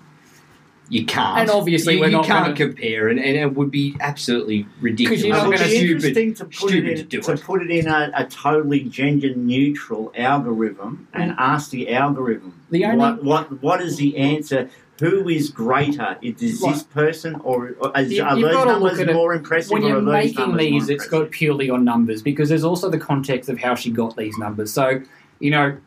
you 0.89 1.05
can't. 1.05 1.39
And 1.39 1.49
obviously 1.49 1.95
you, 1.95 1.99
we're 2.01 2.07
you 2.07 2.17
not 2.17 2.25
can't 2.25 2.45
gonna- 2.45 2.55
compare, 2.71 3.07
and, 3.07 3.19
and 3.19 3.37
it 3.37 3.53
would 3.55 3.71
be 3.71 3.95
absolutely 4.01 4.65
ridiculous. 4.81 5.23
you're 5.23 5.35
not 5.35 5.47
It'd 5.47 5.59
gonna 5.59 5.69
be 5.69 5.77
stupid, 5.77 5.91
interesting 6.17 6.33
to 6.35 6.45
put 6.45 6.53
stupid 6.69 6.89
it 6.89 6.95
to 6.95 7.01
in, 7.01 7.07
do 7.07 7.21
to 7.21 7.31
it. 7.33 7.41
put 7.41 7.61
it 7.61 7.71
in 7.71 7.87
a, 7.87 8.11
a 8.15 8.25
totally 8.25 8.81
gender 8.81 9.33
neutral 9.35 10.11
algorithm 10.17 11.07
and 11.13 11.31
mm. 11.31 11.35
ask 11.37 11.71
the 11.71 11.93
algorithm 11.93 12.59
The 12.71 12.85
only- 12.85 12.97
what, 12.97 13.23
what 13.23 13.61
what 13.63 13.81
is 13.81 13.97
the 13.97 14.17
answer? 14.17 14.69
Who 14.99 15.27
is 15.29 15.49
greater? 15.49 16.17
Is 16.21 16.35
this 16.39 16.61
Like- 16.61 16.89
person 16.91 17.35
or, 17.43 17.75
or 17.79 17.91
is, 17.97 18.11
You- 18.11 18.23
are 18.23 18.37
you've 18.37 18.51
those 18.51 18.65
numbers 18.65 18.99
look 18.99 19.07
it- 19.07 19.13
more 19.13 19.33
impressive? 19.33 19.71
when 19.71 19.83
or 19.83 19.87
you're 19.87 19.97
are 19.97 20.01
those 20.01 20.13
making 20.13 20.57
these, 20.57 20.83
more 20.83 20.91
it's 20.91 21.07
got 21.07 21.31
purely 21.31 21.69
on 21.69 21.83
numbers 21.85 22.21
because 22.21 22.49
there's 22.49 22.63
also 22.65 22.89
the 22.89 22.99
context 22.99 23.49
of 23.49 23.57
how 23.59 23.73
she 23.75 23.89
got 23.91 24.15
these 24.17 24.37
numbers. 24.37 24.71
So, 24.73 25.01
you 25.39 25.49
know, 25.51 25.77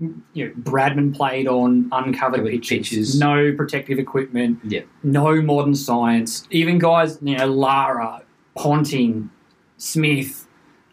you 0.00 0.46
know, 0.46 0.50
Bradman 0.62 1.14
played 1.14 1.46
on 1.46 1.88
uncovered 1.92 2.44
pitches, 2.46 2.68
pitches. 2.90 3.18
no 3.20 3.52
protective 3.54 3.98
equipment, 3.98 4.58
Yeah. 4.64 4.80
no 5.02 5.40
modern 5.42 5.74
science. 5.74 6.46
Even 6.50 6.78
guys, 6.78 7.18
you 7.22 7.36
know, 7.36 7.46
Lara, 7.46 8.22
Ponting, 8.56 9.30
Smith, 9.76 10.46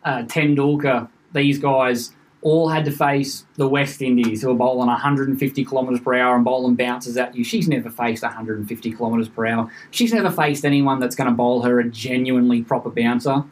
uh, 0.03 0.24
Tendulkar, 0.24 1.08
these 1.34 1.58
guys 1.60 2.14
all 2.41 2.70
had 2.70 2.86
to 2.86 2.91
face 2.91 3.45
the 3.55 3.68
West 3.68 4.01
Indies 4.01 4.41
who 4.41 4.51
are 4.51 4.55
bowling 4.55 4.88
150 4.88 5.66
kilometres 5.66 5.99
per 5.99 6.14
hour 6.14 6.36
and 6.36 6.45
bowling 6.45 6.76
bounces 6.76 7.18
at 7.18 7.36
you. 7.36 7.43
She's 7.43 7.68
never 7.68 7.89
faced 7.89 8.24
150 8.24 8.91
kilometres 8.93 9.28
per 9.28 9.45
hour. 9.47 9.70
She's 9.91 10.14
never 10.14 10.30
faced 10.30 10.64
anyone 10.64 10.99
that's 10.99 11.16
going 11.16 11.30
to 11.30 11.36
bowl 11.36 11.64
her 11.64 11.80
a 11.80 11.89
genuinely 11.89 12.62
proper 12.62 12.89
bouncer. 12.89 13.43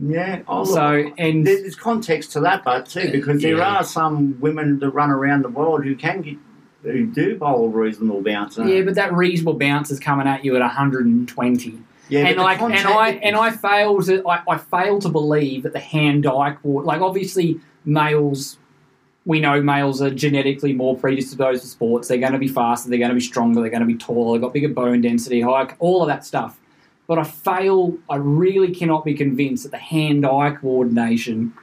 Yeah. 0.00 0.40
Oh, 0.48 0.64
So, 0.64 1.02
look, 1.04 1.14
and- 1.18 1.46
there's 1.46 1.76
context 1.76 2.32
to 2.32 2.40
that, 2.40 2.64
but 2.64 2.86
too, 2.86 3.10
because 3.12 3.42
there 3.42 3.56
Yeah. 3.58 3.76
are 3.78 3.84
some 3.84 4.36
women 4.40 4.78
that 4.80 4.90
run 4.90 5.10
around 5.10 5.42
the 5.42 5.48
world 5.48 5.84
who 5.84 5.94
can 5.94 6.20
get 6.22 6.36
who 6.82 7.06
do 7.06 7.36
bowl 7.38 7.64
a 7.64 7.68
reasonable 7.68 8.20
bouncer. 8.20 8.62
Yeah, 8.68 8.82
but 8.82 8.94
that 8.96 9.10
reasonable 9.14 9.54
bounce 9.54 9.90
is 9.90 9.98
coming 9.98 10.26
at 10.26 10.44
you 10.44 10.54
at 10.54 10.60
120. 10.60 11.78
Yeah, 12.10 12.26
and 12.26 12.38
like, 12.38 12.60
and 12.60 12.74
I 12.74 13.10
and 13.22 13.34
I 13.36 13.50
fail 13.50 14.02
to 14.02 14.22
I, 14.28 14.42
I 14.46 14.58
fail 14.58 14.98
to 14.98 15.08
believe 15.08 15.62
that 15.62 15.72
the 15.72 15.78
hand 15.80 16.26
eye 16.26 16.56
coord 16.62 16.84
like 16.84 17.00
obviously 17.00 17.58
males 17.86 18.58
we 19.26 19.40
know 19.40 19.62
males 19.62 20.02
are 20.02 20.10
genetically 20.10 20.74
more 20.74 20.94
predisposed 20.98 21.62
to 21.62 21.68
sports. 21.68 22.08
They're 22.08 22.18
going 22.18 22.34
to 22.34 22.38
be 22.38 22.48
faster. 22.48 22.90
They're 22.90 22.98
going 22.98 23.08
to 23.08 23.14
be 23.14 23.22
stronger. 23.22 23.62
They're 23.62 23.70
going 23.70 23.80
to 23.80 23.86
be 23.86 23.94
taller. 23.94 24.36
They've 24.36 24.42
got 24.42 24.52
bigger 24.52 24.68
bone 24.68 25.00
density, 25.00 25.40
high, 25.40 25.66
all 25.78 26.02
of 26.02 26.08
that 26.08 26.26
stuff. 26.26 26.60
But 27.06 27.18
I 27.18 27.24
fail. 27.24 27.96
I 28.08 28.16
really 28.16 28.74
cannot 28.74 29.04
be 29.04 29.14
convinced 29.14 29.64
that 29.64 29.72
the 29.72 29.78
hand-eye 29.78 30.56
coordination 30.60 31.54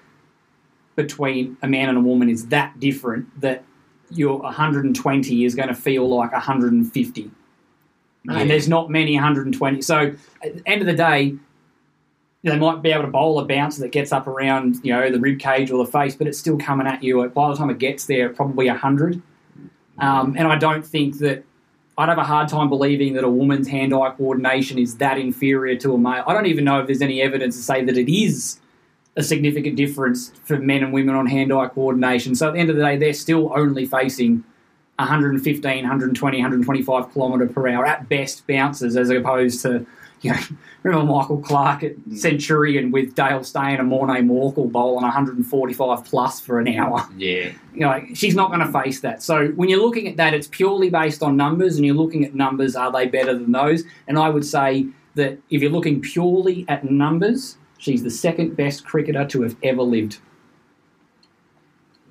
between 0.96 1.58
a 1.62 1.68
man 1.68 1.90
and 1.90 1.98
a 1.98 2.02
woman 2.02 2.30
is 2.30 2.48
that 2.48 2.80
different 2.80 3.40
that 3.42 3.64
your 4.10 4.40
120 4.40 5.46
is 5.46 5.56
going 5.56 5.70
to 5.70 5.76
feel 5.76 6.08
like 6.08 6.32
150. 6.32 7.32
And 8.30 8.50
there's 8.50 8.68
not 8.68 8.90
many 8.90 9.16
120. 9.16 9.82
So 9.82 10.14
at 10.44 10.58
the 10.58 10.62
end 10.68 10.82
of 10.82 10.88
the 10.88 10.94
day, 10.94 11.36
they 12.44 12.58
might 12.58 12.82
be 12.82 12.92
able 12.92 13.04
to 13.04 13.08
bowl 13.08 13.40
a 13.40 13.46
bouncer 13.46 13.82
that 13.82 13.92
gets 13.92 14.12
up 14.12 14.28
around, 14.28 14.78
you 14.84 14.94
know, 14.94 15.12
the 15.12 15.20
rib 15.20 15.40
cage 15.40 15.72
or 15.72 15.84
the 15.84 15.92
face, 15.92 16.16
but 16.16 16.28
it's 16.28 16.38
still 16.38 16.58
coming 16.58 16.88
at 16.88 17.04
you. 17.04 17.28
By 17.30 17.50
the 17.50 17.56
time 17.56 17.70
it 17.70 17.78
gets 17.80 18.06
there, 18.06 18.30
probably 18.30 18.68
100. 18.68 19.22
Um, 20.00 20.36
and 20.38 20.48
I 20.48 20.58
don't 20.58 20.86
think 20.86 21.20
that 21.20 21.44
I'd 22.02 22.10
have 22.10 22.18
a 22.18 22.24
hard 22.24 22.50
time 22.50 22.68
believing 22.68 23.14
that 23.14 23.24
a 23.24 23.30
woman's 23.30 23.68
hand-eye 23.68 24.10
coordination 24.18 24.80
is 24.80 24.98
that 24.98 25.20
inferior 25.20 25.76
to 25.82 25.94
a 25.94 26.00
male. 26.00 26.24
I 26.26 26.34
don't 26.34 26.48
even 26.48 26.64
know 26.64 26.80
if 26.80 26.88
there's 26.88 27.04
any 27.04 27.22
evidence 27.22 27.56
to 27.58 27.62
say 27.62 27.86
that 27.86 27.96
it 27.96 28.12
is 28.12 28.60
a 29.16 29.22
significant 29.22 29.76
difference 29.76 30.32
for 30.44 30.58
men 30.58 30.84
and 30.84 30.94
women 30.94 31.14
on 31.14 31.28
hand-eye 31.28 31.68
coordination. 31.68 32.34
So 32.34 32.48
at 32.48 32.54
the 32.54 32.60
end 32.60 32.72
of 32.72 32.76
the 32.76 32.82
day, 32.82 32.98
they're 32.98 33.14
still 33.14 33.52
only 33.56 33.86
facing 33.86 34.44
115, 34.98 35.62
120, 35.62 36.38
125 36.38 37.14
kilometre 37.14 37.54
per 37.54 37.68
hour 37.68 37.86
at 37.86 38.10
best 38.10 38.48
bounces, 38.48 38.98
as 38.98 39.12
opposed 39.12 39.62
to 39.62 39.86
you 40.24 40.32
know, 40.32 40.40
remember 40.84 41.12
Michael 41.12 41.40
Clarke 41.40 41.84
at 41.84 41.98
mm. 41.98 42.16
Centurion 42.16 42.92
with 42.92 43.16
Dale 43.16 43.44
Steyn 43.44 43.80
and 43.80 43.90
Morne 43.90 44.10
Morkel 44.28 44.72
bowling 44.72 45.04
145 45.04 46.06
plus 46.06 46.40
for 46.40 46.60
an 46.60 46.68
hour. 46.68 47.08
Yeah. 47.18 47.52
You 47.74 47.86
know, 47.86 48.04
she's 48.14 48.36
not 48.36 48.50
going 48.50 48.60
to 48.60 48.70
face 48.70 49.00
that. 49.00 49.24
So 49.24 49.48
when 49.52 49.70
you're 49.70 49.80
looking 49.80 50.06
at 50.06 50.18
that, 50.18 50.34
it's 50.34 50.48
purely 50.48 50.90
based 50.90 51.24
on 51.24 51.38
numbers, 51.38 51.78
and 51.78 51.86
you're 51.86 51.96
looking 51.96 52.26
at 52.26 52.36
numbers. 52.36 52.76
Are 52.76 52.92
they 52.92 53.08
better 53.08 53.34
than 53.34 53.54
those? 53.54 53.86
And 54.10 54.20
I 54.20 54.28
would 54.28 54.44
say 54.44 54.88
that 55.16 55.38
if 55.50 55.62
you're 55.62 55.72
looking 55.72 56.02
purely 56.02 56.66
at 56.68 56.84
numbers, 56.84 57.58
she's 57.78 58.04
the 58.04 58.10
second 58.10 58.58
best 58.58 58.86
cricketer 58.86 59.26
to 59.26 59.44
have 59.44 59.56
ever 59.64 59.84
lived. 59.84 60.20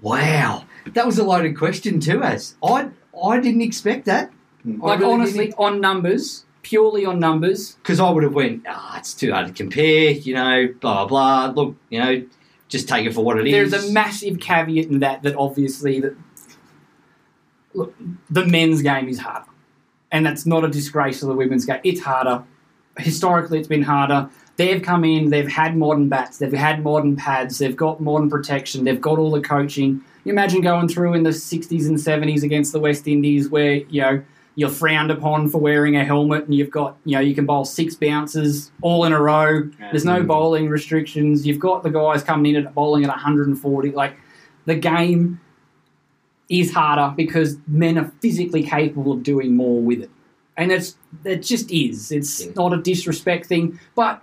Wow. 0.01 0.65
That 0.95 1.05
was 1.05 1.19
a 1.19 1.25
loaded 1.25 1.59
question 1.59 2.01
too, 2.01 2.23
as 2.23 2.55
I 2.63 2.89
I 3.23 3.39
didn't 3.39 3.61
expect 3.61 4.07
that. 4.07 4.33
Hmm. 4.63 4.81
Like 4.81 5.03
honestly, 5.03 5.53
on 5.59 5.81
numbers, 5.81 6.47
purely 6.63 7.05
on 7.05 7.19
numbers, 7.19 7.73
because 7.77 8.01
I 8.01 8.11
would 8.11 8.23
have 8.23 8.35
went, 8.35 8.65
ah, 8.69 8.99
it's 8.99 9.15
too 9.15 9.33
hard 9.33 9.49
to 9.49 9.53
compare. 9.53 10.11
You 10.11 10.35
know, 10.35 10.69
blah 10.81 11.07
blah 11.07 11.53
blah. 11.53 11.63
Look, 11.63 11.77
you 11.89 11.99
know, 11.99 12.25
just 12.69 12.89
take 12.89 13.07
it 13.07 13.15
for 13.15 13.25
what 13.25 13.39
it 13.39 13.47
is. 13.47 13.71
there's 13.71 13.89
a 13.89 13.93
massive 13.93 14.39
caveat 14.41 14.87
in 14.87 15.01
that 15.01 15.23
that 15.23 15.37
obviously 15.37 16.01
that 16.01 16.17
look, 17.75 17.95
the 18.29 18.47
men's 18.47 18.83
game 18.83 19.09
is 19.09 19.19
harder, 19.19 19.51
and 20.11 20.25
that's 20.25 20.47
not 20.47 20.65
a 20.65 20.69
disgrace 20.69 21.21
to 21.21 21.27
the 21.27 21.35
women's 21.35 21.65
game. 21.65 21.81
It's 21.85 22.01
harder. 22.01 22.45
Historically, 22.99 23.59
it's 23.59 23.69
been 23.69 23.83
harder. 23.83 24.29
They've 24.57 24.83
come 24.83 25.05
in. 25.05 25.31
They've 25.31 25.49
had 25.49 25.77
modern 25.77 26.09
bats. 26.09 26.39
They've 26.39 26.53
had 26.53 26.83
modern 26.83 27.17
pads. 27.17 27.59
They've 27.59 27.77
got 27.77 28.01
modern 28.01 28.29
protection. 28.29 28.85
They've 28.85 29.01
got 29.01 29.19
all 29.19 29.31
the 29.31 29.41
coaching. 29.41 30.03
You 30.25 30.33
imagine 30.33 30.61
going 30.61 30.89
through 30.89 31.15
in 31.15 31.23
the 31.23 31.31
60s 31.31 31.87
and 31.87 31.97
70s 31.97 32.43
against 32.43 32.73
the 32.73 32.81
West 32.81 33.09
Indies, 33.09 33.49
where 33.49 33.77
you 33.77 34.03
know 34.03 34.23
you're 34.57 34.71
frowned 34.71 35.11
upon 35.11 35.49
for 35.49 35.59
wearing 35.59 35.97
a 35.97 36.05
helmet, 36.05 36.45
and 36.45 36.55
you've 36.55 36.71
got 36.71 36.97
you 37.05 37.15
know 37.15 37.21
you 37.21 37.35
can 37.35 37.47
bowl 37.47 37.65
six 37.65 37.95
bounces 37.95 38.71
all 38.83 39.05
in 39.05 39.13
a 39.13 39.21
row. 39.21 39.63
There's 39.91 40.05
no 40.05 40.23
mm. 40.23 40.27
bowling 40.27 40.69
restrictions. 40.69 41.47
You've 41.47 41.61
got 41.61 41.83
the 41.83 41.91
guys 41.91 42.23
coming 42.23 42.55
in 42.55 42.67
at 42.67 42.75
bowling 42.75 43.05
at 43.05 43.11
140. 43.11 43.91
Like 43.93 44.17
the 44.67 44.75
game 44.75 45.41
is 46.49 46.73
harder 46.73 47.15
because 47.17 47.57
men 47.69 47.97
are 47.97 48.13
physically 48.21 48.65
capable 48.65 49.13
of 49.13 49.23
doing 49.23 49.57
more 49.57 49.81
with 49.81 50.03
it, 50.03 50.11
and 50.57 50.73
it's 50.73 50.97
it 51.25 51.43
just 51.43 51.71
is. 51.71 52.11
It's 52.11 52.45
not 52.57 52.73
a 52.73 52.79
disrespect 52.79 53.47
thing, 53.47 53.79
but. 53.95 54.23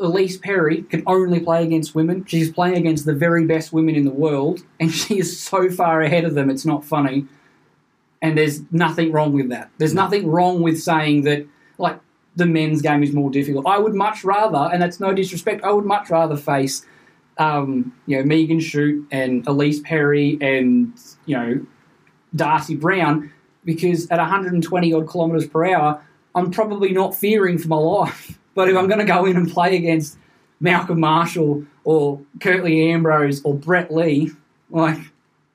Ellyse 0.00 0.40
Perry 0.40 0.82
can 0.82 1.02
only 1.06 1.38
play 1.38 1.62
against 1.62 1.94
women. 1.94 2.24
She's 2.24 2.50
playing 2.50 2.78
against 2.78 3.04
the 3.04 3.12
very 3.14 3.44
best 3.44 3.74
women 3.74 3.94
in 3.94 4.04
the 4.04 4.10
world, 4.10 4.64
and 4.80 4.90
she 4.90 5.18
is 5.18 5.38
so 5.38 5.70
far 5.70 6.00
ahead 6.00 6.24
of 6.24 6.34
them, 6.34 6.48
it's 6.48 6.64
not 6.64 6.82
funny. 6.82 7.26
And 8.22 8.38
there's 8.38 8.62
nothing 8.70 9.12
wrong 9.12 9.32
with 9.32 9.50
that. 9.50 9.70
There's 9.78 9.94
nothing 9.94 10.28
wrong 10.28 10.62
with 10.62 10.80
saying 10.80 11.22
that, 11.22 11.44
like, 11.76 11.98
the 12.36 12.46
men's 12.46 12.80
game 12.80 13.02
is 13.02 13.12
more 13.12 13.30
difficult. 13.30 13.66
I 13.66 13.78
would 13.78 13.94
much 13.94 14.24
rather, 14.24 14.70
and 14.72 14.80
that's 14.80 15.00
no 15.00 15.12
disrespect, 15.12 15.64
I 15.64 15.72
would 15.72 15.84
much 15.84 16.08
rather 16.08 16.36
face, 16.36 16.86
um, 17.38 17.92
you 18.06 18.16
know, 18.16 18.24
Megan 18.24 18.58
Schutt 18.58 19.04
and 19.10 19.44
Ellyse 19.44 19.82
Perry 19.82 20.38
and, 20.40 20.92
you 21.26 21.36
know, 21.36 21.66
D'Arcy 22.34 22.76
Brown, 22.76 23.32
because 23.64 24.08
at 24.10 24.18
120 24.18 24.92
odd 24.94 25.10
kilometres 25.10 25.46
per 25.46 25.66
hour, 25.66 26.02
I'm 26.34 26.50
probably 26.50 26.92
not 26.92 27.14
fearing 27.14 27.58
for 27.58 27.68
my 27.68 27.76
life. 27.76 28.38
But 28.54 28.68
if 28.68 28.76
I'm 28.76 28.86
going 28.86 28.98
to 28.98 29.06
go 29.06 29.24
in 29.24 29.38
and 29.38 29.50
play 29.50 29.78
against 29.78 30.18
Malcolm 30.60 31.00
Marshall 31.00 31.64
or 31.84 32.20
Curtly 32.38 32.90
Ambrose 32.90 33.40
or 33.44 33.54
Brett 33.54 33.90
Lee, 33.90 34.30
like 34.70 34.98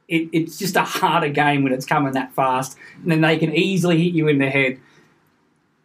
it, 0.08 0.30
it's 0.32 0.58
just 0.58 0.76
a 0.76 0.84
harder 0.84 1.30
game 1.30 1.64
when 1.64 1.74
it's 1.74 1.86
coming 1.86 2.14
that 2.14 2.34
fast, 2.34 2.78
and 3.02 3.12
then 3.12 3.22
they 3.22 3.38
can 3.38 3.54
easily 3.54 4.04
hit 4.04 4.14
you 4.14 4.28
in 4.28 4.38
the 4.38 4.50
head. 4.50 4.80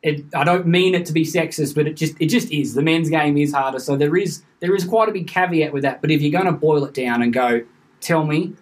It, 0.02 0.24
I 0.34 0.44
don't 0.44 0.66
mean 0.66 0.94
it 0.94 1.06
to 1.06 1.12
be 1.12 1.24
sexist, 1.24 1.74
but 1.74 1.86
it 1.86 1.96
just 1.96 2.14
it 2.20 2.26
just 2.26 2.50
is. 2.50 2.74
The 2.74 2.82
men's 2.82 3.08
game 3.08 3.36
is 3.36 3.52
harder, 3.52 3.78
so 3.78 3.96
there 3.96 4.16
is 4.16 4.42
there 4.60 4.74
is 4.74 4.84
quite 4.84 5.08
a 5.08 5.12
big 5.12 5.28
caveat 5.28 5.72
with 5.72 5.82
that. 5.82 6.00
But 6.00 6.10
if 6.10 6.20
you're 6.22 6.32
going 6.32 6.52
to 6.52 6.52
boil 6.52 6.84
it 6.84 6.94
down 6.94 7.22
and 7.22 7.32
go, 7.32 7.64
tell 8.00 8.24
me 8.24 8.54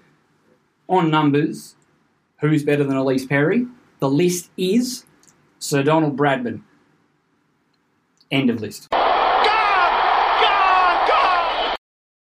on 0.89 1.11
numbers, 1.11 1.77
who's 2.41 2.63
better 2.63 2.85
than 2.85 2.97
Ellyse 2.97 3.29
Perry? 3.29 3.67
The 4.01 4.11
list 4.11 4.51
is 4.57 5.05
Sir 5.59 5.83
Donald 5.83 6.17
Bradman. 6.17 6.63
End 8.31 8.49
of 8.49 8.61
list. 8.61 8.89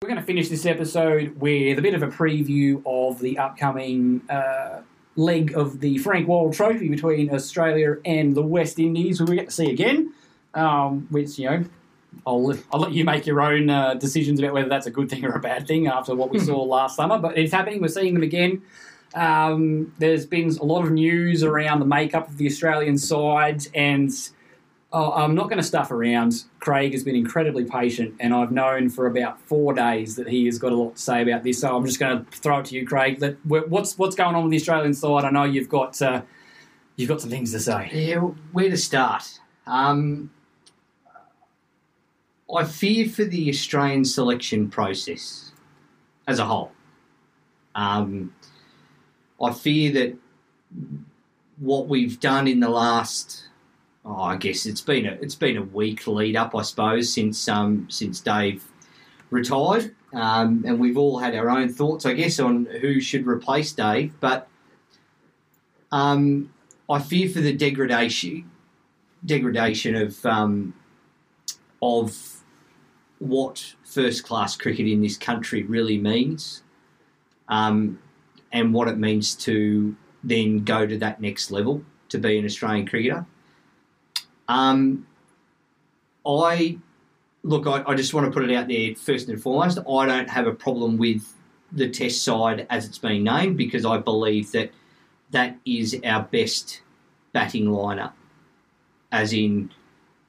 We're 0.02 0.08
going 0.08 0.11
to 0.22 0.26
finish 0.26 0.48
this 0.48 0.66
episode 0.66 1.40
with 1.40 1.78
a 1.78 1.82
bit 1.82 1.94
of 1.94 2.02
a 2.02 2.06
preview 2.06 2.82
of 2.86 3.18
the 3.18 3.38
upcoming 3.38 4.22
uh, 4.30 4.80
leg 5.16 5.52
of 5.56 5.80
the 5.80 5.98
Frank 5.98 6.28
Worrell 6.28 6.52
Trophy 6.52 6.88
between 6.88 7.34
Australia 7.34 7.96
and 8.04 8.34
the 8.34 8.42
West 8.42 8.78
Indies, 8.78 9.18
who 9.18 9.24
we 9.24 9.36
get 9.36 9.46
to 9.46 9.52
see 9.52 9.70
again. 9.70 10.12
Um, 10.54 11.08
which 11.10 11.38
you 11.38 11.50
know, 11.50 11.64
I'll 12.26 12.54
I'll 12.72 12.80
let 12.80 12.92
you 12.92 13.04
make 13.04 13.26
your 13.26 13.40
own 13.40 13.68
uh, 13.68 13.94
decisions 13.94 14.38
about 14.38 14.52
whether 14.52 14.68
that's 14.68 14.86
a 14.86 14.90
good 14.90 15.10
thing 15.10 15.24
or 15.24 15.34
a 15.34 15.40
bad 15.40 15.66
thing 15.66 15.86
after 15.86 16.14
what 16.14 16.30
we 16.30 16.38
saw 16.38 16.62
last 16.62 16.96
summer. 16.96 17.18
But 17.18 17.36
it's 17.36 17.52
happening. 17.52 17.80
We're 17.80 17.88
seeing 17.88 18.14
them 18.14 18.22
again. 18.22 18.62
Um, 19.14 19.92
there's 19.98 20.26
been 20.26 20.50
a 20.50 20.64
lot 20.64 20.84
of 20.84 20.92
news 20.92 21.42
around 21.42 21.80
the 21.80 21.86
makeup 21.86 22.28
of 22.28 22.36
the 22.36 22.46
Australian 22.46 22.98
side, 22.98 23.66
and 23.74 24.10
I'm 24.92 25.34
not 25.34 25.44
going 25.44 25.56
to 25.56 25.62
stuff 25.62 25.90
around. 25.90 26.44
Craig 26.60 26.92
has 26.92 27.02
been 27.02 27.16
incredibly 27.16 27.64
patient, 27.64 28.14
and 28.20 28.34
I've 28.34 28.52
known 28.52 28.90
for 28.90 29.06
about 29.06 29.40
four 29.40 29.72
days 29.72 30.16
that 30.16 30.28
he 30.28 30.44
has 30.46 30.58
got 30.58 30.72
a 30.72 30.76
lot 30.76 30.96
to 30.96 31.02
say 31.02 31.22
about 31.22 31.42
this. 31.42 31.60
So 31.60 31.74
I'm 31.74 31.86
just 31.86 31.98
going 31.98 32.24
to 32.24 32.30
throw 32.30 32.58
it 32.58 32.66
to 32.66 32.74
you, 32.74 32.86
Craig. 32.86 33.20
That 33.20 33.38
what's 33.46 33.96
what's 33.96 34.14
going 34.14 34.34
on 34.34 34.44
with 34.44 34.50
the 34.50 34.58
Australian 34.58 34.92
side? 34.92 35.24
I 35.24 35.30
know 35.30 35.44
you've 35.44 35.68
got 35.70 36.00
uh, 36.02 36.22
you've 36.96 37.08
got 37.08 37.20
some 37.20 37.30
things 37.30 37.52
to 37.52 37.60
say. 37.60 37.90
Yeah, 37.92 38.16
where 38.16 38.68
to 38.68 38.76
start? 38.76 39.40
Um, 39.66 40.30
I 42.54 42.64
fear 42.64 43.08
for 43.08 43.24
the 43.24 43.48
Australian 43.48 44.04
selection 44.04 44.68
process 44.68 45.52
as 46.26 46.38
a 46.38 46.44
whole. 46.44 46.72
Um, 47.74 48.34
I 49.42 49.52
fear 49.52 49.92
that 49.92 50.16
what 51.58 51.88
we've 51.88 52.20
done 52.20 52.46
in 52.46 52.60
the 52.60 52.68
last, 52.68 53.48
oh, 54.04 54.22
I 54.22 54.36
guess 54.36 54.66
it's 54.66 54.80
been 54.80 55.06
a 55.06 55.12
it's 55.12 55.34
been 55.34 55.56
a 55.56 55.62
week 55.62 56.06
lead 56.06 56.36
up, 56.36 56.54
I 56.54 56.62
suppose, 56.62 57.12
since 57.12 57.48
um, 57.48 57.86
since 57.90 58.20
Dave 58.20 58.64
retired, 59.30 59.94
um, 60.12 60.64
and 60.66 60.78
we've 60.78 60.98
all 60.98 61.18
had 61.18 61.34
our 61.34 61.50
own 61.50 61.68
thoughts, 61.72 62.06
I 62.06 62.12
guess, 62.12 62.38
on 62.38 62.66
who 62.66 63.00
should 63.00 63.26
replace 63.26 63.72
Dave. 63.72 64.14
But 64.20 64.48
um, 65.90 66.52
I 66.88 66.98
fear 67.00 67.28
for 67.28 67.40
the 67.40 67.52
degradation 67.52 68.50
degradation 69.24 69.94
of 69.94 70.24
um, 70.26 70.74
of 71.80 72.42
what 73.18 73.74
first 73.84 74.24
class 74.24 74.56
cricket 74.56 74.86
in 74.86 75.00
this 75.00 75.16
country 75.16 75.62
really 75.62 75.98
means, 75.98 76.62
um, 77.48 78.00
and 78.52 78.74
what 78.74 78.88
it 78.88 78.98
means 78.98 79.34
to 79.36 79.96
then 80.24 80.64
go 80.64 80.86
to 80.86 80.98
that 80.98 81.20
next 81.20 81.50
level 81.50 81.82
to 82.08 82.18
be 82.18 82.38
an 82.38 82.44
Australian 82.44 82.86
cricketer. 82.86 83.26
Um, 84.52 85.06
I 86.26 86.78
look, 87.42 87.66
I, 87.66 87.82
I 87.86 87.94
just 87.94 88.12
want 88.12 88.26
to 88.26 88.32
put 88.32 88.48
it 88.48 88.54
out 88.54 88.68
there 88.68 88.94
first 88.94 89.28
and 89.28 89.40
foremost. 89.40 89.78
I 89.78 90.06
don't 90.06 90.28
have 90.28 90.46
a 90.46 90.52
problem 90.52 90.98
with 90.98 91.34
the 91.72 91.88
test 91.88 92.22
side 92.22 92.66
as 92.68 92.84
it's 92.84 92.98
been 92.98 93.24
named 93.24 93.56
because 93.56 93.86
I 93.86 93.96
believe 93.96 94.52
that 94.52 94.70
that 95.30 95.56
is 95.64 95.98
our 96.04 96.22
best 96.24 96.82
batting 97.32 97.66
lineup, 97.66 98.12
as 99.10 99.32
in 99.32 99.70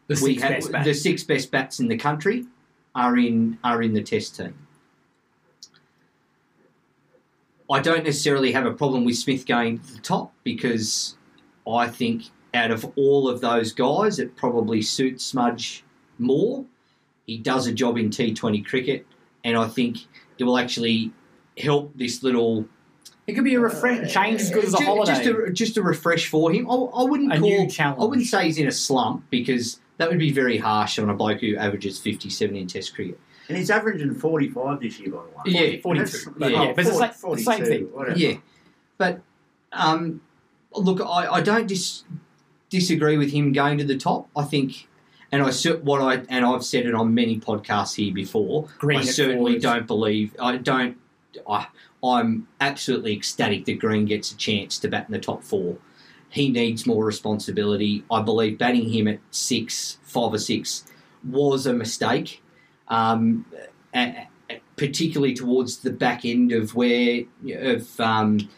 The 0.07 0.15
six 0.15 0.41
have 0.41 0.51
best 0.51 0.71
bats. 0.71 0.86
the 0.86 0.93
six 0.93 1.24
best 1.24 1.51
bats 1.51 1.80
in 1.82 1.89
the 1.89 1.97
country 1.97 2.45
are 2.95 3.17
in 3.17 3.57
are 3.63 3.82
in 3.82 3.93
the 3.93 4.01
test 4.01 4.38
team. 4.38 4.55
I 7.69 7.82
don't 7.82 8.03
necessarily 8.05 8.53
have 8.53 8.65
a 8.65 8.71
problem 8.74 9.03
with 9.03 9.17
Smith 9.17 9.45
going 9.45 9.80
to 9.80 9.93
the 9.95 10.01
top 10.01 10.34
because 10.43 11.17
I 11.67 11.88
think 11.88 12.30
out 12.54 12.72
of 12.72 12.86
all 12.95 13.28
of 13.30 13.41
those 13.41 13.72
guys, 13.74 14.20
it 14.20 14.36
probably 14.36 14.82
suits 14.82 15.26
Smudge 15.26 15.84
more. 16.20 16.66
He 17.26 17.38
does 17.38 17.68
a 17.68 17.72
job 17.74 17.97
in 17.97 18.10
T20 18.10 18.66
cricket, 18.66 19.06
and 19.43 19.58
I 19.58 19.68
think 19.68 19.97
it 20.38 20.43
will 20.43 20.58
actually 20.58 21.12
help 21.58 21.91
this 21.95 22.22
little 22.24 22.66
It 23.28 23.34
could 23.34 23.43
be 23.43 23.56
a 23.56 23.60
refresh, 23.60 24.12
change 24.14 24.41
as 24.41 24.49
good 24.51 24.66
as 24.66 24.74
a 24.74 24.78
Ju- 24.78 24.84
holiday. 24.86 25.14
Just 25.24 25.30
a, 25.30 25.51
just 25.54 25.78
a 25.78 25.82
refresh 25.82 26.28
for 26.28 26.51
him. 26.51 26.70
I, 26.70 26.74
I 26.74 27.04
wouldn't 27.04 27.32
A 27.34 27.39
call. 27.39 27.49
new 27.49 27.68
challenge. 27.70 28.01
I 28.01 28.06
wouldn't 28.06 28.28
say 28.28 28.45
he's 28.45 28.58
in 28.58 28.68
a 28.68 28.72
slump 28.72 29.24
because 29.30 29.80
that 29.97 30.10
would 30.10 30.20
be 30.20 30.32
very 30.32 30.58
harsh 30.58 30.99
on 30.99 31.10
a 31.10 31.14
bloke 31.14 31.39
who 31.41 31.56
averages 31.56 31.99
57 31.99 32.56
in 32.56 32.68
Test 32.68 32.93
cricket. 32.93 33.20
And 33.47 33.58
he's 33.58 33.70
averaging 33.70 34.16
45 34.16 34.80
this 34.80 34.99
year, 34.99 35.12
by 35.12 35.18
the 35.45 35.51
way. 35.51 35.72
Yeah, 35.76 35.82
42. 35.82 36.06
That's- 36.06 36.28
But 36.38 36.51
yeah, 36.51 36.64
yeah, 36.64 36.74
but 36.74 36.80
it's 36.86 36.89
the 36.89 36.99
same- 36.99 37.12
42, 37.12 37.45
the 37.45 37.56
same 37.58 37.66
thing. 37.66 37.84
whatever. 37.93 38.18
Yeah, 38.20 38.34
but 38.97 39.22
um, 39.72 40.22
look, 40.74 40.99
I, 41.01 41.28
I 41.34 41.41
don't 41.41 41.68
dis, 41.68 42.04
disagree 42.74 43.17
with 43.17 43.32
him 43.32 43.53
going 43.53 43.78
to 43.78 43.84
the 43.84 43.97
top. 43.97 44.28
I 44.36 44.43
think, 44.43 44.88
and 45.32 45.43
I 45.43 45.51
what 45.84 46.01
I 46.01 46.26
and 46.28 46.43
I've 46.43 46.65
said 46.65 46.88
it 46.88 46.95
on 46.95 47.13
many 47.13 47.39
podcasts 47.39 47.95
here 47.95 48.13
before. 48.13 48.67
Green 48.80 48.99
I 48.99 49.03
certainly 49.03 49.59
forwards. 49.59 49.63
don't 49.63 49.88
believe. 49.88 50.36
I 50.39 50.57
don't. 50.57 50.97
I, 51.47 51.67
I'm 52.03 52.47
absolutely 52.59 53.13
ecstatic 53.13 53.65
that 53.65 53.80
Green 53.80 54.05
gets 54.05 54.32
a 54.32 54.38
chance 54.38 54.80
to 54.80 54.88
bat 54.88 55.05
in 55.07 55.13
the 55.13 55.19
top 55.19 55.43
four. 55.43 55.78
He 56.30 56.49
needs 56.49 56.88
more 56.88 57.05
responsibility. 57.05 58.03
I 58.09 58.24
believe 58.24 58.57
batting 58.57 58.89
him 58.89 59.07
at 59.07 59.19
six, 59.30 59.99
five 60.01 60.34
or 60.34 60.39
six, 60.39 60.86
was 61.24 61.67
a 61.67 61.74
mistake. 61.74 62.41
Um, 62.88 63.45
particularly 64.76 65.34
towards 65.34 65.78
the 65.78 65.91
back 65.91 66.26
end 66.26 66.51
of 66.51 66.76
where 66.76 67.24
of 67.55 67.99
um, 67.99 68.49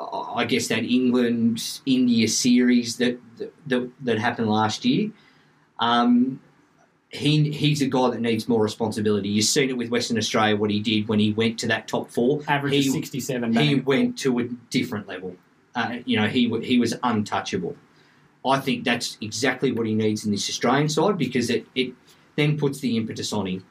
I 0.00 0.44
guess 0.46 0.68
that 0.68 0.84
England 0.84 1.80
India 1.84 2.26
series 2.28 2.96
that 2.96 3.18
that, 3.66 3.90
that 4.00 4.18
happened 4.18 4.48
last 4.48 4.84
year. 4.84 5.10
Um, 5.78 6.40
he 7.10 7.50
he's 7.50 7.82
a 7.82 7.86
guy 7.86 8.10
that 8.10 8.20
needs 8.20 8.48
more 8.48 8.62
responsibility. 8.62 9.28
You've 9.28 9.44
seen 9.44 9.68
it 9.68 9.76
with 9.76 9.90
Western 9.90 10.16
Australia 10.16 10.56
what 10.56 10.70
he 10.70 10.80
did 10.80 11.08
when 11.08 11.18
he 11.18 11.32
went 11.32 11.58
to 11.60 11.66
that 11.68 11.88
top 11.88 12.10
four. 12.10 12.40
Average 12.46 12.72
he, 12.72 12.82
67. 12.90 13.52
he 13.54 13.74
went 13.74 14.18
to 14.20 14.38
a 14.38 14.44
different 14.70 15.08
level. 15.08 15.36
Uh, 15.74 15.98
you 16.04 16.16
know, 16.16 16.28
he 16.28 16.48
he 16.60 16.78
was 16.78 16.94
untouchable. 17.02 17.76
I 18.44 18.58
think 18.58 18.84
that's 18.84 19.18
exactly 19.20 19.72
what 19.72 19.86
he 19.86 19.94
needs 19.94 20.24
in 20.24 20.30
this 20.30 20.48
Australian 20.48 20.88
side 20.88 21.18
because 21.18 21.50
it, 21.50 21.66
it 21.74 21.92
then 22.36 22.56
puts 22.56 22.80
the 22.80 22.96
impetus 22.96 23.32
on 23.32 23.46
him. 23.46 23.66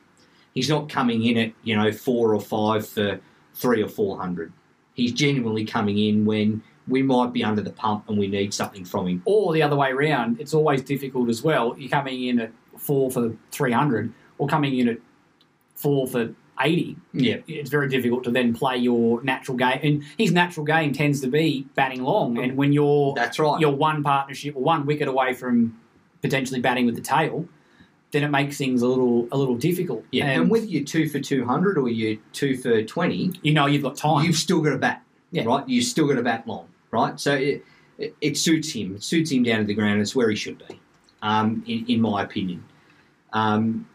He's 0.54 0.70
not 0.70 0.90
coming 0.90 1.24
in 1.24 1.38
at 1.38 1.54
you 1.64 1.76
know 1.76 1.92
four 1.92 2.36
or 2.36 2.42
five 2.42 2.88
for 2.88 3.20
three 3.54 3.82
or 3.82 3.88
four 3.88 4.20
hundred. 4.20 4.52
He's 5.00 5.14
genuinely 5.14 5.66
coming 5.66 5.98
in 5.98 6.26
when 6.26 6.62
we 6.88 7.02
might 7.04 7.32
be 7.34 7.44
under 7.44 7.62
the 7.62 7.72
pump 7.72 8.10
and 8.10 8.18
we 8.18 8.28
need 8.28 8.54
something 8.54 8.84
from 8.84 9.08
him. 9.08 9.22
or 9.26 9.54
the 9.54 9.62
other 9.62 9.76
way 9.76 9.92
around, 9.92 10.40
it's 10.40 10.54
always 10.54 10.82
difficult 10.82 11.30
as 11.30 11.44
well. 11.44 11.76
You're 11.78 11.90
coming 11.90 12.24
in 12.24 12.40
at 12.40 12.52
four 12.78 13.12
for 13.12 13.36
300 13.52 14.14
or 14.38 14.48
coming 14.48 14.78
in 14.78 14.88
at 14.90 14.98
four 15.76 16.08
for 16.08 16.34
80. 16.60 16.98
Yeah, 17.14 17.38
It's 17.48 17.70
very 17.70 17.88
difficult 17.88 18.24
to 18.26 18.32
then 18.32 18.54
play 18.54 18.78
your 18.78 19.24
natural 19.24 19.56
game. 19.58 19.80
And 19.82 20.04
his 20.18 20.32
natural 20.32 20.66
game 20.66 20.92
tends 20.92 21.22
to 21.22 21.28
be 21.28 21.66
batting 21.76 22.04
long. 22.04 22.38
And 22.38 22.58
when 22.58 22.74
you're, 22.74 23.14
that's 23.16 23.40
right. 23.40 23.60
you're 23.60 23.72
one 23.72 24.04
partnership 24.04 24.56
or 24.56 24.64
one 24.64 24.86
wicket 24.86 25.08
away 25.08 25.34
from 25.34 25.80
potentially 26.22 26.60
batting 26.60 26.86
with 26.86 26.96
the 26.96 27.02
tail, 27.02 27.48
then 28.12 28.24
it 28.24 28.30
makes 28.30 28.58
things 28.58 28.82
a 28.82 28.88
little 28.88 29.28
a 29.32 29.38
little 29.38 29.56
difficult. 29.56 30.04
yeah, 30.12 30.26
and, 30.32 30.50
whether 30.50 30.66
you're 30.66 30.84
two 30.84 31.08
for 31.10 31.20
two 31.20 31.46
hundred 31.46 31.78
or 31.78 31.90
you're 31.90 32.18
two 32.34 32.58
for 32.58 32.82
twenty, 32.84 33.32
you 33.42 33.54
know 33.54 33.66
you've 33.68 33.84
got 33.84 33.96
time. 33.98 34.26
you've 34.26 34.36
still 34.36 34.62
got 34.62 34.74
a 34.74 34.78
bat, 34.78 35.04
Yeah. 35.32 35.44
right? 35.46 35.68
You've 35.68 35.86
still 35.86 36.08
got 36.08 36.18
a 36.18 36.24
bat 36.24 36.48
long, 36.48 36.68
right? 36.92 37.20
So 37.20 37.36
it, 37.36 37.64
it, 37.98 38.16
it 38.22 38.38
suits 38.38 38.72
him. 38.72 38.96
It 38.96 39.04
suits 39.04 39.32
him 39.32 39.44
down 39.44 39.60
to 39.60 39.66
the 39.66 39.74
ground. 39.76 40.02
It's 40.02 40.16
where 40.16 40.30
he 40.30 40.36
should 40.36 40.58
be, 40.68 40.80
um, 41.22 41.64
in, 41.68 41.86
in 41.88 42.02
my 42.02 42.24
opinion. 42.24 42.64
Um, 43.34 43.88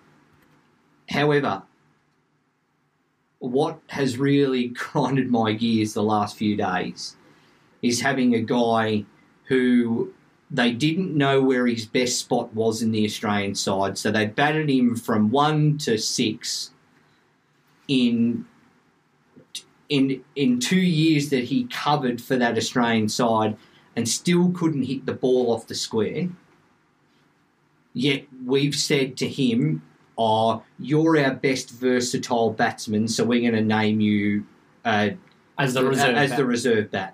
however, 1.10 1.62
what 3.38 3.80
has 3.88 4.16
really 4.18 4.68
grinded 4.92 5.30
my 5.30 5.52
gears 5.52 5.94
the 5.94 6.02
last 6.02 6.36
few 6.36 6.56
days 6.56 7.16
is 7.82 8.00
having 8.00 8.34
a 8.34 8.40
guy 8.40 9.04
who 9.46 10.12
they 10.54 10.70
didn't 10.72 11.16
know 11.16 11.40
where 11.42 11.66
his 11.66 11.84
best 11.84 12.18
spot 12.18 12.54
was 12.54 12.80
in 12.80 12.92
the 12.92 13.04
Australian 13.04 13.54
side, 13.56 13.98
so 13.98 14.10
they 14.10 14.26
batted 14.26 14.70
him 14.70 14.94
from 14.94 15.30
one 15.30 15.78
to 15.78 15.98
six 15.98 16.70
in 17.88 18.46
in 19.88 20.22
in 20.36 20.60
two 20.60 20.76
years 20.76 21.30
that 21.30 21.44
he 21.44 21.64
covered 21.64 22.20
for 22.20 22.36
that 22.36 22.56
Australian 22.56 23.08
side 23.08 23.56
and 23.96 24.08
still 24.08 24.50
couldn't 24.52 24.84
hit 24.84 25.06
the 25.06 25.12
ball 25.12 25.52
off 25.52 25.66
the 25.66 25.74
square. 25.74 26.28
Yet 27.92 28.26
we've 28.46 28.76
said 28.76 29.16
to 29.18 29.28
him, 29.28 29.82
"Oh, 30.16 30.62
you're 30.78 31.18
our 31.18 31.34
best 31.34 31.70
versatile 31.70 32.50
batsman, 32.50 33.08
so 33.08 33.24
we're 33.24 33.40
going 33.40 33.54
to 33.54 33.74
name 33.76 34.00
you 34.00 34.46
uh, 34.84 35.10
as 35.58 35.74
the 35.74 35.84
reserve. 35.84 36.14
as 36.14 36.30
bat. 36.30 36.38
the 36.38 36.46
reserve 36.46 36.90
bat." 36.92 37.13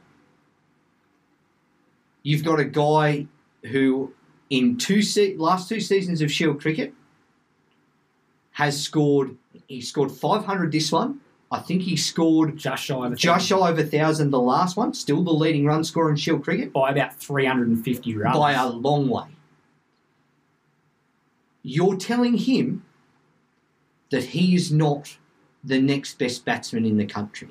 You've 2.22 2.44
got 2.44 2.60
a 2.60 2.64
guy 2.64 3.26
who, 3.70 4.12
in 4.50 4.76
two 4.76 5.02
se- 5.02 5.36
last 5.36 5.68
two 5.68 5.80
seasons 5.80 6.20
of 6.20 6.30
Shield 6.30 6.60
cricket, 6.60 6.92
has 8.52 8.80
scored. 8.80 9.36
He 9.66 9.80
scored 9.80 10.10
500 10.12 10.70
this 10.72 10.92
one. 10.92 11.20
I 11.52 11.58
think 11.60 11.82
he 11.82 11.96
scored 11.96 12.56
just 12.56 12.84
shy 12.84 12.94
of 13.06 13.12
a 13.12 13.16
just 13.16 13.46
shy 13.46 13.68
of 13.70 13.78
a 13.78 13.84
thousand 13.84 14.30
the 14.30 14.38
last 14.40 14.76
one. 14.76 14.94
Still 14.94 15.24
the 15.24 15.32
leading 15.32 15.64
run 15.64 15.82
scorer 15.82 16.10
in 16.10 16.16
Shield 16.16 16.44
cricket 16.44 16.72
by 16.72 16.90
about 16.90 17.16
350 17.16 18.16
runs. 18.16 18.36
by 18.36 18.52
a 18.52 18.68
long 18.68 19.08
way. 19.08 19.24
You're 21.62 21.96
telling 21.96 22.34
him 22.34 22.84
that 24.10 24.26
he 24.26 24.54
is 24.54 24.70
not 24.72 25.16
the 25.62 25.80
next 25.80 26.18
best 26.18 26.44
batsman 26.44 26.84
in 26.84 26.96
the 26.96 27.04
country. 27.04 27.48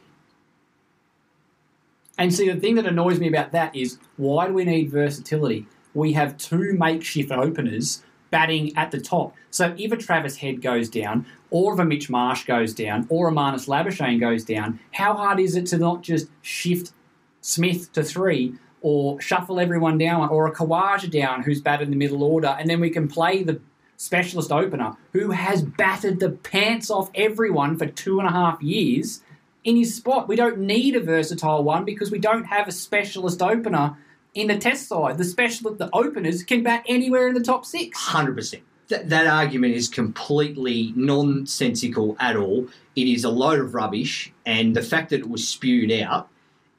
And 2.19 2.33
see, 2.33 2.49
the 2.51 2.59
thing 2.59 2.75
that 2.75 2.85
annoys 2.85 3.17
me 3.17 3.29
about 3.29 3.53
that 3.53 3.73
is 3.73 3.97
why 4.17 4.47
do 4.47 4.53
we 4.53 4.65
need 4.65 4.91
versatility? 4.91 5.65
We 5.93 6.11
have 6.13 6.37
two 6.37 6.73
makeshift 6.73 7.31
openers 7.31 8.03
batting 8.29 8.75
at 8.77 8.91
the 8.91 8.99
top. 8.99 9.33
So 9.51 9.73
if 9.77 9.91
a 9.93 9.97
Travis 9.97 10.35
Head 10.35 10.61
goes 10.61 10.89
down, 10.89 11.25
or 11.49 11.73
if 11.73 11.79
a 11.79 11.85
Mitch 11.85 12.09
Marsh 12.09 12.43
goes 12.43 12.73
down, 12.73 13.07
or 13.09 13.29
a 13.29 13.31
Marnus 13.31 13.67
Labuschagne 13.67 14.19
goes 14.19 14.43
down, 14.43 14.81
how 14.91 15.15
hard 15.15 15.39
is 15.39 15.55
it 15.55 15.65
to 15.67 15.77
not 15.77 16.03
just 16.03 16.27
shift 16.41 16.91
Smith 17.39 17.91
to 17.93 18.03
three, 18.03 18.53
or 18.81 19.19
shuffle 19.21 19.57
everyone 19.57 19.97
down, 19.97 20.27
or 20.29 20.45
a 20.45 20.53
Khawaja 20.53 21.09
down 21.09 21.41
who's 21.43 21.61
batted 21.61 21.87
in 21.87 21.91
the 21.91 21.97
middle 21.97 22.21
order, 22.21 22.55
and 22.59 22.69
then 22.69 22.81
we 22.81 22.89
can 22.89 23.07
play 23.07 23.43
the 23.43 23.61
specialist 23.95 24.51
opener 24.51 24.95
who 25.13 25.31
has 25.31 25.61
battered 25.61 26.19
the 26.19 26.29
pants 26.29 26.91
off 26.91 27.09
everyone 27.15 27.77
for 27.77 27.85
two 27.85 28.19
and 28.19 28.27
a 28.27 28.31
half 28.31 28.61
years 28.61 29.21
in 29.63 29.75
his 29.75 29.95
spot. 29.95 30.27
We 30.27 30.35
don't 30.35 30.59
need 30.59 30.95
a 30.95 30.99
versatile 30.99 31.63
one 31.63 31.85
because 31.85 32.11
we 32.11 32.19
don't 32.19 32.45
have 32.45 32.67
a 32.67 32.71
specialist 32.71 33.41
opener 33.41 33.97
in 34.33 34.47
the 34.47 34.57
test 34.57 34.87
side. 34.87 35.17
The 35.17 35.23
specialist, 35.23 35.79
the 35.79 35.89
openers 35.93 36.43
can 36.43 36.63
bat 36.63 36.83
anywhere 36.87 37.27
in 37.27 37.33
the 37.33 37.43
top 37.43 37.65
six. 37.65 37.99
Hundred 37.99 38.35
percent. 38.35 38.63
That 38.87 39.27
argument 39.27 39.75
is 39.75 39.87
completely 39.87 40.93
nonsensical 40.95 42.17
at 42.19 42.35
all. 42.35 42.67
It 42.95 43.07
is 43.07 43.23
a 43.23 43.29
load 43.29 43.59
of 43.59 43.75
rubbish, 43.75 44.33
and 44.47 44.75
the 44.75 44.81
fact 44.81 45.11
that 45.11 45.19
it 45.19 45.29
was 45.29 45.47
spewed 45.47 45.91
out 45.91 46.27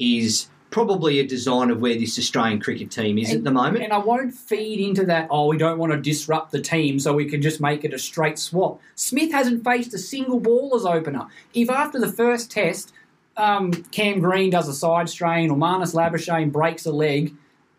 is 0.01 0.49
probably 0.71 1.19
a 1.19 1.27
design 1.27 1.71
of 1.71 1.81
where 1.81 1.97
this 1.97 2.19
Australian 2.19 2.61
cricket 2.61 2.91
team 2.91 3.19
is 3.19 3.33
at 3.33 3.45
the 3.45 3.51
moment. 3.51 3.83
And 3.83 3.93
I 3.93 3.99
won't 3.99 4.33
feed 4.33 4.81
into 4.81 5.05
that, 5.07 5.27
oh, 5.31 5.49
we 5.49 5.59
don't 5.59 5.79
want 5.79 5.93
to 5.93 6.01
disrupt 6.01 6.53
the 6.53 6.61
team 6.61 7.01
so 7.01 7.13
we 7.13 7.29
can 7.29 7.43
just 7.43 7.61
make 7.61 7.85
it 7.85 7.93
a 7.93 7.99
straight 7.99 8.39
swap. 8.39 8.81
Smith 8.95 9.33
hasn't 9.33 9.65
faced 9.65 9.93
a 9.95 9.99
single 9.99 10.39
ball 10.39 10.73
as 10.77 10.85
opener. 10.85 11.27
If 11.55 11.71
after 11.71 11.99
the 11.99 12.11
first 12.11 12.51
test, 12.51 12.93
um, 13.37 13.73
Cam 13.91 14.21
Green 14.21 14.51
does 14.51 14.69
a 14.69 14.75
side 14.75 15.09
strain 15.09 15.51
or 15.51 15.57
Marnus 15.57 15.95
Labuschagne 15.95 16.53
breaks 16.53 16.87
a 16.87 16.93
leg, 16.93 17.35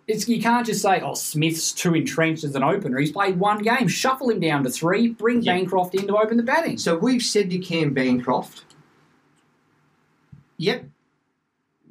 it's, 0.07 0.27
you 0.27 0.41
can't 0.41 0.65
just 0.65 0.81
say, 0.81 0.99
oh, 0.99 1.13
Smith's 1.13 1.71
too 1.71 1.93
entrenched 1.95 2.43
as 2.43 2.55
an 2.55 2.63
opener. 2.63 2.97
He's 2.97 3.11
played 3.11 3.39
one 3.39 3.59
game. 3.59 3.87
Shuffle 3.87 4.29
him 4.29 4.41
down 4.41 4.63
to 4.63 4.69
three, 4.69 5.09
bring 5.09 5.41
Yeah. 5.41 5.55
Bancroft 5.55 5.95
in 5.95 6.07
to 6.07 6.17
open 6.17 6.35
the 6.37 6.43
batting. 6.43 6.77
So 6.77 6.97
we've 6.97 7.21
said 7.21 7.49
to 7.51 7.59
Cam 7.59 7.93
Bancroft, 7.93 8.65
yep, 10.57 10.83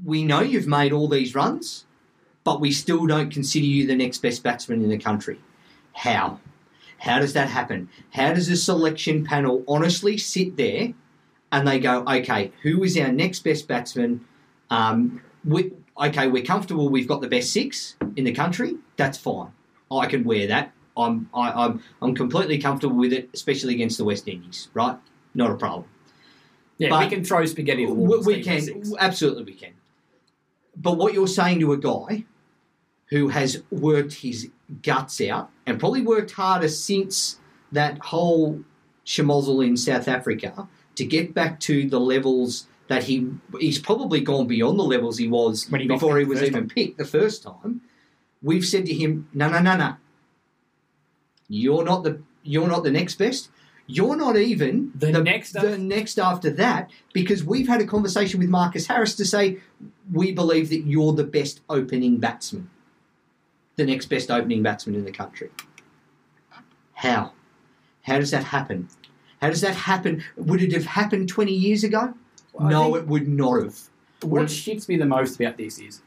we 0.05 0.25
know 0.25 0.41
you've 0.41 0.67
made 0.67 0.93
all 0.93 1.09
these 1.09 1.35
runs, 1.35 1.85
but 2.45 2.61
we 2.61 2.73
still 2.73 3.07
don't 3.07 3.31
consider 3.31 3.67
you 3.67 3.87
the 3.87 3.97
next 3.97 4.19
best 4.19 4.43
batsman 4.43 4.83
in 4.83 4.91
the 4.91 4.99
country. 4.99 5.41
How? 5.93 6.41
How 6.99 7.19
does 7.19 7.33
that 7.33 7.49
happen? 7.49 7.89
How 8.13 8.33
does 8.35 8.49
a 8.49 8.57
selection 8.57 9.25
panel 9.25 9.65
honestly 9.67 10.19
sit 10.19 10.57
there 10.57 10.93
and 11.53 11.67
they 11.67 11.79
go, 11.79 12.05
okay, 12.07 12.53
who 12.63 12.83
is 12.85 12.97
our 12.99 13.11
next 13.11 13.41
best 13.41 13.67
batsman? 13.67 14.25
Um, 14.71 15.23
we, 15.45 15.73
okay, 15.99 16.29
we're 16.29 16.45
comfortable. 16.45 16.89
We've 16.89 17.09
got 17.09 17.21
the 17.21 17.29
best 17.29 17.53
six 17.53 17.97
in 18.17 18.25
the 18.25 18.33
country. 18.33 18.77
That's 18.97 19.19
fine. 19.19 19.53
I 19.91 20.07
can 20.07 20.25
wear 20.25 20.47
that. 20.47 20.73
I'm 20.97 21.31
I, 21.33 21.51
I'm 21.65 21.83
I'm 22.03 22.15
completely 22.15 22.59
comfortable 22.59 22.97
with 22.97 23.13
it, 23.13 23.31
especially 23.33 23.75
against 23.75 23.97
the 23.97 24.05
West 24.05 24.29
Indies. 24.29 24.69
Right? 24.75 24.97
Not 25.35 25.51
a 25.51 25.55
problem. 25.55 25.87
yeah, 26.79 26.91
but- 26.91 27.01
we 27.01 27.09
can 27.09 27.25
throw 27.25 27.45
spaghetti 27.47 27.87
We, 27.87 28.19
we 28.19 28.43
can 28.43 28.83
absolutely 28.99 29.45
we 29.45 29.55
can. 29.55 29.73
But 30.77 30.97
what 30.97 31.15
you're 31.15 31.27
saying 31.27 31.61
to 31.61 31.73
a 31.73 31.79
guy 31.79 32.25
who 33.07 33.29
has 33.29 33.63
worked 33.71 34.15
his 34.15 34.51
guts 34.83 35.21
out 35.21 35.51
and 35.67 35.81
probably 35.81 36.03
worked 36.03 36.33
harder 36.33 36.69
since 36.69 37.39
that 37.73 37.99
whole 37.99 38.61
schmozzle 39.05 39.67
in 39.67 39.77
South 39.77 40.09
Africa 40.09 40.69
to 40.95 41.05
get 41.05 41.35
back 41.35 41.61
to 41.61 41.89
the 41.89 42.01
levels 42.01 42.67
that 42.89 43.05
he 43.05 43.29
he's 43.59 43.79
probably 43.79 44.21
gone 44.21 44.47
beyond 44.47 44.79
the 44.79 44.85
levels 44.85 45.19
he 45.19 45.29
was 45.29 45.67
he 45.67 45.87
before 45.87 46.19
he 46.19 46.25
was 46.25 46.43
even 46.43 46.63
time. 46.63 46.69
picked 46.69 46.99
the 46.99 47.05
first 47.05 47.43
time. 47.43 47.81
We've 48.43 48.65
said 48.65 48.87
to 48.87 48.95
him, 48.95 49.29
no, 49.33 49.49
no, 49.49 49.61
no, 49.61 49.77
no. 49.77 49.97
You're 51.49 51.85
not 51.85 52.03
the 52.05 52.23
you're 52.43 52.69
not 52.69 52.85
the 52.85 52.91
next 52.91 53.17
best. 53.17 53.51
You're 53.93 54.17
not 54.17 54.37
even 54.37 54.93
The 54.95 55.11
next 55.11 55.53
the 55.53 55.77
next 55.77 56.19
after 56.19 56.51
that 56.51 56.91
because 57.13 57.43
we've 57.43 57.67
had 57.67 57.81
a 57.81 57.87
conversation 57.87 58.39
with 58.39 58.49
Marcus 58.49 58.87
Harris 58.87 59.17
to 59.17 59.25
say 59.25 59.59
we 60.13 60.33
believe 60.33 60.69
that 60.69 60.87
you're 60.87 61.13
the 61.13 61.25
best 61.25 61.61
opening 61.69 62.19
batsman, 62.19 62.71
the 63.77 63.85
next 63.85 64.07
best 64.07 64.31
opening 64.31 64.63
batsman 64.63 64.95
in 64.95 65.05
the 65.05 65.13
country. 65.13 65.51
How? 66.95 67.33
How 68.03 68.19
does 68.19 68.31
that 68.31 68.45
happen? 68.45 68.89
How 69.41 69.49
does 69.49 69.63
that 69.63 69.75
happen? 69.75 70.23
Would 70.37 70.63
it 70.63 70.73
have 70.73 70.85
happened 70.85 71.29
20 71.29 71.53
years 71.53 71.83
ago? 71.83 72.15
Well, 72.53 72.69
no, 72.69 72.95
it 72.95 73.07
would 73.07 73.27
not 73.27 73.63
have. 73.63 73.79
What 74.23 74.45
shits 74.45 74.89
me 74.89 74.97
the 74.97 75.07
most 75.07 75.41
about 75.41 75.57
this 75.57 75.79
is, 75.79 76.03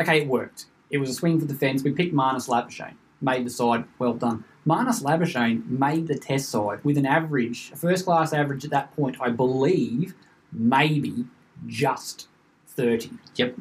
okay, 0.00 0.22
it 0.22 0.26
worked. 0.26 0.66
It 0.90 0.98
was 0.98 1.10
a 1.10 1.14
swing 1.14 1.38
for 1.38 1.46
the 1.46 1.54
fence. 1.54 1.84
We 1.84 1.92
picked 1.92 2.12
Marnus 2.12 2.48
Labuschagne, 2.48 2.96
made 3.20 3.46
the 3.46 3.50
side. 3.50 3.84
Well 3.98 4.14
done. 4.14 4.44
Marnus 4.66 5.02
Labuschagne 5.02 5.66
made 5.66 6.06
the 6.06 6.18
test 6.18 6.48
side 6.50 6.84
with 6.84 6.98
an 6.98 7.06
average, 7.06 7.70
a 7.72 7.76
first 7.76 8.04
class 8.04 8.32
average 8.32 8.64
at 8.64 8.70
that 8.70 8.94
point, 8.94 9.16
I 9.20 9.30
believe, 9.30 10.14
maybe 10.52 11.24
just 11.66 12.28
30. 12.68 13.10
Yep. 13.36 13.56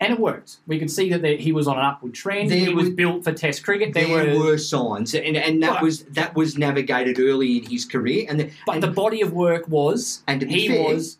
And 0.00 0.12
it 0.12 0.20
worked. 0.20 0.58
We 0.66 0.78
could 0.78 0.90
see 0.92 1.10
that 1.10 1.22
there, 1.22 1.36
he 1.36 1.50
was 1.52 1.66
on 1.66 1.76
an 1.76 1.84
upward 1.84 2.14
trend. 2.14 2.50
There 2.50 2.58
he 2.58 2.72
was 2.72 2.86
was- 2.86 2.94
built 2.94 3.24
for 3.24 3.32
Test 3.32 3.64
cricket. 3.64 3.92
There, 3.94 4.06
There 4.06 4.38
were, 4.38 4.44
were 4.52 4.58
signs, 4.58 5.12
and, 5.14 5.36
and 5.36 5.60
that 5.62 5.82
was 5.82 6.04
that 6.04 6.36
was 6.36 6.56
navigated 6.56 7.18
early 7.18 7.58
in 7.58 7.64
his 7.68 7.84
career, 7.84 8.24
and 8.28 8.38
the, 8.38 8.50
but 8.64 8.74
and, 8.76 8.82
the 8.82 8.88
body 8.92 9.20
of 9.22 9.32
work 9.32 9.66
was, 9.68 10.22
And 10.28 10.40
he 10.42 10.68
fair- 10.68 10.94
was 10.94 11.18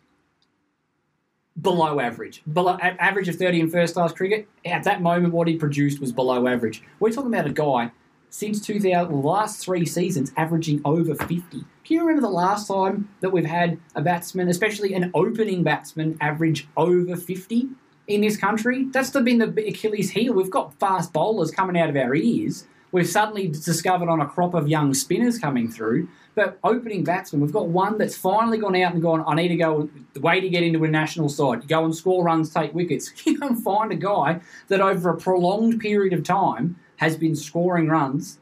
below 1.61 1.99
average. 1.99 2.41
Below 2.51 2.77
average 2.81 3.27
of 3.27 3.35
30 3.35 3.59
in 3.59 3.69
first 3.69 3.95
class 3.95 4.13
cricket. 4.13 4.47
At 4.65 4.83
that 4.85 5.01
moment, 5.01 5.33
what 5.33 5.49
he 5.49 5.57
produced 5.57 5.99
was 5.99 6.13
below 6.13 6.47
average. 6.47 6.81
We're 7.01 7.11
talking 7.11 7.33
about 7.33 7.47
a 7.47 7.53
guy 7.53 7.91
since 8.29 8.61
2000, 8.61 9.11
the 9.11 9.15
last 9.15 9.63
three 9.63 9.85
seasons, 9.85 10.31
averaging 10.37 10.81
over 10.85 11.15
50. 11.15 11.35
Can 11.59 11.65
you 11.87 12.01
remember 12.01 12.21
the 12.21 12.33
last 12.33 12.67
time 12.67 13.09
that 13.21 13.31
we've 13.31 13.45
had 13.45 13.79
a 13.95 14.01
batsman, 14.01 14.47
especially 14.47 14.93
an 14.93 15.11
opening 15.13 15.63
batsman, 15.63 16.17
average 16.21 16.67
over 16.77 17.15
50 17.15 17.67
in 18.07 18.21
this 18.21 18.37
country? 18.37 18.85
That's 18.85 19.09
been 19.09 19.39
the 19.39 19.67
Achilles 19.67 20.11
heel. 20.11 20.33
We've 20.33 20.51
got 20.51 20.77
fast 20.79 21.11
bowlers 21.11 21.51
coming 21.51 21.79
out 21.79 21.89
of 21.89 21.95
our 21.95 22.13
ears. 22.13 22.65
We've 22.91 23.07
suddenly 23.07 23.47
discovered 23.47 24.09
on 24.09 24.19
a 24.19 24.27
crop 24.27 24.53
of 24.53 24.67
young 24.67 24.93
spinners 24.93 25.37
coming 25.37 25.69
through. 25.69 26.09
But 26.35 26.57
opening 26.63 27.03
batsmen, 27.03 27.41
we've 27.41 27.51
got 27.51 27.67
one 27.67 27.97
that's 27.97 28.15
finally 28.15 28.57
gone 28.57 28.75
out 28.75 28.93
and 28.93 29.01
gone, 29.01 29.23
I 29.27 29.35
need 29.35 29.49
to 29.49 29.55
go, 29.55 29.89
the 30.13 30.21
way 30.21 30.39
to 30.39 30.49
get 30.49 30.63
into 30.63 30.83
a 30.83 30.87
national 30.87 31.29
side, 31.29 31.67
go 31.67 31.83
and 31.85 31.95
score 31.95 32.23
runs, 32.23 32.53
take 32.53 32.73
wickets. 32.73 33.11
You 33.25 33.39
and 33.41 33.61
find 33.63 33.91
a 33.91 33.95
guy 33.95 34.39
that 34.69 34.81
over 34.81 35.09
a 35.09 35.17
prolonged 35.17 35.79
period 35.79 36.13
of 36.13 36.23
time 36.23 36.77
has 36.99 37.17
been 37.17 37.35
scoring 37.35 37.87
runs, 37.87 38.39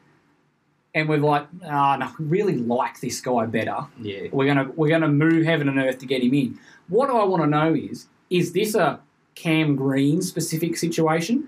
and 0.93 1.07
we're 1.07 1.19
like, 1.19 1.47
ah, 1.65 1.95
no, 1.97 2.11
we 2.19 2.25
really 2.25 2.57
like 2.57 2.99
this 2.99 3.21
guy 3.21 3.45
better. 3.45 3.77
yeah, 4.01 4.27
We're 4.31 4.47
gonna 4.47 4.71
we're 4.75 4.89
gonna 4.89 5.07
move 5.07 5.45
heaven 5.45 5.69
and 5.69 5.77
earth 5.77 5.99
to 5.99 6.05
get 6.05 6.23
him 6.23 6.33
in. 6.33 6.59
What 6.89 7.09
I 7.09 7.23
want 7.23 7.43
to 7.43 7.47
know 7.47 7.73
is, 7.73 8.07
is 8.29 8.53
this 8.53 8.73
a 8.75 8.99
Cam 9.35 9.75
Green 9.75 10.21
specific 10.21 10.75
situation? 10.77 11.47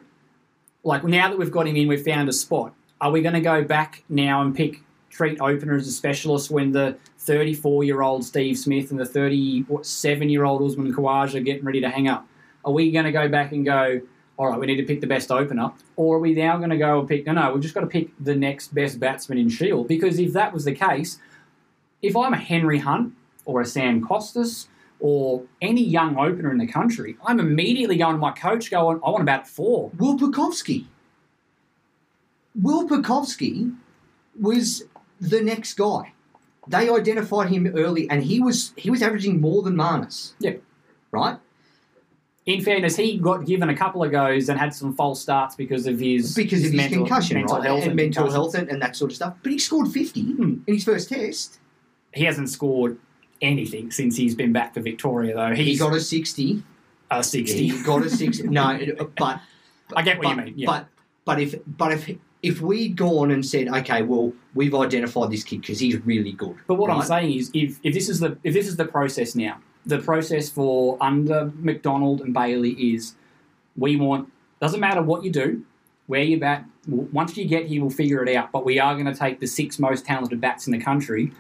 Like 0.84 1.04
now 1.04 1.30
that 1.30 1.38
we've 1.38 1.52
got 1.52 1.68
him 1.68 1.76
in, 1.76 1.88
we've 1.88 2.04
found 2.04 2.30
a 2.30 2.34
spot. 2.34 2.74
Are 3.02 3.12
we 3.12 3.22
going 3.22 3.34
to 3.34 3.42
go 3.42 3.64
back 3.64 4.04
now 4.10 4.42
and 4.42 4.56
pick 4.56 4.82
treat 5.10 5.40
opener 5.42 5.76
as 5.76 5.88
a 5.88 5.92
specialist 5.92 6.52
when 6.52 6.72
the 6.72 6.96
34 7.20 7.84
year 7.84 8.02
old 8.02 8.24
Steve 8.24 8.58
Smith 8.58 8.92
and 8.92 9.00
the 9.00 9.06
37 9.06 10.30
year 10.30 10.46
old 10.46 10.62
Usman 10.62 10.94
Khawaja 10.94 11.36
are 11.36 11.40
getting 11.40 11.66
ready 11.66 11.82
to 11.82 11.90
hang 11.90 12.08
up? 12.08 12.28
Are 12.64 12.72
we 12.72 12.92
going 12.92 13.06
to 13.06 13.12
go 13.12 13.28
back 13.28 13.52
and 13.52 13.66
go? 13.66 14.02
All 14.40 14.48
right, 14.48 14.58
we 14.58 14.68
need 14.68 14.78
to 14.78 14.84
pick 14.84 15.02
the 15.02 15.08
best 15.08 15.32
opener, 15.32 15.74
or 15.98 16.16
are 16.16 16.20
we 16.20 16.34
now 16.34 16.56
going 16.58 16.70
to 16.70 16.78
go 16.78 17.00
and 17.02 17.10
pick? 17.10 17.26
No, 17.26 17.34
no, 17.34 17.52
we've 17.52 17.62
just 17.62 17.74
got 17.76 17.82
to 17.82 17.88
pick 17.88 18.10
the 18.22 18.34
next 18.34 18.74
best 18.74 18.98
batsman 18.98 19.38
in 19.38 19.50
Shield 19.50 19.90
because 19.90 20.18
if 20.18 20.32
that 20.32 20.54
was 20.54 20.64
the 20.64 20.72
case, 20.74 21.20
if 22.02 22.16
I'm 22.16 22.32
a 22.32 22.38
Henry 22.38 22.78
Hunt 22.80 23.14
or 23.44 23.60
a 23.60 23.66
Sam 23.66 24.02
Konstas 24.02 24.68
or 25.02 25.44
any 25.62 25.84
young 25.84 26.18
opener 26.18 26.52
in 26.54 26.58
the 26.58 26.68
country, 26.68 27.18
I'm 27.26 27.42
immediately 27.42 27.98
going 27.98 28.14
to 28.14 28.18
my 28.18 28.32
coach 28.32 28.72
going, 28.72 29.02
I 29.06 29.10
want 29.10 29.28
at 29.28 29.46
four. 29.46 29.92
Will 29.98 30.18
Pucovski. 30.18 30.86
Will 32.56 32.88
Pucovski 32.88 33.76
was 34.40 34.84
the 35.20 35.42
next 35.42 35.74
guy. 35.74 36.14
They 36.66 36.90
identified 36.90 37.50
him 37.50 37.68
early, 37.76 38.10
and 38.10 38.24
he 38.24 38.40
was 38.40 38.74
he 38.78 38.90
was 38.90 39.02
averaging 39.02 39.42
more 39.42 39.64
than 39.64 39.76
Marnus, 39.76 40.32
Yeah. 40.40 40.54
right? 41.12 41.40
In 42.46 42.62
fairness, 42.62 42.96
he 42.96 43.18
got 43.18 43.46
given 43.46 43.70
a 43.70 43.76
couple 43.76 44.04
of 44.04 44.12
goes 44.12 44.50
and 44.50 44.60
had 44.60 44.74
some 44.74 44.96
false 44.96 45.22
starts 45.22 45.56
because 45.56 45.86
of 45.86 46.00
his 46.00 46.34
Because 46.34 46.60
of 46.60 46.72
his 46.72 46.74
mental, 46.74 47.00
concussion, 47.00 47.38
mental 47.38 47.58
right? 47.58 47.66
health 47.66 47.84
and, 47.86 47.96
mental 47.96 48.32
health 48.32 48.56
and, 48.56 48.70
and 48.70 48.82
that 48.82 48.96
sort 48.96 49.12
of 49.12 49.16
stuff. 49.16 49.36
But 49.44 49.52
he 49.52 49.60
scored 49.60 49.90
fifty 49.90 50.24
hmm. 50.24 50.56
in 50.66 50.74
his 50.74 50.84
first 50.84 51.10
test. 51.10 51.60
He 52.14 52.24
hasn't 52.24 52.50
scored 52.50 52.98
anything 53.42 53.92
since 53.92 54.16
he's 54.16 54.36
been 54.36 54.52
back 54.52 54.74
to 54.74 54.82
Victoria, 54.82 55.36
though. 55.36 55.54
He's 55.54 55.68
He 55.68 55.78
got 55.78 55.94
a 55.94 56.00
sixty. 56.00 56.64
a 57.12 57.24
sixty. 57.24 57.68
He 57.68 57.84
got 57.84 58.04
a 58.04 58.10
sixty. 58.10 58.44
no, 58.48 58.80
but 59.18 59.42
I 59.96 60.02
get 60.02 60.18
what 60.18 60.24
but, 60.24 60.30
you 60.30 60.36
mean. 60.44 60.54
Yeah. 60.58 60.66
But 60.68 60.88
but 61.26 61.40
if 61.40 61.56
but 61.68 61.92
if 61.92 62.10
if 62.42 62.62
we'd 62.62 62.96
gone 62.96 63.32
and 63.32 63.46
said, 63.46 63.68
okay, 63.68 64.02
well, 64.02 64.32
we've 64.54 64.74
identified 64.74 65.30
this 65.30 65.44
kid 65.44 65.62
because 65.62 65.80
he's 65.80 65.98
really 66.06 66.32
good. 66.32 66.56
But 66.68 66.76
what 66.76 66.90
I'm 66.90 67.02
saying 67.02 67.34
is, 67.34 67.52
if, 67.54 67.80
if 67.84 67.94
this 67.94 68.08
is 68.08 68.20
the 68.20 68.38
if 68.44 68.54
this 68.54 68.68
is 68.68 68.78
the 68.78 68.86
process 68.86 69.36
now, 69.36 69.60
the 69.86 70.00
process 70.00 70.50
for 70.50 70.98
under 71.02 71.52
McDonald 71.56 72.22
and 72.22 72.34
Bailey 72.34 72.72
is, 72.94 73.16
we 73.78 73.96
want 73.96 74.32
doesn't 74.60 74.80
matter 74.80 75.02
what 75.02 75.24
you 75.24 75.32
do, 75.32 75.64
where 76.08 76.24
you 76.24 76.40
bat. 76.40 76.66
Once 76.88 77.38
you 77.38 77.46
get 77.46 77.68
here, 77.68 77.82
we'll 77.82 77.90
figure 77.90 78.24
it 78.24 78.36
out. 78.36 78.52
But 78.52 78.66
we 78.66 78.80
are 78.80 78.94
going 78.94 79.06
to 79.06 79.16
take 79.16 79.40
the 79.40 79.48
six 79.48 79.80
most 79.80 80.06
talented 80.06 80.42
bats 80.42 80.68
in 80.68 80.74
the 80.74 80.80
country. 80.80 81.32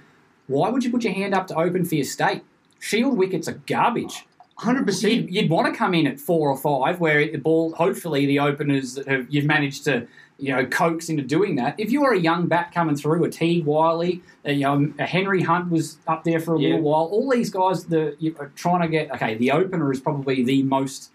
Why 0.48 0.70
would 0.70 0.84
you 0.84 0.92
put 0.92 1.04
your 1.04 1.14
hand 1.14 1.34
up 1.34 1.48
to 1.48 1.56
open 1.56 1.86
for 1.86 1.96
your 1.96 2.06
state? 2.06 2.44
Shield 2.80 3.18
wickets 3.18 3.48
are 3.48 3.62
garbage. 3.68 4.26
hundred 4.58 4.86
percent. 4.86 5.14
You'd, 5.14 5.34
you'd 5.34 5.50
want 5.50 5.72
to 5.72 5.78
come 5.78 5.94
in 5.94 6.08
at 6.08 6.20
four 6.20 6.50
or 6.50 6.58
five, 6.58 7.00
where 7.00 7.30
the 7.30 7.38
ball, 7.38 7.74
hopefully, 7.74 8.26
the 8.26 8.40
openers 8.40 8.94
that 8.96 9.08
have 9.08 9.28
you've 9.30 9.46
managed 9.46 9.84
to, 9.86 10.08
you 10.40 10.56
know, 10.56 10.66
coax 10.66 11.10
into 11.10 11.24
doing 11.24 11.56
that. 11.58 11.76
If 11.78 11.92
you're 11.92 12.14
a 12.14 12.20
young 12.20 12.48
bat 12.48 12.72
coming 12.74 12.96
through, 12.96 13.24
a 13.26 13.30
Teague 13.30 13.66
Wyllie, 13.66 14.22
a, 14.46 14.54
you 14.54 14.62
know, 14.64 14.94
a 14.98 15.06
Henry 15.06 15.42
Hunt 15.42 15.70
was 15.70 15.98
up 16.08 16.24
there 16.24 16.40
for 16.40 16.56
a 16.56 16.60
Yeah. 16.60 16.70
little 16.70 16.84
while. 16.84 17.06
All 17.12 17.30
these 17.30 17.50
guys, 17.50 17.86
the 17.86 18.16
you 18.20 18.36
are 18.40 18.52
trying 18.56 18.82
to 18.82 18.88
get. 18.88 19.12
Okay, 19.16 19.36
the 19.36 19.52
opener 19.52 19.92
is 19.92 20.00
probably 20.00 20.44
the 20.44 20.64
most 20.64 21.12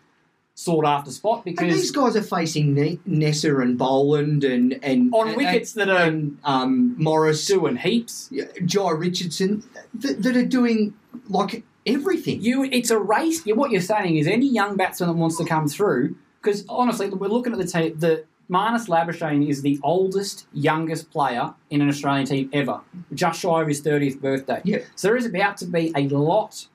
sought 0.56 0.84
after 0.86 1.10
spot 1.10 1.44
because 1.44 1.64
And 1.64 1.72
these 1.72 1.90
guys 1.90 2.14
are 2.14 2.22
facing 2.22 2.74
Ne- 2.74 3.00
Neser 3.08 3.60
and 3.60 3.76
Boland 3.76 4.44
and 4.44 4.78
and 4.84 5.12
on 5.12 5.28
and- 5.28 5.36
wickets 5.36 5.72
that 5.72 5.88
are 5.88 6.04
and 6.06 6.38
um, 6.44 6.94
Morris, 6.96 7.44
doing 7.46 7.76
heaps. 7.76 8.30
Jhye 8.32 8.98
Richardson, 8.98 9.64
that, 9.94 10.22
that 10.22 10.36
are 10.36 10.44
doing 10.44 10.94
like 11.28 11.64
everything. 11.86 12.40
You, 12.42 12.64
it's 12.64 12.90
a 12.90 12.98
race. 12.98 13.44
You, 13.46 13.54
what 13.56 13.70
you're 13.72 13.80
saying 13.80 14.16
is 14.16 14.26
any 14.26 14.46
young 14.48 14.76
batsman 14.76 15.08
that 15.08 15.16
wants 15.16 15.38
to 15.38 15.44
come 15.44 15.66
through. 15.68 16.14
Because 16.40 16.64
honestly, 16.68 17.08
we're 17.08 17.28
looking 17.28 17.52
at 17.54 17.58
the 17.58 17.66
team. 17.66 17.98
The 17.98 18.24
Marnus 18.48 18.88
Labuschagne 18.88 19.48
is 19.48 19.62
the 19.62 19.80
oldest, 19.82 20.46
youngest 20.52 21.10
player 21.10 21.54
in 21.70 21.80
an 21.80 21.88
Australian 21.88 22.26
team 22.26 22.50
ever, 22.52 22.80
just 23.14 23.40
shy 23.40 23.62
of 23.62 23.68
his 23.68 23.82
30th 23.82 24.20
birthday. 24.20 24.60
Yeah. 24.64 24.78
So 24.96 25.08
there 25.08 25.16
is 25.16 25.26
about 25.26 25.56
to 25.58 25.66
be 25.66 25.92
a 25.96 26.08
lot 26.08 26.66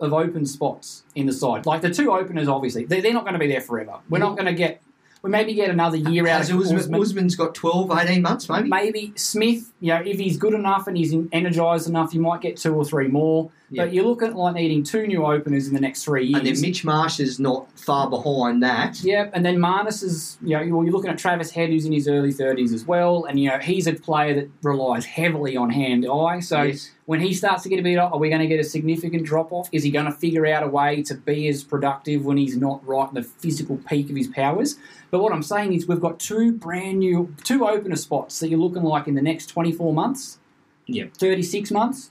of 0.00 0.12
open 0.12 0.46
spots 0.46 1.04
in 1.14 1.26
the 1.26 1.32
side. 1.32 1.66
Like 1.66 1.80
the 1.80 1.90
two 1.90 2.12
openers, 2.12 2.48
obviously, 2.48 2.84
they're, 2.84 3.02
they're 3.02 3.12
not 3.12 3.24
going 3.24 3.32
to 3.34 3.38
be 3.38 3.48
there 3.48 3.60
forever. 3.60 3.98
We're 4.08 4.18
not 4.18 4.36
going 4.36 4.46
to 4.46 4.54
get. 4.54 4.82
We 5.20 5.30
maybe 5.30 5.52
get 5.52 5.68
another 5.68 5.96
year 5.96 6.28
out 6.28 6.38
Has 6.38 6.50
of 6.50 6.60
Usman. 6.60 6.94
Usman's 6.94 7.34
got 7.34 7.52
12, 7.52 7.90
18 7.90 8.22
months, 8.22 8.48
maybe. 8.48 8.68
Maybe 8.68 9.12
Smith, 9.16 9.72
you 9.80 9.92
know, 9.92 10.00
if 10.00 10.16
he's 10.16 10.36
good 10.36 10.54
enough 10.54 10.86
and 10.86 10.96
he's 10.96 11.12
energised 11.32 11.88
enough, 11.88 12.14
you 12.14 12.20
might 12.20 12.40
get 12.40 12.56
two 12.56 12.72
or 12.72 12.84
three 12.84 13.08
more. 13.08 13.50
Yeah. 13.70 13.84
But 13.84 13.92
you're 13.92 14.04
looking 14.06 14.28
at 14.28 14.34
like 14.36 14.54
needing 14.54 14.82
two 14.82 15.06
new 15.06 15.26
openers 15.26 15.68
in 15.68 15.74
the 15.74 15.80
next 15.80 16.02
three 16.04 16.24
years. 16.26 16.38
And 16.38 16.46
then 16.46 16.60
Mitch 16.62 16.84
Marsh 16.84 17.20
is 17.20 17.38
not 17.38 17.70
far 17.78 18.08
behind 18.08 18.62
that. 18.62 19.02
Yeah, 19.04 19.28
and 19.34 19.44
then 19.44 19.58
Marnus 19.58 20.02
is, 20.02 20.38
you 20.42 20.56
know, 20.56 20.62
you're 20.62 20.84
you're 20.84 20.92
looking 20.92 21.10
at 21.10 21.18
Travis 21.18 21.50
Head, 21.50 21.68
who's 21.68 21.84
in 21.84 21.92
his 21.92 22.08
early 22.08 22.32
30s 22.32 22.72
as 22.72 22.86
well, 22.86 23.24
and, 23.26 23.38
you 23.38 23.50
know, 23.50 23.58
he's 23.58 23.86
a 23.86 23.92
player 23.92 24.32
that 24.34 24.48
relies 24.62 25.04
heavily 25.04 25.54
on 25.56 25.68
hand 25.68 26.06
eye. 26.10 26.40
So 26.40 26.62
Yes. 26.62 26.92
when 27.04 27.20
he 27.20 27.34
starts 27.34 27.62
to 27.64 27.68
get 27.68 27.78
a 27.78 27.82
bit 27.82 27.98
off, 27.98 28.12
are 28.14 28.18
we 28.18 28.30
going 28.30 28.40
to 28.40 28.46
get 28.46 28.58
a 28.58 28.64
significant 28.64 29.24
drop 29.24 29.52
off? 29.52 29.68
Is 29.70 29.82
he 29.82 29.90
going 29.90 30.06
to 30.06 30.12
figure 30.12 30.46
out 30.46 30.62
a 30.62 30.68
way 30.68 31.02
to 31.02 31.14
be 31.14 31.46
as 31.48 31.62
productive 31.62 32.24
when 32.24 32.38
he's 32.38 32.56
not 32.56 32.80
right 32.86 33.08
in 33.10 33.16
the 33.16 33.22
physical 33.22 33.76
peak 33.86 34.08
of 34.08 34.16
his 34.16 34.28
powers? 34.28 34.76
But 35.10 35.20
what 35.22 35.32
I'm 35.32 35.42
saying 35.42 35.74
is 35.74 35.86
we've 35.86 36.00
got 36.00 36.18
two 36.18 36.52
brand 36.52 37.00
new, 37.00 37.34
two 37.44 37.66
opener 37.66 37.96
spots 37.96 38.40
that 38.40 38.48
you're 38.48 38.58
looking 38.58 38.82
like 38.82 39.06
in 39.06 39.14
the 39.14 39.22
next 39.22 39.46
24 39.48 39.92
months, 39.92 40.38
Yeah. 40.86 41.04
36 41.18 41.70
months, 41.70 42.10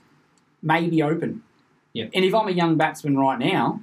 maybe 0.62 1.02
open. 1.02 1.42
Yeah. 1.92 2.06
And 2.14 2.24
if 2.24 2.34
I'm 2.34 2.48
a 2.48 2.52
young 2.52 2.76
batsman 2.76 3.16
right 3.16 3.38
now 3.38 3.80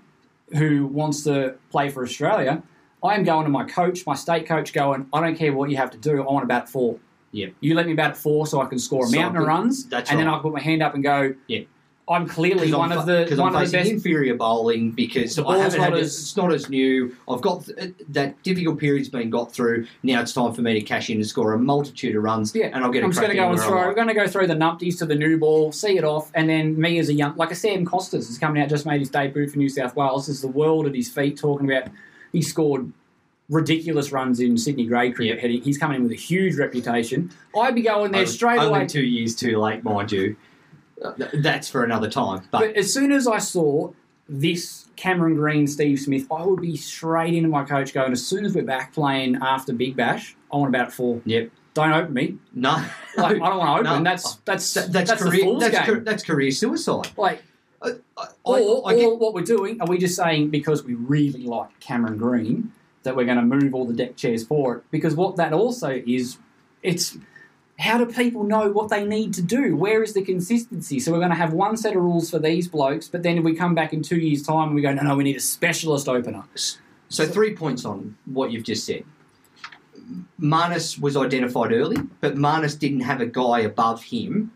who 0.54 0.86
wants 0.88 1.24
to 1.24 1.56
play 1.72 1.90
for 1.90 2.04
Australia, 2.04 2.64
I 3.04 3.16
am 3.16 3.24
going 3.24 3.46
to 3.46 3.52
my 3.52 3.64
coach, 3.66 4.06
my 4.06 4.16
state 4.16 4.48
coach, 4.48 4.74
going, 4.74 5.08
I 5.14 5.22
don't 5.22 5.36
care 5.36 5.54
what 5.54 5.70
you 5.70 5.78
have 5.78 5.92
to 5.92 5.98
do. 5.98 6.22
I 6.22 6.32
want 6.32 6.44
to 6.44 6.48
bat 6.48 6.64
at 6.64 6.70
four. 6.70 6.98
Yeah. 7.32 7.48
You 7.60 7.76
let 7.76 7.86
me 7.88 7.94
bat 7.94 8.12
at 8.12 8.18
four 8.18 8.48
so 8.48 8.62
I 8.62 8.66
can 8.66 8.80
score 8.80 9.04
a 9.06 9.08
So 9.08 9.18
mountain 9.20 9.42
of 9.42 9.48
runs, 9.48 9.84
and 9.92 10.20
then. 10.20 10.28
I 10.28 10.32
can 10.32 10.40
put 10.42 10.54
my 10.54 10.62
hand 10.62 10.82
up 10.82 10.94
and 10.94 11.04
go, 11.04 11.36
Yeah. 11.48 11.62
I'm 12.08 12.28
clearly 12.28 12.72
one 12.72 12.92
I'm 12.92 13.00
of 13.00 13.06
the 13.08 13.26
one 13.36 13.56
I'm 13.56 13.64
of 13.64 13.72
the 13.72 13.78
facing 13.78 13.80
best. 13.96 14.06
inferior 14.06 14.36
bowling 14.36 14.92
because 14.92 15.36
The 15.38 15.46
I 15.46 15.58
haven't 15.58 15.80
not 15.80 15.94
had 15.94 16.00
as- 16.00 16.20
it's 16.20 16.38
not 16.38 16.54
as 16.54 16.70
new. 16.70 17.16
I've 17.28 17.42
got 17.42 17.66
th- 17.66 17.78
uh, 17.80 17.88
that 18.10 18.44
difficult 18.44 18.78
period's 18.80 19.10
been 19.10 19.32
got 19.32 19.52
through. 19.52 19.88
Now 20.04 20.22
it's 20.22 20.32
time 20.32 20.54
for 20.54 20.62
me 20.62 20.74
to 20.76 20.82
cash 20.82 21.10
in 21.10 21.18
and 21.18 21.26
score 21.26 21.54
a 21.54 21.58
multitude 21.58 22.16
of 22.16 22.22
runs, 22.22 22.54
Yeah, 22.54 22.68
and 22.68 22.84
I'll 22.84 22.92
get. 22.92 23.04
I'm 23.04 23.10
just 23.10 23.22
going 23.22 23.32
to 23.32 23.36
go 23.38 23.50
and 23.50 23.60
throw. 23.60 23.80
I'm 23.90 23.96
going 23.96 24.08
to 24.08 24.14
go 24.14 24.28
throw 24.28 24.46
the 24.46 24.54
numpties 24.54 25.00
to 25.00 25.08
the 25.08 25.16
new 25.16 25.40
ball, 25.40 25.72
see 25.72 25.98
it 25.98 26.04
off, 26.04 26.30
and 26.36 26.48
then 26.48 26.80
me 26.80 27.00
as 27.00 27.10
a 27.10 27.14
young, 27.14 27.36
like 27.38 27.50
a 27.50 27.56
Sam 27.56 27.86
Konstas 27.88 28.30
is 28.30 28.38
coming 28.38 28.62
out, 28.62 28.70
just 28.70 28.86
made 28.86 29.00
his 29.00 29.10
debut 29.10 29.48
for 29.50 29.58
New 29.58 29.70
South 29.70 29.96
Wales. 29.96 30.28
There's 30.28 30.42
the 30.42 30.48
world 30.48 30.86
at 30.86 30.94
his 30.94 31.10
feet, 31.10 31.38
talking 31.40 31.70
about 31.72 31.90
he 32.32 32.44
scored 32.44 32.92
ridiculous 33.50 34.12
runs 34.12 34.40
in 34.40 34.58
Sydney 34.60 34.86
grade 34.86 35.16
cricket. 35.16 35.40
Heading, 35.40 35.62
he's 35.64 35.78
coming 35.80 35.98
in 35.98 36.04
with 36.04 36.12
a 36.12 36.16
huge 36.16 36.56
reputation. 36.56 37.32
I'd 37.60 37.74
be 37.76 37.82
going 37.82 38.12
there 38.12 38.26
straight 38.28 38.60
only 38.60 38.80
away. 38.82 38.88
two 38.88 39.04
years 39.04 39.36
too 39.36 39.58
late, 39.60 39.84
mind 39.84 40.12
you. 40.12 40.36
Th- 41.18 41.30
That's 41.44 41.70
for 41.70 41.84
another 41.84 42.10
time. 42.10 42.44
But, 42.52 42.60
But 42.60 42.76
as 42.76 42.94
soon 42.94 43.12
as 43.12 43.28
I 43.28 43.38
saw 43.40 43.92
this 44.30 44.86
Cameron 44.96 45.36
Green, 45.36 45.68
Steve 45.68 46.00
Smith, 46.00 46.26
I 46.32 46.46
would 46.46 46.62
be 46.62 46.76
straight 46.78 47.34
into 47.34 47.50
my 47.50 47.64
coach 47.64 47.94
going. 47.94 48.12
As 48.12 48.26
soon 48.26 48.46
as 48.46 48.56
we're 48.56 48.64
back 48.64 48.94
playing 48.94 49.36
after 49.42 49.74
Big 49.74 49.96
Bash, 49.96 50.36
I 50.52 50.58
want 50.58 50.70
about 50.74 50.92
four. 50.94 51.22
yep, 51.26 51.50
Don't 51.74 51.92
open 51.92 52.14
me. 52.14 52.38
no, 52.54 52.72
Like, 53.18 53.36
I 53.36 53.50
don't 53.50 53.58
want 53.58 53.86
to 53.86 53.90
open. 53.92 54.04
No. 54.04 54.10
That's 54.10 54.36
that's 54.46 54.74
That- 54.74 54.92
that's, 54.94 55.10
that's, 55.12 55.24
the 55.24 55.30
career. 55.30 55.60
That's, 55.60 55.78
ca- 55.90 56.00
that's 56.02 56.24
career 56.24 56.52
suicide. 56.52 57.10
like 57.18 57.44
I, 57.82 57.90
I, 58.18 58.28
Or, 58.44 58.90
I, 58.90 58.96
get, 58.96 59.06
or 59.06 59.18
what 59.18 59.34
we're 59.36 59.42
doing, 59.44 59.80
are 59.82 59.88
we 59.88 59.98
just 60.00 60.16
saying 60.16 60.50
because 60.50 60.84
we 60.84 60.94
really 60.96 61.44
like 61.44 61.78
Cameron 61.80 62.18
Green 62.18 62.72
that 63.04 63.16
we're 63.16 63.26
going 63.26 63.38
to 63.38 63.44
move 63.44 63.76
all 63.76 63.86
the 63.86 63.94
deck 63.94 64.16
chairs 64.16 64.44
for 64.44 64.78
it? 64.78 64.84
Because 64.90 65.14
what 65.14 65.36
that 65.36 65.54
also 65.54 66.02
is, 66.08 66.38
it's 66.82 67.18
how 67.78 67.98
do 67.98 68.06
people 68.06 68.44
know 68.44 68.72
what 68.72 68.90
they 68.90 69.04
need 69.04 69.34
to 69.34 69.42
do? 69.42 69.76
Where 69.76 70.02
is 70.02 70.14
the 70.14 70.22
consistency? 70.22 71.00
So 71.00 71.12
we're 71.12 71.20
going 71.20 71.30
to 71.30 71.36
have 71.36 71.54
one 71.54 71.76
set 71.76 71.96
of 71.96 72.02
rules 72.02 72.30
for 72.30 72.40
these 72.40 72.68
blokes, 72.68 73.08
but 73.08 73.24
then 73.24 73.38
if 73.38 73.44
we 73.44 73.54
come 73.54 73.76
back 73.76 73.92
in 73.92 74.02
two 74.02 74.18
years' 74.18 74.44
time 74.44 74.68
and 74.68 74.76
we 74.76 74.82
go, 74.82 74.94
no, 74.94 75.04
no, 75.04 75.16
we 75.16 75.26
need 75.26 75.36
a 75.36 75.42
specialist 75.42 76.08
opener. 76.08 76.44
So 77.10 77.26
three 77.26 77.54
points 77.54 77.84
on 77.84 78.18
what 78.26 78.52
you've 78.52 78.64
just 78.64 78.86
said. 78.86 79.04
Marnus 80.40 81.00
was 81.00 81.18
identified 81.18 81.74
early, 81.74 81.98
but 82.22 82.36
Marnus 82.36 82.78
didn't 82.78 83.02
have 83.02 83.20
a 83.22 83.26
guy 83.26 83.62
above 83.62 84.04
him 84.04 84.52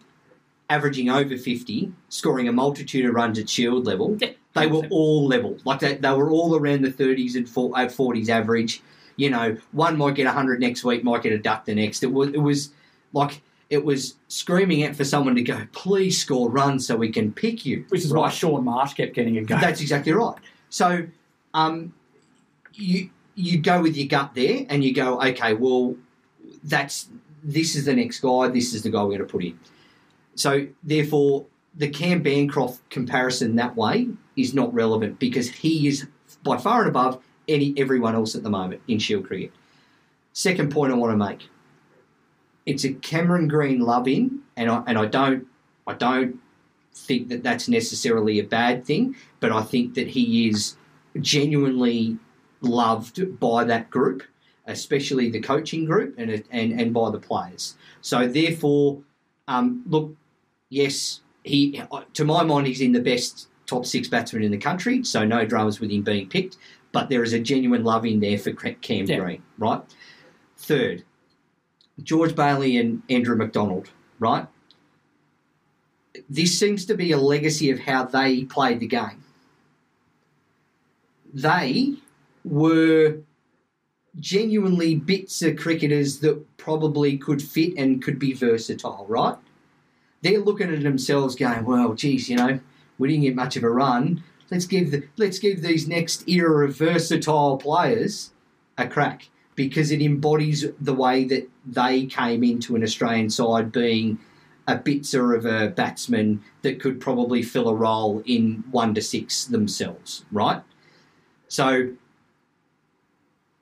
averaging 0.70 1.10
over 1.10 1.36
50, 1.36 1.92
scoring 2.10 2.48
a 2.48 2.52
multitude 2.52 3.06
of 3.06 3.16
runs 3.16 3.40
at 3.40 3.50
shield 3.50 3.86
level. 3.86 4.16
Yeah, 4.20 4.32
They 4.54 4.68
were 4.68 4.86
all 4.92 5.28
level. 5.28 5.58
Like 5.66 5.80
they, 5.80 5.96
they 5.96 6.12
were 6.12 6.30
all 6.30 6.56
around 6.56 6.84
the 6.84 6.92
30s 6.92 7.36
and 7.36 7.48
uh, 7.48 7.90
40s 7.90 8.30
average. 8.30 8.82
You 9.16 9.32
know, 9.32 9.58
one 9.72 9.98
might 9.98 10.16
get 10.16 10.26
100 10.26 10.60
next 10.60 10.84
week, 10.84 11.04
might 11.04 11.24
get 11.24 11.34
a 11.34 11.40
duck 11.40 11.66
the 11.66 11.76
next. 11.76 12.04
It 12.04 12.14
was, 12.14 12.30
it 12.30 12.38
was 12.38 12.72
like, 13.14 13.42
it 13.70 13.86
was 13.86 14.16
screaming 14.28 14.84
out 14.84 14.96
for 14.96 15.06
someone 15.06 15.36
to 15.36 15.44
go, 15.44 15.68
please 15.72 16.20
score 16.20 16.50
runs 16.50 16.88
so 16.88 16.96
we 16.96 17.12
can 17.12 17.32
pick 17.32 17.66
you. 17.66 17.86
Which 17.90 18.04
is 18.04 18.14
why 18.14 18.24
Right? 18.24 18.34
Shaun 18.34 18.64
Marsh 18.64 18.94
kept 18.94 19.14
getting 19.14 19.38
a 19.38 19.44
go. 19.44 19.60
That's 19.60 19.82
exactly 19.82 20.12
right. 20.12 20.36
So, 20.70 21.08
um, 21.54 21.94
you 22.74 23.10
you 23.36 23.60
go 23.60 23.82
with 23.82 23.96
your 23.96 24.08
gut 24.08 24.34
there, 24.34 24.66
and 24.70 24.84
you 24.84 24.94
go, 24.94 25.22
okay, 25.22 25.54
well, 25.54 25.96
that's 26.64 27.10
this 27.44 27.76
is 27.76 27.86
the 27.86 27.96
next 27.96 28.20
guy. 28.20 28.48
This 28.50 28.74
is 28.74 28.84
the 28.84 28.90
guy 28.90 29.02
we're 29.04 29.18
going 29.18 29.20
to 29.20 29.26
put 29.26 29.44
in. 29.44 29.60
So, 30.36 30.68
therefore, 30.84 31.46
the 31.76 31.90
Cam 31.90 32.22
Bancroft 32.22 32.90
comparison 32.90 33.56
that 33.56 33.76
way 33.76 34.10
is 34.36 34.54
not 34.54 34.74
relevant 34.74 35.20
because 35.20 35.50
he 35.50 35.88
is 35.88 36.08
by 36.44 36.58
far 36.58 36.82
and 36.82 36.90
above 36.90 37.22
any 37.48 37.74
everyone 37.78 38.16
else 38.16 38.36
at 38.36 38.44
the 38.44 38.50
moment 38.50 38.82
in 38.88 39.00
Shield 39.00 39.26
cricket. 39.28 39.52
Second 40.34 40.72
point 40.72 40.92
I 40.92 40.96
want 40.96 41.14
to 41.14 41.18
make: 41.18 41.50
it's 42.70 42.84
a 42.84 42.94
Cameron 42.94 43.48
Green 43.48 43.80
love 43.80 44.08
in, 44.08 44.42
and 44.56 44.70
I 44.70 44.84
and 44.86 44.98
I 44.98 45.06
don't 45.06 45.48
I 45.88 45.94
don't 45.94 46.40
think 46.94 47.30
that 47.30 47.42
that's 47.42 47.68
necessarily 47.68 48.40
a 48.40 48.44
bad 48.44 48.86
thing, 48.86 49.16
but 49.40 49.52
I 49.52 49.64
think 49.64 49.96
that 49.96 50.08
he 50.08 50.48
is 50.48 50.76
genuinely 51.20 52.18
loved 52.62 53.40
by 53.40 53.64
that 53.64 53.90
group, 53.90 54.22
especially 54.68 55.30
the 55.30 55.40
coaching 55.40 55.86
group 55.86 56.14
and 56.20 56.44
and, 56.52 56.80
and 56.80 56.94
by 56.94 57.10
the 57.10 57.18
players. 57.18 57.76
So 58.02 58.28
therefore, 58.28 59.02
um, 59.48 59.84
look, 59.88 60.16
yes, 60.70 61.22
he 61.44 61.82
to 62.14 62.24
my 62.24 62.44
mind 62.44 62.68
he's 62.68 62.82
in 62.82 62.92
the 62.92 63.02
best 63.02 63.48
top 63.66 63.86
six 63.86 64.08
batsmen 64.08 64.44
in 64.44 64.52
the 64.52 64.58
country, 64.58 65.04
so 65.04 65.26
no 65.26 65.44
dramas 65.44 65.80
with 65.80 65.90
him 65.90 66.04
being 66.04 66.30
picked. 66.30 66.58
But 66.92 67.10
there 67.10 67.24
is 67.24 67.34
a 67.34 67.40
genuine 67.40 67.84
love 67.84 68.06
in 68.06 68.20
there 68.20 68.38
for 68.38 68.52
Cam 68.52 69.06
Yeah. 69.06 69.20
Green, 69.20 69.44
right? 69.58 69.82
Third, 70.58 71.04
George 72.04 72.36
Bailey 72.36 72.78
and 72.78 73.02
Andrew 73.10 73.36
McDonald, 73.36 73.90
right? 74.20 74.48
this 76.30 76.58
seems 76.58 76.86
to 76.86 76.96
be 76.96 77.12
a 77.12 77.18
legacy 77.18 77.70
of 77.70 77.80
how 77.80 78.04
they 78.04 78.44
played 78.46 78.80
the 78.80 78.88
game. 78.88 79.24
They 81.34 81.96
were 82.44 83.20
genuinely 84.20 84.96
bits 84.96 85.42
of 85.42 85.58
cricketers 85.58 86.20
that 86.20 86.58
probably 86.58 87.18
could 87.18 87.42
fit 87.42 87.74
and 87.78 88.04
could 88.04 88.18
be 88.18 88.34
versatile, 88.34 89.06
right? 89.08 89.38
They're 90.22 90.40
looking 90.40 90.74
at 90.74 90.84
themselves 90.84 91.36
going, 91.36 91.64
well, 91.64 91.94
geez, 91.94 92.30
you 92.30 92.36
know, 92.36 92.60
we 92.98 93.08
didn't 93.08 93.24
get 93.24 93.36
much 93.36 93.56
of 93.56 93.64
a 93.64 93.70
run. 93.70 94.24
Let's 94.50 94.66
give 94.66 94.92
the 94.92 95.08
let's 95.18 95.38
give 95.38 95.62
these 95.62 95.88
next 95.88 96.28
era 96.28 96.68
of 96.68 96.76
versatile 96.76 97.58
players 97.58 98.32
a 98.78 98.88
crack 98.88 99.30
because 99.60 99.92
it 99.92 100.02
embodies 100.02 100.66
the 100.80 100.94
way 100.94 101.26
that 101.26 101.46
they 101.66 102.06
came 102.06 102.46
into 102.46 102.78
an 102.78 102.82
Australian 102.82 103.30
side 103.30 103.74
being 103.74 104.18
a 104.66 104.78
bitzer 104.78 105.36
of 105.36 105.46
a 105.46 105.68
batsman 105.68 106.42
that 106.62 106.80
could 106.80 107.02
probably 107.02 107.44
fill 107.44 107.68
a 107.68 107.76
role 107.76 108.24
in 108.26 108.64
one 108.72 108.94
to 108.94 109.02
six 109.02 109.44
themselves, 109.44 110.24
right? 110.32 110.62
So 111.50 111.90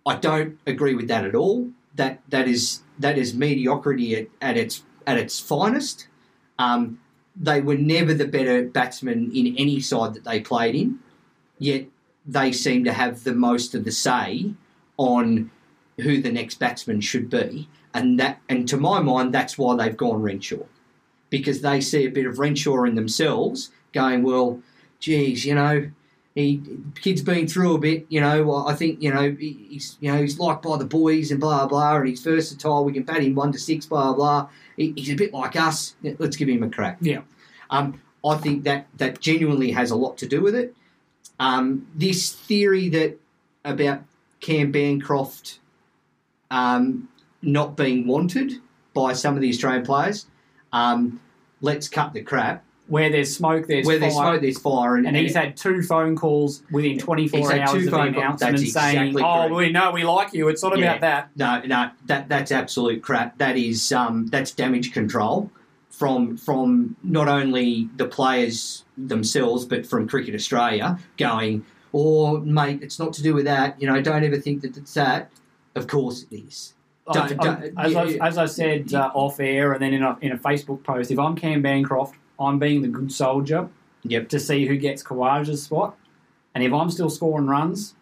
I 0.05 0.17
don't 0.17 0.59
agree 0.67 0.93
with 0.93 1.07
that 1.07 1.25
at 1.25 1.33
all. 1.33 1.71
That 1.95 2.21
that 2.29 2.47
is 2.47 2.81
that 2.99 3.17
is 3.17 3.33
mediocrity 3.33 4.15
at, 4.17 4.27
at 4.39 4.55
its 4.55 4.83
at 5.07 5.17
its 5.17 5.39
finest. 5.39 6.07
Um, 6.59 6.99
they 7.35 7.59
were 7.59 7.75
never 7.95 8.13
the 8.13 8.27
better 8.27 8.65
batsmen 8.65 9.31
in 9.33 9.55
any 9.57 9.79
side 9.79 10.13
that 10.13 10.25
they 10.25 10.41
played 10.41 10.75
in, 10.75 10.99
yet 11.57 11.87
they 12.23 12.51
seem 12.51 12.83
to 12.83 12.93
have 12.93 13.23
the 13.23 13.33
most 13.33 13.73
of 13.73 13.83
the 13.83 13.91
say 13.91 14.53
on 14.97 15.49
who 15.99 16.21
the 16.21 16.31
next 16.31 16.55
batsman 16.59 17.01
should 17.01 17.29
be, 17.29 17.67
and 17.93 18.19
that 18.19 18.39
and 18.49 18.67
to 18.69 18.77
my 18.77 18.99
mind, 18.99 19.33
that's 19.33 19.57
why 19.57 19.75
they've 19.75 19.97
gone 19.97 20.21
Renshaw 20.21 20.63
because 21.29 21.61
they 21.61 21.81
see 21.81 22.05
a 22.05 22.09
bit 22.09 22.25
of 22.25 22.39
Renshaw 22.39 22.83
in 22.85 22.95
themselves, 22.95 23.69
going, 23.93 24.23
well, 24.23 24.61
geez, 25.01 25.45
you 25.45 25.53
know, 25.55 25.89
he 26.35 26.61
kid's 27.01 27.21
been 27.21 27.47
through 27.47 27.75
a 27.75 27.79
bit, 27.79 28.05
you 28.09 28.21
know. 28.21 28.65
I 28.67 28.75
think 28.75 29.01
you 29.01 29.11
know 29.11 29.35
he's 29.39 29.97
you 29.99 30.11
know 30.11 30.21
he's 30.21 30.37
liked 30.39 30.61
by 30.61 30.77
the 30.77 30.85
boys 30.85 31.31
and 31.31 31.39
blah 31.39 31.65
blah, 31.67 31.95
and 31.97 32.07
he's 32.07 32.21
versatile. 32.21 32.85
We 32.85 32.93
can 32.93 33.03
bat 33.03 33.23
him 33.23 33.33
one 33.33 33.51
to 33.53 33.59
six, 33.59 33.87
blah 33.87 34.13
blah. 34.13 34.47
He- 34.75 34.93
He's 34.95 35.09
a 35.11 35.15
bit 35.15 35.33
like 35.33 35.55
us. 35.55 35.95
Let's 36.19 36.37
give 36.37 36.47
him 36.47 36.61
a 36.61 36.69
crack. 36.69 36.99
Yeah. 37.01 37.21
Um, 37.71 37.99
I 38.23 38.35
think 38.37 38.63
that 38.65 38.85
that 38.97 39.19
genuinely 39.19 39.71
has 39.71 39.89
a 39.89 39.95
lot 39.95 40.17
to 40.19 40.27
do 40.27 40.41
with 40.41 40.53
it. 40.53 40.75
Um, 41.39 41.87
this 41.95 42.31
theory 42.33 42.87
that 42.89 43.17
about 43.65 44.03
Cam 44.39 44.71
Bancroft 44.71 45.59
um, 46.51 47.09
not 47.41 47.75
being 47.77 48.07
wanted 48.07 48.53
by 48.93 49.13
some 49.13 49.35
of 49.35 49.41
the 49.41 49.49
Australian 49.49 49.85
players. 49.85 50.25
Um, 50.73 51.19
let's 51.61 51.87
cut 51.87 52.13
the 52.13 52.21
crap. 52.21 52.63
Where 52.87 53.09
there's 53.09 53.35
smoke, 53.35 53.67
there's 53.67 53.85
Where 53.85 53.95
fire. 53.97 53.99
there's 53.99 54.13
smoke, 54.15 54.41
there's 54.41 54.59
fire, 54.59 54.95
and, 54.95 55.05
and 55.05 55.17
he's 55.17 55.35
had 55.35 55.57
two 55.57 55.81
phone 55.81 56.15
calls 56.15 56.63
within 56.71 56.97
24 56.97 57.37
He's 57.39 57.49
had 57.51 57.59
hours 57.59 57.85
of 57.85 57.91
the 57.91 57.99
announcement 57.99 58.57
That's 58.57 58.71
saying, 58.71 59.07
exactly 59.09 59.23
"Oh, 59.25 59.53
we 59.53 59.69
know 59.73 59.91
we 59.91 60.05
like 60.05 60.33
you." 60.33 60.47
It's 60.47 60.63
not 60.63 60.77
Yeah. 60.79 60.95
about 60.95 61.01
that. 61.01 61.29
No, 61.35 61.61
no, 61.67 61.89
that 62.05 62.29
that's 62.29 62.49
absolute 62.49 63.03
crap. 63.03 63.37
That 63.39 63.57
is 63.57 63.91
um, 63.91 64.27
that's 64.27 64.51
damage 64.51 64.93
control 64.93 65.51
from 65.89 66.37
from 66.37 66.95
not 67.03 67.27
only 67.27 67.89
the 67.97 68.05
players 68.05 68.85
themselves, 68.97 69.65
but 69.65 69.85
from 69.85 70.07
Cricket 70.07 70.33
Australia 70.33 70.97
going, 71.17 71.65
"Oh, 71.93 72.37
mate, 72.39 72.79
it's 72.81 72.99
not 72.99 73.11
to 73.15 73.21
do 73.21 73.33
with 73.33 73.43
that. 73.45 73.81
You 73.81 73.87
know, 73.87 74.01
don't 74.01 74.23
ever 74.23 74.37
think 74.37 74.61
that 74.61 74.77
it's 74.77 74.93
that." 74.93 75.29
Of 75.77 75.87
course, 75.87 76.25
it 76.31 76.35
is. 76.35 76.73
I- 77.07 77.13
Don't- 77.13 77.31
I- 77.31 77.43
don't- 77.43 77.63
as, 77.77 77.91
yeah, 77.93 77.99
I, 77.99 78.03
yeah. 78.05 78.25
as 78.27 78.37
I 78.37 78.45
said 78.45 78.93
uh, 78.93 79.11
off 79.13 79.39
air, 79.39 79.73
and 79.73 79.81
then 79.81 79.93
in 79.93 80.03
a, 80.03 80.17
in 80.21 80.31
a 80.33 80.37
Facebook 80.37 80.83
post, 80.83 81.09
if 81.11 81.17
I'm 81.19 81.35
Cam 81.35 81.61
Bancroft, 81.61 82.15
I'm 82.39 82.59
being 82.59 82.81
the 82.81 82.87
good 82.89 83.11
soldier 83.11 83.69
Yep. 84.03 84.29
to 84.29 84.39
see 84.39 84.65
who 84.67 84.77
gets 84.77 85.03
Khawaja's 85.03 85.63
spot. 85.63 85.95
And 86.53 86.63
if 86.63 86.71
I'm 86.73 86.89
still 86.89 87.09
scoring 87.09 87.47
runs 87.47 87.95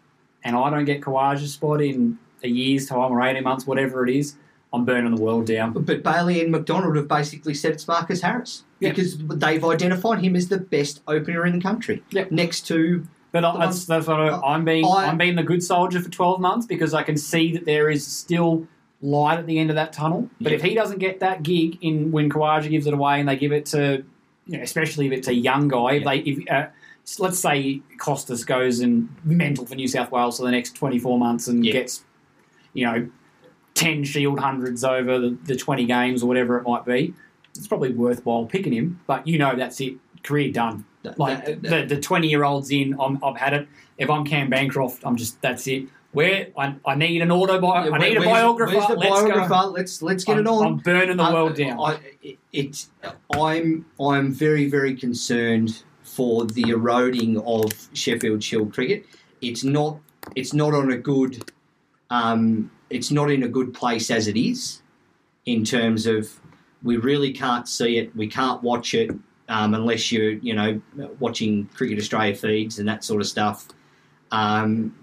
and 0.44 0.56
I 0.56 0.70
don't 0.70 0.84
get 0.84 1.02
Khawaja's 1.02 1.52
spot 1.54 1.80
in 1.80 2.18
a 2.42 2.48
year's 2.48 2.86
time 2.86 3.12
or 3.12 3.22
18 3.22 3.42
months, 3.44 3.66
whatever 3.66 4.06
it 4.06 4.14
is, 4.14 4.36
I'm 4.72 4.84
burning 4.84 5.14
the 5.14 5.20
world 5.22 5.46
down. 5.46 5.72
But 5.72 6.02
Bailey 6.02 6.40
and 6.42 6.50
McDonald 6.52 6.96
have 6.96 7.08
basically 7.08 7.54
said 7.54 7.72
it's 7.72 7.86
Marcus 7.88 8.20
Harris 8.20 8.64
Yep. 8.80 8.94
because 8.94 9.18
they've 9.18 9.64
identified 9.64 10.20
him 10.20 10.36
as 10.36 10.48
the 10.48 10.58
best 10.58 11.00
opener 11.08 11.46
in 11.46 11.54
the 11.56 11.62
country, 11.62 12.02
Yep. 12.10 12.30
next 12.32 12.62
to 12.68 13.06
But 13.32 13.44
I, 13.44 13.58
that's, 13.66 13.84
that's 13.84 14.06
what 14.06 14.20
I, 14.20 14.28
I'm 14.40 14.64
being. 14.64 14.84
I- 14.84 15.06
I'm 15.06 15.18
being 15.18 15.34
the 15.36 15.42
good 15.42 15.62
soldier 15.62 16.00
for 16.00 16.08
12 16.10 16.40
months 16.40 16.66
because 16.66 16.94
I 16.94 17.02
can 17.02 17.16
see 17.16 17.52
that 17.52 17.64
there 17.66 17.90
is 17.90 18.06
still 18.06 18.66
light 19.02 19.38
at 19.38 19.46
the 19.46 19.58
end 19.58 19.68
of 19.70 19.76
that 19.76 19.92
tunnel. 19.92 20.28
But 20.40 20.52
Yeah. 20.52 20.56
if 20.56 20.62
he 20.62 20.74
doesn't 20.74 20.98
get 20.98 21.20
that 21.20 21.42
gig 21.42 21.78
in 21.82 22.10
when 22.12 22.30
Khawaja 22.30 22.70
gives 22.70 22.86
it 22.86 22.94
away 22.94 23.20
and 23.20 23.28
they 23.28 23.36
give 23.36 23.52
it 23.52 23.66
to, 23.66 24.02
you 24.46 24.56
know, 24.56 24.62
especially 24.62 25.06
if 25.06 25.12
it's 25.12 25.28
a 25.28 25.34
young 25.34 25.68
guy, 25.68 25.94
if 25.94 26.04
they, 26.04 26.18
if 26.20 26.50
uh, 26.50 26.66
let's 27.18 27.38
say 27.38 27.82
Konstas 27.98 28.46
goes 28.46 28.80
and 28.80 29.08
mental 29.24 29.66
for 29.66 29.74
New 29.74 29.86
South 29.88 30.10
Wales 30.10 30.38
for 30.38 30.44
the 30.44 30.50
next 30.50 30.74
24 30.76 31.18
months 31.18 31.46
and 31.46 31.64
Yeah. 31.64 31.72
gets, 31.72 32.04
you 32.72 32.86
know, 32.86 33.08
10 33.74 34.04
shield 34.04 34.40
hundreds 34.40 34.82
over 34.82 35.18
the, 35.18 35.36
the 35.44 35.56
20 35.56 35.84
games 35.84 36.22
or 36.22 36.26
whatever 36.26 36.56
it 36.58 36.66
might 36.66 36.84
be, 36.86 37.12
it's 37.54 37.66
probably 37.66 37.92
worthwhile 37.92 38.46
picking 38.46 38.72
him. 38.72 38.98
But 39.06 39.26
you 39.26 39.36
know 39.38 39.54
that's 39.54 39.78
it, 39.82 39.94
career 40.22 40.50
done. 40.50 40.86
Like 41.16 41.44
that- 41.44 41.62
the 41.62 41.94
the 41.96 42.00
twenty 42.00 42.28
year 42.28 42.44
olds 42.44 42.70
in, 42.70 42.96
I'm, 43.00 43.22
I've 43.22 43.36
had 43.36 43.52
it. 43.54 43.68
If 43.98 44.10
I'm 44.10 44.24
Cam 44.24 44.50
Bancroft, 44.50 45.04
I'm 45.04 45.16
just 45.16 45.40
that's 45.42 45.66
it. 45.66 45.84
Where 46.12 46.48
I, 46.56 46.74
I 46.86 46.94
need 46.94 47.20
an 47.20 47.28
autobi- 47.28 47.92
I 47.92 47.98
need 47.98 48.16
a 48.16 48.20
biographer. 48.20 48.74
Where's 48.74 48.86
the 48.86 48.94
Let's 48.96 49.10
biographer? 49.22 49.48
go. 49.48 49.66
Let's 49.68 50.00
let's 50.02 50.24
get 50.24 50.38
I'm, 50.38 50.46
it 50.46 50.48
on. 50.48 50.66
I'm 50.66 50.76
burning 50.78 51.16
the 51.18 51.22
Uh, 51.24 51.32
world 51.32 51.56
down. 51.56 51.78
I, 51.78 51.98
it, 52.22 52.38
it's 52.52 52.88
I'm 53.34 53.84
I'm 54.00 54.32
very 54.32 54.68
very 54.68 54.94
concerned 54.96 55.82
for 56.02 56.46
the 56.46 56.70
eroding 56.70 57.38
of 57.40 57.70
Sheffield 57.92 58.42
Shield 58.42 58.72
cricket. 58.72 59.04
It's 59.42 59.62
not 59.64 59.98
it's 60.34 60.54
not 60.54 60.72
on 60.72 60.90
a 60.90 60.96
good 60.96 61.50
um, 62.10 62.70
it's 62.88 63.10
not 63.10 63.30
in 63.30 63.42
a 63.42 63.48
good 63.48 63.74
place 63.74 64.10
as 64.10 64.26
it 64.28 64.36
is 64.38 64.80
in 65.44 65.64
terms 65.64 66.06
of 66.06 66.40
we 66.82 66.96
really 66.96 67.32
can't 67.32 67.68
see 67.68 67.98
it. 67.98 68.14
We 68.16 68.26
can't 68.28 68.62
watch 68.62 68.94
it 68.94 69.10
um, 69.48 69.74
unless 69.74 70.10
you're 70.12 70.32
you 70.32 70.54
know 70.54 70.80
watching 71.20 71.66
Cricket 71.74 71.98
Australia 71.98 72.34
feeds 72.34 72.78
and 72.78 72.88
that 72.88 73.04
sort 73.04 73.20
of 73.20 73.26
stuff. 73.26 73.68
Um, 74.30 74.94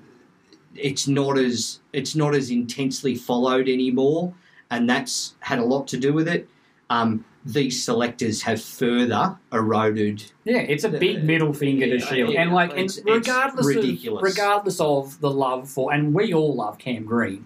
it's 0.76 1.08
not 1.08 1.38
as 1.38 1.80
it's 1.94 2.16
not 2.16 2.34
as 2.36 2.50
intensely 2.50 3.16
followed 3.16 3.70
anymore, 3.70 4.34
and 4.72 4.90
that's 4.90 5.36
had 5.40 5.60
a 5.60 5.64
lot 5.66 5.88
to 5.90 5.98
do 5.98 6.14
with 6.14 6.28
it. 6.28 6.50
Um, 6.90 7.26
these 7.46 7.84
selectors 7.84 8.42
have 8.44 8.62
further 8.62 9.38
eroded. 9.52 10.24
yeah, 10.46 10.60
it's 10.60 10.84
a 10.86 10.90
big 10.90 11.24
middle 11.26 11.52
finger 11.54 11.86
to 11.88 12.00
Shield, 12.00 12.34
yeah, 12.34 12.44
and 12.44 12.54
like, 12.54 12.70
and 12.72 12.80
it's- 12.80 12.98
it's 12.98 13.06
regardless 13.06 13.66
ridiculous. 13.66 14.20
of 14.20 14.24
regardless 14.24 14.80
of 14.80 15.20
the 15.20 15.30
love 15.30 15.70
for, 15.70 15.94
and 15.94 16.14
we 16.14 16.34
all 16.34 16.56
love 16.56 16.78
Cam 16.78 17.04
Green. 17.06 17.46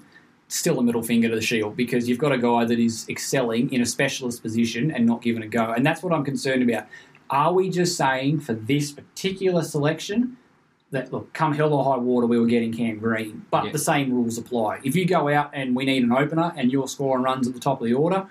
Still 0.49 0.79
a 0.79 0.83
middle 0.83 1.03
finger 1.03 1.27
to 1.27 1.35
the 1.35 1.41
Shield 1.41 1.75
because 1.75 2.07
you've 2.07 2.17
got 2.19 2.31
a 2.31 2.37
guy 2.37 2.63
that 2.63 2.79
is 2.79 3.05
excelling 3.09 3.71
in 3.73 3.81
a 3.81 3.85
specialist 3.85 4.41
position 4.41 4.91
and 4.91 5.05
not 5.05 5.21
given 5.21 5.43
a 5.43 5.47
go, 5.47 5.73
and 5.73 5.85
that's 5.85 6.01
what 6.01 6.13
I'm 6.13 6.23
concerned 6.23 6.67
about. 6.69 6.87
Are 7.29 7.51
we 7.51 7.69
just 7.69 7.97
saying 7.97 8.39
for 8.39 8.53
this 8.53 8.93
particular 8.93 9.61
selection 9.61 10.37
that 10.91 11.11
look, 11.11 11.33
come 11.33 11.53
hell 11.53 11.73
or 11.73 11.83
high 11.83 11.97
water, 11.97 12.25
we 12.27 12.39
were 12.39 12.45
getting 12.45 12.71
Cam 12.71 12.97
Green, 12.97 13.45
but 13.51 13.65
Yeah. 13.65 13.71
the 13.73 13.77
same 13.79 14.13
rules 14.13 14.37
apply. 14.37 14.79
If 14.85 14.95
you 14.95 15.03
go 15.03 15.27
out 15.27 15.49
and 15.53 15.75
we 15.75 15.83
need 15.83 16.03
an 16.03 16.13
opener 16.13 16.53
and 16.55 16.71
you're 16.71 16.87
scoring 16.87 17.23
runs 17.23 17.45
at 17.45 17.53
the 17.53 17.59
top 17.59 17.81
of 17.81 17.87
the 17.87 17.93
order, 17.93 18.25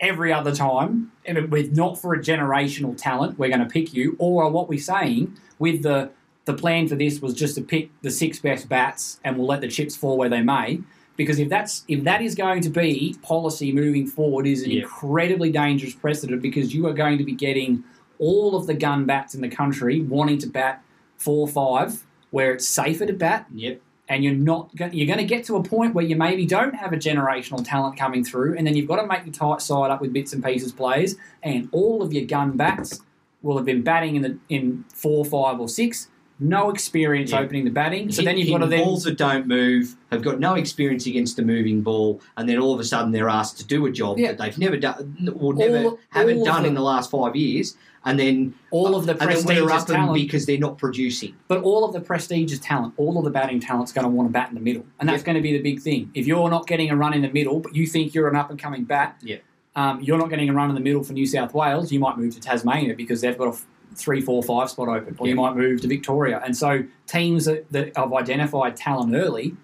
every 0.00 0.32
other 0.32 0.52
time, 0.52 1.12
and 1.24 1.52
with 1.52 1.76
not 1.76 1.96
for 2.00 2.14
a 2.14 2.18
generational 2.18 2.96
talent, 2.96 3.38
we're 3.38 3.48
going 3.48 3.60
to 3.60 3.66
pick 3.66 3.94
you. 3.94 4.16
Or 4.18 4.42
are 4.42 4.50
what 4.50 4.68
we're 4.68 4.80
saying 4.80 5.36
with 5.60 5.84
the 5.84 6.10
the 6.44 6.54
plan 6.54 6.88
for 6.88 6.94
this 6.94 7.20
was 7.20 7.34
just 7.34 7.54
to 7.54 7.62
pick 7.62 7.90
the 8.02 8.10
six 8.10 8.38
best 8.38 8.68
bats 8.68 9.18
and 9.24 9.36
we'll 9.38 9.46
let 9.46 9.60
the 9.60 9.68
chips 9.68 9.96
fall 9.96 10.16
where 10.18 10.28
they 10.28 10.42
may. 10.42 10.80
Because 11.16 11.38
if 11.38 11.48
that's 11.48 11.84
if 11.88 12.02
that 12.04 12.22
is 12.22 12.34
going 12.34 12.60
to 12.62 12.70
be 12.70 13.16
policy 13.22 13.72
moving 13.72 14.06
forward, 14.06 14.46
is 14.46 14.62
an 14.62 14.72
incredibly 14.72 15.50
dangerous 15.52 15.94
precedent 15.94 16.42
because 16.42 16.74
you 16.74 16.86
are 16.86 16.92
going 16.92 17.18
to 17.18 17.24
be 17.24 17.32
getting 17.34 17.84
all 18.18 18.56
of 18.56 18.66
the 18.66 18.74
gun 18.74 19.04
bats 19.06 19.34
in 19.34 19.40
the 19.40 19.48
country 19.48 20.00
wanting 20.00 20.38
to 20.38 20.46
bat 20.48 20.82
four 21.16 21.46
five 21.48 22.04
where 22.30 22.52
it's 22.52 22.66
safer 22.68 23.06
to 23.06 23.12
bat 23.12 23.46
Yep. 23.54 23.80
and 24.08 24.24
you're 24.24 24.34
not 24.34 24.70
you're 24.92 25.06
going 25.06 25.18
to 25.20 25.24
get 25.24 25.44
to 25.44 25.54
a 25.56 25.62
point 25.62 25.94
where 25.94 26.04
you 26.04 26.16
maybe 26.16 26.44
don't 26.46 26.74
have 26.74 26.92
a 26.92 26.96
generational 26.96 27.64
talent 27.64 27.96
coming 27.96 28.24
through, 28.24 28.56
and 28.56 28.66
then 28.66 28.74
you've 28.76 28.88
got 28.88 29.00
to 29.00 29.06
make 29.06 29.24
your 29.24 29.32
tight 29.32 29.62
side 29.62 29.90
up 29.92 30.00
with 30.00 30.12
bits 30.12 30.32
and 30.32 30.42
pieces 30.44 30.72
plays, 30.72 31.16
and 31.44 31.68
all 31.70 32.02
of 32.02 32.12
your 32.12 32.24
gun 32.24 32.56
bats 32.56 33.00
will 33.42 33.56
have 33.56 33.64
been 33.66 33.82
batting 33.82 34.16
in 34.16 34.22
the 34.22 34.36
in 34.48 34.84
four, 34.92 35.24
five, 35.24 35.60
or 35.60 35.68
six, 35.68 36.08
no 36.40 36.70
experience 36.70 37.30
Yeah. 37.30 37.40
opening 37.40 37.64
the 37.64 37.70
batting. 37.70 38.10
So 38.10 38.22
Hit- 38.22 38.26
then 38.26 38.38
you've 38.38 38.50
got 38.50 38.58
to 38.58 38.66
then 38.66 38.84
balls 38.84 39.04
that 39.04 39.16
don't 39.16 39.46
move, 39.46 39.94
have 40.10 40.22
got 40.22 40.40
no 40.40 40.54
experience 40.54 41.06
against 41.06 41.38
a 41.38 41.42
moving 41.42 41.80
ball, 41.80 42.20
and 42.36 42.48
then 42.48 42.58
all 42.58 42.74
of 42.74 42.80
a 42.80 42.84
sudden 42.84 43.12
they're 43.12 43.28
asked 43.28 43.58
to 43.58 43.66
do 43.66 43.86
a 43.86 43.90
job 43.90 44.18
Yeah. 44.18 44.32
that 44.32 44.38
they've 44.38 44.58
never 44.58 44.76
done, 44.76 45.32
or 45.38 45.54
never 45.54 45.84
All- 45.84 45.98
haven't 46.10 46.38
all 46.38 46.44
done 46.44 46.64
in 46.64 46.74
the- 46.74 46.80
the 46.80 46.84
last 46.84 47.10
five 47.10 47.36
years, 47.36 47.76
and 48.04 48.18
then 48.18 48.54
all 48.70 48.94
of 48.96 49.06
the 49.06 49.12
and 49.12 49.20
then 49.20 49.28
we're 49.28 49.34
prestigious 49.64 49.84
talent. 49.84 50.14
because 50.14 50.44
they're 50.46 50.58
not 50.58 50.76
producing. 50.76 51.34
But 51.48 51.62
all 51.62 51.84
of 51.84 51.92
the 51.92 52.00
prestigious 52.00 52.58
talent, 52.58 52.94
all 52.96 53.16
of 53.16 53.24
the 53.24 53.30
batting 53.30 53.60
talent's 53.60 53.92
going 53.92 54.04
to 54.04 54.10
want 54.10 54.28
to 54.28 54.32
bat 54.32 54.48
in 54.48 54.54
the 54.56 54.60
middle, 54.60 54.84
and 55.00 55.08
that's 55.08 55.22
Yeah. 55.22 55.26
going 55.26 55.36
to 55.36 55.40
be 55.42 55.52
the 55.52 55.62
big 55.62 55.80
thing. 55.80 56.10
If 56.14 56.26
you're 56.26 56.50
not 56.50 56.66
getting 56.66 56.90
a 56.90 56.96
run 56.96 57.14
in 57.14 57.22
the 57.22 57.30
middle, 57.30 57.60
but 57.60 57.74
you 57.76 57.86
think 57.86 58.12
you're 58.12 58.28
an 58.28 58.36
up 58.36 58.50
and 58.50 58.58
coming 58.58 58.82
bat, 58.84 59.16
Yeah. 59.22 59.36
um, 59.76 60.00
you're 60.02 60.18
not 60.18 60.28
getting 60.30 60.50
a 60.50 60.52
run 60.52 60.68
in 60.68 60.74
the 60.74 60.80
middle 60.82 61.02
for 61.02 61.12
New 61.14 61.26
South 61.26 61.54
Wales. 61.54 61.92
You 61.92 62.00
might 62.00 62.18
move 62.18 62.34
to 62.34 62.40
Tasmania 62.40 62.94
because 62.94 63.20
they've 63.22 63.38
got 63.38 63.54
a 63.54 63.56
three, 63.96 64.20
four, 64.20 64.42
five 64.42 64.70
spot 64.70 64.88
open, 64.88 65.16
or 65.18 65.26
you 65.26 65.34
might 65.34 65.56
move 65.56 65.80
to 65.82 65.88
Victoria. 65.88 66.40
And 66.44 66.56
so 66.56 66.84
teams 67.06 67.44
that, 67.46 67.70
that 67.72 67.96
have 67.96 68.12
identified 68.12 68.76
talent 68.76 69.14
early 69.14 69.56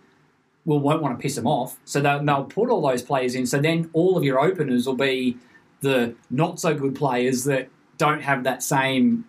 will 0.64 0.80
won't 0.80 1.02
want 1.02 1.18
to 1.18 1.22
piss 1.22 1.36
them 1.36 1.46
off, 1.46 1.78
so 1.84 2.00
they'll, 2.00 2.22
they'll 2.24 2.44
put 2.44 2.68
all 2.68 2.82
those 2.82 3.02
players 3.02 3.34
in. 3.34 3.46
So 3.46 3.60
then 3.60 3.90
all 3.92 4.16
of 4.16 4.24
your 4.24 4.40
openers 4.40 4.86
will 4.86 4.94
be 4.94 5.36
the 5.80 6.14
not 6.30 6.60
so 6.60 6.74
good 6.74 6.94
players 6.94 7.44
that 7.44 7.68
don't 7.96 8.22
have 8.22 8.44
that 8.44 8.62
same 8.62 9.24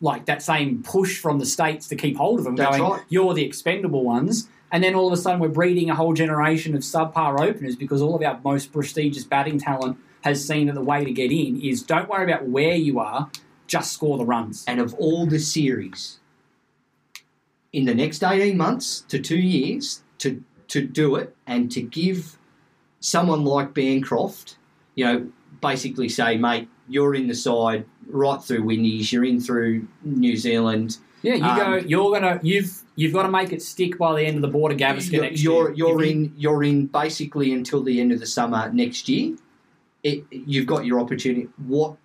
like 0.00 0.26
that 0.26 0.42
same 0.42 0.82
push 0.82 1.18
from 1.18 1.38
the 1.38 1.46
states 1.46 1.88
to 1.88 1.96
keep 1.96 2.16
hold 2.16 2.38
of 2.38 2.44
them. 2.44 2.56
That's 2.56 2.76
going, 2.76 2.92
right. 2.92 3.02
you're 3.08 3.32
the 3.32 3.44
expendable 3.44 4.04
ones. 4.04 4.48
And 4.70 4.82
then 4.82 4.94
all 4.94 5.06
of 5.06 5.12
a 5.12 5.16
sudden, 5.16 5.40
we're 5.40 5.48
breeding 5.48 5.88
a 5.88 5.94
whole 5.94 6.14
generation 6.14 6.74
of 6.74 6.82
subpar 6.82 7.40
openers 7.40 7.76
because 7.76 8.02
all 8.02 8.14
of 8.14 8.22
our 8.22 8.40
most 8.44 8.72
prestigious 8.72 9.24
batting 9.24 9.58
talent 9.58 9.96
has 10.22 10.46
seen 10.46 10.66
that 10.66 10.74
the 10.74 10.82
way 10.82 11.04
to 11.04 11.12
get 11.12 11.30
in 11.30 11.60
is 11.60 11.82
don't 11.82 12.08
worry 12.08 12.24
about 12.24 12.48
where 12.48 12.74
you 12.74 12.98
are, 12.98 13.30
just 13.66 13.92
score 13.92 14.18
the 14.18 14.24
runs. 14.24 14.64
And 14.66 14.80
of 14.80 14.94
all 14.94 15.26
the 15.26 15.38
series, 15.38 16.18
in 17.72 17.86
the 17.86 17.94
next 17.94 18.22
18 18.22 18.56
months 18.56 19.00
to 19.08 19.18
two 19.18 19.38
years, 19.38 20.02
to, 20.18 20.42
to 20.68 20.86
do 20.86 21.16
it 21.16 21.34
and 21.46 21.70
to 21.72 21.82
give 21.82 22.38
someone 23.00 23.44
like 23.44 23.74
Bancroft, 23.74 24.56
you 24.94 25.04
know, 25.04 25.26
basically 25.60 26.08
say, 26.08 26.36
mate, 26.36 26.68
you're 26.88 27.14
in 27.14 27.26
the 27.26 27.34
side 27.34 27.84
right 28.08 28.42
through 28.42 28.62
Windies, 28.62 29.12
you're 29.12 29.24
in 29.24 29.40
through 29.40 29.88
New 30.02 30.36
Zealand. 30.36 30.98
Yeah, 31.22 31.34
you 31.36 31.44
Um, 31.44 31.56
go. 31.56 31.76
You're 31.88 32.10
gonna. 32.12 32.38
You've 32.42 32.82
you've 32.96 33.14
got 33.14 33.22
to 33.22 33.30
make 33.30 33.50
it 33.50 33.62
stick 33.62 33.96
by 33.96 34.14
the 34.14 34.26
end 34.26 34.36
of 34.36 34.42
the 34.42 34.48
border 34.48 34.74
Gavaskar 34.74 35.12
You're, 35.12 35.22
next 35.22 35.42
you're, 35.42 35.68
year. 35.70 35.74
you're 35.74 36.02
If 36.02 36.06
you- 36.06 36.12
in 36.24 36.32
you're 36.36 36.64
in 36.64 36.86
basically 36.86 37.52
until 37.54 37.82
the 37.82 37.98
end 37.98 38.12
of 38.12 38.20
the 38.20 38.26
summer 38.26 38.70
next 38.72 39.08
year. 39.08 39.36
It, 40.02 40.24
you've 40.30 40.66
got 40.66 40.84
your 40.84 41.00
opportunity. 41.00 41.48
What 41.66 41.96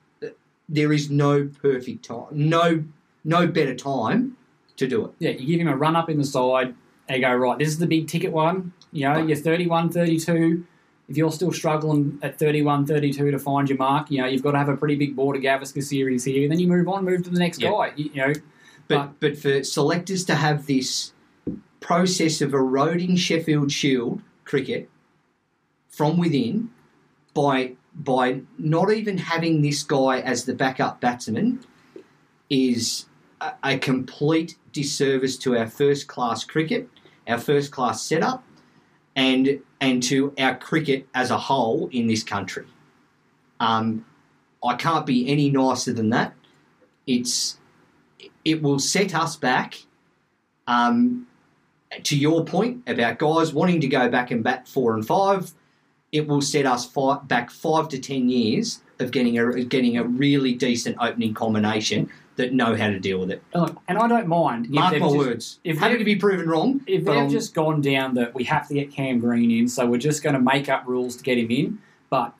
there 0.69 0.93
is 0.93 1.09
no 1.09 1.49
perfect 1.61 2.05
time, 2.05 2.27
no 2.31 2.83
no 3.25 3.45
better 3.47 3.75
time 3.75 4.37
to 4.77 4.87
do 4.87 5.05
it. 5.05 5.11
Yeah, 5.19 5.31
you 5.31 5.45
give 5.47 5.59
him 5.59 5.67
a 5.67 5.75
run 5.75 5.95
up 5.97 6.09
in 6.09 6.17
the 6.17 6.23
side 6.23 6.73
and 7.09 7.21
go, 7.21 7.33
right, 7.35 7.57
this 7.59 7.67
is 7.67 7.79
the 7.79 7.87
big 7.87 8.07
ticket 8.07 8.31
one. 8.31 8.71
You 8.93 9.03
know, 9.09 9.15
Right. 9.15 9.27
you're 9.27 9.37
31, 9.37 9.89
32. 9.89 10.63
If 11.09 11.17
you're 11.17 11.31
still 11.31 11.51
struggling 11.51 12.17
at 12.21 12.39
31, 12.39 12.85
32 12.85 13.31
to 13.31 13.39
find 13.39 13.67
your 13.67 13.77
mark, 13.77 14.09
you 14.09 14.19
know, 14.21 14.27
you've 14.27 14.43
got 14.43 14.51
to 14.51 14.57
have 14.59 14.69
a 14.69 14.77
pretty 14.77 14.95
big 14.95 15.15
border 15.15 15.39
Gavaskar 15.39 15.83
series 15.83 16.23
here. 16.23 16.43
And 16.43 16.51
then 16.51 16.59
you 16.59 16.67
move 16.67 16.87
on, 16.87 17.03
move 17.03 17.23
to 17.23 17.29
the 17.29 17.39
next 17.39 17.61
Yeah. 17.61 17.71
guy. 17.71 17.91
You, 17.95 18.09
you 18.13 18.21
know, 18.27 18.33
But 18.87 19.19
but 19.19 19.37
for 19.37 19.63
selectors 19.63 20.23
to 20.25 20.35
have 20.35 20.65
this 20.65 21.11
process 21.81 22.41
of 22.41 22.53
eroding 22.53 23.15
Sheffield 23.15 23.71
Shield 23.71 24.21
cricket 24.45 24.89
from 25.89 26.17
within 26.17 26.69
by 27.33 27.73
by 27.99 28.41
not 28.57 28.91
even 28.91 29.17
having 29.17 29.61
this 29.61 29.83
guy 29.83 30.19
as 30.21 30.45
the 30.45 30.53
backup 30.53 31.01
batsman 31.01 31.59
is 32.49 33.05
a, 33.41 33.51
a 33.63 33.77
complete 33.77 34.57
disservice 34.71 35.37
to 35.37 35.57
our 35.57 35.67
first 35.67 36.07
class 36.07 36.43
cricket, 36.45 36.89
our 37.27 37.37
first 37.37 37.71
class 37.71 38.01
setup, 38.01 38.43
and 39.15 39.61
and 39.81 40.01
to 40.03 40.33
our 40.39 40.57
cricket 40.57 41.07
as 41.13 41.29
a 41.29 41.37
whole 41.37 41.89
in 41.91 42.07
this 42.07 42.23
country. 42.23 42.65
Um, 43.59 44.05
I 44.63 44.75
can't 44.75 45.05
be 45.05 45.29
any 45.29 45.49
nicer 45.49 45.91
than 45.91 46.09
that. 46.11 46.33
It's 47.05 47.59
it 48.45 48.61
will 48.61 48.79
set 48.79 49.13
us 49.13 49.35
back. 49.35 49.85
Um, 50.67 51.27
to 52.03 52.15
your 52.15 52.45
point 52.45 52.83
about 52.87 53.17
guys 53.17 53.51
wanting 53.51 53.81
to 53.81 53.87
go 53.87 54.09
back 54.09 54.29
and 54.29 54.43
bat 54.43 54.67
four 54.67 54.93
and 54.93 55.05
five, 55.05 55.51
it 56.11 56.27
will 56.27 56.41
set 56.41 56.65
us 56.65 56.85
fi- 56.85 57.19
back 57.27 57.51
five 57.51 57.87
to 57.89 57.99
ten 57.99 58.29
years 58.29 58.81
of 58.99 59.11
getting 59.11 59.37
a 59.39 59.63
getting 59.63 59.97
a 59.97 60.03
really 60.03 60.53
decent 60.53 60.97
opening 60.99 61.33
combination 61.33 62.09
that 62.35 62.53
know 62.53 62.75
how 62.75 62.87
to 62.87 62.99
deal 62.99 63.19
with 63.19 63.31
it. 63.31 63.43
look, 63.53 63.75
and 63.89 63.97
I 63.97 64.07
don't 64.07 64.27
mind. 64.27 64.69
Mark 64.69 64.93
my 64.93 64.99
just- 64.99 65.17
words. 65.17 65.59
if 65.65 65.77
Happy 65.77 65.97
to 65.97 66.03
be 66.05 66.15
proven 66.15 66.47
wrong. 66.49 66.81
If 66.87 67.03
they've 67.03 67.13
I'm- 67.15 67.25
um, 67.25 67.29
just 67.29 67.53
gone 67.53 67.81
down 67.81 68.13
that 68.15 68.33
we 68.33 68.45
have 68.45 68.67
to 68.69 68.73
get 68.73 68.91
Cam 68.91 69.19
Green 69.19 69.51
in, 69.51 69.67
so 69.67 69.85
we're 69.85 69.97
just 69.97 70.23
going 70.23 70.35
to 70.35 70.41
make 70.41 70.69
up 70.69 70.83
rules 70.87 71.15
to 71.17 71.23
get 71.23 71.37
him 71.37 71.51
in. 71.51 71.79
But 72.09 72.33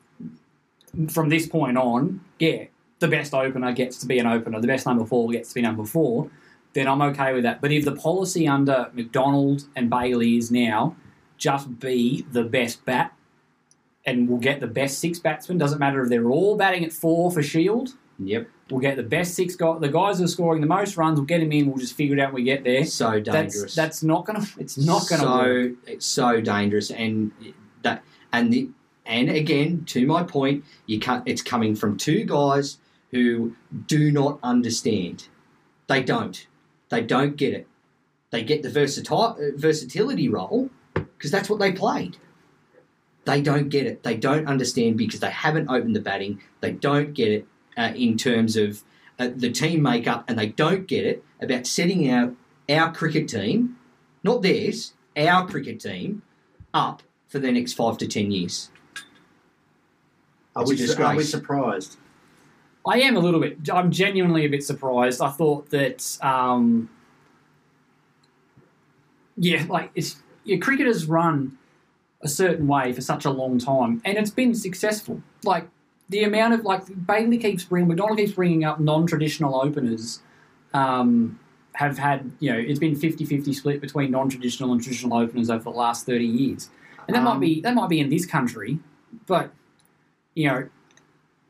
from 1.08 1.28
this 1.28 1.46
point 1.46 1.76
on, 1.76 2.20
yeah, 2.38 2.64
the 2.98 3.08
best 3.08 3.34
opener 3.34 3.72
gets 3.72 3.98
to 3.98 4.06
be 4.06 4.18
an 4.18 4.26
opener. 4.26 4.60
The 4.60 4.66
best 4.66 4.86
number 4.86 5.04
four 5.04 5.30
gets 5.30 5.50
to 5.50 5.54
be 5.54 5.62
number 5.62 5.84
four. 5.84 6.30
then 6.72 6.86
I'm 6.86 7.02
okay 7.02 7.32
with 7.34 7.42
that. 7.42 7.60
But 7.60 7.72
if 7.72 7.84
the 7.84 7.96
policy 7.96 8.46
under 8.46 8.90
McDonald 8.94 9.64
and 9.74 9.90
Bailey 9.90 10.36
is 10.36 10.52
now 10.52 10.94
just 11.36 11.80
be 11.80 12.24
the 12.30 12.44
best 12.44 12.84
bat 12.84 13.12
and 14.06 14.28
we'll 14.28 14.38
get 14.38 14.60
the 14.60 14.66
best 14.66 14.98
six 14.98 15.18
batsmen, 15.18 15.58
doesn't 15.58 15.78
matter 15.78 16.02
if 16.02 16.08
they're 16.08 16.30
all 16.30 16.56
batting 16.56 16.84
at 16.84 16.92
four 16.92 17.30
for 17.30 17.42
Shield, 17.42 17.94
Yep. 18.22 18.48
we'll 18.70 18.80
get 18.80 18.96
the 18.96 19.02
best 19.02 19.34
six 19.34 19.56
guys, 19.56 19.80
the 19.80 19.88
guys 19.88 20.18
who 20.18 20.24
are 20.24 20.28
scoring 20.28 20.60
the 20.60 20.66
most 20.66 20.96
runs, 20.96 21.18
we'll 21.18 21.26
get 21.26 21.40
them 21.40 21.52
in, 21.52 21.66
we'll 21.66 21.78
just 21.78 21.94
figure 21.94 22.16
it 22.16 22.20
out 22.20 22.32
when 22.32 22.42
we 22.42 22.44
get 22.44 22.64
there. 22.64 22.84
So 22.84 23.20
dangerous. 23.20 23.60
That's, 23.60 23.74
that's 23.74 24.02
not 24.02 24.26
going 24.26 24.40
to, 24.42 24.60
it's 24.60 24.76
not 24.76 25.08
going 25.08 25.20
to 25.20 25.26
so, 25.26 25.38
work. 25.38 25.72
It's 25.86 26.06
so 26.06 26.40
dangerous, 26.40 26.90
and 26.90 27.32
that 27.82 28.02
and 28.32 28.52
the 28.52 28.68
and 29.06 29.30
again 29.30 29.84
to 29.86 30.06
my 30.06 30.22
point, 30.22 30.64
you 30.86 31.00
can't. 31.00 31.26
It's 31.26 31.42
coming 31.42 31.74
from 31.74 31.96
two 31.96 32.24
guys 32.24 32.78
who 33.10 33.56
do 33.86 34.12
not 34.12 34.38
understand. 34.42 35.28
They 35.88 36.02
don't. 36.02 36.46
They 36.90 37.02
don't 37.02 37.36
get 37.36 37.54
it. 37.54 37.66
They 38.30 38.44
get 38.44 38.62
the 38.62 38.70
versatile 38.70 39.36
uh, 39.38 39.56
versatility 39.56 40.28
role 40.28 40.70
because 40.94 41.30
that's 41.30 41.50
what 41.50 41.58
they 41.58 41.72
played. 41.72 42.18
They 43.24 43.42
don't 43.42 43.68
get 43.68 43.86
it. 43.86 44.02
They 44.02 44.16
don't 44.16 44.46
understand 44.46 44.96
because 44.96 45.20
they 45.20 45.30
haven't 45.30 45.68
opened 45.68 45.94
the 45.94 46.00
batting. 46.00 46.40
They 46.60 46.72
don't 46.72 47.12
get 47.12 47.28
it 47.30 47.46
uh, 47.76 47.92
in 47.94 48.16
terms 48.16 48.56
of 48.56 48.82
uh, 49.18 49.28
the 49.34 49.50
team 49.50 49.82
makeup, 49.82 50.24
and 50.26 50.38
they 50.38 50.46
don't 50.46 50.86
get 50.86 51.04
it 51.04 51.22
about 51.40 51.66
setting 51.66 52.10
our 52.10 52.34
our 52.68 52.92
cricket 52.92 53.28
team, 53.28 53.76
not 54.22 54.42
theirs, 54.42 54.94
our 55.16 55.46
cricket 55.46 55.80
team, 55.80 56.22
up 56.72 57.02
for 57.28 57.38
the 57.38 57.52
next 57.52 57.74
five 57.74 57.98
to 57.98 58.06
ten 58.08 58.30
years. 58.30 58.70
Are 60.56 60.62
It's 60.62 60.70
we, 60.70 60.76
su- 60.78 61.02
are 61.02 61.16
we 61.16 61.22
surprised? 61.22 61.96
I 62.86 63.00
am 63.00 63.16
a 63.16 63.20
little 63.20 63.40
bit. 63.40 63.68
I'm 63.70 63.90
genuinely 63.90 64.44
a 64.46 64.48
bit 64.48 64.64
surprised. 64.64 65.20
I 65.20 65.28
thought 65.30 65.70
that, 65.70 66.18
um, 66.22 66.88
yeah, 69.36 69.66
like 69.68 69.90
it's 69.94 70.16
your 70.44 70.58
cricketers 70.58 71.06
run 71.06 71.58
a 72.22 72.28
certain 72.28 72.66
way 72.66 72.92
for 72.92 73.00
such 73.00 73.24
a 73.24 73.30
long 73.30 73.58
time, 73.58 74.00
and 74.04 74.18
it's 74.18 74.30
been 74.30 74.54
successful. 74.54 75.22
Like 75.44 75.68
the 76.08 76.24
amount 76.24 76.54
of 76.54 76.64
like 76.64 76.82
Bailey 77.06 77.38
keeps 77.38 77.64
bringing, 77.64 77.88
McDonald 77.88 78.18
keeps 78.18 78.32
bringing 78.32 78.64
up 78.64 78.80
non-traditional 78.80 79.60
openers. 79.60 80.20
Um, 80.72 81.38
have 81.74 81.98
had 81.98 82.30
you 82.40 82.52
know 82.52 82.58
it's 82.58 82.78
been 82.80 82.94
50-50 82.94 83.54
split 83.54 83.80
between 83.80 84.10
non-traditional 84.10 84.72
and 84.72 84.82
traditional 84.82 85.16
openers 85.16 85.48
over 85.48 85.62
the 85.62 85.70
last 85.70 86.04
30 86.04 86.26
years 86.26 86.68
and 87.06 87.14
that 87.16 87.22
might 87.22 87.34
Um, 87.34 87.40
be 87.40 87.60
that 87.60 87.74
might 87.74 87.88
be 87.88 88.00
in 88.00 88.10
this 88.10 88.26
country 88.26 88.80
but 89.26 89.52
you 90.34 90.48
know 90.48 90.68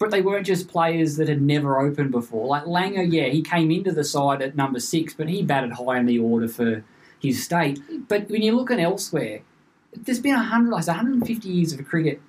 but 0.00 0.10
they 0.10 0.22
weren't 0.22 0.46
just 0.46 0.68
players 0.68 1.16
that 1.16 1.28
had 1.28 1.42
never 1.42 1.78
opened 1.78 2.10
before. 2.10 2.46
Like 2.46 2.64
Langer, 2.64 3.06
yeah, 3.08 3.26
he 3.26 3.42
came 3.42 3.70
into 3.70 3.92
the 3.92 4.02
side 4.02 4.40
at 4.40 4.56
number 4.56 4.80
six, 4.80 5.12
but 5.12 5.28
he 5.28 5.42
batted 5.42 5.72
high 5.72 5.98
in 5.98 6.06
the 6.06 6.18
order 6.18 6.48
for 6.48 6.82
his 7.20 7.44
state. 7.44 7.78
But 8.08 8.30
when 8.30 8.40
you're 8.40 8.54
looking 8.54 8.80
elsewhere, 8.80 9.42
there's 9.92 10.20
been 10.20 10.34
100, 10.34 10.70
like 10.70 10.86
150 10.86 11.48
years 11.48 11.72
of 11.72 11.84
cricket, 11.86 12.20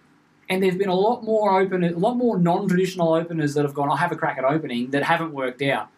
and 0.50 0.62
there's 0.62 0.76
been 0.76 0.90
a 0.90 0.96
lot 0.96 1.24
more 1.24 1.60
open, 1.60 1.84
a 1.84 1.92
lot 1.92 2.16
more 2.16 2.38
non-traditional 2.38 3.14
openers 3.14 3.54
that 3.54 3.64
have 3.64 3.74
gone, 3.74 3.90
I'll 3.90 3.98
have 3.98 4.12
a 4.12 4.16
crack 4.16 4.38
at 4.38 4.44
opening, 4.44 4.92
that 4.92 5.04
haven't 5.04 5.34
worked 5.34 5.62
out, 5.62 5.90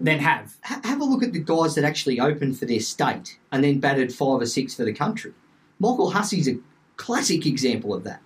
than 0.00 0.18
have. 0.18 0.56
Have 0.62 1.00
a 1.00 1.04
look 1.04 1.22
at 1.22 1.32
the 1.32 1.38
guys 1.38 1.74
that 1.74 1.84
actually 1.84 2.20
opened 2.20 2.58
for 2.58 2.66
their 2.66 2.80
state 2.80 3.38
and 3.52 3.62
then 3.62 3.80
batted 3.80 4.12
five 4.12 4.40
or 4.40 4.46
six 4.46 4.74
for 4.74 4.84
the 4.84 4.92
country. 4.92 5.32
Michael 5.78 6.10
Hussey's 6.10 6.48
a 6.48 6.58
classic 6.96 7.46
example 7.46 7.92
of 7.92 8.04
that. 8.04 8.20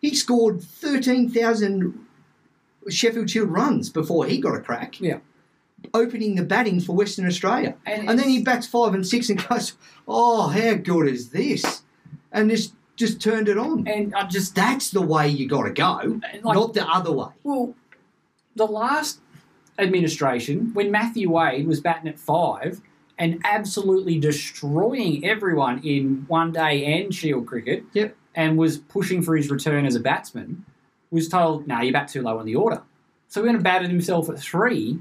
He 0.00 0.14
scored 0.14 0.62
13,000 0.62 2.06
Sheffield 2.88 3.30
Shield 3.30 3.50
runs 3.50 3.90
before 3.90 4.26
he 4.26 4.38
got 4.38 4.56
a 4.56 4.60
crack. 4.60 5.00
Yeah. 5.00 5.18
Opening 5.94 6.36
the 6.36 6.42
batting 6.42 6.80
for 6.80 6.94
Western 6.94 7.26
Australia. 7.26 7.76
And 7.84 8.08
And, 8.08 8.18
then 8.18 8.28
he 8.28 8.42
bats 8.42 8.66
five 8.66 8.94
and 8.94 9.06
six 9.06 9.28
and 9.30 9.46
goes, 9.48 9.74
oh, 10.06 10.48
how 10.48 10.74
good 10.74 11.08
is 11.08 11.30
this? 11.30 11.82
And 12.36 12.50
just, 12.50 12.74
just 12.96 13.20
turned 13.20 13.48
it 13.48 13.58
on. 13.58 13.88
And 13.88 14.14
I 14.14 14.26
just, 14.26 14.54
That's 14.54 14.90
the 14.90 15.00
way 15.02 15.28
you 15.28 15.48
got 15.48 15.62
to 15.64 15.70
go, 15.72 16.20
like- 16.42 16.54
not 16.54 16.74
the 16.74 16.86
other 16.88 17.10
way. 17.12 17.28
Well, 17.42 17.74
the 18.54 18.66
last 18.66 19.18
administration, 19.78 20.70
when 20.74 20.90
Matthew 20.90 21.30
Wade 21.30 21.66
was 21.66 21.80
batting 21.80 22.08
at 22.08 22.18
five 22.18 22.80
and 23.18 23.40
absolutely 23.44 24.18
destroying 24.18 25.24
everyone 25.24 25.80
in 25.82 26.24
one 26.28 26.52
day 26.52 26.84
and 27.00 27.14
Shield 27.14 27.46
cricket, 27.46 27.84
Yep. 27.94 28.14
and 28.34 28.56
was 28.58 28.78
pushing 28.78 29.22
for 29.22 29.36
his 29.36 29.50
return 29.50 29.86
as 29.86 29.94
a 29.94 30.00
batsman, 30.00 30.64
was 31.10 31.28
told, 31.28 31.66
"No, 31.66 31.80
you 31.80 31.92
bat 31.92 32.08
too 32.08 32.22
low 32.22 32.38
in 32.40 32.46
the 32.46 32.54
order." 32.54 32.82
So 33.28 33.40
he 33.40 33.46
went 33.46 33.56
and 33.56 33.64
batted 33.64 33.90
himself 33.90 34.28
at 34.28 34.38
three, 34.38 34.98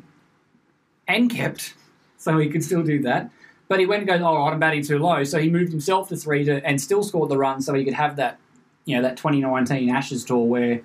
and 1.07 1.29
kept, 1.29 1.73
so 2.17 2.37
he 2.37 2.49
could 2.49 2.63
still 2.63 2.83
do 2.83 3.01
that. 3.03 3.29
But 3.67 3.79
he 3.79 3.85
went 3.85 4.01
and 4.01 4.07
goes, 4.07 4.21
"Oh, 4.21 4.45
I'm 4.45 4.59
batting 4.59 4.83
too 4.83 4.99
low," 4.99 5.23
so 5.23 5.39
he 5.39 5.49
moved 5.49 5.71
himself 5.71 6.09
to 6.09 6.15
three 6.15 6.43
to, 6.45 6.65
and 6.65 6.79
still 6.79 7.03
scored 7.03 7.29
the 7.29 7.37
run, 7.37 7.61
so 7.61 7.73
he 7.73 7.83
could 7.83 7.95
have 7.95 8.15
that, 8.17 8.39
you 8.85 8.95
know, 8.95 9.01
that 9.01 9.17
2019 9.17 9.89
Ashes 9.89 10.23
tour 10.23 10.45
where 10.45 10.81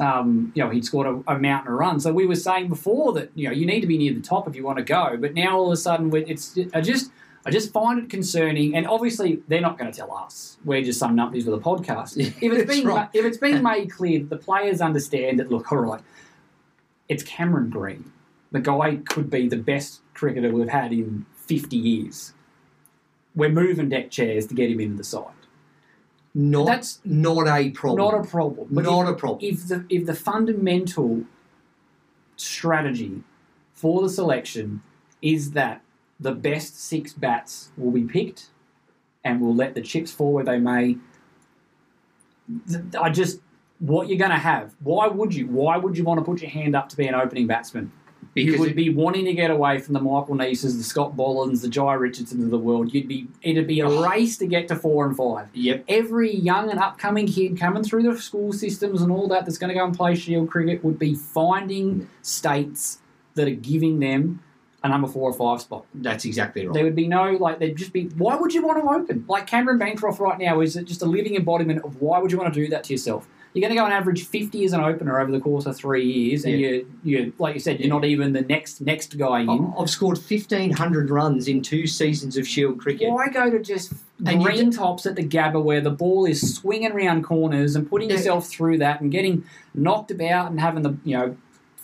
um, 0.00 0.50
you 0.54 0.64
know, 0.64 0.70
he'd 0.70 0.84
scored 0.84 1.06
a, 1.06 1.34
a 1.34 1.38
mountain 1.38 1.72
of 1.72 1.78
runs. 1.78 2.04
So 2.04 2.12
we 2.12 2.26
were 2.26 2.34
saying 2.34 2.68
before 2.68 3.12
that, 3.12 3.30
you 3.34 3.46
know, 3.46 3.54
you 3.54 3.66
need 3.66 3.80
to 3.80 3.86
be 3.86 3.98
near 3.98 4.14
the 4.14 4.20
top 4.20 4.48
if 4.48 4.56
you 4.56 4.64
want 4.64 4.78
to 4.78 4.84
go. 4.84 5.16
But 5.20 5.34
now 5.34 5.58
all 5.58 5.66
of 5.66 5.72
a 5.72 5.76
sudden, 5.76 6.12
it's 6.26 6.58
I 6.72 6.80
just 6.80 7.10
I 7.44 7.50
just 7.50 7.72
find 7.72 7.98
it 8.02 8.10
concerning. 8.10 8.74
And 8.74 8.86
obviously, 8.86 9.42
they're 9.48 9.60
not 9.60 9.78
going 9.78 9.92
to 9.92 9.96
tell 9.96 10.12
us. 10.12 10.56
We're 10.64 10.82
just 10.82 10.98
some 10.98 11.16
numpties 11.16 11.46
with 11.46 11.54
a 11.54 11.58
podcast. 11.58 12.16
If 12.40 12.52
it's 12.52 12.74
been 12.74 12.86
right. 12.86 13.08
if 13.12 13.24
it's 13.24 13.38
been 13.38 13.62
made 13.70 13.90
clear 13.90 14.20
that 14.20 14.30
the 14.30 14.38
players 14.38 14.80
understand 14.80 15.38
that, 15.38 15.50
look, 15.50 15.70
all 15.70 15.78
right, 15.78 16.00
it's 17.08 17.22
Cameron 17.22 17.70
Green. 17.70 18.10
The 18.52 18.60
guy 18.60 18.96
could 19.08 19.30
be 19.30 19.48
the 19.48 19.56
best 19.56 20.00
cricketer 20.14 20.50
we've 20.50 20.68
had 20.68 20.92
in 20.92 21.26
50 21.50 21.76
years. 21.76 22.32
We're 23.34 23.50
moving 23.50 23.88
deck 23.88 24.08
chairs 24.10 24.46
to 24.46 24.54
get 24.54 24.70
him 24.70 24.78
into 24.78 24.96
the 24.98 25.04
side. 25.04 25.34
Not, 26.32 26.66
That's 26.66 27.00
not 27.04 27.48
a 27.48 27.70
problem. 27.70 27.98
Not 28.06 28.24
a 28.24 28.28
problem. 28.28 28.68
But 28.70 28.84
Not 28.84 29.02
if- 29.02 29.08
a 29.08 29.14
problem. 29.14 29.40
If 29.42 29.66
the 29.66 29.84
if 29.88 30.06
the 30.06 30.14
fundamental 30.14 31.24
strategy 32.36 33.22
for 33.72 34.00
the 34.00 34.08
selection 34.08 34.82
is 35.20 35.50
that 35.52 35.82
the 36.20 36.32
best 36.32 36.80
six 36.80 37.12
bats 37.12 37.72
will 37.76 37.90
be 37.90 38.04
picked 38.04 38.50
and 39.24 39.40
we'll 39.40 39.54
let 39.56 39.74
the 39.74 39.80
chips 39.80 40.12
fall 40.12 40.32
where 40.32 40.44
they 40.44 40.58
may, 40.58 40.98
I 42.98 43.10
just 43.10 43.40
what 43.80 44.08
you're 44.08 44.18
going 44.18 44.30
to 44.30 44.36
have. 44.36 44.76
Why 44.80 45.08
would 45.08 45.34
you? 45.34 45.48
Why 45.48 45.78
would 45.78 45.98
you 45.98 46.04
want 46.04 46.18
to 46.20 46.24
put 46.24 46.42
your 46.42 46.50
hand 46.50 46.76
up 46.76 46.88
to 46.90 46.96
be 46.96 47.06
an 47.08 47.14
opening 47.16 47.48
batsman? 47.48 47.90
You 48.34 48.58
would 48.60 48.70
it- 48.70 48.76
be 48.76 48.90
wanting 48.90 49.24
to 49.24 49.32
get 49.32 49.50
away 49.50 49.78
from 49.78 49.94
the 49.94 50.00
Michael 50.00 50.36
Nesers, 50.36 50.76
the 50.76 50.84
Scott 50.84 51.16
Bolands, 51.16 51.62
the 51.62 51.68
Jhye 51.68 51.98
Richardsons 51.98 52.44
of 52.44 52.50
the 52.50 52.58
world. 52.58 52.94
You'd 52.94 53.08
be 53.08 53.26
it'd 53.42 53.66
be 53.66 53.80
a 53.80 53.88
oh. 53.88 54.08
race 54.08 54.38
to 54.38 54.46
get 54.46 54.68
to 54.68 54.76
four 54.76 55.06
and 55.06 55.16
five 55.16 55.48
Yep. 55.52 55.84
every 55.88 56.34
young 56.34 56.70
and 56.70 56.78
upcoming 56.78 57.26
kid 57.26 57.58
coming 57.58 57.82
through 57.82 58.04
the 58.04 58.20
school 58.20 58.52
systems 58.52 59.02
and 59.02 59.10
all 59.10 59.26
that 59.28 59.46
that's 59.46 59.58
going 59.58 59.68
to 59.68 59.74
go 59.74 59.84
and 59.84 59.96
play 59.96 60.14
Shield 60.14 60.50
cricket 60.50 60.84
would 60.84 60.98
be 60.98 61.14
finding 61.14 62.08
states 62.22 62.98
that 63.34 63.48
are 63.48 63.54
giving 63.54 63.98
them 63.98 64.42
a 64.82 64.88
number 64.88 65.08
four 65.08 65.30
or 65.30 65.34
five 65.34 65.60
spot. 65.60 65.84
That's 65.94 66.24
exactly 66.24 66.66
right. 66.66 66.72
There 66.72 66.84
would 66.84 66.96
be 66.96 67.06
no 67.06 67.32
like 67.32 67.58
there'd 67.58 67.76
just 67.76 67.92
be 67.92 68.04
why 68.16 68.36
would 68.36 68.54
you 68.54 68.62
want 68.64 68.82
to 68.82 68.88
open 68.88 69.24
like 69.28 69.46
Cameron 69.46 69.78
Bancroft 69.78 70.20
right 70.20 70.38
now 70.38 70.60
is 70.60 70.74
just 70.74 71.02
a 71.02 71.06
living 71.06 71.34
embodiment 71.34 71.84
of 71.84 72.00
why 72.00 72.18
would 72.18 72.32
you 72.32 72.38
want 72.38 72.52
to 72.54 72.60
do 72.60 72.68
that 72.68 72.84
to 72.84 72.94
yourself. 72.94 73.28
You're 73.52 73.62
going 73.62 73.74
to 73.74 73.80
go 73.80 73.84
and 73.84 73.92
average 73.92 74.26
50 74.28 74.64
as 74.64 74.72
an 74.72 74.80
opener 74.80 75.18
over 75.20 75.32
the 75.32 75.40
course 75.40 75.66
of 75.66 75.76
three 75.76 76.04
years, 76.04 76.44
and 76.44 76.58
Yeah. 76.60 76.68
you, 76.68 76.86
you, 77.02 77.32
like 77.38 77.54
you 77.54 77.60
said, 77.60 77.80
you're 77.80 77.88
not 77.88 78.04
even 78.04 78.32
the 78.32 78.42
next 78.42 78.80
next 78.80 79.18
guy 79.18 79.40
in. 79.40 79.72
I've 79.76 79.90
scored 79.90 80.18
1,500 80.18 81.10
runs 81.10 81.48
in 81.48 81.60
two 81.60 81.86
seasons 81.88 82.36
of 82.36 82.46
Shield 82.46 82.78
cricket. 82.78 83.10
Why 83.10 83.28
go 83.28 83.50
to 83.50 83.58
just 83.58 83.92
And 84.24 84.42
green 84.44 84.70
d- 84.70 84.76
tops 84.76 85.04
at 85.04 85.16
the 85.16 85.24
Gabba 85.26 85.60
where 85.62 85.80
the 85.80 85.90
ball 85.90 86.26
is 86.26 86.54
swinging 86.54 86.92
around 86.92 87.24
corners 87.24 87.74
and 87.74 87.88
putting 87.90 88.08
Yeah. 88.08 88.16
yourself 88.16 88.46
through 88.48 88.78
that 88.78 89.00
and 89.00 89.10
getting 89.10 89.42
knocked 89.74 90.10
about 90.12 90.50
and 90.50 90.60
having 90.60 90.82
the 90.82 90.96
you 91.04 91.16
know 91.18 91.36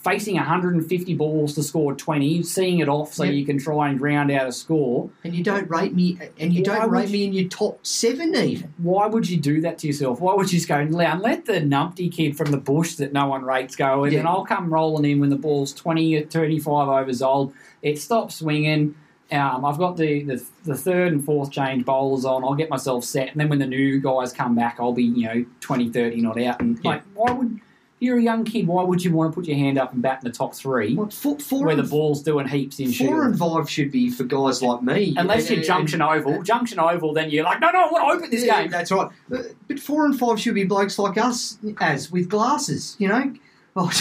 facing 0.03 0.35
150 0.35 1.15
balls 1.15 1.53
to 1.55 1.63
score 1.63 1.93
20, 1.93 2.41
seeing 2.43 2.79
it 2.79 2.87
off 2.87 3.13
so 3.13 3.23
Yeah. 3.25 3.31
you 3.31 3.45
can 3.45 3.57
try 3.57 3.89
and 3.89 3.97
ground 3.99 4.31
out 4.31 4.47
a 4.47 4.51
score. 4.51 5.09
And 5.23 5.35
you 5.35 5.43
don't 5.43 5.69
rate 5.69 5.93
me, 5.93 6.17
and 6.39 6.53
you 6.53 6.63
Why 6.65 6.79
don't 6.79 6.89
rate 6.91 7.09
me 7.09 7.25
in 7.25 7.33
your 7.33 7.49
top 7.49 7.85
seven 7.85 8.33
even. 8.35 8.73
Why 8.77 9.07
would 9.07 9.29
you 9.29 9.37
do 9.37 9.59
that 9.61 9.79
to 9.79 9.87
yourself? 9.87 10.21
Why 10.21 10.33
would 10.33 10.51
you 10.51 10.59
just 10.59 10.69
go 10.69 10.77
and 10.77 10.93
let, 10.93 11.45
the 11.45 11.59
numpty 11.61 12.11
kid 12.11 12.37
from 12.37 12.51
the 12.51 12.57
bush 12.57 12.95
that 12.95 13.11
no 13.11 13.27
one 13.27 13.43
rates 13.43 13.75
go 13.75 14.03
and 14.03 14.13
Yeah. 14.13 14.19
then 14.19 14.27
I'll 14.27 14.45
come 14.45 14.73
rolling 14.73 15.09
in 15.09 15.19
when 15.19 15.29
the 15.29 15.35
ball's 15.35 15.73
20 15.73 16.15
or 16.15 16.25
35 16.25 16.87
overs 16.87 17.21
old. 17.21 17.53
It 17.81 17.99
stops 17.99 18.35
swinging. 18.35 18.95
Um, 19.29 19.65
I've 19.65 19.77
got 19.77 19.97
the, 19.97 20.23
the 20.23 20.41
the 20.63 20.75
third 20.75 21.11
and 21.11 21.23
fourth 21.25 21.51
change 21.51 21.83
bowlers 21.83 22.23
on. 22.23 22.45
I'll 22.45 22.55
get 22.55 22.69
myself 22.69 23.03
set. 23.03 23.29
And 23.31 23.41
then 23.41 23.49
when 23.49 23.59
the 23.59 23.67
new 23.67 23.99
guys 23.99 24.31
come 24.31 24.55
back, 24.55 24.77
I'll 24.79 24.93
be, 24.93 25.03
you 25.03 25.25
know, 25.25 25.45
20, 25.59 25.89
30 25.89 26.21
not 26.21 26.39
out. 26.41 26.61
And 26.61 26.77
Yeah. 26.81 26.91
like, 26.91 27.03
why 27.13 27.31
would, 27.33 27.59
you're 27.99 28.17
a 28.17 28.21
young 28.21 28.43
kid, 28.43 28.67
why 28.67 28.83
would 28.83 29.03
you 29.03 29.11
want 29.11 29.31
to 29.31 29.35
put 29.35 29.47
your 29.47 29.57
hand 29.57 29.77
up 29.79 29.91
and 29.93 30.01
bat 30.01 30.19
in 30.23 30.29
the 30.29 30.35
top 30.37 30.53
three 30.53 30.95
What, 30.95 31.11
four, 31.13 31.39
four 31.39 31.65
where 31.65 31.75
the 31.75 31.81
and, 31.81 31.89
ball's 31.89 32.21
doing 32.21 32.47
heaps 32.47 32.79
in 32.79 32.87
four 32.87 32.93
shield? 32.93 33.19
and 33.25 33.39
five 33.39 33.69
should 33.69 33.91
be 33.91 34.09
for 34.11 34.23
guys 34.23 34.61
like 34.61 34.83
me. 34.83 35.15
Unless 35.17 35.49
you're 35.49 35.57
And- 35.59 35.65
Junction 35.67 36.01
Oval. 36.01 36.43
Junction 36.43 36.79
Oval, 36.79 37.13
then 37.13 37.29
you're 37.29 37.43
like, 37.43 37.59
no, 37.59 37.71
no, 37.71 37.79
I 37.87 37.91
want 37.91 38.11
to 38.11 38.17
open 38.17 38.29
this 38.29 38.45
Yeah, 38.45 38.61
game. 38.61 38.71
That's 38.71 38.91
right. 38.91 39.09
But 39.29 39.47
but 39.67 39.79
four 39.79 40.05
and 40.05 40.17
five 40.17 40.39
should 40.39 40.53
be 40.55 40.63
blokes 40.63 40.99
like 40.99 41.17
us, 41.17 41.57
as 41.79 42.11
with 42.11 42.29
glasses. 42.29 42.95
You 42.99 43.07
know, 43.07 43.33
Oh, 43.75 43.91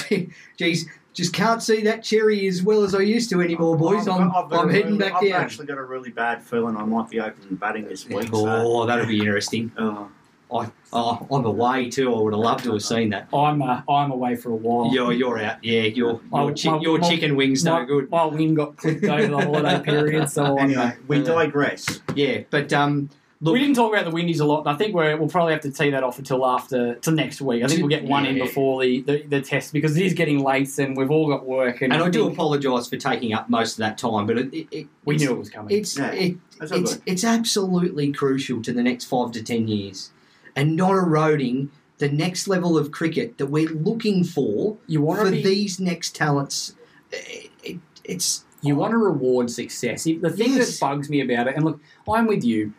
geez, 0.56 0.86
just 1.12 1.32
can't 1.35 1.62
see 1.62 1.82
that 1.82 2.02
cherry 2.02 2.47
as 2.47 2.62
well 2.62 2.82
as 2.82 2.94
I 2.94 3.01
used 3.01 3.28
to 3.31 3.40
anymore, 3.43 3.77
boys. 3.77 4.09
I've 4.09 4.20
I'm, 4.20 4.31
I've 4.35 4.52
I'm 4.52 4.68
heading 4.70 4.86
really- 4.93 4.98
back 4.98 5.14
I've 5.23 5.28
down. 5.31 5.40
actually 5.43 5.66
got 5.66 5.78
a 5.78 5.85
really 5.85 6.10
bad 6.10 6.43
feeling 6.43 6.77
I 6.77 6.85
might 6.85 7.09
be 7.10 7.20
opening 7.20 7.56
batting 7.56 7.86
this 7.89 8.06
week. 8.09 8.28
Oh, 8.32 8.44
so- 8.44 8.62
Oh, 8.82 8.86
that'll 8.86 9.06
be 9.06 9.18
interesting. 9.20 9.73
Oh. 9.78 10.09
I, 10.52 10.70
oh, 10.93 11.27
I'm 11.31 11.44
away 11.44 11.90
too. 11.90 12.14
I 12.14 12.20
would 12.20 12.32
have 12.32 12.40
loved 12.40 12.64
to 12.64 12.73
have 12.73 12.82
seen 12.82 13.10
that. 13.10 13.28
I'm 13.35 13.60
uh, 13.62 13.82
I'm 13.89 14.10
away 14.12 14.36
for 14.36 14.51
a 14.51 14.56
while. 14.56 14.93
You're, 14.93 15.12
you're 15.12 15.39
out. 15.40 15.62
Yeah, 15.64 15.82
your 15.82 16.20
My- 16.31 16.44
your, 16.44 16.55
chi- 16.55 16.70
my- 16.70 16.81
your 16.81 16.98
my- 16.98 17.09
chicken 17.09 17.36
wings 17.36 17.64
my, 17.64 17.81
no 17.81 17.86
good. 17.86 18.10
My 18.10 18.24
wing 18.27 18.55
got 18.55 18.77
clipped 18.77 19.05
over 19.05 19.27
the 19.27 19.39
holiday 19.39 19.81
period, 19.82 20.28
so 20.31 20.56
I'm, 20.59 20.70
Anyway, 20.70 20.97
we 21.09 21.23
digress. 21.23 22.01
Yeah, 22.14 22.43
but 22.51 22.73
um, 22.73 23.10
look, 23.40 23.55
we 23.55 23.59
didn't 23.59 23.74
talk 23.74 23.93
about 23.93 24.05
the 24.05 24.10
Windies 24.12 24.39
a 24.40 24.44
lot, 24.47 24.66
I 24.66 24.74
think 24.77 24.94
we're, 24.94 25.16
we'll 25.16 25.28
probably 25.28 25.52
have 25.52 25.62
to 25.62 25.70
tee 25.73 25.90
that 25.90 26.02
off 26.05 26.18
until 26.18 26.47
after 26.47 26.94
till 26.97 27.12
next 27.12 27.40
week. 27.40 27.64
I 27.64 27.66
think 27.66 27.81
we'll 27.81 27.89
get 27.90 28.05
one 28.05 28.24
in 28.24 28.39
before 28.39 28.82
the, 28.82 29.02
the, 29.02 29.23
the 29.23 29.40
test 29.43 29.73
because 29.73 29.97
it 29.97 30.06
is 30.06 30.14
getting 30.14 30.39
late 30.44 30.78
and 30.78 30.97
we've 30.97 31.10
all 31.10 31.28
got 31.28 31.44
work. 31.44 31.82
And, 31.82 31.93
and 31.93 32.02
I 32.02 32.09
do 32.09 32.28
apologise 32.28 32.89
for 32.89 32.97
taking 32.97 33.32
up 33.35 33.51
most 33.51 33.73
of 33.73 33.78
that 33.78 33.98
time, 33.98 34.27
but 34.27 34.39
it, 34.39 34.55
it, 34.55 34.68
it 34.70 34.86
we 35.05 35.16
knew 35.16 35.32
it 35.32 35.39
was 35.39 35.51
coming. 35.51 35.77
It's 35.77 35.98
Yeah, 35.98 36.12
it, 36.12 36.36
it's 36.60 36.98
it's 37.05 37.24
absolutely 37.24 38.12
crucial 38.12 38.62
to 38.62 38.73
the 38.73 38.82
next 38.82 39.05
five 39.05 39.32
to 39.32 39.43
ten 39.43 39.68
years, 39.68 40.10
and 40.57 40.74
not 40.74 40.93
eroding 40.93 41.70
the 41.99 42.09
next 42.09 42.49
level 42.49 42.77
of 42.77 42.91
cricket 42.91 43.39
that 43.39 43.47
we're 43.47 43.69
looking 43.69 44.24
for 44.24 44.77
you 44.87 45.01
want 45.01 45.20
for 45.20 45.31
be 45.31 45.43
these 45.43 45.78
next 45.78 46.15
talents. 46.16 46.74
It, 47.12 47.51
it, 47.62 47.78
it's 48.05 48.45
you 48.62 48.74
want 48.77 48.91
to 48.93 48.99
reward 48.99 49.51
success. 49.51 50.05
The 50.05 50.15
thing 50.31 50.55
Yes. 50.55 50.78
that 50.78 50.81
bugs 50.81 51.09
me 51.09 51.20
about 51.20 51.47
it, 51.47 51.55
and 51.57 51.65
look, 51.65 51.81
I'm 52.09 52.27
with 52.27 52.43
you. 52.43 52.73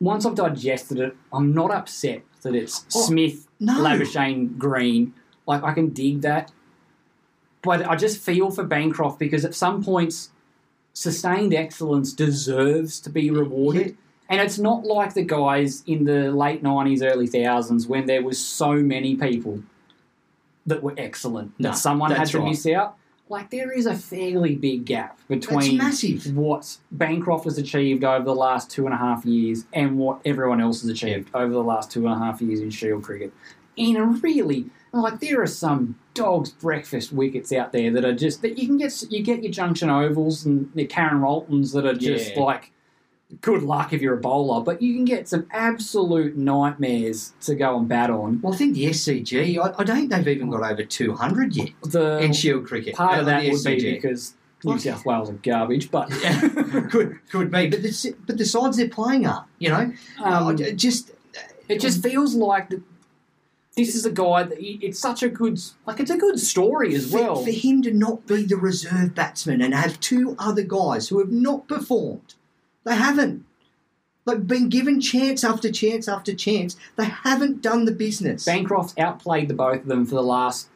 Once 0.00 0.24
I've 0.26 0.34
digested 0.34 0.98
it, 1.00 1.16
I'm 1.32 1.52
not 1.54 1.70
upset 1.70 2.22
that 2.42 2.54
it's 2.54 2.84
Oh, 2.94 3.00
Smith, 3.06 3.48
no. 3.58 3.72
Labuschagne, 3.80 4.56
Green. 4.58 5.14
Like 5.46 5.62
I 5.62 5.72
can 5.72 5.90
dig 5.90 6.20
that, 6.22 6.52
but 7.62 7.86
I 7.88 7.96
just 7.96 8.18
feel 8.20 8.50
for 8.50 8.64
Bancroft 8.64 9.18
because 9.18 9.44
at 9.44 9.54
some 9.54 9.82
points, 9.82 10.30
sustained 10.92 11.54
excellence 11.54 12.12
deserves 12.12 13.00
to 13.00 13.10
be 13.10 13.30
rewarded. 13.30 13.96
And 14.28 14.40
it's 14.40 14.58
not 14.58 14.84
like 14.84 15.14
the 15.14 15.22
guys 15.22 15.82
in 15.86 16.04
the 16.04 16.30
late 16.32 16.62
nineties, 16.62 17.02
early 17.02 17.26
thousands 17.28 17.86
when 17.86 18.06
there 18.06 18.22
was 18.22 18.44
so 18.44 18.72
many 18.74 19.14
people 19.16 19.62
that 20.66 20.82
were 20.82 20.94
excellent 20.98 21.52
No, 21.58 21.70
that 21.70 21.76
someone 21.76 22.10
had 22.10 22.26
to 22.28 22.38
right. 22.40 22.48
miss 22.48 22.66
out. 22.66 22.96
Like 23.28 23.50
there 23.50 23.72
is 23.72 23.86
a 23.86 23.94
fairly 23.94 24.54
big 24.54 24.84
gap 24.84 25.18
between 25.28 25.80
what 26.34 26.76
Bancroft 26.92 27.44
has 27.44 27.58
achieved 27.58 28.04
over 28.04 28.24
the 28.24 28.34
last 28.34 28.70
two 28.70 28.84
and 28.86 28.94
a 28.94 28.96
half 28.96 29.24
years 29.24 29.64
and 29.72 29.98
what 29.98 30.20
everyone 30.24 30.60
else 30.60 30.80
has 30.82 30.90
achieved 30.90 31.28
over 31.34 31.52
the 31.52 31.62
last 31.62 31.90
two 31.90 32.06
and 32.06 32.14
a 32.14 32.24
half 32.24 32.40
years 32.40 32.60
in 32.60 32.70
Shield 32.70 33.02
cricket. 33.02 33.32
In 33.76 33.96
a 33.96 34.04
really 34.04 34.66
like 34.92 35.20
there 35.20 35.42
are 35.42 35.46
some 35.46 35.96
dog's 36.14 36.50
breakfast 36.50 37.12
wickets 37.12 37.52
out 37.52 37.72
there 37.72 37.90
that 37.92 38.04
are 38.04 38.14
just 38.14 38.42
that 38.42 38.58
you 38.58 38.66
can 38.66 38.78
get 38.78 39.02
you 39.10 39.22
get 39.22 39.42
your 39.42 39.52
Junction 39.52 39.90
Ovals 39.90 40.46
and 40.46 40.70
the 40.74 40.86
Karen 40.86 41.20
Roltons 41.20 41.72
that 41.72 41.84
are 41.84 41.94
just 41.94 42.34
Yeah. 42.36 42.42
like 42.42 42.70
good 43.40 43.62
luck 43.62 43.92
if 43.92 44.00
you're 44.00 44.14
a 44.14 44.20
bowler, 44.20 44.62
but 44.62 44.80
you 44.80 44.94
can 44.94 45.04
get 45.04 45.28
some 45.28 45.46
absolute 45.50 46.36
nightmares 46.36 47.32
to 47.42 47.54
go 47.54 47.78
and 47.78 47.88
bat 47.88 48.08
on. 48.10 48.40
well, 48.40 48.54
I 48.54 48.56
think 48.56 48.74
the 48.74 48.86
SCG. 48.86 49.58
I, 49.58 49.74
I 49.78 49.84
don't 49.84 49.96
think 49.96 50.10
they've 50.10 50.28
even 50.28 50.50
got 50.50 50.62
over 50.70 50.84
two 50.84 51.14
hundred 51.14 51.54
yet 51.56 51.70
The 51.84 52.18
in 52.18 52.32
Shield 52.32 52.66
cricket. 52.66 52.94
part 52.94 53.16
uh, 53.16 53.20
of 53.20 53.26
that 53.26 53.42
the 53.42 53.50
would 53.50 53.64
be 53.64 53.76
SCG. 53.76 53.94
because 54.00 54.34
New 54.64 54.72
What? 54.72 54.80
South 54.80 55.04
Wales 55.04 55.28
are 55.30 55.34
garbage, 55.34 55.90
but 55.90 56.10
could 56.90 57.18
could 57.30 57.50
be, 57.50 57.68
but 57.68 57.82
the 57.82 58.14
but 58.26 58.38
the 58.38 58.44
sides 58.44 58.76
they're 58.76 58.88
playing 58.88 59.26
are, 59.26 59.44
you 59.58 59.68
know, 59.70 59.92
Um, 60.22 60.56
just 60.76 61.10
It 61.68 61.80
just 61.80 62.02
feels 62.02 62.34
like 62.34 62.70
that 62.70 62.82
this 63.76 63.94
is 63.94 64.06
a 64.06 64.10
guy 64.10 64.42
that 64.44 64.58
he, 64.58 64.78
it's 64.80 64.98
such 64.98 65.22
a 65.22 65.28
good 65.28 65.60
like 65.86 66.00
it's 66.00 66.10
a 66.10 66.16
good 66.16 66.40
story 66.40 66.94
as 66.94 67.10
for, 67.10 67.18
well. 67.18 67.36
for 67.44 67.50
him 67.50 67.82
to 67.82 67.92
not 67.92 68.26
be 68.26 68.44
the 68.44 68.56
reserve 68.56 69.14
batsman 69.14 69.60
and 69.60 69.74
have 69.74 70.00
two 70.00 70.34
other 70.38 70.62
guys 70.62 71.08
who 71.08 71.18
have 71.18 71.30
not 71.32 71.68
performed. 71.68 72.34
They 72.86 72.94
haven't. 72.94 73.44
Like 74.24 74.46
been 74.46 74.68
given 74.70 75.00
chance 75.00 75.44
after 75.44 75.70
chance 75.70 76.08
after 76.08 76.34
chance. 76.34 76.76
They 76.96 77.04
haven't 77.04 77.60
done 77.60 77.84
the 77.84 77.92
business. 77.92 78.44
Bancroft 78.44 78.98
outplayed 78.98 79.48
the 79.48 79.54
both 79.54 79.82
of 79.82 79.86
them 79.86 80.06
for 80.06 80.14
the 80.14 80.22
last 80.22 80.68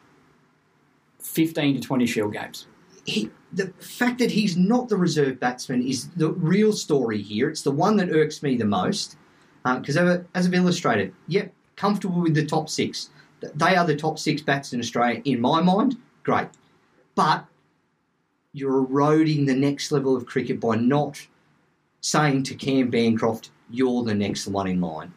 fifteen 1.19 1.73
to 1.75 1.81
twenty 1.81 2.05
Shield 2.05 2.33
games. 2.33 2.67
he, 3.05 3.29
the 3.51 3.67
fact 3.79 4.19
that 4.19 4.31
he's 4.31 4.55
not 4.55 4.89
the 4.89 4.97
reserve 4.97 5.39
batsman 5.39 5.85
is 5.85 6.09
the 6.09 6.31
real 6.31 6.73
story 6.73 7.21
here. 7.21 7.49
It's 7.49 7.61
the 7.61 7.71
one 7.71 7.97
that 7.97 8.09
irks 8.09 8.43
me 8.43 8.55
the 8.55 8.65
most. 8.65 9.17
Uh, 9.65 9.79
because 9.79 9.97
as, 9.97 10.23
as 10.33 10.47
I've 10.47 10.53
illustrated, 10.53 11.13
yep, 11.27 11.53
comfortable 11.75 12.21
with 12.21 12.33
the 12.33 12.45
top 12.45 12.69
six. 12.69 13.09
They 13.55 13.75
are 13.75 13.85
the 13.85 13.95
top 13.95 14.19
six 14.19 14.41
bats 14.41 14.71
in 14.71 14.79
Australia, 14.79 15.21
in 15.25 15.41
my 15.41 15.61
mind. 15.61 15.97
Great. 16.23 16.47
But 17.15 17.45
you're 18.53 18.77
eroding 18.77 19.45
the 19.45 19.55
next 19.55 19.91
level 19.91 20.15
of 20.15 20.25
cricket 20.25 20.59
by 20.59 20.75
not 20.75 21.27
saying 22.01 22.43
to 22.43 22.55
Cam 22.55 22.89
Bancroft, 22.89 23.51
you're 23.69 24.03
the 24.03 24.13
next 24.13 24.47
one 24.47 24.67
in 24.67 24.81
line 24.81 25.13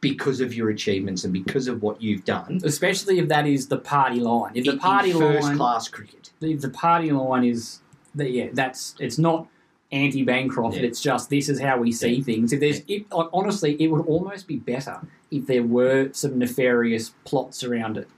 because 0.00 0.40
of 0.40 0.54
your 0.54 0.70
achievements 0.70 1.24
and 1.24 1.32
because 1.32 1.66
of 1.66 1.82
what 1.82 2.00
you've 2.00 2.24
done. 2.24 2.60
Especially 2.62 3.18
if 3.18 3.28
that 3.28 3.46
is 3.46 3.66
the 3.66 3.78
party 3.78 4.20
line. 4.20 4.52
If 4.54 4.64
the 4.66 4.76
party 4.76 5.12
first 5.12 5.48
line 5.48 5.56
class 5.56 5.88
cricket. 5.88 6.30
if 6.40 6.60
the 6.60 6.70
party 6.70 7.10
line 7.10 7.44
is 7.44 7.80
that 8.14 8.30
yeah, 8.30 8.48
that's 8.52 8.94
it's 9.00 9.18
not 9.18 9.48
anti 9.90 10.22
Bancroft, 10.22 10.76
Yeah. 10.76 10.82
it's 10.84 11.00
just 11.00 11.30
this 11.30 11.48
is 11.48 11.58
how 11.60 11.78
we 11.78 11.90
see 11.90 12.16
Yeah. 12.16 12.22
things. 12.24 12.52
If 12.52 12.60
there's 12.60 12.82
it, 12.86 13.06
honestly, 13.10 13.74
it 13.82 13.88
would 13.88 14.06
almost 14.06 14.46
be 14.46 14.56
better 14.56 15.00
if 15.30 15.46
there 15.46 15.64
were 15.64 16.10
some 16.12 16.38
nefarious 16.38 17.12
plots 17.24 17.64
around 17.64 17.96
it. 17.96 18.08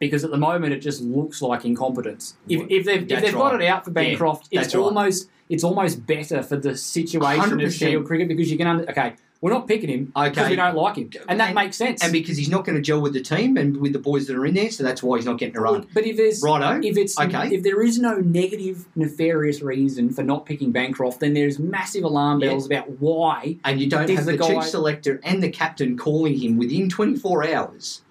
Because 0.00 0.24
at 0.24 0.30
the 0.30 0.38
moment 0.38 0.72
it 0.72 0.78
just 0.80 1.02
looks 1.02 1.42
like 1.42 1.64
incompetence. 1.66 2.34
If, 2.48 2.62
if 2.70 2.84
they've 2.86 3.02
if 3.02 3.20
they've 3.20 3.32
got 3.34 3.52
right. 3.52 3.60
it 3.60 3.66
out 3.68 3.84
for 3.84 3.90
Yeah, 3.90 3.94
Bancroft, 3.94 4.48
it's 4.50 4.62
that's 4.62 4.74
right. 4.74 4.80
almost 4.82 5.28
it's 5.50 5.62
almost 5.62 6.04
better 6.06 6.42
for 6.42 6.56
the 6.56 6.74
situation 6.76 7.58
100%. 7.58 7.66
of 7.66 7.72
Shield 7.74 8.06
cricket 8.06 8.28
because 8.28 8.50
you 8.50 8.56
can 8.56 8.66
under, 8.66 8.88
okay, 8.90 9.14
we're 9.42 9.50
not 9.52 9.66
picking 9.66 9.88
him 9.90 10.12
because 10.14 10.48
we 10.48 10.54
don't 10.56 10.76
like 10.76 10.96
him, 10.96 11.10
and 11.28 11.38
that 11.40 11.48
And- 11.48 11.54
makes 11.54 11.76
sense. 11.76 12.02
And 12.04 12.12
because 12.12 12.36
he's 12.38 12.48
not 12.48 12.64
going 12.64 12.76
to 12.76 12.82
gel 12.82 13.00
with 13.00 13.12
the 13.14 13.20
team 13.22 13.56
and 13.58 13.76
with 13.78 13.92
the 13.92 13.98
boys 13.98 14.26
that 14.28 14.36
are 14.36 14.46
in 14.46 14.54
there, 14.54 14.70
so 14.70 14.82
that's 14.84 15.02
why 15.02 15.16
he's 15.18 15.26
not 15.26 15.38
getting 15.38 15.56
a 15.56 15.60
run. 15.60 15.86
But 15.92 16.06
if 16.06 16.16
there's 16.16 16.40
Righto. 16.42 16.80
if 16.86 16.96
it's 16.96 17.18
Okay. 17.20 17.54
if 17.54 17.62
there 17.62 17.82
is 17.82 17.98
no 17.98 18.16
negative 18.16 18.86
nefarious 18.96 19.60
reason 19.60 20.10
for 20.10 20.22
not 20.22 20.46
picking 20.46 20.72
Bancroft, 20.72 21.20
then 21.20 21.34
there's 21.34 21.58
massive 21.58 22.04
alarm 22.04 22.40
Yeah. 22.40 22.48
bells 22.50 22.64
about 22.66 22.88
why. 23.00 23.56
And 23.64 23.80
you 23.80 23.86
don't 23.88 24.08
have 24.08 24.24
the 24.24 24.36
the 24.36 24.46
chief 24.46 24.64
selector 24.64 25.20
and 25.24 25.42
the 25.42 25.50
captain 25.50 25.98
calling 25.98 26.38
him 26.38 26.56
within 26.56 26.88
24 26.88 27.52
hours 27.52 28.02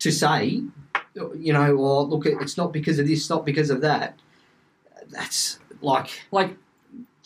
to 0.00 0.10
say, 0.10 0.62
you 1.14 1.52
know, 1.52 1.76
well, 1.76 2.08
look, 2.08 2.26
it's 2.26 2.56
not 2.56 2.72
because 2.72 2.98
of 2.98 3.06
this, 3.06 3.28
not 3.30 3.44
because 3.44 3.70
of 3.70 3.80
that. 3.82 4.18
That's 5.08 5.58
like, 5.80 6.10
Like 6.30 6.56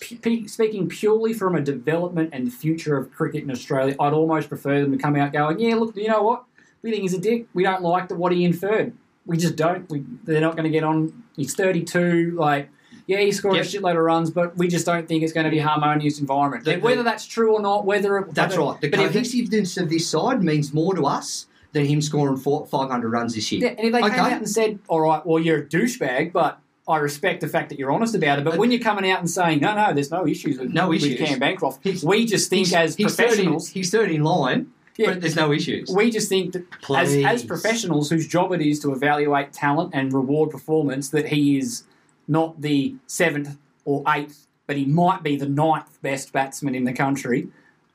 p- 0.01 0.47
speaking 0.49 0.89
purely 0.89 1.33
from 1.33 1.55
a 1.55 1.61
development 1.61 2.31
and 2.33 2.47
the 2.47 2.51
future 2.51 2.97
of 2.97 3.13
cricket 3.13 3.43
in 3.43 3.51
Australia, 3.51 3.95
I'd 4.01 4.13
almost 4.13 4.49
prefer 4.49 4.81
them 4.81 4.93
to 4.93 4.99
come 4.99 5.17
out 5.17 5.33
going, 5.33 5.59
yeah, 5.61 5.75
look, 5.75 5.97
you 5.97 6.09
know 6.09 6.23
what, 6.23 6.45
we 6.83 6.91
think 6.91 7.03
he's 7.03 7.15
a 7.15 7.19
dick. 7.21 7.47
We 7.55 7.63
don't 7.65 7.83
like 7.83 8.09
the, 8.09 8.15
what 8.15 8.33
he 8.33 8.45
inferred. 8.45 8.93
We 9.27 9.37
just 9.39 9.57
don't. 9.57 9.89
We, 9.89 10.05
they're 10.25 10.41
not 10.41 10.55
going 10.55 10.65
to 10.65 10.71
get 10.71 10.85
on. 10.85 11.25
He's 11.37 11.55
32. 11.55 12.33
Like. 12.39 12.69
Yeah, 13.07 13.19
he 13.21 13.33
scored 13.33 13.57
Yep. 13.57 13.65
a 13.67 13.69
shitload 13.69 13.97
of 13.99 14.03
runs, 14.03 14.31
but 14.31 14.57
we 14.57 14.67
just 14.67 14.87
don't 14.87 15.07
think 15.07 15.23
it's 15.23 15.33
going 15.35 15.45
to 15.45 15.51
be 15.51 15.59
a 15.59 15.67
harmonious 15.67 16.19
environment. 16.21 16.65
The- 16.65 16.77
the- 16.77 16.81
whether 16.81 17.03
that's 17.03 17.27
true 17.27 17.55
or 17.55 17.61
not, 17.61 17.85
whether 17.85 18.17
it, 18.19 18.35
that's 18.35 18.57
right. 18.57 18.81
The 18.81 18.89
but 18.89 19.01
if 19.01 19.11
it- 19.11 19.13
cohesiveness 19.13 19.77
of 19.77 19.91
this 19.91 20.09
side 20.09 20.43
means 20.43 20.73
more 20.73 20.95
to 20.95 21.05
us 21.07 21.47
than 21.75 21.85
him 21.85 22.01
scoring 22.01 22.37
four, 22.39 22.65
500 22.67 23.11
runs 23.11 23.35
this 23.35 23.53
year. 23.53 23.63
Yeah, 23.63 23.69
and 23.77 23.81
if 23.89 23.93
they 23.93 23.99
Okay. 24.01 24.11
came 24.11 24.21
out 24.21 24.33
and 24.33 24.49
said, 24.49 24.79
"All 24.89 25.01
right, 25.01 25.25
well, 25.27 25.39
you're 25.43 25.59
a 25.59 25.65
douchebag," 25.67 26.33
but 26.33 26.59
I 26.89 26.97
respect 26.99 27.41
the 27.41 27.49
fact 27.49 27.69
that 27.71 27.79
you're 27.79 27.91
honest 27.93 28.15
about 28.15 28.39
it. 28.39 28.45
But 28.45 28.53
But- 28.53 28.61
when 28.61 28.71
you're 28.71 28.81
coming 28.81 29.11
out 29.11 29.19
and 29.19 29.29
saying, 29.29 29.61
"No, 29.61 29.75
no, 29.75 29.93
there's 29.93 30.11
no 30.11 30.27
issues 30.27 30.59
with, 30.59 30.73
No 30.73 30.89
with 30.89 31.03
issues. 31.05 31.19
Cam 31.29 31.39
Bancroft," 31.41 31.81
He's- 31.83 32.03
we 32.05 32.25
just 32.25 32.49
think 32.49 32.69
He's- 32.69 32.91
as 32.91 32.97
he's 32.97 33.15
third 33.17 33.23
in- 33.25 33.29
professionals, 33.29 33.69
he's 33.71 33.91
third 33.91 34.11
in 34.11 34.23
line, 34.23 34.69
Yeah. 34.97 35.11
but 35.11 35.21
there's 35.21 35.35
no 35.37 35.53
issues. 35.53 35.91
we 35.95 36.11
just 36.11 36.29
think 36.29 36.53
that 36.53 36.63
as, 36.97 37.15
as 37.17 37.43
professionals 37.45 38.09
whose 38.11 38.27
job 38.29 38.53
it 38.53 38.63
is 38.63 38.79
to 38.81 38.93
evaluate 38.93 39.53
talent 39.53 39.91
and 39.93 40.13
reward 40.13 40.51
performance, 40.51 41.09
that 41.09 41.29
he 41.29 41.59
is 41.59 41.83
not 42.29 42.61
the 42.63 42.95
seventh 43.09 43.57
or 43.85 44.03
eighth, 44.15 44.47
but 44.69 44.77
he 44.77 44.85
might 44.85 45.23
be 45.25 45.37
the 45.37 45.49
ninth 45.49 46.01
best 46.03 46.33
batsman 46.33 46.75
in 46.75 46.85
the 46.85 46.93
country. 46.93 47.49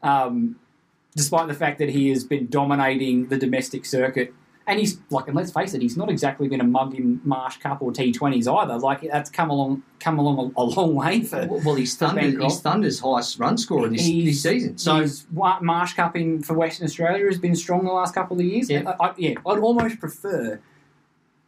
Um, 0.04 0.58
despite 1.16 1.48
the 1.48 1.54
fact 1.54 1.80
that 1.80 1.90
he 1.90 2.10
has 2.10 2.24
been 2.24 2.48
dominating 2.48 3.28
the 3.28 3.38
domestic 3.38 3.86
circuit. 3.86 4.34
And 4.68 4.80
he's 4.80 5.00
like, 5.10 5.26
and 5.28 5.36
let's 5.36 5.52
face 5.52 5.74
it, 5.74 5.82
he's 5.82 5.98
not 5.98 6.12
exactly 6.12 6.48
been 6.48 6.62
a 6.62 6.64
mug 6.64 6.94
in 6.94 7.20
Marsh 7.24 7.58
Cup 7.58 7.82
or 7.82 7.92
T20s 7.92 8.48
either. 8.48 8.78
Like 8.78 9.02
that's 9.02 9.32
come 9.32 9.50
along, 9.50 9.82
come 10.00 10.20
along 10.20 10.54
a, 10.56 10.62
a 10.62 10.64
long 10.64 10.94
way 10.94 11.22
for. 11.24 11.48
well, 11.48 11.74
he's, 11.74 11.98
for 11.98 12.06
Thunder, 12.06 12.22
Bancroft. 12.22 12.52
he's 12.52 12.62
Thunder's 12.62 13.00
highest 13.00 13.40
run 13.40 13.58
scorer 13.58 13.90
this, 13.90 14.06
this 14.06 14.44
season. 14.44 14.78
So 14.78 15.08
Marsh 15.34 15.94
Cup 15.94 16.16
in 16.16 16.44
for 16.44 16.54
Western 16.54 16.86
Australia 16.86 17.26
has 17.26 17.40
been 17.40 17.56
strong 17.56 17.84
the 17.84 17.92
last 17.92 18.14
couple 18.14 18.38
of 18.40 18.46
years. 18.46 18.70
Yeah. 18.70 18.94
I, 19.00 19.08
I, 19.08 19.14
yeah, 19.18 19.34
I'd 19.44 19.58
almost 19.58 20.00
prefer 20.00 20.60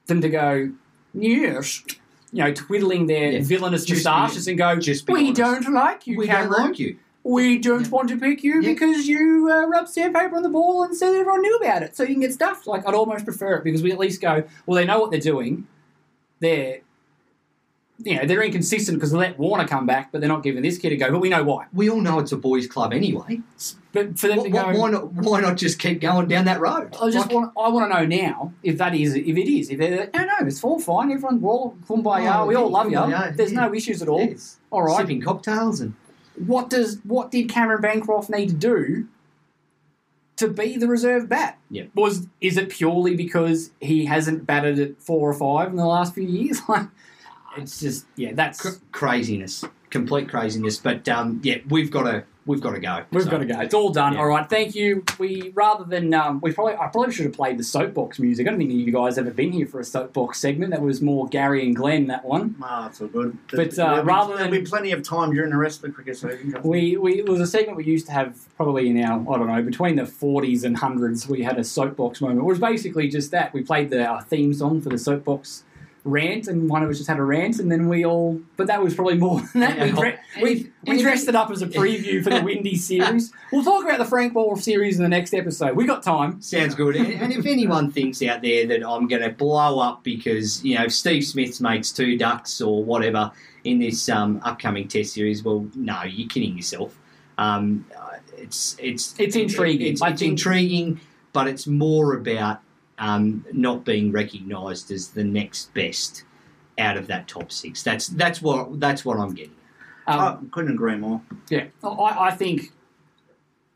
them 0.07 0.21
to 0.21 0.29
go, 0.29 0.71
yes, 1.13 1.83
you 2.33 2.43
know, 2.43 2.51
twiddling 2.51 3.05
their 3.05 3.33
Yeah. 3.33 3.41
villainous 3.43 3.87
moustaches 3.87 4.47
and 4.47 4.57
go, 4.57 4.77
just 4.77 5.07
we 5.07 5.25
honest. 5.27 5.35
don't 5.35 5.73
like 5.75 6.07
you, 6.07 6.17
we 6.17 6.25
Cameron. 6.25 6.51
don't 6.51 6.69
like 6.69 6.79
you. 6.79 6.97
We 7.23 7.59
don't 7.59 7.87
want 7.91 8.09
to 8.09 8.17
pick 8.17 8.43
you 8.43 8.61
because 8.63 9.07
you 9.07 9.47
uh, 9.51 9.67
rubbed 9.67 9.89
sandpaper 9.89 10.35
on 10.37 10.41
the 10.43 10.49
ball 10.49 10.83
and 10.83 10.95
said 10.97 11.13
everyone 11.13 11.41
knew 11.43 11.55
about 11.57 11.83
it, 11.83 11.95
so 11.95 12.01
you 12.03 12.15
can 12.15 12.21
get 12.21 12.33
stuffed. 12.33 12.65
Like 12.65 12.87
I'd 12.87 12.95
almost 12.95 13.25
prefer 13.25 13.55
it 13.55 13.63
because 13.63 13.83
we 13.83 13.91
at 13.91 13.99
least 13.99 14.21
go. 14.21 14.43
Well, 14.65 14.75
they 14.75 14.85
know 14.85 14.99
what 14.99 15.11
they're 15.11 15.19
doing. 15.19 15.67
They're, 16.39 16.79
you 18.03 18.15
know, 18.15 18.25
they're 18.25 18.41
inconsistent 18.41 18.97
because 18.97 19.11
they 19.11 19.19
let 19.19 19.37
Warner 19.37 19.67
come 19.67 19.85
back, 19.85 20.11
but 20.11 20.19
they're 20.21 20.27
not 20.27 20.41
giving 20.41 20.63
this 20.63 20.79
kid 20.79 20.91
a 20.93 20.95
go. 20.95 21.11
But 21.11 21.19
we 21.19 21.29
know 21.29 21.43
why. 21.43 21.67
We 21.71 21.91
all 21.91 22.01
know 22.01 22.17
it's 22.17 22.31
a 22.31 22.37
boys' 22.37 22.65
club 22.65 22.91
anyway. 22.91 23.41
But 23.93 24.17
for 24.17 24.27
them 24.27 24.39
Wh- 24.39 24.43
to 24.45 24.49
wh- 24.49 24.53
go, 24.53 24.79
why 24.79 24.89
not? 24.89 25.13
Why 25.13 25.41
not 25.41 25.57
just 25.57 25.77
keep 25.77 26.01
going 26.01 26.27
down 26.27 26.45
that 26.45 26.59
road? 26.59 26.95
I 26.99 27.11
just 27.11 27.27
Like- 27.27 27.31
want. 27.35 27.53
I 27.55 27.69
want 27.69 27.91
to 27.91 27.99
know 27.99 28.05
now 28.07 28.53
if 28.63 28.79
that 28.79 28.95
is. 28.95 29.13
If 29.13 29.27
it 29.37 29.47
is. 29.47 29.69
If 29.69 29.77
they're 29.77 29.95
like, 29.99 30.13
no, 30.15 30.23
no, 30.25 30.33
it's 30.47 30.63
all 30.63 30.79
fine. 30.79 31.11
Everyone, 31.11 31.39
we're 31.39 31.51
all 31.51 31.77
kumbaya. 31.87 32.39
Oh, 32.41 32.47
we 32.47 32.55
all 32.55 32.65
yeah, 32.71 32.77
love 32.77 32.89
you. 32.89 32.97
kumbaya, 32.97 33.37
There's 33.37 33.51
yeah. 33.53 33.67
no 33.67 33.73
issues 33.75 34.01
at 34.01 34.07
all. 34.07 34.21
Yes. 34.21 34.57
All 34.71 34.81
right. 34.81 34.97
sipping 34.97 35.21
cocktails 35.21 35.81
and 35.81 35.93
What 36.35 36.69
does 36.69 36.99
what 37.03 37.31
did 37.31 37.49
Cameron 37.49 37.81
Bancroft 37.81 38.29
need 38.29 38.49
to 38.49 38.55
do 38.55 39.07
to 40.37 40.47
be 40.47 40.77
the 40.77 40.87
reserve 40.87 41.29
bat? 41.29 41.59
Yeah. 41.69 41.83
Was 41.95 42.27
is 42.39 42.57
it 42.57 42.69
purely 42.69 43.15
because 43.15 43.71
he 43.79 44.05
hasn't 44.05 44.45
batted 44.45 44.79
at 44.79 45.01
four 45.01 45.29
or 45.29 45.33
five 45.33 45.69
in 45.69 45.75
the 45.75 45.85
last 45.85 46.13
few 46.13 46.23
years? 46.27 46.61
Like, 46.69 46.87
it's 47.57 47.81
just 47.81 48.05
yeah, 48.15 48.31
that's 48.33 48.61
cr- 48.61 48.79
craziness, 48.93 49.65
complete 49.89 50.29
craziness. 50.29 50.77
But 50.77 51.09
um, 51.09 51.41
yeah, 51.43 51.57
we've 51.67 51.91
got 51.91 52.03
to 52.03 52.23
we've 52.45 52.61
got 52.61 52.71
to 52.71 52.79
go. 52.79 53.03
We've 53.11 53.23
So, 53.23 53.29
got 53.31 53.37
to 53.39 53.45
go. 53.45 53.59
It's 53.59 53.73
all 53.73 53.89
done. 53.91 54.13
Yeah. 54.13 54.19
All 54.19 54.25
right. 54.27 54.49
Thank 54.49 54.75
you. 54.75 55.03
We 55.19 55.51
rather 55.53 55.83
than 55.83 56.13
um, 56.13 56.39
we 56.41 56.51
probably 56.51 56.73
I 56.75 56.87
probably 56.87 57.11
should 57.13 57.25
have 57.25 57.33
played 57.33 57.57
the 57.57 57.63
soapbox 57.63 58.19
music. 58.19 58.47
I 58.47 58.49
don't 58.51 58.59
think 58.59 58.71
you 58.71 58.91
guys 58.91 59.17
ever 59.17 59.31
been 59.31 59.51
here 59.51 59.65
for 59.67 59.79
a 59.79 59.83
soapbox 59.83 60.39
segment. 60.39 60.71
That 60.71 60.81
was 60.81 61.01
more 61.01 61.27
Gary 61.27 61.65
and 61.65 61.75
Glenn. 61.75 62.07
That 62.07 62.25
one. 62.25 62.55
Ah, 62.61 62.87
it's 62.87 63.01
all 63.01 63.07
good. 63.07 63.37
But, 63.51 63.71
uh, 63.77 63.87
there'll, 63.89 64.01
be, 64.01 64.07
rather 64.07 64.27
than 64.29 64.37
there'll 64.37 64.51
than- 64.51 64.63
be 64.63 64.69
plenty 64.69 64.91
of 64.91 65.03
time 65.03 65.33
during 65.33 65.51
the 65.51 65.57
rest 65.57 65.77
of 65.77 65.81
the 65.83 65.91
cricket 65.91 66.17
season. 66.17 66.55
We, 66.63 66.97
we 66.97 67.19
it 67.19 67.27
was 67.29 67.39
a 67.41 67.47
segment 67.47 67.77
we 67.77 67.83
used 67.85 68.05
to 68.07 68.11
have 68.13 68.37
probably 68.57 68.89
in 68.89 69.01
our 69.03 69.19
I 69.33 69.37
don't 69.37 69.47
know 69.47 69.61
between 69.61 69.95
the 69.95 70.05
forties 70.05 70.63
and 70.63 70.77
hundreds. 70.77 71.27
We 71.27 71.43
had 71.43 71.57
a 71.57 71.63
soapbox 71.63 72.21
moment. 72.21 72.39
It 72.39 72.43
was 72.43 72.59
basically 72.59 73.07
just 73.07 73.31
that. 73.31 73.53
We 73.53 73.61
played 73.61 73.89
the 73.89 74.05
our 74.05 74.21
theme 74.21 74.53
song 74.53 74.81
for 74.81 74.89
the 74.89 74.97
soapbox 74.97 75.63
rant, 76.03 76.47
and 76.47 76.69
one 76.69 76.81
of 76.83 76.89
us 76.89 76.97
just 76.97 77.09
had 77.09 77.19
a 77.19 77.23
rant, 77.23 77.59
and 77.59 77.71
then 77.71 77.87
we 77.87 78.05
all. 78.05 78.39
But 78.57 78.67
that 78.67 78.81
was 78.83 78.95
probably 78.95 79.17
more 79.17 79.41
than 79.53 79.61
that. 79.61 79.77
We, 79.79 79.85
Yeah. 79.87 79.95
dre- 79.95 80.19
we, 80.41 80.71
we 80.87 81.01
dressed 81.01 81.27
it 81.27 81.35
up 81.35 81.51
as 81.51 81.61
a 81.61 81.67
preview 81.67 82.23
for 82.23 82.29
the 82.29 82.41
Windies 82.43 82.87
series. 82.87 83.31
We'll 83.51 83.63
talk 83.63 83.83
about 83.83 83.99
the 83.99 84.05
Frank 84.05 84.33
Worrell 84.33 84.55
series 84.55 84.97
in 84.97 85.03
the 85.03 85.09
next 85.09 85.33
episode. 85.33 85.75
We 85.75 85.85
got 85.85 86.03
time. 86.03 86.41
Sounds 86.41 86.73
good. 86.75 86.95
And, 86.95 87.07
and 87.21 87.31
if 87.33 87.45
anyone 87.45 87.91
thinks 87.91 88.21
out 88.23 88.41
there 88.41 88.65
that 88.67 88.87
I'm 88.87 89.07
going 89.07 89.21
to 89.21 89.29
blow 89.29 89.79
up 89.79 90.03
because 90.03 90.63
you 90.63 90.77
know 90.77 90.87
Steve 90.87 91.23
Smith 91.23 91.59
makes 91.61 91.91
two 91.91 92.17
ducks 92.17 92.61
or 92.61 92.83
whatever 92.83 93.31
in 93.63 93.79
this 93.79 94.09
um, 94.09 94.41
upcoming 94.43 94.87
Test 94.87 95.13
series, 95.13 95.43
well, 95.43 95.67
no, 95.75 96.03
you're 96.03 96.27
kidding 96.29 96.55
yourself. 96.55 96.97
Um, 97.37 97.85
it's 98.37 98.75
it's 98.79 99.13
It's 99.19 99.35
intriguing. 99.35 99.87
It's, 99.93 100.01
it's 100.01 100.21
intriguing, 100.21 100.99
but 101.33 101.47
it's 101.47 101.67
more 101.67 102.15
about 102.15 102.59
um, 103.01 103.43
not 103.51 103.83
being 103.83 104.11
recognised 104.11 104.91
as 104.91 105.09
the 105.09 105.23
next 105.23 105.73
best 105.73 106.23
out 106.77 106.95
of 106.95 107.07
that 107.07 107.27
top 107.27 107.51
six. 107.51 107.83
That's 107.83 108.07
that's 108.07 108.41
what 108.41 108.79
that's 108.79 109.03
what 109.03 109.17
I'm 109.17 109.33
getting. 109.33 109.55
Um, 110.07 110.19
I 110.19 110.37
couldn't 110.51 110.71
agree 110.71 110.95
more. 110.95 111.21
Yeah, 111.49 111.65
I, 111.83 112.27
I 112.27 112.31
think, 112.31 112.71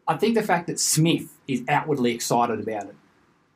I 0.08 0.16
think 0.16 0.36
the 0.36 0.44
fact 0.44 0.68
that 0.68 0.80
Smith 0.80 1.38
is 1.48 1.64
outwardly 1.68 2.14
excited 2.14 2.60
about 2.60 2.86
it 2.86 2.96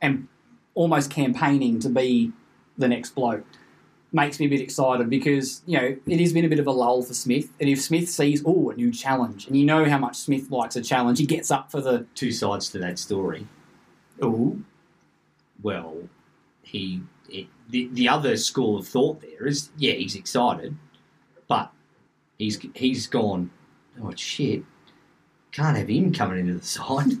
and 0.00 0.28
almost 0.74 1.10
campaigning 1.10 1.80
to 1.80 1.88
be 1.88 2.32
the 2.78 2.88
next 2.88 3.10
bloke 3.10 3.44
makes 4.12 4.40
me 4.40 4.46
a 4.46 4.48
bit 4.48 4.60
excited 4.60 5.08
because 5.08 5.62
you 5.66 5.78
know 5.78 5.96
it 6.06 6.20
has 6.20 6.32
been 6.32 6.44
a 6.44 6.48
bit 6.48 6.58
of 6.58 6.66
a 6.66 6.72
lull 6.72 7.02
for 7.02 7.14
Smith, 7.14 7.48
and 7.60 7.68
if 7.68 7.80
Smith 7.80 8.08
sees 8.08 8.42
oh 8.44 8.70
a 8.70 8.74
new 8.74 8.90
challenge, 8.90 9.46
and 9.46 9.56
you 9.56 9.64
know 9.64 9.84
how 9.84 9.98
much 9.98 10.16
Smith 10.16 10.50
likes 10.50 10.74
a 10.74 10.82
challenge, 10.82 11.20
he 11.20 11.26
gets 11.26 11.52
up 11.52 11.70
for 11.70 11.80
the 11.80 12.06
Two 12.16 12.32
sides 12.32 12.70
to 12.70 12.78
that 12.80 12.98
story. 12.98 13.46
oh 14.20 14.58
well, 15.62 15.96
he 16.62 17.02
it, 17.28 17.46
the 17.68 17.88
the 17.92 18.08
other 18.08 18.36
school 18.36 18.78
of 18.78 18.88
thought 18.88 19.20
there 19.20 19.46
is 19.46 19.70
yeah 19.76 19.94
he's 19.94 20.14
excited, 20.14 20.76
but 21.48 21.72
he's 22.38 22.58
he's 22.74 23.06
gone 23.06 23.50
oh 24.02 24.12
shit 24.14 24.64
can't 25.52 25.76
have 25.76 25.88
him 25.88 26.12
coming 26.12 26.40
into 26.40 26.54
the 26.54 26.66
side. 26.66 27.12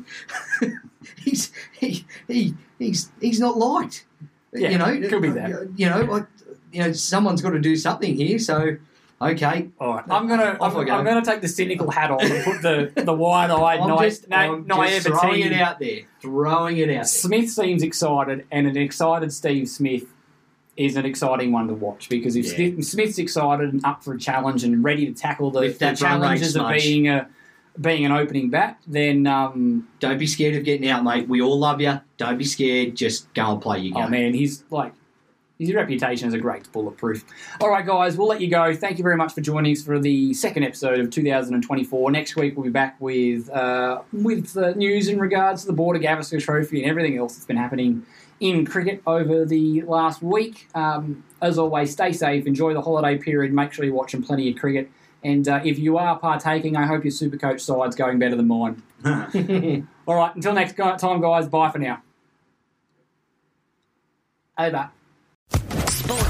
he's 1.18 1.52
he, 1.78 2.04
he 2.28 2.54
he's 2.78 3.10
he's 3.20 3.40
not 3.40 3.56
liked. 3.56 4.06
Yeah, 4.52 4.70
you 4.70 4.78
know, 4.78 5.08
could 5.08 5.22
be 5.22 5.28
uh, 5.28 5.34
that. 5.34 5.70
You 5.76 5.88
know, 5.88 6.00
like, 6.02 6.26
you 6.72 6.82
know, 6.82 6.92
someone's 6.92 7.42
got 7.42 7.50
to 7.50 7.60
do 7.60 7.76
something 7.76 8.16
here. 8.16 8.38
So, 8.38 8.76
okay, 9.20 9.68
all 9.78 9.94
right. 9.94 10.04
I'm 10.10 10.26
gonna 10.28 10.56
Off 10.60 10.74
I'm, 10.74 10.80
I 10.80 10.84
go. 10.84 10.92
I'm 10.94 11.04
gonna 11.04 11.24
take 11.24 11.40
the 11.40 11.48
cynical 11.48 11.90
hat 11.90 12.10
off 12.10 12.22
and 12.22 12.44
put 12.44 12.62
the 12.62 13.02
the 13.02 13.12
wide 13.12 13.50
eyed 13.50 13.80
I'm 13.80 13.88
na- 13.88 14.02
just, 14.02 14.26
I'm 14.32 14.66
just 14.66 15.06
throwing 15.06 15.40
it 15.40 15.52
out 15.52 15.78
there, 15.78 16.00
throwing 16.20 16.78
it 16.78 16.88
out 16.90 16.94
there. 16.94 17.04
Smith 17.04 17.50
seems 17.50 17.82
excited, 17.82 18.46
and 18.50 18.66
an 18.66 18.76
excited 18.76 19.32
Steve 19.32 19.68
Smith 19.68 20.04
is 20.76 20.96
an 20.96 21.04
exciting 21.04 21.52
one 21.52 21.66
to 21.68 21.74
watch 21.74 22.08
because 22.08 22.36
if 22.36 22.46
Yeah. 22.46 22.54
Smith, 22.72 22.84
Smith's 22.86 23.18
excited 23.18 23.72
and 23.72 23.84
up 23.84 24.02
for 24.02 24.14
a 24.14 24.18
challenge 24.18 24.64
and 24.64 24.82
ready 24.82 25.04
to 25.06 25.12
tackle 25.12 25.50
the, 25.50 25.60
With 25.60 25.78
the 25.78 25.86
that 25.86 26.00
run 26.00 26.20
rate 26.20 26.26
challenges 26.26 26.56
of 26.56 26.60
smudge. 26.62 26.82
being 26.82 27.08
a 27.08 27.28
being 27.80 28.04
an 28.04 28.12
opening 28.12 28.50
bat, 28.50 28.78
then 28.86 29.26
um, 29.26 29.88
Don't 30.00 30.18
be 30.18 30.26
scared 30.26 30.54
of 30.56 30.64
getting 30.64 30.88
out, 30.88 31.04
mate. 31.04 31.28
We 31.28 31.40
all 31.40 31.58
love 31.58 31.80
you. 31.80 32.00
Don't 32.16 32.36
be 32.38 32.44
scared. 32.44 32.94
Just 32.96 33.32
go 33.34 33.52
and 33.52 33.62
play 33.62 33.78
your 33.80 33.94
game. 33.94 34.04
oh 34.04 34.08
man, 34.08 34.34
he's 34.34 34.64
like 34.70 34.92
his 35.60 35.74
reputation 35.74 36.26
is 36.26 36.34
a 36.34 36.38
great 36.38 36.70
bulletproof. 36.72 37.24
All 37.60 37.68
right, 37.68 37.84
guys, 37.84 38.16
we'll 38.16 38.26
let 38.26 38.40
you 38.40 38.48
go. 38.48 38.74
Thank 38.74 38.96
you 38.96 39.04
very 39.04 39.16
much 39.16 39.34
for 39.34 39.42
joining 39.42 39.72
us 39.72 39.82
for 39.82 39.98
the 39.98 40.32
second 40.32 40.64
episode 40.64 40.98
of 40.98 41.10
2024. 41.10 42.10
Next 42.10 42.34
week 42.34 42.56
we'll 42.56 42.64
be 42.64 42.70
back 42.70 42.96
with 42.98 43.50
uh, 43.50 44.00
with 44.12 44.56
uh, 44.56 44.70
news 44.70 45.08
in 45.08 45.20
regards 45.20 45.62
to 45.62 45.66
the 45.66 45.74
Border 45.74 46.00
Gavaskar 46.00 46.42
Trophy 46.42 46.82
and 46.82 46.90
everything 46.90 47.18
else 47.18 47.34
that's 47.34 47.46
been 47.46 47.58
happening 47.58 48.06
in 48.40 48.64
cricket 48.64 49.02
over 49.06 49.44
the 49.44 49.82
last 49.82 50.22
week. 50.22 50.68
Um, 50.74 51.24
as 51.42 51.58
always, 51.58 51.92
stay 51.92 52.12
safe, 52.12 52.46
enjoy 52.46 52.72
the 52.72 52.80
holiday 52.80 53.18
period, 53.18 53.52
make 53.52 53.74
sure 53.74 53.84
you're 53.84 53.94
watching 53.94 54.22
plenty 54.22 54.50
of 54.50 54.58
cricket. 54.58 54.90
And 55.22 55.46
uh, 55.46 55.60
if 55.62 55.78
you 55.78 55.98
are 55.98 56.18
partaking, 56.18 56.76
I 56.76 56.86
hope 56.86 57.04
your 57.04 57.10
super 57.10 57.36
coach 57.36 57.60
side's 57.60 57.94
going 57.94 58.18
better 58.18 58.36
than 58.36 58.48
mine. 58.48 58.82
All 60.06 60.14
right, 60.14 60.34
until 60.34 60.54
next 60.54 60.76
time, 60.76 61.20
guys, 61.20 61.48
bye 61.48 61.70
for 61.70 61.78
now. 61.78 62.02
Over. 64.56 64.90